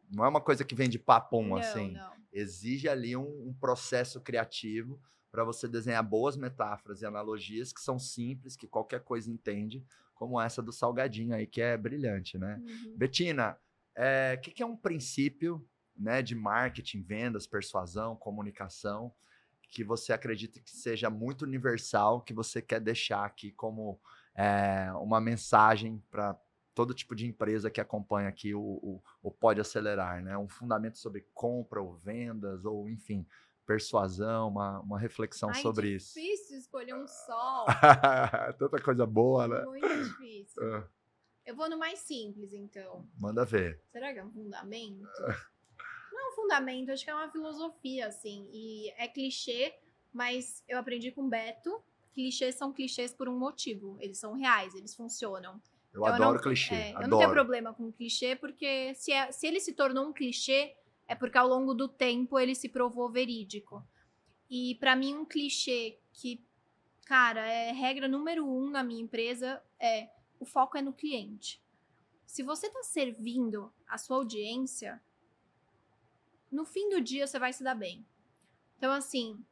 Não 0.09 0.23
é 0.23 0.27
uma 0.27 0.41
coisa 0.41 0.63
que 0.63 0.75
vem 0.75 0.89
de 0.89 0.99
papum, 0.99 1.49
não, 1.49 1.57
assim. 1.57 1.93
não. 1.93 2.13
Exige 2.31 2.87
ali 2.89 3.15
um, 3.15 3.47
um 3.49 3.53
processo 3.53 4.21
criativo 4.21 5.01
para 5.31 5.43
você 5.43 5.67
desenhar 5.67 6.03
boas 6.03 6.35
metáforas 6.35 7.01
e 7.01 7.05
analogias 7.05 7.73
que 7.73 7.81
são 7.81 7.97
simples, 7.97 8.55
que 8.55 8.67
qualquer 8.67 9.01
coisa 9.01 9.31
entende, 9.31 9.83
como 10.13 10.39
essa 10.39 10.61
do 10.61 10.71
salgadinho 10.71 11.33
aí, 11.33 11.47
que 11.47 11.61
é 11.61 11.75
brilhante, 11.75 12.37
né? 12.37 12.61
Uhum. 12.61 12.95
Betina, 12.95 13.57
o 14.35 14.41
que, 14.41 14.51
que 14.51 14.61
é 14.61 14.65
um 14.65 14.77
princípio 14.77 15.67
né, 15.95 16.21
de 16.21 16.35
marketing, 16.35 17.01
vendas, 17.01 17.47
persuasão, 17.47 18.15
comunicação, 18.15 19.11
que 19.69 19.83
você 19.83 20.13
acredita 20.13 20.59
que 20.59 20.71
seja 20.71 21.09
muito 21.09 21.43
universal, 21.43 22.21
que 22.21 22.33
você 22.33 22.61
quer 22.61 22.79
deixar 22.79 23.25
aqui 23.25 23.51
como 23.51 23.99
é, 24.35 24.91
uma 24.93 25.19
mensagem 25.21 26.01
para 26.09 26.39
todo 26.73 26.93
tipo 26.93 27.15
de 27.15 27.27
empresa 27.27 27.69
que 27.69 27.79
acompanha 27.79 28.27
aqui 28.29 28.53
o, 28.55 28.61
o, 28.61 29.03
o 29.21 29.31
Pode 29.31 29.61
Acelerar, 29.61 30.23
né? 30.23 30.37
Um 30.37 30.47
fundamento 30.47 30.97
sobre 30.97 31.25
compra 31.33 31.81
ou 31.81 31.93
vendas, 31.97 32.65
ou 32.65 32.89
enfim, 32.89 33.25
persuasão, 33.65 34.49
uma, 34.49 34.79
uma 34.79 34.99
reflexão 34.99 35.49
Ai, 35.49 35.61
sobre 35.61 35.89
isso. 35.95 36.13
difícil 36.15 36.57
escolher 36.57 36.95
um 36.95 37.05
só. 37.07 37.65
Tanta 38.57 38.81
coisa 38.81 39.05
boa, 39.05 39.47
né? 39.47 39.61
Muito 39.63 39.87
difícil. 40.03 40.63
Ah, 40.75 40.87
Eu 41.45 41.55
vou 41.55 41.69
no 41.69 41.77
mais 41.77 41.99
simples, 41.99 42.53
então. 42.53 43.07
manda 43.17 43.45
ver. 43.45 43.81
Será 43.91 44.11
que 44.13 44.19
é 44.19 44.25
um 44.25 44.31
fundamento? 44.31 45.07
Não 46.11 46.19
é 46.27 46.29
um 46.31 46.35
fundamento, 46.35 46.91
acho 46.91 47.03
que 47.03 47.09
é 47.09 47.15
uma 47.15 47.31
filosofia, 47.31 48.07
assim. 48.07 48.49
E 48.51 48.89
é 48.97 49.07
clichê, 49.07 49.73
mas 50.11 50.63
eu 50.67 50.77
aprendi 50.77 51.11
com 51.11 51.23
o 51.25 51.29
Beto. 51.29 51.83
Clichês 52.13 52.55
são 52.55 52.71
clichês 52.71 53.13
por 53.13 53.27
um 53.27 53.37
motivo. 53.37 53.97
Eles 53.99 54.19
são 54.19 54.33
reais, 54.33 54.75
eles 54.75 54.95
funcionam. 54.95 55.61
Eu 55.93 56.01
Então, 56.01 56.13
adoro 56.15 56.35
não, 56.35 56.41
clichê. 56.43 56.73
é, 56.75 56.91
eu 56.91 56.97
adoro. 56.97 57.09
não 57.11 57.17
tenho 57.19 57.31
problema 57.31 57.73
com 57.73 57.91
clichê, 57.91 58.35
porque 58.35 58.93
se, 58.95 59.11
é- 59.11 59.31
se 59.31 59.47
ele 59.47 59.59
se 59.59 59.73
tornou 59.73 60.07
um 60.07 60.13
clichê, 60.13 60.75
é 61.07 61.15
porque 61.15 61.37
ao 61.37 61.47
longo 61.47 61.73
do 61.73 61.87
tempo 61.87 62.39
ele 62.39 62.55
se 62.55 62.69
provou 62.69 63.09
verídico. 63.11 63.83
E 64.49 64.75
pra 64.75 64.95
mim, 64.95 65.15
um 65.15 65.25
clichê 65.25 65.99
que, 66.13 66.43
cara, 67.05 67.45
é 67.47 67.71
regra 67.71 68.07
número 68.07 68.45
um 68.47 68.69
na 68.69 68.83
minha 68.83 69.01
empresa 69.01 69.61
é 69.79 70.09
o 70.39 70.45
foco 70.45 70.77
é 70.77 70.81
no 70.81 70.93
cliente. 70.93 71.61
Se 72.25 72.41
você 72.43 72.69
tá 72.69 72.83
servindo 72.83 73.71
a 73.87 73.97
sua 73.97 74.17
audiência, 74.17 75.01
no 76.51 76.65
fim 76.65 76.89
do 76.89 77.01
dia 77.01 77.25
você 77.27 77.39
vai 77.39 77.53
se 77.53 77.63
dar 77.63 77.75
bem. 77.75 78.05
Então, 78.77 78.91
assim, 78.91 79.43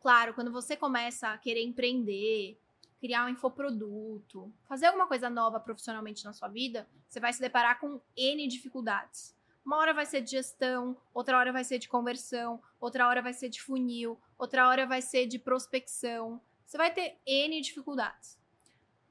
claro, 0.00 0.34
quando 0.34 0.52
você 0.52 0.76
começa 0.76 1.28
a 1.28 1.38
querer 1.38 1.62
empreender, 1.62 2.58
criar 3.00 3.24
um 3.26 3.28
infoproduto, 3.28 4.52
fazer 4.68 4.86
alguma 4.86 5.06
coisa 5.06 5.30
nova 5.30 5.60
profissionalmente 5.60 6.24
na 6.24 6.32
sua 6.32 6.48
vida, 6.48 6.88
você 7.08 7.20
vai 7.20 7.32
se 7.32 7.40
deparar 7.40 7.78
com 7.80 8.00
N 8.16 8.48
dificuldades. 8.48 9.36
Uma 9.64 9.76
hora 9.76 9.92
vai 9.92 10.06
ser 10.06 10.22
de 10.22 10.30
gestão, 10.30 10.96
outra 11.12 11.38
hora 11.38 11.52
vai 11.52 11.62
ser 11.62 11.78
de 11.78 11.88
conversão, 11.88 12.60
outra 12.80 13.06
hora 13.06 13.20
vai 13.20 13.32
ser 13.32 13.48
de 13.48 13.62
funil, 13.62 14.18
outra 14.38 14.66
hora 14.66 14.86
vai 14.86 15.02
ser 15.02 15.26
de 15.26 15.38
prospecção. 15.38 16.40
Você 16.64 16.76
vai 16.76 16.92
ter 16.92 17.18
N 17.26 17.60
dificuldades. 17.60 18.38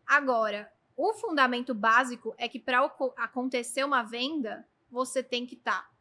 Agora, 0.05 0.71
o 0.95 1.13
fundamento 1.13 1.75
básico 1.75 2.33
é 2.37 2.49
que 2.49 2.59
para 2.59 2.83
acontecer 3.17 3.83
uma 3.83 4.01
venda, 4.01 4.67
você 4.89 5.21
tem 5.21 5.45
que 5.45 5.53
estar, 5.53 5.91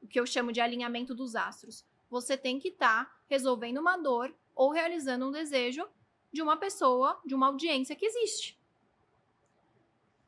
o 0.00 0.06
que 0.06 0.18
eu 0.18 0.24
chamo 0.24 0.50
de 0.50 0.60
alinhamento 0.60 1.14
dos 1.14 1.36
astros. 1.36 1.84
Você 2.08 2.36
tem 2.38 2.58
que 2.58 2.68
estar 2.68 3.19
resolvendo 3.30 3.78
uma 3.78 3.96
dor 3.96 4.34
ou 4.56 4.72
realizando 4.72 5.28
um 5.28 5.30
desejo 5.30 5.88
de 6.32 6.42
uma 6.42 6.56
pessoa, 6.56 7.18
de 7.24 7.34
uma 7.34 7.46
audiência 7.46 7.94
que 7.94 8.04
existe. 8.04 8.60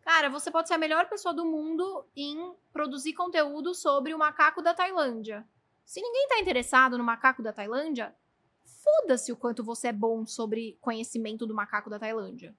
Cara, 0.03 0.31
você 0.31 0.51
pode 0.51 0.69
ser 0.69 0.75
a 0.75 0.79
melhor 0.79 1.09
pessoa 1.09 1.35
do 1.35 1.45
mundo 1.45 2.07
em 2.17 2.55
produzir 2.73 3.13
conteúdo 3.13 3.75
sobre 3.75 4.15
o 4.15 4.19
macaco 4.19 4.63
da 4.63 4.73
Tailândia. 4.73 5.47
Se 5.85 6.01
ninguém 6.01 6.29
tá 6.29 6.39
interessado 6.39 6.97
no 6.97 7.05
macaco 7.05 7.43
da 7.43 7.53
Tailândia, 7.53 8.15
foda-se 8.65 9.33
o 9.33 9.37
quanto 9.37 9.65
você 9.65 9.89
é 9.89 9.93
bom 9.93 10.25
sobre 10.25 10.79
conhecimento 10.81 11.45
do 11.47 11.55
macaco 11.55 11.91
da 11.91 11.99
Tailândia. 11.99 12.57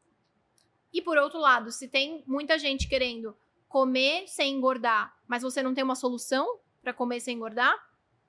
E 0.91 1.01
por 1.01 1.17
outro 1.17 1.39
lado, 1.39 1.71
se 1.71 1.87
tem 1.87 2.23
muita 2.27 2.59
gente 2.59 2.87
querendo 2.87 3.35
comer 3.67 4.27
sem 4.27 4.55
engordar, 4.55 5.17
mas 5.25 5.41
você 5.41 5.63
não 5.63 5.73
tem 5.73 5.83
uma 5.83 5.95
solução 5.95 6.59
para 6.81 6.93
comer 6.93 7.19
sem 7.19 7.35
engordar, 7.35 7.75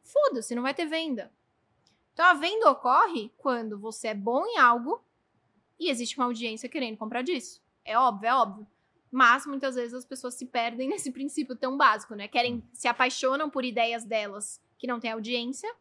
foda-se, 0.03 0.55
não 0.55 0.63
vai 0.63 0.75
ter 0.75 0.87
venda. 0.87 1.31
Então 2.15 2.25
a 2.25 2.35
venda 2.35 2.71
ocorre 2.71 3.31
quando 3.37 3.79
você 3.79 4.09
é 4.09 4.15
bom 4.15 4.47
em 4.47 4.57
algo 4.57 5.05
e 5.79 5.91
existe 5.91 6.17
uma 6.17 6.27
audiência 6.27 6.69
querendo 6.69 6.97
comprar 6.97 7.23
disso. 7.23 7.61
É 7.85 7.99
óbvio, 7.99 8.29
é 8.29 8.35
óbvio. 8.35 8.67
Mas 9.11 9.45
muitas 9.45 9.75
vezes 9.75 9.93
as 9.93 10.05
pessoas 10.05 10.35
se 10.35 10.47
perdem 10.47 10.89
nesse 10.91 11.11
princípio 11.11 11.57
tão 11.57 11.77
básico, 11.77 12.15
né? 12.15 12.29
Querem, 12.29 12.67
se 12.73 12.89
apaixonam 12.89 13.51
por 13.51 13.65
ideias 13.65 14.05
delas 14.05 14.63
que 14.79 14.87
não 14.87 15.01
têm 15.01 15.11
audiência 15.11 15.73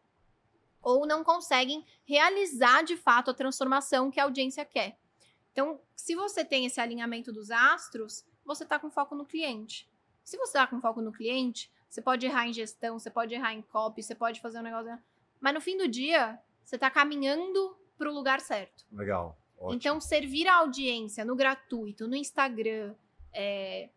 ou 0.82 1.06
não 1.06 1.24
conseguem 1.24 1.84
realizar 2.04 2.82
de 2.82 2.96
fato 2.96 3.30
a 3.30 3.34
transformação 3.34 4.10
que 4.10 4.20
a 4.20 4.24
audiência 4.24 4.64
quer. 4.64 4.98
Então, 5.52 5.80
se 5.94 6.14
você 6.14 6.44
tem 6.44 6.66
esse 6.66 6.80
alinhamento 6.80 7.32
dos 7.32 7.50
astros, 7.50 8.24
você 8.44 8.64
está 8.64 8.78
com 8.78 8.90
foco 8.90 9.14
no 9.14 9.24
cliente. 9.24 9.88
Se 10.24 10.36
você 10.36 10.58
está 10.58 10.66
com 10.66 10.80
foco 10.80 11.00
no 11.00 11.12
cliente, 11.12 11.72
você 11.88 12.02
pode 12.02 12.26
errar 12.26 12.48
em 12.48 12.52
gestão, 12.52 12.98
você 12.98 13.08
pode 13.08 13.32
errar 13.32 13.54
em 13.54 13.62
copy, 13.62 14.02
você 14.02 14.14
pode 14.14 14.40
fazer 14.40 14.58
um 14.58 14.62
negócio. 14.62 14.98
Mas 15.44 15.52
no 15.52 15.60
fim 15.60 15.76
do 15.76 15.86
dia, 15.86 16.40
você 16.64 16.76
está 16.76 16.90
caminhando 16.90 17.76
para 17.98 18.10
o 18.10 18.14
lugar 18.14 18.40
certo. 18.40 18.86
Legal. 18.90 19.36
Ótimo. 19.58 19.74
Então, 19.74 20.00
servir 20.00 20.48
a 20.48 20.56
audiência 20.56 21.22
no 21.22 21.36
gratuito, 21.36 22.08
no 22.08 22.16
Instagram, 22.16 22.94
é, 23.30 23.90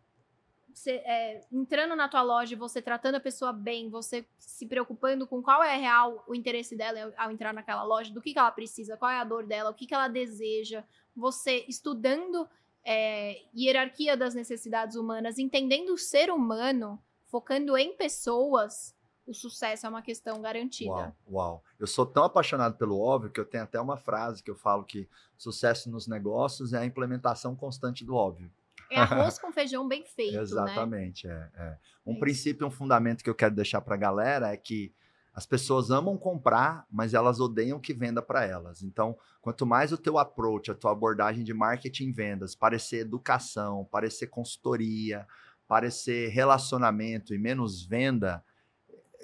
é, 0.86 1.42
entrando 1.50 1.96
na 1.96 2.10
tua 2.10 2.22
loja 2.22 2.58
você 2.58 2.82
tratando 2.82 3.16
a 3.16 3.22
pessoa 3.22 3.54
bem, 3.54 3.90
você 3.90 4.28
se 4.38 4.66
preocupando 4.66 5.26
com 5.26 5.42
qual 5.42 5.64
é 5.64 5.78
real 5.78 6.22
o 6.28 6.36
interesse 6.36 6.76
dela 6.76 7.14
ao 7.16 7.32
entrar 7.32 7.54
naquela 7.54 7.84
loja, 7.84 8.14
do 8.14 8.22
que, 8.22 8.34
que 8.34 8.40
ela 8.40 8.52
precisa, 8.52 8.98
qual 8.98 9.10
é 9.10 9.18
a 9.18 9.24
dor 9.24 9.46
dela, 9.46 9.70
o 9.70 9.74
que, 9.74 9.88
que 9.88 9.94
ela 9.94 10.10
deseja, 10.10 10.84
você 11.16 11.64
estudando 11.70 12.46
é, 12.84 13.42
hierarquia 13.56 14.18
das 14.18 14.36
necessidades 14.36 14.98
humanas, 14.98 15.40
entendendo 15.40 15.94
o 15.94 15.98
ser 15.98 16.30
humano, 16.30 17.02
focando 17.26 17.78
em 17.78 17.96
pessoas, 17.96 18.97
o 19.28 19.34
sucesso 19.34 19.86
é 19.86 19.90
uma 19.90 20.02
questão 20.02 20.42
garantida. 20.42 20.90
Uau, 20.90 21.16
uau. 21.30 21.64
Eu 21.78 21.86
sou 21.86 22.06
tão 22.06 22.24
apaixonado 22.24 22.78
pelo 22.78 23.00
óbvio 23.00 23.30
que 23.30 23.40
eu 23.40 23.46
tenho 23.46 23.66
até 23.66 23.80
uma 23.80 23.98
frase 23.98 24.42
que 24.42 24.50
eu 24.50 24.56
falo 24.56 24.86
que 24.86 25.08
sucesso 25.38 25.90
nos 25.92 26.08
negócios 26.08 26.74
é 26.74 26.80
a 26.80 26.86
implementação 26.86 27.56
constante 27.56 28.06
do 28.06 28.16
óbvio. 28.16 28.50
É 28.90 29.00
arroz 29.00 29.38
com 29.40 29.52
feijão 29.52 29.86
bem 29.86 30.06
feito, 30.06 30.36
né? 30.36 30.42
Exatamente, 30.42 31.28
é, 31.28 31.50
é. 31.56 31.78
Um 32.06 32.16
É 32.16 32.20
princípio, 32.20 32.66
um 32.66 32.72
fundamento 32.72 33.22
que 33.22 33.30
eu 33.30 33.36
quero 33.36 33.54
deixar 33.54 33.82
para 33.82 33.96
a 33.96 33.98
galera 33.98 34.54
é 34.54 34.58
que 34.58 34.94
as 35.34 35.46
pessoas 35.46 35.92
amam 35.92 36.18
comprar, 36.18 36.88
mas 36.90 37.14
elas 37.14 37.40
odeiam 37.40 37.80
que 37.80 37.94
venda 37.94 38.24
para 38.24 38.44
elas. 38.46 38.82
Então, 38.82 39.16
quanto 39.42 39.68
mais 39.68 39.92
o 39.92 39.98
teu 39.98 40.18
approach, 40.18 40.72
a 40.72 40.74
tua 40.74 40.92
abordagem 40.92 41.44
de 41.44 41.54
marketing 41.54 42.08
e 42.08 42.12
vendas 42.12 42.56
parecer 42.56 43.02
educação, 43.02 43.86
parecer 43.92 44.28
consultoria, 44.28 45.28
parecer 45.68 46.30
relacionamento 46.30 47.36
e 47.36 47.38
menos 47.38 47.86
venda, 47.86 48.44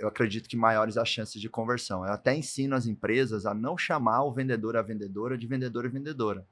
eu 0.03 0.09
acredito 0.09 0.49
que 0.49 0.57
maiores 0.57 0.97
as 0.97 1.07
chances 1.07 1.39
de 1.39 1.47
conversão. 1.47 2.05
Eu 2.05 2.11
até 2.11 2.35
ensino 2.35 2.75
as 2.75 2.85
empresas 2.85 3.45
a 3.45 3.53
não 3.53 3.77
chamar 3.77 4.25
o 4.25 4.34
vendedor 4.34 4.75
a 4.75 4.81
vendedora 4.81 5.38
de 5.38 5.47
vendedor 5.47 5.85
a 5.85 5.89
vendedora. 5.89 6.45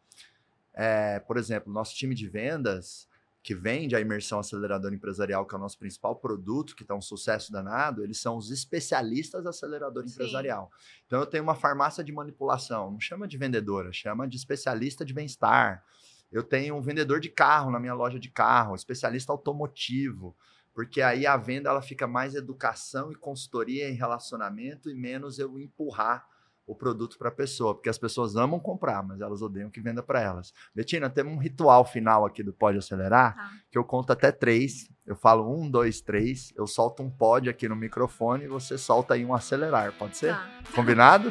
É, 0.74 1.20
por 1.20 1.36
exemplo, 1.36 1.72
nosso 1.72 1.94
time 1.94 2.16
de 2.16 2.30
vendas, 2.30 3.10
que 3.44 3.54
vende 3.54 3.94
a 3.94 4.00
imersão 4.00 4.40
aceleradora 4.40 4.96
empresarial, 4.96 5.46
que 5.46 5.54
é 5.54 5.58
o 5.58 5.62
nosso 5.62 5.78
principal 5.78 6.16
produto, 6.16 6.78
que 6.78 6.84
está 6.84 6.96
um 6.96 7.02
sucesso 7.02 7.52
danado, 7.52 8.02
eles 8.02 8.20
são 8.20 8.38
os 8.38 8.52
especialistas 8.52 9.46
acelerador 9.46 10.08
Sim. 10.08 10.14
empresarial. 10.14 10.72
Então 11.06 11.20
eu 11.20 11.26
tenho 11.26 11.44
uma 11.44 11.56
farmácia 11.56 12.02
de 12.02 12.14
manipulação, 12.14 12.90
não 12.90 13.02
chama 13.02 13.28
de 13.28 13.38
vendedora, 13.38 13.92
chama 13.92 14.30
de 14.30 14.38
especialista 14.38 15.04
de 15.04 15.14
bem-estar. 15.14 15.84
Eu 16.32 16.42
tenho 16.42 16.74
um 16.74 16.82
vendedor 16.82 17.20
de 17.20 17.28
carro 17.28 17.70
na 17.70 17.82
minha 17.82 17.94
loja 17.94 18.18
de 18.18 18.30
carro, 18.30 18.76
especialista 18.76 19.34
automotivo, 19.34 20.34
porque 20.74 21.02
aí 21.02 21.26
a 21.28 21.36
venda 21.38 21.70
ela 21.70 21.82
fica 21.82 22.08
mais 22.08 22.36
educação 22.36 23.12
e 23.12 23.16
consultoria 23.16 23.90
em 23.90 23.94
relacionamento 23.96 24.90
e 24.90 24.96
menos 24.96 25.38
eu 25.40 25.60
empurrar 25.60 26.26
o 26.68 26.76
produto 26.76 27.18
para 27.18 27.28
a 27.28 27.32
pessoa, 27.34 27.74
porque 27.74 27.90
as 27.90 27.98
pessoas 27.98 28.36
amam 28.38 28.58
comprar, 28.60 29.04
mas 29.04 29.20
elas 29.20 29.42
odeiam 29.42 29.70
que 29.70 29.82
venda 29.82 30.02
para 30.02 30.22
elas. 30.22 30.54
Betina, 30.74 31.10
temos 31.10 31.34
um 31.34 31.38
ritual 31.38 31.84
final 31.84 32.26
aqui 32.26 32.42
do 32.42 32.54
Pode 32.54 32.78
Acelerar, 32.78 33.36
Tá. 33.36 33.50
que 33.70 33.78
eu 33.78 33.84
conto 33.84 34.14
até 34.14 34.32
três. 34.32 34.88
Eu 35.06 35.16
falo 35.16 35.54
um, 35.54 35.70
dois, 35.70 36.00
três. 36.00 36.54
Eu 36.56 36.66
solto 36.66 37.04
um 37.04 37.10
pod 37.10 37.50
aqui 37.50 37.68
no 37.68 37.76
microfone 37.76 38.46
e 38.46 38.48
você 38.48 38.78
solta 38.78 39.16
aí 39.16 39.26
um 39.26 39.34
acelerar. 39.34 39.92
Pode 39.98 40.16
ser? 40.16 40.34
Tá. 40.34 40.50
Combinado? 40.74 41.30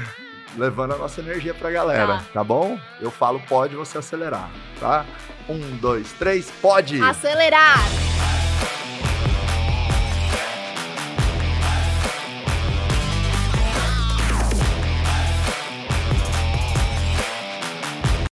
Levando 0.56 0.94
a 0.94 0.98
nossa 0.98 1.20
energia 1.20 1.54
pra 1.54 1.70
galera, 1.70 2.18
Tá. 2.18 2.24
tá 2.32 2.44
bom? 2.44 2.76
Eu 3.00 3.10
falo 3.10 3.40
pode, 3.48 3.76
você 3.76 3.98
acelerar, 3.98 4.50
tá? 4.80 5.06
Um, 5.48 5.76
dois, 5.78 6.12
três, 6.14 6.50
pode! 6.60 7.00
Acelerar! 7.00 7.78